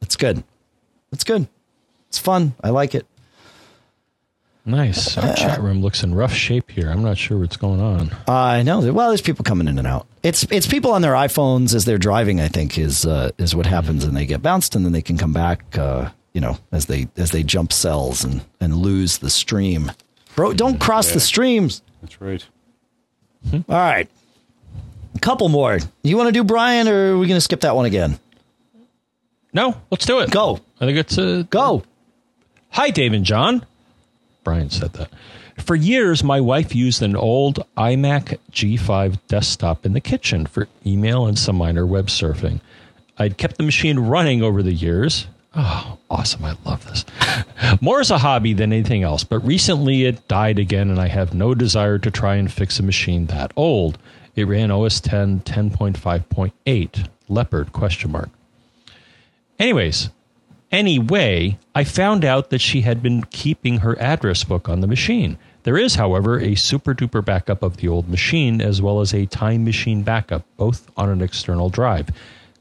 It's 0.00 0.16
good. 0.16 0.44
It's 1.12 1.24
good. 1.24 1.48
It's 2.08 2.18
fun. 2.18 2.54
I 2.62 2.70
like 2.70 2.94
it. 2.94 3.06
Nice. 4.66 5.18
Our 5.18 5.34
chat 5.34 5.60
room 5.60 5.82
looks 5.82 6.02
in 6.02 6.14
rough 6.14 6.32
shape 6.32 6.70
here. 6.70 6.90
I'm 6.90 7.02
not 7.02 7.18
sure 7.18 7.38
what's 7.38 7.58
going 7.58 7.80
on. 7.80 8.10
I 8.26 8.62
know. 8.62 8.92
Well, 8.92 9.08
there's 9.08 9.20
people 9.20 9.44
coming 9.44 9.68
in 9.68 9.78
and 9.78 9.86
out. 9.86 10.06
It's 10.22 10.44
it's 10.44 10.66
people 10.66 10.92
on 10.92 11.02
their 11.02 11.12
iPhones 11.12 11.74
as 11.74 11.84
they're 11.84 11.98
driving. 11.98 12.40
I 12.40 12.48
think 12.48 12.78
is 12.78 13.04
uh, 13.04 13.30
is 13.36 13.54
what 13.54 13.66
happens, 13.66 14.04
and 14.04 14.16
they 14.16 14.24
get 14.24 14.40
bounced, 14.40 14.74
and 14.74 14.84
then 14.84 14.92
they 14.92 15.02
can 15.02 15.18
come 15.18 15.34
back. 15.34 15.76
Uh, 15.76 16.10
you 16.32 16.40
know, 16.40 16.56
as 16.72 16.86
they 16.86 17.08
as 17.16 17.30
they 17.30 17.42
jump 17.42 17.74
cells 17.74 18.24
and 18.24 18.42
and 18.58 18.74
lose 18.76 19.18
the 19.18 19.28
stream. 19.28 19.92
Bro, 20.34 20.54
don't 20.54 20.80
cross 20.80 21.12
the 21.12 21.20
streams. 21.20 21.82
That's 22.00 22.20
right. 22.20 22.44
All 23.52 23.62
right, 23.68 24.08
a 25.14 25.18
couple 25.18 25.50
more. 25.50 25.78
You 26.02 26.16
want 26.16 26.28
to 26.28 26.32
do 26.32 26.42
Brian, 26.42 26.88
or 26.88 27.12
are 27.12 27.18
we 27.18 27.26
going 27.26 27.36
to 27.36 27.42
skip 27.42 27.60
that 27.60 27.76
one 27.76 27.84
again? 27.84 28.18
No, 29.52 29.76
let's 29.90 30.06
do 30.06 30.20
it. 30.20 30.30
Go. 30.30 30.60
I 30.80 30.86
think 30.86 30.96
it's 30.96 31.18
a 31.18 31.46
Go. 31.50 31.82
Hi, 32.70 32.88
Dave 32.90 33.12
and 33.12 33.24
John. 33.26 33.66
Brian 34.44 34.70
said 34.70 34.92
that. 34.94 35.10
For 35.58 35.74
years, 35.74 36.22
my 36.22 36.40
wife 36.40 36.74
used 36.74 37.02
an 37.02 37.16
old 37.16 37.64
iMac 37.76 38.38
G5 38.52 39.18
desktop 39.28 39.86
in 39.86 39.92
the 39.92 40.00
kitchen 40.00 40.46
for 40.46 40.68
email 40.84 41.26
and 41.26 41.38
some 41.38 41.56
minor 41.56 41.86
web 41.86 42.06
surfing. 42.06 42.60
I'd 43.18 43.38
kept 43.38 43.56
the 43.56 43.62
machine 43.62 43.98
running 43.98 44.42
over 44.42 44.62
the 44.62 44.72
years. 44.72 45.26
Oh, 45.56 45.98
awesome. 46.10 46.44
I 46.44 46.56
love 46.64 46.84
this. 46.86 47.04
More 47.80 48.00
as 48.00 48.10
a 48.10 48.18
hobby 48.18 48.52
than 48.52 48.72
anything 48.72 49.04
else, 49.04 49.22
but 49.22 49.38
recently 49.40 50.04
it 50.04 50.26
died 50.26 50.58
again, 50.58 50.90
and 50.90 51.00
I 51.00 51.06
have 51.06 51.32
no 51.32 51.54
desire 51.54 51.98
to 51.98 52.10
try 52.10 52.34
and 52.36 52.52
fix 52.52 52.80
a 52.80 52.82
machine 52.82 53.26
that 53.26 53.52
old. 53.54 53.98
It 54.34 54.48
ran 54.48 54.72
OS 54.72 55.00
10 55.00 55.40
10.5.8 55.40 57.08
Leopard 57.28 57.72
question 57.72 58.10
mark. 58.10 58.30
Anyways, 59.58 60.10
Anyway, 60.74 61.56
I 61.72 61.84
found 61.84 62.24
out 62.24 62.50
that 62.50 62.60
she 62.60 62.80
had 62.80 63.00
been 63.00 63.22
keeping 63.26 63.78
her 63.78 63.96
address 64.00 64.42
book 64.42 64.68
on 64.68 64.80
the 64.80 64.88
machine. 64.88 65.38
There 65.62 65.78
is, 65.78 65.94
however, 65.94 66.36
a 66.40 66.56
SuperDuper 66.56 67.24
backup 67.24 67.62
of 67.62 67.76
the 67.76 67.86
old 67.86 68.08
machine 68.08 68.60
as 68.60 68.82
well 68.82 69.00
as 69.00 69.14
a 69.14 69.26
time 69.26 69.64
machine 69.64 70.02
backup, 70.02 70.44
both 70.56 70.90
on 70.96 71.08
an 71.08 71.22
external 71.22 71.68
drive. 71.68 72.08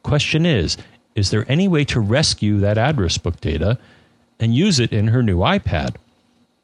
Question 0.04 0.46
is 0.46 0.78
Is 1.16 1.32
there 1.32 1.44
any 1.50 1.68
way 1.68 1.86
to 1.86 2.00
rescue 2.00 2.60
that 2.60 2.78
address 2.78 3.18
book 3.18 3.42
data 3.42 3.80
and 4.40 4.54
use 4.54 4.80
it 4.80 4.94
in 4.94 5.08
her 5.08 5.24
new 5.24 5.38
iPad? 5.40 5.96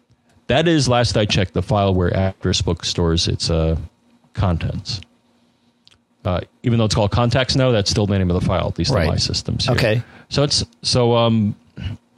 that 0.49 0.67
is, 0.67 0.89
last 0.89 1.17
I 1.17 1.25
checked, 1.25 1.55
the 1.55 1.63
file 1.63 1.95
where 1.95 2.13
address 2.17 2.63
book 2.63 2.85
stores 2.85 3.29
its 3.29 3.49
uh, 3.49 3.77
contents. 4.35 5.01
Uh, 6.25 6.41
even 6.63 6.79
though 6.79 6.85
it's 6.85 6.95
called 6.95 7.11
contacts 7.11 7.57
now, 7.57 7.71
that's 7.71 7.91
still 7.91 8.07
the 8.07 8.19
name 8.19 8.31
of 8.31 8.39
the 8.41 8.47
file, 8.47 8.69
at 8.69 8.79
least 8.79 8.91
Right. 8.93 9.03
on 9.07 9.15
my 9.15 9.17
systems. 9.17 9.65
Here. 9.67 9.75
Okay. 9.75 10.03
So 10.29 10.43
it's 10.43 10.65
so 10.83 11.17
um 11.17 11.57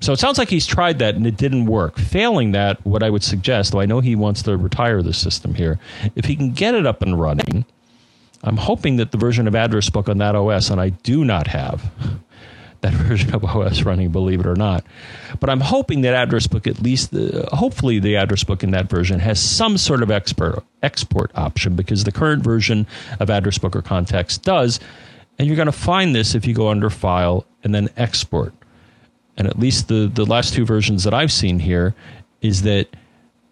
so 0.00 0.12
it 0.12 0.18
sounds 0.18 0.36
like 0.38 0.48
he's 0.48 0.66
tried 0.66 0.98
that 0.98 1.14
and 1.14 1.24
it 1.26 1.36
didn't 1.36 1.66
work. 1.66 1.96
Failing 1.96 2.50
that, 2.52 2.84
what 2.84 3.04
I 3.04 3.10
would 3.10 3.22
suggest, 3.22 3.70
though 3.70 3.78
I 3.80 3.86
know 3.86 4.00
he 4.00 4.16
wants 4.16 4.42
to 4.42 4.56
retire 4.56 5.00
the 5.02 5.12
system 5.12 5.54
here, 5.54 5.78
if 6.16 6.24
he 6.24 6.34
can 6.34 6.50
get 6.50 6.74
it 6.74 6.84
up 6.86 7.02
and 7.02 7.20
running, 7.20 7.64
I'm 8.42 8.56
hoping 8.56 8.96
that 8.96 9.12
the 9.12 9.18
version 9.18 9.46
of 9.46 9.54
address 9.54 9.88
book 9.88 10.08
on 10.08 10.18
that 10.18 10.34
OS, 10.34 10.70
and 10.70 10.80
I 10.80 10.88
do 10.88 11.24
not 11.24 11.46
have 11.46 11.88
that 12.82 12.92
version 13.08 13.34
of 13.34 13.44
OS 13.44 13.82
running, 13.82 14.10
believe 14.10 14.40
it 14.40 14.46
or 14.46 14.54
not. 14.54 14.84
But 15.40 15.50
I'm 15.50 15.60
hoping 15.60 16.02
that 16.02 16.14
address 16.14 16.46
book, 16.46 16.66
at 16.66 16.80
least, 16.80 17.10
the, 17.12 17.48
hopefully, 17.52 17.98
the 17.98 18.16
address 18.16 18.44
book 18.44 18.62
in 18.62 18.72
that 18.72 18.90
version 18.90 19.20
has 19.20 19.40
some 19.40 19.78
sort 19.78 20.02
of 20.02 20.10
export 20.10 20.62
export 20.82 21.30
option 21.34 21.74
because 21.76 22.04
the 22.04 22.12
current 22.12 22.42
version 22.42 22.86
of 23.20 23.30
address 23.30 23.58
book 23.58 23.74
or 23.74 23.82
contacts 23.82 24.36
does. 24.36 24.78
And 25.38 25.46
you're 25.48 25.56
going 25.56 25.66
to 25.66 25.72
find 25.72 26.14
this 26.14 26.34
if 26.34 26.46
you 26.46 26.54
go 26.54 26.68
under 26.68 26.90
File 26.90 27.46
and 27.64 27.74
then 27.74 27.88
Export. 27.96 28.52
And 29.36 29.46
at 29.48 29.58
least 29.58 29.88
the 29.88 30.10
the 30.12 30.26
last 30.26 30.52
two 30.52 30.66
versions 30.66 31.04
that 31.04 31.14
I've 31.14 31.32
seen 31.32 31.58
here 31.58 31.94
is 32.42 32.62
that 32.62 32.88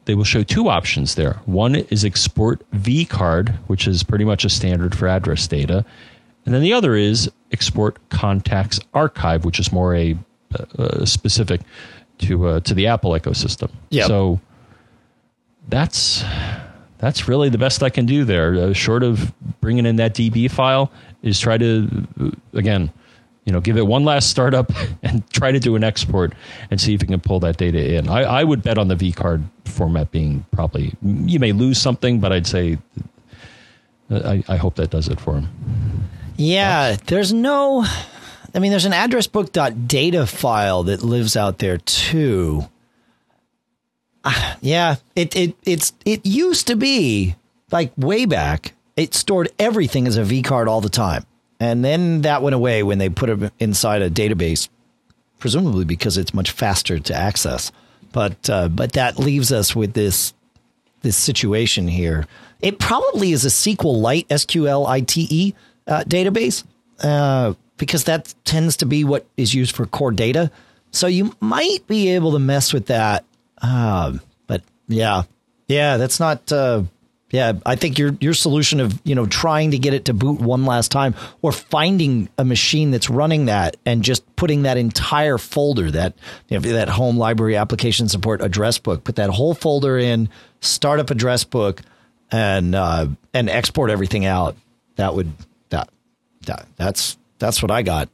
they 0.05 0.15
will 0.15 0.24
show 0.24 0.43
two 0.43 0.69
options 0.69 1.15
there. 1.15 1.40
One 1.47 1.74
is 1.74 2.05
export 2.05 2.69
vcard, 2.73 3.57
which 3.66 3.86
is 3.86 4.02
pretty 4.02 4.24
much 4.24 4.44
a 4.44 4.51
standard 4.51 4.97
for 4.97 5.07
address 5.09 5.47
data, 5.47 5.85
and 6.44 6.55
then 6.55 6.62
the 6.62 6.73
other 6.73 6.97
is 6.97 7.31
export 7.52 7.97
contacts 8.09 8.81
archive, 8.94 9.44
which 9.44 9.59
is 9.59 9.72
more 9.72 9.94
a 9.94 10.16
uh, 10.78 11.05
specific 11.05 11.60
to 12.18 12.47
uh, 12.47 12.60
to 12.60 12.74
the 12.74 12.86
Apple 12.86 13.12
ecosystem. 13.12 13.70
Yep. 13.90 14.06
So 14.06 14.40
that's 15.68 16.24
that's 16.98 17.28
really 17.28 17.48
the 17.48 17.59
best 17.59 17.82
I 17.82 17.90
can 17.90 18.06
do 18.06 18.24
there. 18.24 18.55
Uh, 18.55 18.72
short 18.72 19.02
of 19.02 19.32
bringing 19.60 19.86
in 19.86 19.97
that 19.97 20.14
DB 20.14 20.51
file, 20.51 20.90
is 21.22 21.40
try 21.40 21.59
to 21.59 22.06
uh, 22.20 22.31
again, 22.52 22.93
you 23.44 23.52
know, 23.52 23.60
give 23.60 23.77
it 23.77 23.86
one 23.86 24.05
last 24.05 24.31
startup 24.31 24.70
and 25.02 25.28
try 25.31 25.52
to 25.52 25.59
do 25.59 25.77
an 25.77 25.85
export 25.85 26.35
and 26.70 26.81
see 26.81 26.94
if 26.94 27.02
you 27.02 27.09
can 27.09 27.20
pull 27.20 27.40
that 27.40 27.56
data 27.56 27.94
in. 27.94 28.09
I, 28.09 28.22
I 28.22 28.44
would 28.44 28.62
bet 28.62 28.78
on 28.78 28.89
the 28.89 28.97
vcard 28.97 29.44
format 29.64 30.10
being 30.10 30.44
probably 30.51 30.94
you 31.02 31.39
may 31.39 31.52
lose 31.52 31.78
something, 31.81 32.20
but 32.20 32.32
I'd 32.32 32.47
say 32.47 32.78
uh, 34.10 34.20
I, 34.24 34.44
I 34.48 34.56
hope 34.56 34.77
that 34.77 34.90
does 34.90 35.09
it 35.09 35.20
for 35.20 35.35
him. 35.35 35.48
Yeah, 36.40 36.96
there's 37.06 37.34
no. 37.34 37.84
I 38.54 38.58
mean, 38.60 38.70
there's 38.70 38.86
an 38.86 38.94
address 38.94 39.26
book 39.26 39.52
data 39.52 40.26
file 40.26 40.84
that 40.84 41.02
lives 41.02 41.36
out 41.36 41.58
there 41.58 41.76
too. 41.76 42.66
Ah, 44.24 44.56
yeah, 44.62 44.96
it 45.14 45.36
it 45.36 45.54
it's 45.64 45.92
it 46.06 46.24
used 46.24 46.66
to 46.68 46.76
be 46.76 47.36
like 47.70 47.92
way 47.98 48.24
back. 48.24 48.72
It 48.96 49.12
stored 49.12 49.50
everything 49.58 50.06
as 50.06 50.16
a 50.16 50.24
V 50.24 50.40
card 50.40 50.66
all 50.66 50.80
the 50.80 50.88
time, 50.88 51.26
and 51.60 51.84
then 51.84 52.22
that 52.22 52.42
went 52.42 52.54
away 52.54 52.82
when 52.82 52.96
they 52.96 53.10
put 53.10 53.28
it 53.28 53.52
inside 53.58 54.00
a 54.00 54.08
database, 54.08 54.70
presumably 55.38 55.84
because 55.84 56.16
it's 56.16 56.32
much 56.32 56.52
faster 56.52 56.98
to 56.98 57.14
access. 57.14 57.70
But 58.12 58.48
uh, 58.48 58.68
but 58.68 58.92
that 58.92 59.18
leaves 59.18 59.52
us 59.52 59.76
with 59.76 59.92
this 59.92 60.32
this 61.02 61.18
situation 61.18 61.86
here. 61.86 62.26
It 62.62 62.78
probably 62.78 63.32
is 63.32 63.44
a 63.44 63.48
SQLite, 63.48 64.26
SQLite 64.28 65.54
uh, 65.90 66.04
database, 66.04 66.64
uh, 67.02 67.54
because 67.76 68.04
that 68.04 68.34
tends 68.44 68.76
to 68.78 68.86
be 68.86 69.04
what 69.04 69.26
is 69.36 69.54
used 69.54 69.74
for 69.74 69.84
core 69.84 70.12
data. 70.12 70.50
So 70.92 71.06
you 71.06 71.34
might 71.40 71.86
be 71.86 72.08
able 72.10 72.32
to 72.32 72.38
mess 72.38 72.72
with 72.72 72.86
that. 72.86 73.24
Um, 73.62 74.20
but 74.46 74.62
yeah, 74.88 75.24
yeah, 75.68 75.96
that's 75.98 76.18
not. 76.20 76.50
Uh, 76.50 76.84
yeah, 77.30 77.52
I 77.64 77.76
think 77.76 77.96
your 77.96 78.16
your 78.20 78.34
solution 78.34 78.80
of 78.80 79.00
you 79.04 79.14
know 79.14 79.26
trying 79.26 79.70
to 79.70 79.78
get 79.78 79.94
it 79.94 80.06
to 80.06 80.14
boot 80.14 80.40
one 80.40 80.64
last 80.64 80.90
time, 80.90 81.14
or 81.42 81.52
finding 81.52 82.28
a 82.36 82.44
machine 82.44 82.90
that's 82.90 83.08
running 83.08 83.46
that 83.46 83.76
and 83.86 84.02
just 84.02 84.24
putting 84.34 84.62
that 84.62 84.76
entire 84.76 85.38
folder 85.38 85.90
that 85.92 86.14
you 86.48 86.58
know, 86.58 86.72
that 86.72 86.88
home 86.88 87.18
library 87.18 87.56
application 87.56 88.08
support 88.08 88.40
address 88.42 88.78
book, 88.78 89.04
put 89.04 89.16
that 89.16 89.30
whole 89.30 89.54
folder 89.54 89.96
in, 89.96 90.28
startup 90.60 91.10
address 91.10 91.44
book, 91.44 91.82
and 92.32 92.74
uh, 92.74 93.06
and 93.32 93.48
export 93.48 93.90
everything 93.90 94.24
out. 94.24 94.56
That 94.96 95.14
would 95.14 95.32
that 96.46 96.58
that 96.58 96.66
that's 96.76 97.16
that's 97.38 97.62
what 97.62 97.70
I 97.70 97.82
got. 97.82 98.08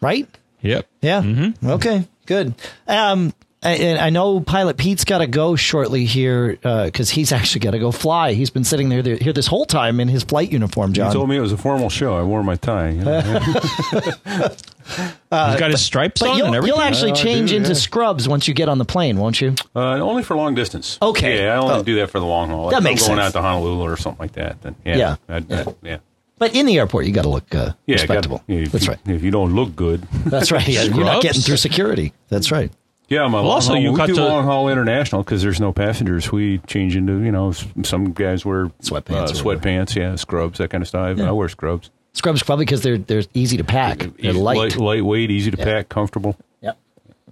Right? 0.00 0.28
Yep. 0.62 0.86
Yeah. 1.00 1.52
Okay. 1.64 2.06
Good. 2.26 2.54
Um, 2.88 3.32
I- 3.64 3.96
I 3.96 4.10
know 4.10 4.40
Pilot 4.40 4.76
Pete's 4.76 5.04
got 5.04 5.18
to 5.18 5.28
go 5.28 5.54
shortly 5.54 6.04
here 6.04 6.56
because 6.56 7.10
he's 7.10 7.30
actually 7.30 7.60
got 7.60 7.70
to 7.72 7.78
go 7.78 7.92
fly. 7.92 8.32
He's 8.32 8.50
been 8.50 8.64
sitting 8.64 8.88
there, 8.88 9.02
there 9.02 9.16
here 9.16 9.32
this 9.32 9.46
whole 9.46 9.64
time 9.66 10.00
in 10.00 10.08
his 10.08 10.24
flight 10.24 10.50
uniform, 10.50 10.90
You 10.90 10.94
John. 10.94 11.12
told 11.12 11.28
me 11.28 11.36
it 11.36 11.40
was 11.40 11.52
a 11.52 11.56
formal 11.56 11.88
show. 11.88 12.16
I 12.18 12.22
wore 12.22 12.42
my 12.42 12.56
tie. 12.56 12.90
you 12.90 13.02
know. 13.04 14.48
He's 14.86 15.00
got 15.30 15.70
his 15.70 15.80
stripes 15.82 16.20
but 16.20 16.30
on 16.30 16.36
you'll, 16.38 16.46
and 16.48 16.56
everything. 16.56 16.76
you'll 16.76 16.84
actually 16.84 17.12
change 17.12 17.50
do, 17.50 17.56
into 17.56 17.70
yeah. 17.70 17.74
scrubs 17.74 18.28
once 18.28 18.46
you 18.48 18.54
get 18.54 18.68
on 18.68 18.78
the 18.78 18.84
plane, 18.84 19.16
won't 19.16 19.40
you? 19.40 19.54
Uh, 19.74 19.94
only 20.00 20.22
for 20.22 20.36
long 20.36 20.54
distance. 20.54 20.98
Okay. 21.00 21.44
Yeah, 21.44 21.54
I 21.54 21.56
only 21.56 21.74
Oh. 21.74 21.82
do 21.82 21.94
that 21.96 22.10
for 22.10 22.20
the 22.20 22.26
long 22.26 22.48
haul. 22.50 22.70
That 22.70 22.78
If 22.78 22.84
makes 22.84 23.02
I'm 23.04 23.16
going 23.16 23.24
sense. 23.24 23.34
out 23.36 23.38
to 23.40 23.42
Honolulu 23.46 23.82
or 23.92 23.96
something 23.96 24.20
like 24.20 24.32
that. 24.32 24.60
Then 24.62 24.74
yeah, 24.84 24.96
Yeah. 24.96 25.16
I'd- 25.28 25.54
I'd- 25.54 25.74
yeah. 25.82 25.96
But 26.38 26.54
in 26.56 26.66
the 26.66 26.78
airport, 26.78 27.06
you 27.06 27.12
got 27.12 27.22
to 27.22 27.28
look 27.28 27.54
uh, 27.54 27.72
Yeah, 27.86 27.94
respectable. 27.96 28.42
gotta- 28.48 28.62
if 28.62 28.72
That's 28.72 28.84
you, 28.86 28.90
right. 28.90 28.98
If 29.06 29.22
you 29.22 29.30
don't 29.30 29.54
look 29.54 29.76
good, 29.76 30.02
That's 30.26 30.50
right. 30.50 30.66
Yeah, 30.66 30.82
you're 30.82 31.04
not 31.04 31.22
getting 31.22 31.40
through 31.42 31.58
security. 31.58 32.12
That's 32.28 32.50
right. 32.50 32.70
yeah. 33.08 33.26
My 33.28 33.38
long 33.38 33.46
also, 33.46 33.74
haul, 33.74 33.82
you 33.82 33.92
we 33.92 33.96
got 33.96 34.06
do 34.08 34.14
to- 34.16 34.24
long 34.24 34.44
haul 34.44 34.68
international 34.68 35.22
because 35.22 35.40
there's 35.42 35.60
no 35.60 35.72
passengers. 35.72 36.32
We 36.32 36.58
change 36.66 36.96
into 36.96 37.20
you 37.22 37.30
know 37.30 37.52
some 37.84 38.12
guys 38.12 38.44
wear 38.44 38.66
Sweatpants 38.82 39.30
uh, 39.30 39.42
sweatpants, 39.44 39.94
yeah, 39.94 40.16
scrubs, 40.16 40.58
that 40.58 40.70
kind 40.70 40.82
of 40.82 40.88
stuff. 40.88 41.20
I 41.20 41.30
wear 41.30 41.48
scrubs. 41.48 41.90
Scrubs 42.14 42.42
probably 42.42 42.64
because 42.66 42.82
they're 42.82 42.98
they're 42.98 43.22
easy 43.34 43.56
to 43.56 43.64
pack. 43.64 43.98
They're 44.00 44.30
Easy- 44.30 44.32
light. 44.32 44.76
lightweight, 44.76 45.30
easy 45.30 45.50
to 45.50 45.56
pack, 45.56 45.88
comfortable. 45.88 46.36
Yep. 46.60 46.78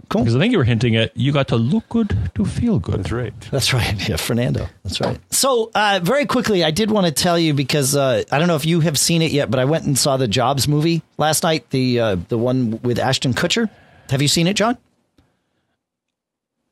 Cool. 0.08 0.22
Because 0.22 0.34
I 0.34 0.38
think 0.38 0.52
you 0.52 0.58
were 0.58 0.64
hinting 0.64 0.96
at 0.96 1.14
you 1.16 1.32
got 1.32 1.48
to 1.48 1.56
look 1.56 1.88
good 1.88 2.16
to 2.34 2.44
feel 2.44 2.78
good. 2.78 2.96
That's 3.00 3.12
right. 3.12 3.34
That's 3.50 3.72
right. 3.74 3.94
Yeah, 4.08 4.16
Fernando. 4.16 4.68
That's 4.82 5.00
right. 5.00 5.18
So, 5.30 5.70
uh, 5.74 6.00
very 6.02 6.24
quickly, 6.26 6.64
I 6.64 6.70
did 6.70 6.90
want 6.90 7.06
to 7.06 7.12
tell 7.12 7.38
you 7.38 7.52
because 7.54 7.94
uh, 7.94 8.24
I 8.32 8.38
don't 8.38 8.48
know 8.48 8.56
if 8.56 8.64
you 8.66 8.80
have 8.80 8.98
seen 8.98 9.22
it 9.22 9.30
yet, 9.32 9.50
but 9.50 9.60
I 9.60 9.66
went 9.66 9.84
and 9.84 9.96
saw 9.98 10.16
the 10.16 10.26
Jobs 10.26 10.66
movie 10.66 11.02
last 11.18 11.42
night, 11.44 11.68
the 11.70 12.00
uh, 12.00 12.16
the 12.28 12.38
one 12.38 12.80
with 12.82 12.98
Ashton 12.98 13.34
Kutcher. 13.34 13.68
Have 14.10 14.22
you 14.22 14.28
seen 14.28 14.46
it, 14.46 14.54
John? 14.54 14.78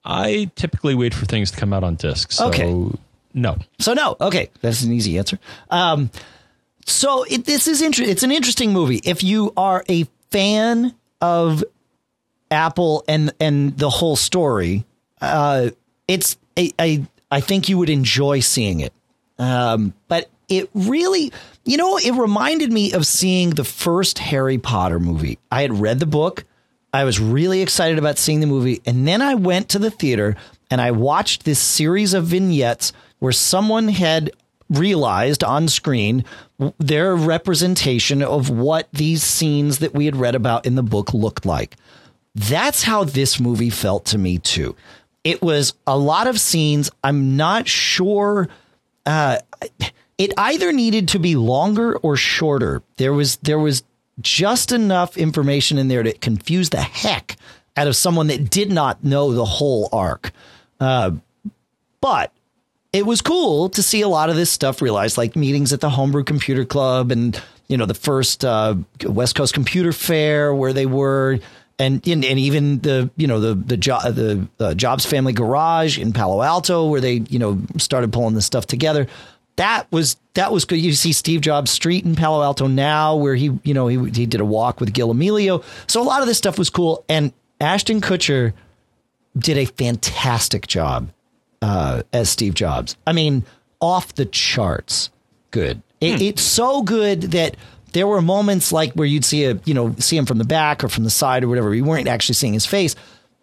I 0.05 0.51
typically 0.55 0.95
wait 0.95 1.13
for 1.15 1.27
things 1.27 1.51
to 1.51 1.57
come 1.59 1.73
out 1.73 1.85
on 1.85 1.97
disc. 1.97 2.33
So 2.33 2.49
Okay. 2.49 2.73
no. 3.35 3.59
So 3.79 3.93
no. 3.95 4.17
Okay, 4.21 4.51
that's 4.63 4.83
an 4.83 4.93
easy 4.93 5.19
answer. 5.19 5.39
Um, 5.71 6.11
so 6.89 7.25
it, 7.25 7.45
this 7.45 7.69
is 7.69 7.83
inter- 7.83 8.05
It's 8.05 8.23
an 8.23 8.33
interesting 8.33 8.73
movie. 8.73 9.01
If 9.05 9.23
you 9.23 9.53
are 9.57 9.85
a 9.89 10.07
fan 10.31 10.95
of 11.21 11.65
Apple 12.51 13.05
and 13.09 13.33
and 13.41 13.77
the 13.77 13.91
whole 13.91 14.17
story, 14.17 14.85
uh, 15.21 15.71
it's 16.07 16.37
a, 16.57 16.73
a, 16.81 17.05
I 17.31 17.41
think 17.41 17.69
you 17.69 17.79
would 17.79 17.91
enjoy 17.91 18.41
seeing 18.41 18.81
it. 18.81 18.93
Um, 19.39 19.95
but 20.09 20.29
it 20.49 20.71
really, 20.75 21.33
you 21.65 21.77
know, 21.77 21.99
it 21.99 22.13
reminded 22.13 22.73
me 22.73 22.93
of 22.93 23.07
seeing 23.07 23.51
the 23.51 23.65
first 23.65 24.19
Harry 24.19 24.59
Potter 24.59 24.99
movie. 24.99 25.39
I 25.53 25.63
had 25.63 25.79
read 25.79 26.01
the 26.01 26.07
book. 26.07 26.45
I 26.93 27.05
was 27.05 27.21
really 27.21 27.61
excited 27.61 27.99
about 27.99 28.19
seeing 28.19 28.41
the 28.41 28.47
movie. 28.47 28.81
And 28.87 29.07
then 29.07 29.21
I 29.21 29.35
went 29.35 29.69
to 29.71 29.79
the 29.79 29.91
theater 29.91 30.37
and 30.71 30.81
I 30.81 30.91
watched 30.91 31.45
this 31.45 31.59
series 31.59 32.15
of 32.15 32.25
vignettes 32.25 32.93
where 33.19 33.33
someone 33.33 33.89
had 33.89 34.31
realized 34.71 35.45
on 35.45 35.69
screen 35.69 36.25
their 36.79 37.15
representation 37.15 38.23
of 38.23 38.51
what 38.51 38.89
these 38.93 39.23
scenes 39.23 39.79
that 39.79 39.95
we 39.95 40.07
had 40.07 40.17
read 40.17 40.35
about 40.35 40.67
in 40.67 40.75
the 40.75 40.83
book 40.83 41.15
looked 41.15 41.47
like. 41.47 41.77
That's 42.35 42.83
how 42.83 43.05
this 43.05 43.41
movie 43.41 43.71
felt 43.71 44.07
to 44.07 44.19
me 44.19 44.39
too. 44.39 44.77
It 45.25 45.43
was 45.43 45.75
a 45.87 45.99
lot 45.99 46.27
of 46.27 46.41
scenes. 46.41 46.91
I'm 47.03 47.37
not 47.37 47.69
sure. 47.69 48.49
Uh, 49.07 49.39
it 50.17 50.33
either 50.37 50.73
needed 50.73 51.09
to 51.09 51.19
be 51.19 51.37
longer 51.37 51.97
or 51.97 52.17
shorter. 52.17 52.83
There 52.97 53.13
was 53.13 53.37
there 53.37 53.59
was 53.59 53.83
just 54.21 54.73
enough 54.73 55.17
information 55.17 55.79
in 55.79 55.89
there 55.89 56.03
to 56.03 56.13
confuse 56.13 56.71
the 56.71 56.81
heck 56.81 57.37
out 57.77 57.87
of 57.87 57.95
someone 57.97 58.27
that 58.29 58.51
did 58.51 58.73
not 58.73 59.05
know 59.05 59.33
the 59.33 59.45
whole 59.45 59.89
arc. 59.93 60.33
Uh, 60.81 61.13
but 62.01 62.33
it 62.93 63.05
was 63.05 63.21
cool 63.21 63.69
to 63.71 63.83
see 63.83 64.01
a 64.01 64.09
lot 64.09 64.31
of 64.31 64.37
this 64.37 64.51
stuff 64.51 64.81
realized, 64.81 65.19
like 65.19 65.37
meetings 65.37 65.73
at 65.73 65.81
the 65.81 65.91
Homebrew 65.91 66.25
Computer 66.25 66.65
Club 66.65 67.11
and 67.11 67.41
you 67.69 67.77
know, 67.77 67.87
the 67.87 67.95
first 67.95 68.45
uh, 68.45 68.75
West 69.05 69.35
Coast 69.35 69.55
Computer 69.55 69.93
Faire 69.93 70.55
where 70.55 70.73
they 70.73 70.87
were, 70.87 71.39
and 71.79 72.07
and, 72.09 72.25
even 72.25 72.81
the 72.81 73.11
you 73.17 73.27
know 73.27 73.41
the 73.41 73.55
the 73.55 73.77
jo- 73.77 74.11
the 74.11 74.49
uh, 74.59 74.75
Jobs 74.75 75.05
Family 75.05 75.35
Garage 75.35 75.99
in 75.99 76.13
Palo 76.13 76.43
Alto 76.43 76.89
where 76.89 77.01
they 77.01 77.25
you 77.29 77.39
know 77.39 77.61
started 77.77 78.13
pulling 78.13 78.35
this 78.35 78.47
stuff 78.47 78.67
together. 78.67 79.07
That 79.57 79.87
was 79.93 80.17
that 80.35 80.51
was 80.51 80.65
good. 80.65 80.77
You 80.77 80.93
see 80.93 81.13
Steve 81.13 81.43
Jobs 81.43 81.71
Street 81.71 82.05
in 82.05 82.17
Palo 82.17 82.43
Alto 82.43 82.67
now, 82.67 83.17
where 83.17 83.35
he 83.35 83.59
you 83.65 83.75
know 83.75 83.87
he 83.87 83.99
he 84.11 84.25
did 84.25 84.41
a 84.41 84.47
walk 84.47 84.81
with 84.81 84.95
Gil 84.95 85.13
Amelio. 85.13 85.63
So 85.87 86.01
a 86.01 86.05
lot 86.05 86.23
of 86.23 86.27
this 86.27 86.39
stuff 86.39 86.59
was 86.59 86.71
cool, 86.71 87.05
and 87.09 87.35
Ashton 87.61 88.01
Kutcher 88.01 88.55
did 89.37 89.59
a 89.59 89.67
fantastic 89.67 90.67
job 90.67 91.11
uh, 91.63 92.03
as 92.13 92.31
Steve 92.31 92.55
Jobs. 92.55 92.97
I 93.07 93.13
mean, 93.13 93.45
off 93.81 94.15
the 94.15 94.27
charts 94.27 95.11
good. 95.51 95.83
It, 96.01 96.21
It's 96.23 96.43
so 96.43 96.83
good 96.83 97.23
that 97.23 97.57
there 97.93 98.07
were 98.07 98.23
moments 98.23 98.71
like 98.73 98.93
where 98.93 99.07
you'd 99.07 99.25
see 99.25 99.45
a 99.47 99.59
you 99.65 99.75
know 99.75 99.95
see 99.99 100.17
him 100.17 100.27
from 100.27 100.39
the 100.39 100.45
back 100.45 100.85
or 100.85 100.89
from 100.89 101.05
the 101.05 101.11
side 101.11 101.43
or 101.45 101.49
whatever. 101.49 101.75
You 101.75 101.85
weren't 101.85 102.09
actually 102.09 102.35
seeing 102.35 102.53
his 102.53 102.67
face, 102.67 102.95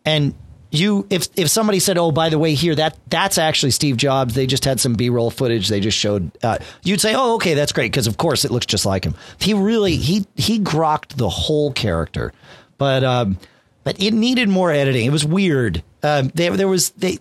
and 0.05 0.33
you 0.71 1.05
if 1.09 1.27
if 1.35 1.49
somebody 1.49 1.79
said, 1.79 1.97
"Oh, 1.97 2.11
by 2.11 2.29
the 2.29 2.37
way, 2.39 2.53
here 2.53 2.75
that 2.75 2.97
that's 3.09 3.37
actually 3.37 3.71
Steve 3.71 3.97
Jobs," 3.97 4.35
they 4.35 4.45
just 4.47 4.65
had 4.65 4.79
some 4.79 4.93
B 4.93 5.09
roll 5.09 5.31
footage. 5.31 5.67
They 5.67 5.79
just 5.79 5.97
showed. 5.97 6.31
Uh, 6.43 6.57
you'd 6.83 7.01
say, 7.01 7.13
"Oh, 7.15 7.35
okay, 7.35 7.53
that's 7.53 7.71
great," 7.71 7.91
because 7.91 8.07
of 8.07 8.17
course 8.17 8.45
it 8.45 8.51
looks 8.51 8.65
just 8.65 8.85
like 8.85 9.03
him. 9.03 9.15
He 9.39 9.53
really 9.53 9.95
he 9.95 10.25
he 10.35 10.59
grokked 10.59 11.15
the 11.17 11.29
whole 11.29 11.71
character, 11.73 12.31
but 12.77 13.03
um, 13.03 13.37
but 13.83 14.01
it 14.01 14.13
needed 14.13 14.47
more 14.49 14.71
editing. 14.71 15.05
It 15.05 15.11
was 15.11 15.25
weird. 15.25 15.83
Um, 16.03 16.31
there 16.35 16.55
there 16.55 16.67
was 16.67 16.91
they 16.91 17.17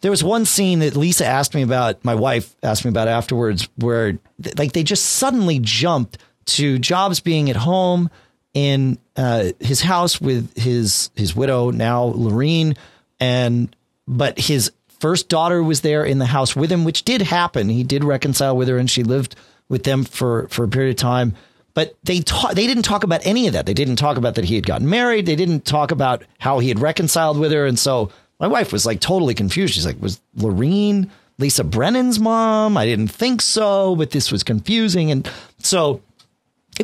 there 0.00 0.10
was 0.10 0.24
one 0.24 0.44
scene 0.44 0.78
that 0.80 0.96
Lisa 0.96 1.26
asked 1.26 1.54
me 1.54 1.62
about, 1.62 2.04
my 2.04 2.14
wife 2.14 2.54
asked 2.62 2.84
me 2.84 2.88
about 2.88 3.08
afterwards, 3.08 3.68
where 3.76 4.18
like 4.56 4.72
they 4.72 4.82
just 4.82 5.04
suddenly 5.04 5.58
jumped 5.60 6.18
to 6.46 6.78
Jobs 6.78 7.20
being 7.20 7.50
at 7.50 7.56
home 7.56 8.10
in 8.54 8.98
uh, 9.16 9.50
his 9.60 9.80
house 9.80 10.20
with 10.20 10.56
his 10.56 11.10
his 11.14 11.36
widow 11.36 11.70
now 11.70 12.12
Laurene, 12.12 12.76
and 13.20 13.74
but 14.08 14.38
his 14.38 14.72
first 14.98 15.28
daughter 15.28 15.62
was 15.62 15.82
there 15.82 16.04
in 16.04 16.18
the 16.18 16.26
house 16.26 16.56
with 16.56 16.72
him, 16.72 16.84
which 16.84 17.04
did 17.04 17.22
happen. 17.22 17.68
He 17.68 17.84
did 17.84 18.02
reconcile 18.02 18.56
with 18.56 18.68
her, 18.68 18.78
and 18.78 18.90
she 18.90 19.04
lived 19.04 19.36
with 19.68 19.84
them 19.84 20.04
for 20.04 20.48
for 20.48 20.64
a 20.64 20.68
period 20.68 20.90
of 20.90 20.96
time. 20.96 21.34
But 21.74 21.96
they 22.02 22.20
ta- 22.20 22.52
they 22.54 22.66
didn't 22.66 22.82
talk 22.82 23.04
about 23.04 23.24
any 23.24 23.46
of 23.46 23.52
that. 23.52 23.66
They 23.66 23.74
didn't 23.74 23.96
talk 23.96 24.16
about 24.16 24.34
that 24.34 24.46
he 24.46 24.56
had 24.56 24.66
gotten 24.66 24.88
married. 24.88 25.26
They 25.26 25.36
didn't 25.36 25.64
talk 25.64 25.92
about 25.92 26.24
how 26.38 26.58
he 26.58 26.68
had 26.68 26.80
reconciled 26.80 27.38
with 27.38 27.52
her, 27.52 27.66
and 27.66 27.78
so 27.78 28.10
my 28.40 28.48
wife 28.48 28.72
was 28.72 28.86
like 28.86 29.00
totally 29.00 29.34
confused. 29.34 29.74
She's 29.74 29.86
like, 29.86 30.00
was 30.00 30.20
Laurene 30.36 31.10
Lisa 31.38 31.62
Brennan's 31.62 32.18
mom? 32.18 32.76
I 32.76 32.86
didn't 32.86 33.08
think 33.08 33.42
so, 33.42 33.94
but 33.94 34.10
this 34.10 34.32
was 34.32 34.42
confusing. 34.42 35.10
And 35.10 35.30
so, 35.58 36.00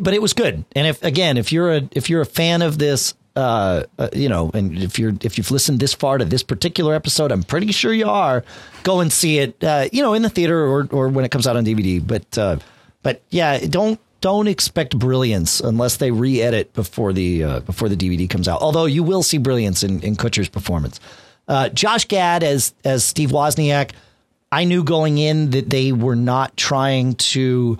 but 0.01 0.13
it 0.13 0.21
was 0.21 0.33
good. 0.33 0.63
And 0.75 0.87
if, 0.87 1.03
again, 1.03 1.37
if 1.37 1.51
you're 1.51 1.73
a, 1.73 1.89
if 1.91 2.09
you're 2.09 2.21
a 2.21 2.25
fan 2.25 2.61
of 2.61 2.77
this, 2.77 3.15
uh, 3.35 3.83
uh, 3.97 4.09
you 4.13 4.29
know, 4.29 4.51
and 4.53 4.77
if 4.77 4.99
you're, 4.99 5.13
if 5.21 5.37
you've 5.37 5.51
listened 5.51 5.79
this 5.79 5.93
far 5.93 6.19
to 6.19 6.25
this 6.25 6.43
particular 6.43 6.93
episode, 6.93 7.31
I'm 7.31 7.43
pretty 7.43 7.71
sure 7.71 7.91
you 7.91 8.07
are, 8.07 8.43
go 8.83 8.99
and 8.99 9.11
see 9.11 9.39
it, 9.39 9.63
uh, 9.63 9.89
you 9.91 10.03
know, 10.03 10.13
in 10.13 10.21
the 10.21 10.29
theater 10.29 10.63
or, 10.63 10.87
or 10.91 11.09
when 11.09 11.25
it 11.25 11.29
comes 11.29 11.47
out 11.47 11.57
on 11.57 11.65
DVD. 11.65 12.05
But, 12.05 12.37
uh, 12.37 12.57
but 13.01 13.23
yeah, 13.29 13.59
don't, 13.59 13.99
don't 14.21 14.47
expect 14.47 14.97
brilliance 14.97 15.59
unless 15.59 15.97
they 15.97 16.11
re-edit 16.11 16.73
before 16.73 17.13
the 17.13 17.43
uh, 17.43 17.59
before 17.61 17.87
the 17.87 17.95
DVD 17.95 18.27
comes 18.27 18.47
out. 18.47 18.61
Although 18.61 18.85
you 18.85 19.03
will 19.03 19.21
see 19.21 19.37
brilliance 19.37 19.83
in, 19.83 20.01
in 20.01 20.15
Kutcher's 20.15 20.49
performance. 20.49 20.99
Uh, 21.47 21.69
Josh 21.69 22.05
Gad 22.05 22.43
as 22.43 22.73
as 22.83 23.03
Steve 23.03 23.29
Wozniak. 23.29 23.91
I 24.51 24.63
knew 24.63 24.83
going 24.83 25.17
in 25.17 25.49
that 25.51 25.69
they 25.69 25.91
were 25.91 26.15
not 26.15 26.55
trying 26.55 27.15
to 27.15 27.77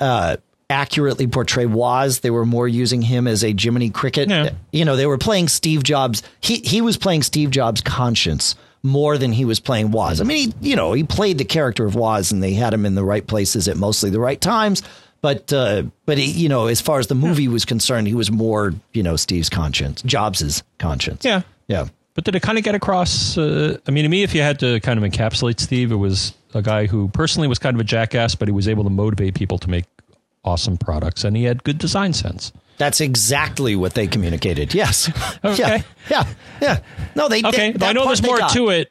uh, 0.00 0.36
accurately 0.68 1.26
portray 1.26 1.66
Woz. 1.66 2.20
They 2.20 2.30
were 2.30 2.46
more 2.46 2.66
using 2.66 3.02
him 3.02 3.26
as 3.26 3.44
a 3.44 3.54
Jiminy 3.56 3.90
Cricket. 3.90 4.28
Yeah. 4.28 4.50
You 4.72 4.84
know, 4.84 4.96
they 4.96 5.06
were 5.06 5.18
playing 5.18 5.48
Steve 5.48 5.82
Jobs. 5.82 6.22
He 6.40 6.56
he 6.56 6.80
was 6.80 6.96
playing 6.96 7.22
Steve 7.22 7.50
Jobs' 7.50 7.80
conscience 7.80 8.54
more 8.82 9.18
than 9.18 9.32
he 9.32 9.44
was 9.44 9.60
playing 9.60 9.90
Woz. 9.90 10.20
I 10.20 10.24
mean, 10.24 10.52
he, 10.60 10.70
you 10.70 10.76
know, 10.76 10.92
he 10.92 11.04
played 11.04 11.38
the 11.38 11.44
character 11.44 11.84
of 11.84 11.94
Woz, 11.94 12.32
and 12.32 12.42
they 12.42 12.52
had 12.52 12.72
him 12.72 12.86
in 12.86 12.94
the 12.94 13.04
right 13.04 13.26
places 13.26 13.68
at 13.68 13.76
mostly 13.76 14.10
the 14.10 14.20
right 14.20 14.40
times. 14.40 14.82
But 15.20 15.52
uh, 15.52 15.84
but 16.06 16.18
he, 16.18 16.30
you 16.30 16.48
know, 16.48 16.66
as 16.66 16.80
far 16.80 16.98
as 16.98 17.08
the 17.08 17.14
movie 17.14 17.48
was 17.48 17.64
concerned, 17.64 18.06
he 18.06 18.14
was 18.14 18.30
more 18.30 18.74
you 18.92 19.02
know 19.02 19.16
Steve's 19.16 19.48
conscience, 19.48 20.02
Jobs's 20.02 20.62
conscience. 20.78 21.24
Yeah. 21.24 21.42
yeah. 21.66 21.88
But 22.18 22.24
did 22.24 22.34
it 22.34 22.40
kind 22.42 22.58
of 22.58 22.64
get 22.64 22.74
across? 22.74 23.38
Uh, 23.38 23.78
I 23.86 23.92
mean, 23.92 24.02
to 24.02 24.08
me, 24.08 24.24
if 24.24 24.34
you 24.34 24.42
had 24.42 24.58
to 24.58 24.80
kind 24.80 24.98
of 24.98 25.08
encapsulate 25.08 25.60
Steve, 25.60 25.92
it 25.92 25.94
was 25.94 26.34
a 26.52 26.60
guy 26.60 26.86
who 26.86 27.06
personally 27.10 27.46
was 27.46 27.60
kind 27.60 27.76
of 27.76 27.80
a 27.80 27.84
jackass, 27.84 28.34
but 28.34 28.48
he 28.48 28.52
was 28.52 28.66
able 28.66 28.82
to 28.82 28.90
motivate 28.90 29.36
people 29.36 29.56
to 29.58 29.70
make 29.70 29.84
awesome 30.44 30.76
products, 30.76 31.22
and 31.22 31.36
he 31.36 31.44
had 31.44 31.62
good 31.62 31.78
design 31.78 32.12
sense. 32.12 32.50
That's 32.76 33.00
exactly 33.00 33.76
what 33.76 33.94
they 33.94 34.08
communicated. 34.08 34.74
Yes. 34.74 35.08
Okay. 35.44 35.84
Yeah. 36.10 36.24
Yeah. 36.24 36.26
Yeah. 36.60 36.78
No, 37.14 37.28
they. 37.28 37.40
Okay, 37.44 37.72
I 37.80 37.92
know 37.92 38.06
there's 38.06 38.20
more 38.20 38.38
to 38.38 38.70
it. 38.70 38.90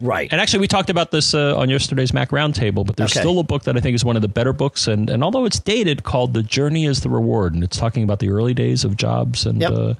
Right. 0.00 0.32
And 0.32 0.40
actually, 0.40 0.60
we 0.60 0.66
talked 0.68 0.88
about 0.88 1.10
this 1.10 1.34
uh, 1.34 1.54
on 1.58 1.68
yesterday's 1.68 2.14
Mac 2.14 2.30
Roundtable, 2.30 2.86
but 2.86 2.96
there's 2.96 3.12
Okay. 3.12 3.20
still 3.20 3.38
a 3.38 3.44
book 3.44 3.64
that 3.64 3.76
I 3.76 3.80
think 3.80 3.96
is 3.96 4.02
one 4.02 4.16
of 4.16 4.22
the 4.22 4.28
better 4.28 4.54
books, 4.54 4.88
and, 4.88 5.10
and 5.10 5.22
although 5.22 5.44
it's 5.44 5.60
dated, 5.60 6.04
called 6.04 6.32
"The 6.32 6.42
Journey 6.42 6.86
Is 6.86 7.02
the 7.02 7.10
Reward," 7.10 7.52
and 7.52 7.62
it's 7.62 7.76
talking 7.76 8.02
about 8.02 8.20
the 8.20 8.30
early 8.30 8.54
days 8.54 8.82
of 8.82 8.96
Jobs 8.96 9.44
and. 9.44 9.60
Yep. 9.60 9.72
Uh, 9.72 9.94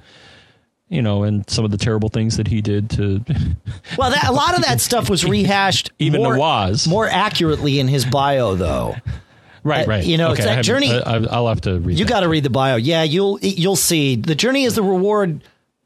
you 0.89 1.01
know, 1.01 1.23
and 1.23 1.49
some 1.49 1.65
of 1.65 1.71
the 1.71 1.77
terrible 1.77 2.09
things 2.09 2.37
that 2.37 2.47
he 2.47 2.61
did 2.61 2.89
to. 2.91 3.23
well, 3.97 4.11
that, 4.11 4.25
a 4.27 4.31
lot 4.31 4.55
of 4.55 4.63
that 4.65 4.79
stuff 4.89 5.09
was 5.09 5.25
rehashed 5.25 5.91
Even 5.99 6.21
more, 6.21 6.37
Woz. 6.37 6.87
more 6.87 7.07
accurately 7.07 7.79
in 7.79 7.87
his 7.87 8.05
bio, 8.05 8.55
though. 8.55 8.95
right, 9.63 9.87
Uh, 9.87 9.89
right. 9.89 10.05
you 10.05 10.17
know, 10.17 10.31
it's 10.33 10.43
that 10.43 10.63
journey- 10.63 10.91
I, 10.91 10.99
I, 11.17 11.23
I'll 11.31 11.47
have 11.47 11.61
to 11.61 11.79
read. 11.79 11.97
You 11.97 12.05
got 12.05 12.19
to 12.21 12.29
read 12.29 12.43
the 12.43 12.49
bio. 12.49 12.75
Yeah, 12.75 13.03
you'll 13.03 13.39
you'll 13.41 13.75
see. 13.75 14.15
The 14.15 14.35
journey 14.35 14.63
is 14.65 14.75
the 14.75 14.83
reward. 14.83 15.43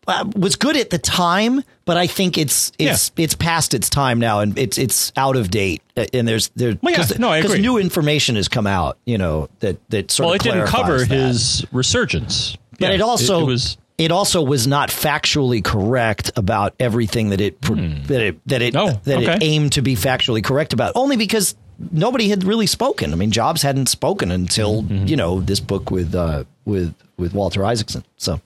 Uh, 0.09 0.23
was 0.37 0.55
good 0.55 0.77
at 0.77 0.89
the 0.89 0.97
time, 0.97 1.61
but 1.83 1.97
I 1.97 2.07
think 2.07 2.37
it's 2.37 2.71
it's 2.79 3.11
it's 3.17 3.35
past 3.35 3.73
its 3.73 3.89
time 3.89 4.19
now, 4.19 4.39
and 4.39 4.57
it's 4.57 4.77
it's 4.77 5.11
out 5.17 5.35
of 5.35 5.51
date. 5.51 5.81
Uh, 5.97 6.05
And 6.13 6.25
there's 6.25 6.47
there 6.55 6.77
Well, 6.81 6.93
yeah, 6.93 7.05
no, 7.19 7.27
I 7.27 7.39
agree. 7.39 7.59
new 7.59 7.77
information 7.77 8.37
has 8.37 8.47
come 8.47 8.65
out. 8.67 8.97
You 9.03 9.17
know 9.17 9.49
that 9.59 9.77
that 9.89 10.09
sort 10.09 10.27
Well, 10.27 10.35
of 10.35 10.39
it 10.39 10.43
didn't 10.43 10.67
cover 10.67 10.99
that. 10.99 11.09
his 11.09 11.65
resurgence, 11.73 12.55
but 12.79 12.87
Yeah, 12.87 12.91
it 12.95 13.01
also 13.01 13.41
it, 13.41 13.45
was. 13.47 13.77
It 13.97 14.11
also 14.11 14.41
was 14.41 14.67
not 14.67 14.89
factually 14.89 15.63
correct 15.63 16.31
about 16.35 16.73
everything 16.79 17.29
that 17.29 17.41
it 17.41 17.59
that 17.61 18.21
it 18.21 18.39
that 18.47 18.61
it 18.61 18.75
Oh, 18.75 18.91
that 19.05 19.23
it 19.23 19.43
aimed 19.43 19.73
to 19.73 19.81
be 19.81 19.95
factually 19.95 20.43
correct 20.43 20.73
about. 20.73 20.93
Only 20.95 21.17
because 21.17 21.55
nobody 21.91 22.29
had 22.29 22.43
really 22.43 22.67
spoken. 22.67 23.11
I 23.13 23.15
mean, 23.15 23.31
Jobs 23.31 23.61
hadn't 23.61 23.87
spoken 23.87 24.31
until 24.31 24.83
Mm-hmm. 24.83 25.07
you 25.07 25.15
know 25.15 25.39
this 25.41 25.59
book 25.59 25.89
with 25.91 26.13
uh, 26.15 26.43
with 26.65 26.93
with 27.17 27.33
Walter 27.33 27.65
Isaacson. 27.65 28.03
So 28.17 28.39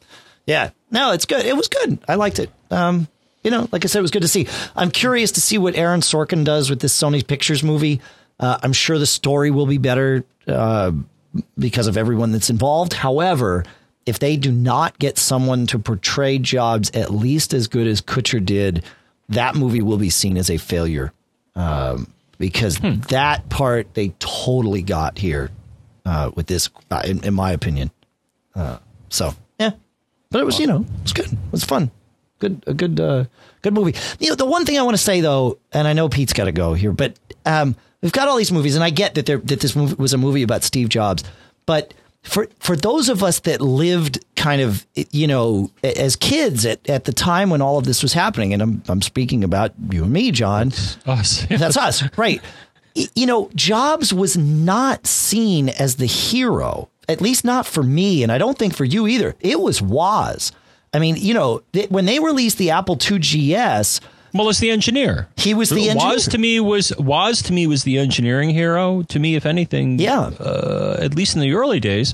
yeah, 0.46 0.70
no, 0.90 1.12
it's 1.12 1.26
good. 1.26 1.46
It 1.46 1.56
was 1.58 1.68
good. 1.68 2.00
I 2.08 2.16
liked 2.16 2.40
it. 2.40 2.50
Um, 2.72 3.08
you 3.44 3.52
know, 3.52 3.68
like 3.72 3.84
I 3.86 3.88
said, 3.88 4.00
it 4.00 4.04
was 4.04 4.12
good 4.12 4.22
to 4.22 4.28
see. 4.28 4.48
I'm 4.76 4.92
curious 4.92 5.32
to 5.34 5.42
see 5.42 5.58
what 5.58 5.76
Aaron 5.76 6.02
Sorkin 6.02 6.44
does 6.46 6.70
with 6.70 6.80
this 6.80 6.98
Sony 6.98 7.26
Pictures 7.26 7.64
movie. 7.64 8.00
Uh, 8.40 8.58
I'm 8.64 8.74
sure 8.74 8.98
the 9.00 9.06
story 9.06 9.52
will 9.52 9.66
be 9.68 9.78
better 9.80 10.24
uh, 10.48 10.92
because 11.58 11.88
of 11.88 11.98
everyone 11.98 12.32
that's 12.32 12.50
involved. 12.50 12.94
However, 12.94 13.64
if 14.06 14.20
they 14.20 14.38
do 14.38 14.52
not 14.52 14.98
get 15.00 15.18
someone 15.18 15.68
to 15.68 15.80
portray 15.80 16.38
Jobs 16.40 16.90
at 16.92 17.12
least 17.12 17.54
as 17.54 17.68
good 17.68 17.88
as 17.88 18.02
Kutcher 18.02 18.44
did, 18.44 18.84
that 19.30 19.56
movie 19.56 19.82
will 19.82 19.98
be 19.98 20.10
seen 20.10 20.38
as 20.38 20.50
a 20.50 20.58
failure 20.58 21.14
um, 21.56 22.12
because 22.38 22.80
that 22.80 23.48
part 23.50 23.94
they 23.94 24.10
totally 24.20 24.82
got 24.82 25.18
here 25.18 25.52
uh, 26.06 26.32
with 26.36 26.48
this, 26.48 26.70
uh, 26.90 27.02
in, 27.06 27.24
in 27.24 27.34
my 27.34 27.52
opinion. 27.52 27.92
Uh, 28.56 28.78
so 29.10 29.34
yeah, 29.60 29.72
but 30.30 30.42
it 30.42 30.46
was 30.46 30.60
you 30.60 30.68
know 30.68 30.82
it 30.82 31.04
was 31.04 31.14
good. 31.14 31.32
It 31.32 31.52
was 31.52 31.64
fun. 31.64 31.92
Good, 32.40 32.64
a 32.66 32.74
good, 32.74 33.00
uh, 33.00 33.26
good 33.62 33.76
movie. 33.76 33.94
You 34.20 34.30
know, 34.30 34.36
the 34.36 34.48
one 34.48 34.66
thing 34.66 34.80
I 34.80 34.82
want 34.82 34.96
to 34.96 35.04
say 35.04 35.22
though, 35.22 35.60
and 35.72 35.88
I 35.88 35.94
know 35.94 36.10
Pete's 36.10 36.34
got 36.34 36.46
to 36.46 36.52
go 36.52 36.74
here, 36.74 36.92
but 36.92 37.20
um, 37.46 37.76
we've 38.02 38.12
got 38.12 38.28
all 38.28 38.36
these 38.36 38.52
movies, 38.52 38.74
and 38.74 38.84
I 38.84 38.90
get 38.90 39.14
that 39.14 39.28
there 39.28 39.38
that 39.38 39.60
this 39.60 39.76
movie 39.76 39.94
was 39.94 40.14
a 40.14 40.18
movie 40.18 40.42
about 40.42 40.64
Steve 40.64 40.90
Jobs, 40.90 41.24
but 41.68 41.94
for 42.24 42.48
for 42.60 42.76
those 42.76 43.10
of 43.10 43.24
us 43.24 43.40
that 43.42 43.62
lived 43.62 44.24
kind 44.36 44.62
of 44.62 44.86
you 45.12 45.28
know 45.28 45.72
as 45.84 46.16
kids 46.16 46.66
at, 46.66 46.88
at 46.90 47.06
the 47.06 47.14
time 47.14 47.50
when 47.50 47.62
all 47.62 47.78
of 47.78 47.86
this 47.86 48.02
was 48.04 48.14
happening, 48.14 48.54
and 48.54 48.62
I'm 48.62 48.84
I'm 48.88 49.02
speaking 49.02 49.44
about 49.44 49.74
you 49.90 50.04
and 50.04 50.14
me, 50.14 50.32
John. 50.32 50.72
Us. 51.06 51.46
That's 51.50 51.78
us, 51.78 52.04
right? 52.18 52.42
You 53.16 53.26
know, 53.26 53.50
Jobs 53.56 54.14
was 54.14 54.36
not 54.38 55.08
seen 55.08 55.70
as 55.70 55.96
the 55.96 56.06
hero, 56.06 56.90
at 57.08 57.22
least 57.22 57.46
not 57.46 57.66
for 57.66 57.84
me, 57.84 58.22
and 58.22 58.32
I 58.32 58.38
don't 58.38 58.58
think 58.58 58.76
for 58.76 58.86
you 58.86 59.08
either. 59.08 59.36
It 59.40 59.60
was 59.60 59.82
Woz. 59.82 60.52
I 60.94 61.00
mean, 61.00 61.16
you 61.16 61.34
know, 61.34 61.64
th- 61.72 61.90
when 61.90 62.06
they 62.06 62.20
released 62.20 62.58
the 62.58 62.72
Apple 62.72 62.98
II 63.00 63.20
GS, 63.20 64.02
Well, 64.34 64.50
it's 64.50 64.60
the 64.60 64.72
engineer. 64.72 65.28
He 65.38 65.54
was 65.54 65.70
the 65.70 65.90
engineer. 65.90 66.14
Woz 66.14 66.28
to 66.30 66.38
me 66.38 66.60
was 66.60 66.92
was 66.98 67.42
to 67.44 67.54
me 67.54 67.68
was 67.68 67.84
the 67.84 67.98
engineering 67.98 68.50
hero. 68.52 69.02
To 69.04 69.20
me, 69.20 69.36
if 69.36 69.46
anything, 69.46 70.00
Yeah. 70.00 70.20
Uh, 70.40 70.98
at 71.00 71.16
least 71.16 71.36
in 71.36 71.42
the 71.42 71.54
early 71.54 71.80
days, 71.80 72.14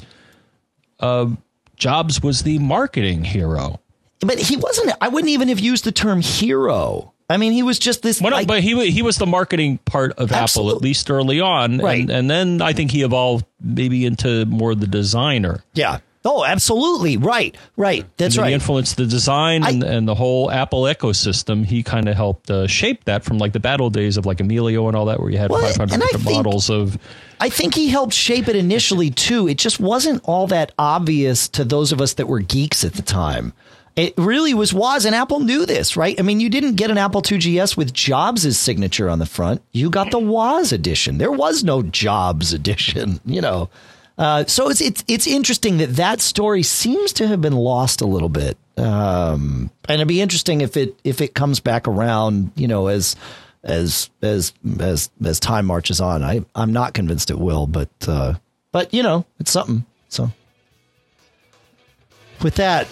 uh, 1.00 1.28
Jobs 1.76 2.24
was 2.24 2.42
the 2.44 2.58
marketing 2.60 3.24
hero. 3.24 3.80
but 4.22 4.40
he 4.40 4.58
wasn't. 4.58 4.92
I 5.00 5.10
wouldn't 5.10 5.30
even 5.30 5.48
have 5.50 5.60
used 5.60 5.84
the 5.84 5.92
term 5.92 6.22
hero. 6.22 7.14
I 7.30 7.38
mean, 7.38 7.52
he 7.52 7.62
was 7.62 7.78
just 7.78 8.02
this. 8.02 8.20
Well, 8.22 8.32
no, 8.32 8.38
like- 8.38 8.48
but 8.48 8.62
he 8.64 8.90
he 8.90 9.02
was 9.04 9.18
the 9.18 9.28
marketing 9.28 9.78
part 9.86 10.14
of 10.14 10.32
Apple 10.32 10.72
at 10.72 10.82
least 10.82 11.12
early 11.12 11.40
on, 11.40 11.78
Right. 11.78 12.00
and, 12.02 12.10
and 12.10 12.30
then 12.32 12.62
I 12.62 12.74
think 12.74 12.90
he 12.92 13.04
evolved 13.04 13.46
maybe 13.62 14.06
into 14.06 14.46
more 14.48 14.74
the 14.76 14.88
designer. 14.88 15.64
yeah. 15.74 16.00
Oh, 16.28 16.44
absolutely. 16.44 17.16
Right. 17.18 17.56
Right. 17.78 18.06
That's 18.18 18.36
And 18.36 18.42
right. 18.44 18.48
He 18.50 18.54
influenced 18.54 18.98
the 18.98 19.06
design 19.06 19.64
and, 19.64 19.84
I- 19.84 19.88
and 19.88 20.08
the 20.08 20.14
whole 20.16 20.52
Apple 20.52 20.84
ecosystem. 20.84 21.66
He 21.66 21.84
kind 21.84 22.10
of 22.10 22.16
helped 22.16 22.52
uh, 22.52 22.68
shape 22.68 23.06
that 23.06 23.24
from 23.24 23.38
like 23.38 23.54
the 23.54 23.60
battle 23.60 23.90
days 23.90 24.18
of 24.18 24.26
like 24.26 24.40
Amelio 24.40 24.88
and 24.88 24.96
all 24.96 25.06
that, 25.06 25.20
where 25.20 25.30
you 25.30 25.38
had 25.38 25.50
Well, 25.50 25.62
500 25.62 26.00
different 26.00 26.24
think- 26.26 26.36
models 26.36 26.70
of. 26.70 26.98
I 27.40 27.50
think 27.50 27.76
he 27.76 27.88
helped 27.90 28.14
shape 28.14 28.48
it 28.48 28.56
initially 28.56 29.10
too. 29.10 29.48
It 29.48 29.58
just 29.58 29.80
wasn't 29.80 30.22
all 30.26 30.48
that 30.48 30.74
obvious 30.78 31.48
to 31.50 31.64
those 31.64 31.92
of 31.92 32.02
us 32.02 32.14
that 32.16 32.28
were 32.28 32.40
geeks 32.40 32.84
at 32.84 32.94
the 32.94 33.02
time. 33.04 33.54
It 33.96 34.14
really 34.16 34.54
was 34.54 34.76
was 34.76 35.06
and 35.06 35.16
Apple 35.16 35.40
knew 35.40 35.66
this, 35.66 35.98
right? 35.98 36.20
I 36.20 36.22
mean, 36.24 36.40
you 36.40 36.50
didn't 36.50 36.76
get 36.76 36.92
an 36.92 37.00
Apple 37.00 37.24
2GS 37.24 37.76
with 37.76 37.94
Jobs' 37.94 38.58
signature 38.60 39.10
on 39.10 39.18
the 39.18 39.26
front. 39.26 39.64
You 39.72 39.90
got 39.90 40.12
the 40.12 40.20
Woz 40.20 40.72
edition. 40.72 41.18
There 41.18 41.32
was 41.32 41.64
no 41.64 41.82
Jobs 41.82 42.54
edition, 42.54 43.20
you 43.26 43.42
know. 43.42 43.70
Uh, 44.18 44.46
so 44.46 44.70
it's 44.70 44.82
it's 44.82 45.04
it's 45.08 45.28
interesting 45.28 45.78
that 45.78 45.96
that 45.96 46.22
story 46.22 46.64
seems 46.64 47.14
to 47.14 47.28
have 47.28 47.40
been 47.40 47.54
lost 47.54 48.02
a 48.02 48.06
little 48.06 48.30
bit. 48.30 48.58
Um, 48.76 49.70
and 49.88 49.96
it'd 49.96 50.08
be 50.08 50.22
interesting 50.22 50.62
if 50.62 50.76
it 50.76 51.00
if 51.04 51.22
it 51.22 51.36
comes 51.36 51.60
back 51.60 51.88
around, 51.88 52.52
you 52.56 52.68
know, 52.68 52.88
as 52.88 53.16
as 53.64 54.10
as 54.22 54.54
as 54.80 55.12
as 55.24 55.40
time 55.40 55.66
marches 55.66 56.02
on. 56.02 56.24
I 56.24 56.44
I'm 56.56 56.74
not 56.74 56.94
convinced 56.94 57.30
it 57.30 57.38
will, 57.38 57.68
but 57.68 57.90
uh, 58.08 58.34
but 58.72 58.94
you 58.94 59.04
know, 59.04 59.26
it's 59.40 59.52
something. 59.52 59.86
So 60.10 60.32
with 62.42 62.56
that, 62.56 62.88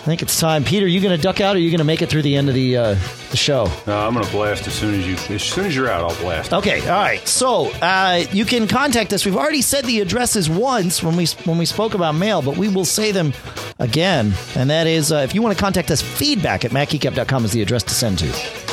I 0.00 0.10
think 0.10 0.22
it's 0.22 0.40
time. 0.40 0.64
Peter, 0.64 0.86
you 0.86 1.00
going 1.00 1.14
to 1.16 1.22
duck 1.22 1.40
out, 1.40 1.54
or 1.54 1.58
are 1.58 1.60
you 1.60 1.70
going 1.70 1.78
to 1.78 1.84
make 1.84 2.00
it 2.00 2.08
through 2.08 2.22
the 2.22 2.36
end 2.36 2.48
of 2.48 2.54
the 2.54 2.76
uh, 2.76 2.96
the 3.30 3.36
show? 3.36 3.70
No, 3.86 3.98
I'm 3.98 4.14
going 4.14 4.24
to 4.24 4.32
blast 4.32 4.66
as 4.66 4.72
soon 4.72 4.94
as 4.94 5.06
you 5.06 5.34
as 5.34 5.42
soon 5.42 5.66
as 5.66 5.76
you're 5.76 5.90
out. 5.90 6.10
I'll 6.10 6.16
blast. 6.20 6.52
Okay, 6.52 6.80
all 6.82 6.96
right. 6.96 7.26
So 7.26 7.70
uh, 7.82 8.24
you 8.32 8.44
can 8.44 8.66
contact 8.68 9.12
us. 9.12 9.26
We've 9.26 9.36
already 9.36 9.60
said 9.60 9.84
the 9.84 10.00
addresses 10.00 10.48
once 10.48 11.02
when 11.02 11.16
we 11.16 11.26
when 11.44 11.58
we 11.58 11.66
spoke 11.66 11.94
about 11.94 12.14
mail, 12.14 12.40
but 12.40 12.56
we 12.56 12.68
will 12.68 12.86
say 12.86 13.12
them 13.12 13.34
again. 13.78 14.32
And 14.56 14.70
that 14.70 14.86
is, 14.86 15.12
uh, 15.12 15.16
if 15.16 15.34
you 15.34 15.42
want 15.42 15.56
to 15.56 15.60
contact 15.60 15.90
us, 15.90 16.00
feedback 16.00 16.64
at 16.64 16.70
macgeekgab.com 16.70 17.44
is 17.44 17.52
the 17.52 17.60
address 17.60 17.82
to 17.82 17.94
send 17.94 18.18
to. 18.20 18.67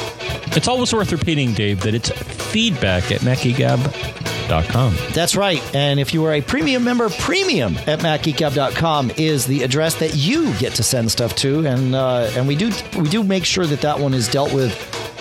It's 0.56 0.68
always 0.68 0.94
worth 0.94 1.12
repeating, 1.12 1.54
Dave, 1.54 1.82
that 1.82 1.94
it's 1.94 2.10
feedback 2.10 3.12
at 3.12 3.22
MacGab.com. 3.22 4.96
That's 5.14 5.36
right. 5.36 5.76
And 5.76 6.00
if 6.00 6.14
you 6.14 6.24
are 6.26 6.34
a 6.34 6.42
premium 6.42 6.84
member, 6.84 7.10
premium 7.10 7.78
at 7.80 8.00
macgeekgab.com 8.00 9.12
is 9.18 9.46
the 9.46 9.64
address 9.64 9.96
that 9.96 10.16
you 10.16 10.54
get 10.58 10.74
to 10.76 10.84
send 10.84 11.12
stuff 11.12 11.36
to. 11.38 11.66
And 11.68 11.94
uh, 11.94 12.32
and 12.36 12.48
we 12.48 12.56
do 12.56 12.72
we 12.98 13.10
do 13.10 13.24
make 13.24 13.44
sure 13.44 13.66
that 13.66 13.82
that 13.82 14.00
one 14.00 14.14
is 14.14 14.30
dealt 14.30 14.54
with 14.54 14.74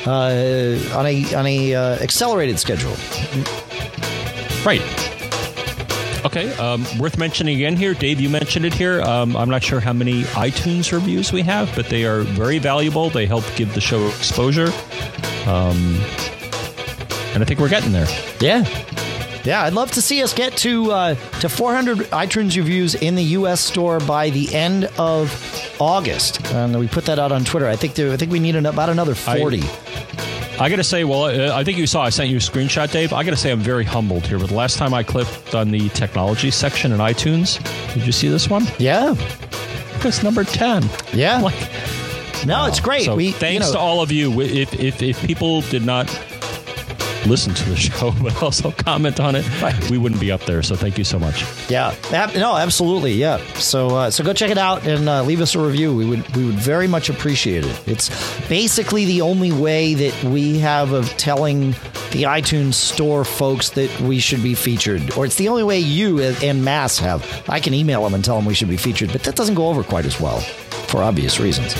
uh, 0.07 0.97
on 0.97 1.07
a 1.07 1.35
on 1.35 1.47
a 1.47 1.75
uh, 1.75 1.97
accelerated 1.97 2.59
schedule. 2.59 2.95
Right. 4.65 5.14
Okay, 6.25 6.55
um, 6.57 6.87
worth 6.99 7.19
mentioning 7.19 7.57
again 7.57 7.77
here. 7.77 7.93
Dave, 7.93 8.19
you 8.19 8.31
mentioned 8.31 8.65
it 8.65 8.73
here. 8.73 9.03
Um, 9.03 9.37
I'm 9.37 9.51
not 9.51 9.63
sure 9.63 9.79
how 9.79 9.93
many 9.93 10.23
iTunes 10.23 10.91
reviews 10.91 11.33
we 11.33 11.43
have, 11.43 11.71
but 11.77 11.87
they 11.91 12.05
are 12.07 12.23
very 12.23 12.59
valuable. 12.59 13.11
They 13.11 13.27
help 13.27 13.45
give 13.57 13.75
the 13.75 13.81
show 13.81 14.07
exposure. 14.09 14.69
Um, 15.47 16.01
and 17.35 17.43
I 17.43 17.45
think 17.47 17.61
we're 17.61 17.69
getting 17.69 17.93
there. 17.93 18.07
Yeah. 18.41 18.65
Yeah, 19.45 19.65
I'd 19.65 19.75
love 19.75 19.91
to 19.93 20.01
see 20.01 20.23
us 20.23 20.33
get 20.33 20.57
to 20.59 20.91
uh, 20.91 21.15
to 21.41 21.51
400 21.51 21.99
iTunes 22.13 22.57
reviews 22.57 22.95
in 22.95 23.15
the 23.15 23.23
U.S. 23.25 23.61
store 23.61 24.01
by 24.01 24.31
the 24.31 24.55
end 24.55 24.87
of 24.97 25.31
August, 25.79 26.43
and 26.53 26.79
we 26.79 26.89
put 26.89 27.05
that 27.05 27.19
out 27.19 27.31
on 27.31 27.45
Twitter. 27.45 27.69
I 27.69 27.77
think 27.77 27.95
there, 27.95 28.11
I 28.11 28.17
think 28.17 28.33
we 28.33 28.41
need 28.41 28.57
an, 28.57 28.65
about 28.65 28.89
another 28.89 29.15
40. 29.15 29.61
I 29.61 29.67
got 30.59 30.77
to 30.77 30.85
say, 30.85 31.05
well, 31.05 31.25
uh, 31.25 31.55
I 31.57 31.65
think 31.65 31.79
you 31.79 31.87
saw 31.87 32.03
I 32.03 32.11
sent 32.11 32.31
you 32.31 32.37
a 32.37 32.41
screenshot, 32.41 32.91
Dave. 32.93 33.13
I 33.13 33.25
got 33.25 33.31
to 33.31 33.37
say, 33.37 33.51
I'm 33.51 33.61
very 33.61 33.85
humbled 33.85 34.27
here. 34.27 34.39
But 34.39 34.49
the 34.49 34.55
last 34.55 34.77
time 34.79 34.95
I 34.95 35.03
clicked 35.03 35.55
on 35.55 35.71
the 35.71 35.89
technology 35.91 36.51
section 36.51 36.93
in 36.93 36.99
iTunes, 36.99 37.59
did 37.95 38.07
you 38.07 38.13
see 38.13 38.29
this 38.29 38.49
one? 38.49 38.65
yeah, 38.79 39.15
It's 40.05 40.23
number 40.23 40.45
10. 40.45 40.85
yeah. 41.13 41.41
Like, 41.41 41.55
no, 42.47 42.67
it's 42.67 42.79
great. 42.81 43.05
so 43.05 43.17
we 43.17 43.33
thanks 43.33 43.67
you 43.67 43.73
know, 43.73 43.73
to 43.73 43.79
all 43.79 44.01
of 44.03 44.13
you. 44.13 44.41
If, 44.41 44.75
if, 44.79 45.03
if 45.03 45.21
people 45.27 45.63
did 45.63 45.85
not 45.85 46.07
listen 47.27 47.55
to 47.55 47.69
the 47.71 47.77
show, 47.89 48.13
but 48.23 48.43
also 48.43 48.71
comment 48.71 49.21
on 49.21 49.35
it, 49.35 49.45
Right. 49.63 49.91
we 49.91 49.99
wouldn't 49.99 50.21
be 50.21 50.31
up 50.33 50.43
there. 50.43 50.63
So 50.63 50.77
thank 50.77 50.99
you 50.99 51.05
so 51.05 51.19
much. 51.19 51.45
Yeah, 51.71 51.95
no, 52.13 52.57
absolutely, 52.57 53.13
yeah. 53.13 53.39
So, 53.55 53.89
uh, 53.97 54.11
so 54.11 54.23
go 54.25 54.33
check 54.33 54.51
it 54.51 54.59
out 54.59 54.87
and 54.87 55.09
uh, 55.09 55.23
leave 55.23 55.41
us 55.41 55.55
a 55.55 55.59
review. 55.61 55.95
We 55.95 56.05
would, 56.07 56.37
we 56.37 56.45
would 56.47 56.55
very 56.57 56.87
much 56.89 57.09
appreciate 57.09 57.65
it. 57.65 57.89
It's 57.89 58.09
basically 58.49 59.05
the 59.05 59.21
only 59.23 59.53
way 59.53 59.95
that 59.95 60.25
we 60.25 60.59
have 60.59 60.93
of 60.93 61.09
telling 61.17 61.71
the 62.13 62.25
iTunes 62.25 62.75
Store 62.75 63.25
folks 63.25 63.71
that 63.71 64.01
we 64.01 64.19
should 64.19 64.43
be 64.43 64.55
featured, 64.55 65.13
or 65.17 65.25
it's 65.25 65.37
the 65.37 65.49
only 65.49 65.65
way 65.65 65.79
you 65.81 66.21
and 66.21 66.65
mass 66.65 66.99
have. 66.99 67.25
I 67.49 67.59
can 67.61 67.75
email 67.75 68.05
them 68.05 68.15
and 68.15 68.25
tell 68.25 68.37
them 68.37 68.45
we 68.45 68.55
should 68.55 68.69
be 68.69 68.77
featured, 68.77 69.11
but 69.13 69.23
that 69.25 69.35
doesn't 69.35 69.55
go 69.57 69.69
over 69.69 69.83
quite 69.83 70.07
as 70.07 70.21
well 70.21 70.43
for 70.95 71.03
obvious 71.03 71.41
reasons. 71.41 71.75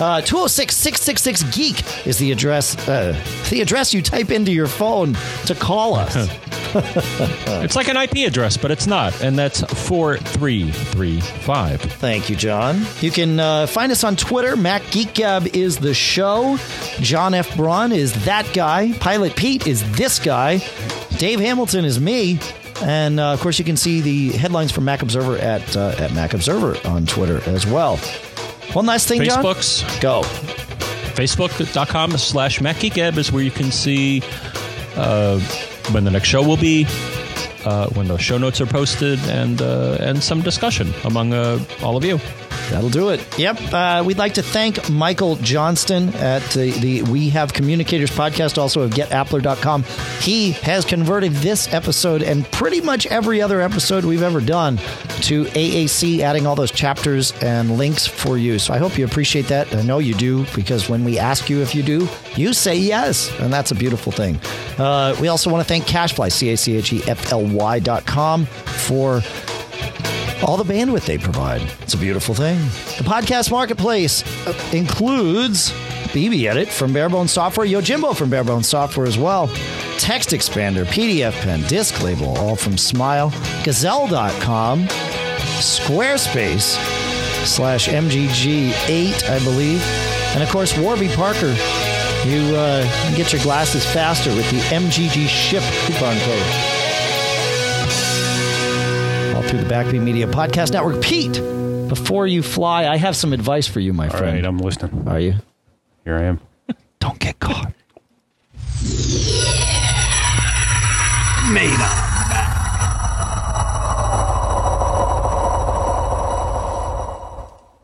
Uh, 0.00 0.20
206 0.22 0.76
666 0.76 1.42
Geek 1.56 2.06
is 2.06 2.18
the 2.18 2.30
address. 2.30 2.76
Uh, 2.88 3.20
the 3.50 3.60
address 3.60 3.92
you 3.92 4.00
type 4.00 4.30
into 4.30 4.52
your 4.52 4.68
phone 4.68 5.14
to 5.46 5.56
call 5.56 5.96
us. 5.96 6.16
It's 6.72 7.74
like 7.74 7.88
an 7.88 7.96
IP 7.96 8.28
address, 8.28 8.56
but 8.56 8.70
it's 8.70 8.86
not. 8.86 9.24
And 9.24 9.36
that's 9.36 9.60
4335. 9.88 11.80
Thank 11.80 12.30
you, 12.30 12.36
John. 12.36 12.86
You 13.00 13.10
can 13.10 13.40
uh, 13.40 13.66
find 13.66 13.90
us 13.90 14.04
on 14.04 14.14
Twitter. 14.14 14.56
Mac 14.56 14.88
Geek 14.92 15.14
Gab 15.14 15.48
is 15.48 15.78
the 15.78 15.94
show. 15.94 16.58
John 17.00 17.34
F. 17.34 17.56
Braun 17.56 17.90
is 17.90 18.24
that 18.24 18.48
guy. 18.54 18.92
Pilot 19.00 19.34
Pete 19.34 19.66
is 19.66 19.82
this 19.96 20.20
guy. 20.20 20.62
Dave 21.18 21.40
Hamilton 21.40 21.84
is 21.84 21.98
me. 22.00 22.38
And 22.82 23.18
uh, 23.18 23.32
of 23.32 23.40
course, 23.40 23.58
you 23.58 23.64
can 23.64 23.76
see 23.76 24.00
the 24.00 24.30
headlines 24.38 24.70
from 24.70 24.84
Mac 24.84 25.02
Observer 25.02 25.38
at 25.38 25.76
uh, 25.76 25.94
at 25.98 26.14
Mac 26.14 26.34
Observer 26.34 26.76
on 26.86 27.04
Twitter 27.04 27.42
as 27.50 27.66
well. 27.66 27.98
One 28.72 28.86
last 28.86 29.08
thing, 29.08 29.22
John. 29.24 29.42
Facebook's 29.42 30.00
Go. 30.00 30.22
facebook.com 31.14 32.16
slash 32.18 32.60
MacGeekGab 32.60 33.16
is 33.18 33.32
where 33.32 33.42
you 33.42 33.50
can 33.50 33.72
see 33.72 34.22
uh, 34.96 35.40
when 35.90 36.04
the 36.04 36.10
next 36.10 36.28
show 36.28 36.42
will 36.42 36.56
be, 36.56 36.86
uh, 37.64 37.88
when 37.90 38.06
the 38.08 38.16
show 38.16 38.38
notes 38.38 38.60
are 38.60 38.66
posted, 38.66 39.18
and 39.28 39.60
uh, 39.60 39.96
and 40.00 40.22
some 40.22 40.40
discussion 40.40 40.92
among 41.04 41.32
uh, 41.34 41.58
all 41.82 41.96
of 41.96 42.04
you. 42.04 42.18
That'll 42.70 42.88
do 42.88 43.10
it. 43.10 43.38
Yep. 43.38 43.72
Uh, 43.72 44.02
we'd 44.06 44.18
like 44.18 44.34
to 44.34 44.42
thank 44.42 44.88
Michael 44.88 45.36
Johnston 45.36 46.14
at 46.16 46.42
the, 46.50 46.70
the 46.70 47.02
We 47.02 47.28
Have 47.30 47.52
Communicators 47.52 48.10
podcast, 48.10 48.58
also 48.58 48.82
of 48.82 48.92
getappler.com. 48.92 49.82
He 50.20 50.52
has 50.52 50.84
converted 50.84 51.32
this 51.32 51.72
episode 51.74 52.22
and 52.22 52.44
pretty 52.52 52.80
much 52.80 53.06
every 53.06 53.42
other 53.42 53.60
episode 53.60 54.04
we've 54.04 54.22
ever 54.22 54.40
done 54.40 54.76
to 55.22 55.44
AAC, 55.46 56.20
adding 56.20 56.46
all 56.46 56.54
those 56.54 56.70
chapters 56.70 57.32
and 57.42 57.76
links 57.76 58.06
for 58.06 58.38
you. 58.38 58.58
So 58.58 58.72
I 58.72 58.78
hope 58.78 58.96
you 58.96 59.04
appreciate 59.04 59.46
that. 59.48 59.74
I 59.74 59.82
know 59.82 59.98
you 59.98 60.14
do 60.14 60.46
because 60.54 60.88
when 60.88 61.04
we 61.04 61.18
ask 61.18 61.50
you 61.50 61.60
if 61.62 61.74
you 61.74 61.82
do, 61.82 62.08
you 62.36 62.52
say 62.52 62.76
yes. 62.76 63.36
And 63.40 63.52
that's 63.52 63.70
a 63.70 63.74
beautiful 63.74 64.12
thing. 64.12 64.40
Uh, 64.78 65.14
we 65.20 65.28
also 65.28 65.50
want 65.50 65.60
to 65.62 65.68
thank 65.68 65.84
CacheFly, 65.86 66.30
C 66.32 66.50
A 66.50 66.56
C 66.56 66.76
H 66.76 66.92
E 66.92 67.02
F 67.06 67.32
L 67.32 67.44
Y 67.44 67.80
dot 67.80 68.06
com, 68.06 68.46
for 68.46 69.20
all 70.46 70.56
the 70.56 70.64
bandwidth 70.64 71.06
they 71.06 71.18
provide. 71.18 71.62
It's 71.82 71.94
a 71.94 71.98
beautiful 71.98 72.34
thing. 72.34 72.58
The 72.98 73.04
podcast 73.04 73.50
marketplace 73.50 74.22
includes 74.72 75.72
BBEdit 76.12 76.68
from 76.68 76.92
Bare 76.92 77.08
Bones 77.08 77.32
Software, 77.32 77.66
Yojimbo 77.66 78.16
from 78.16 78.30
Bare 78.30 78.44
Bones 78.44 78.68
Software 78.68 79.06
as 79.06 79.16
well, 79.18 79.48
TextExpander, 79.98 80.84
PDF 80.86 81.32
Pen, 81.42 81.62
Disk 81.68 82.02
Label, 82.02 82.36
all 82.38 82.56
from 82.56 82.76
Smile, 82.76 83.30
Gazelle.com, 83.64 84.86
Squarespace 85.60 86.76
slash 87.46 87.88
MGG8, 87.88 89.28
I 89.30 89.38
believe, 89.44 89.82
and 90.34 90.42
of 90.42 90.48
course 90.50 90.76
Warby 90.76 91.08
Parker. 91.08 91.54
You 92.24 92.54
uh, 92.54 92.82
get 93.16 93.32
your 93.32 93.42
glasses 93.42 93.84
faster 93.86 94.30
with 94.30 94.50
the 94.50 94.58
MGG 94.74 95.26
Ship 95.26 95.62
coupon 95.86 96.18
code 96.18 96.79
through 99.50 99.60
the 99.64 99.68
Backbeat 99.68 100.00
Media 100.00 100.28
Podcast 100.28 100.72
Network. 100.72 101.02
Pete, 101.02 101.32
before 101.88 102.24
you 102.28 102.40
fly, 102.40 102.86
I 102.86 102.96
have 102.96 103.16
some 103.16 103.32
advice 103.32 103.66
for 103.66 103.80
you, 103.80 103.92
my 103.92 104.04
All 104.08 104.16
friend. 104.16 104.36
right, 104.36 104.44
I'm 104.44 104.58
listening. 104.58 105.08
Are 105.08 105.18
you? 105.18 105.34
Here 106.04 106.14
I 106.16 106.22
am. 106.22 106.40
Don't 107.00 107.18
get 107.18 107.40
caught. 107.40 107.72
Made 111.52 111.80
up. 111.80 112.09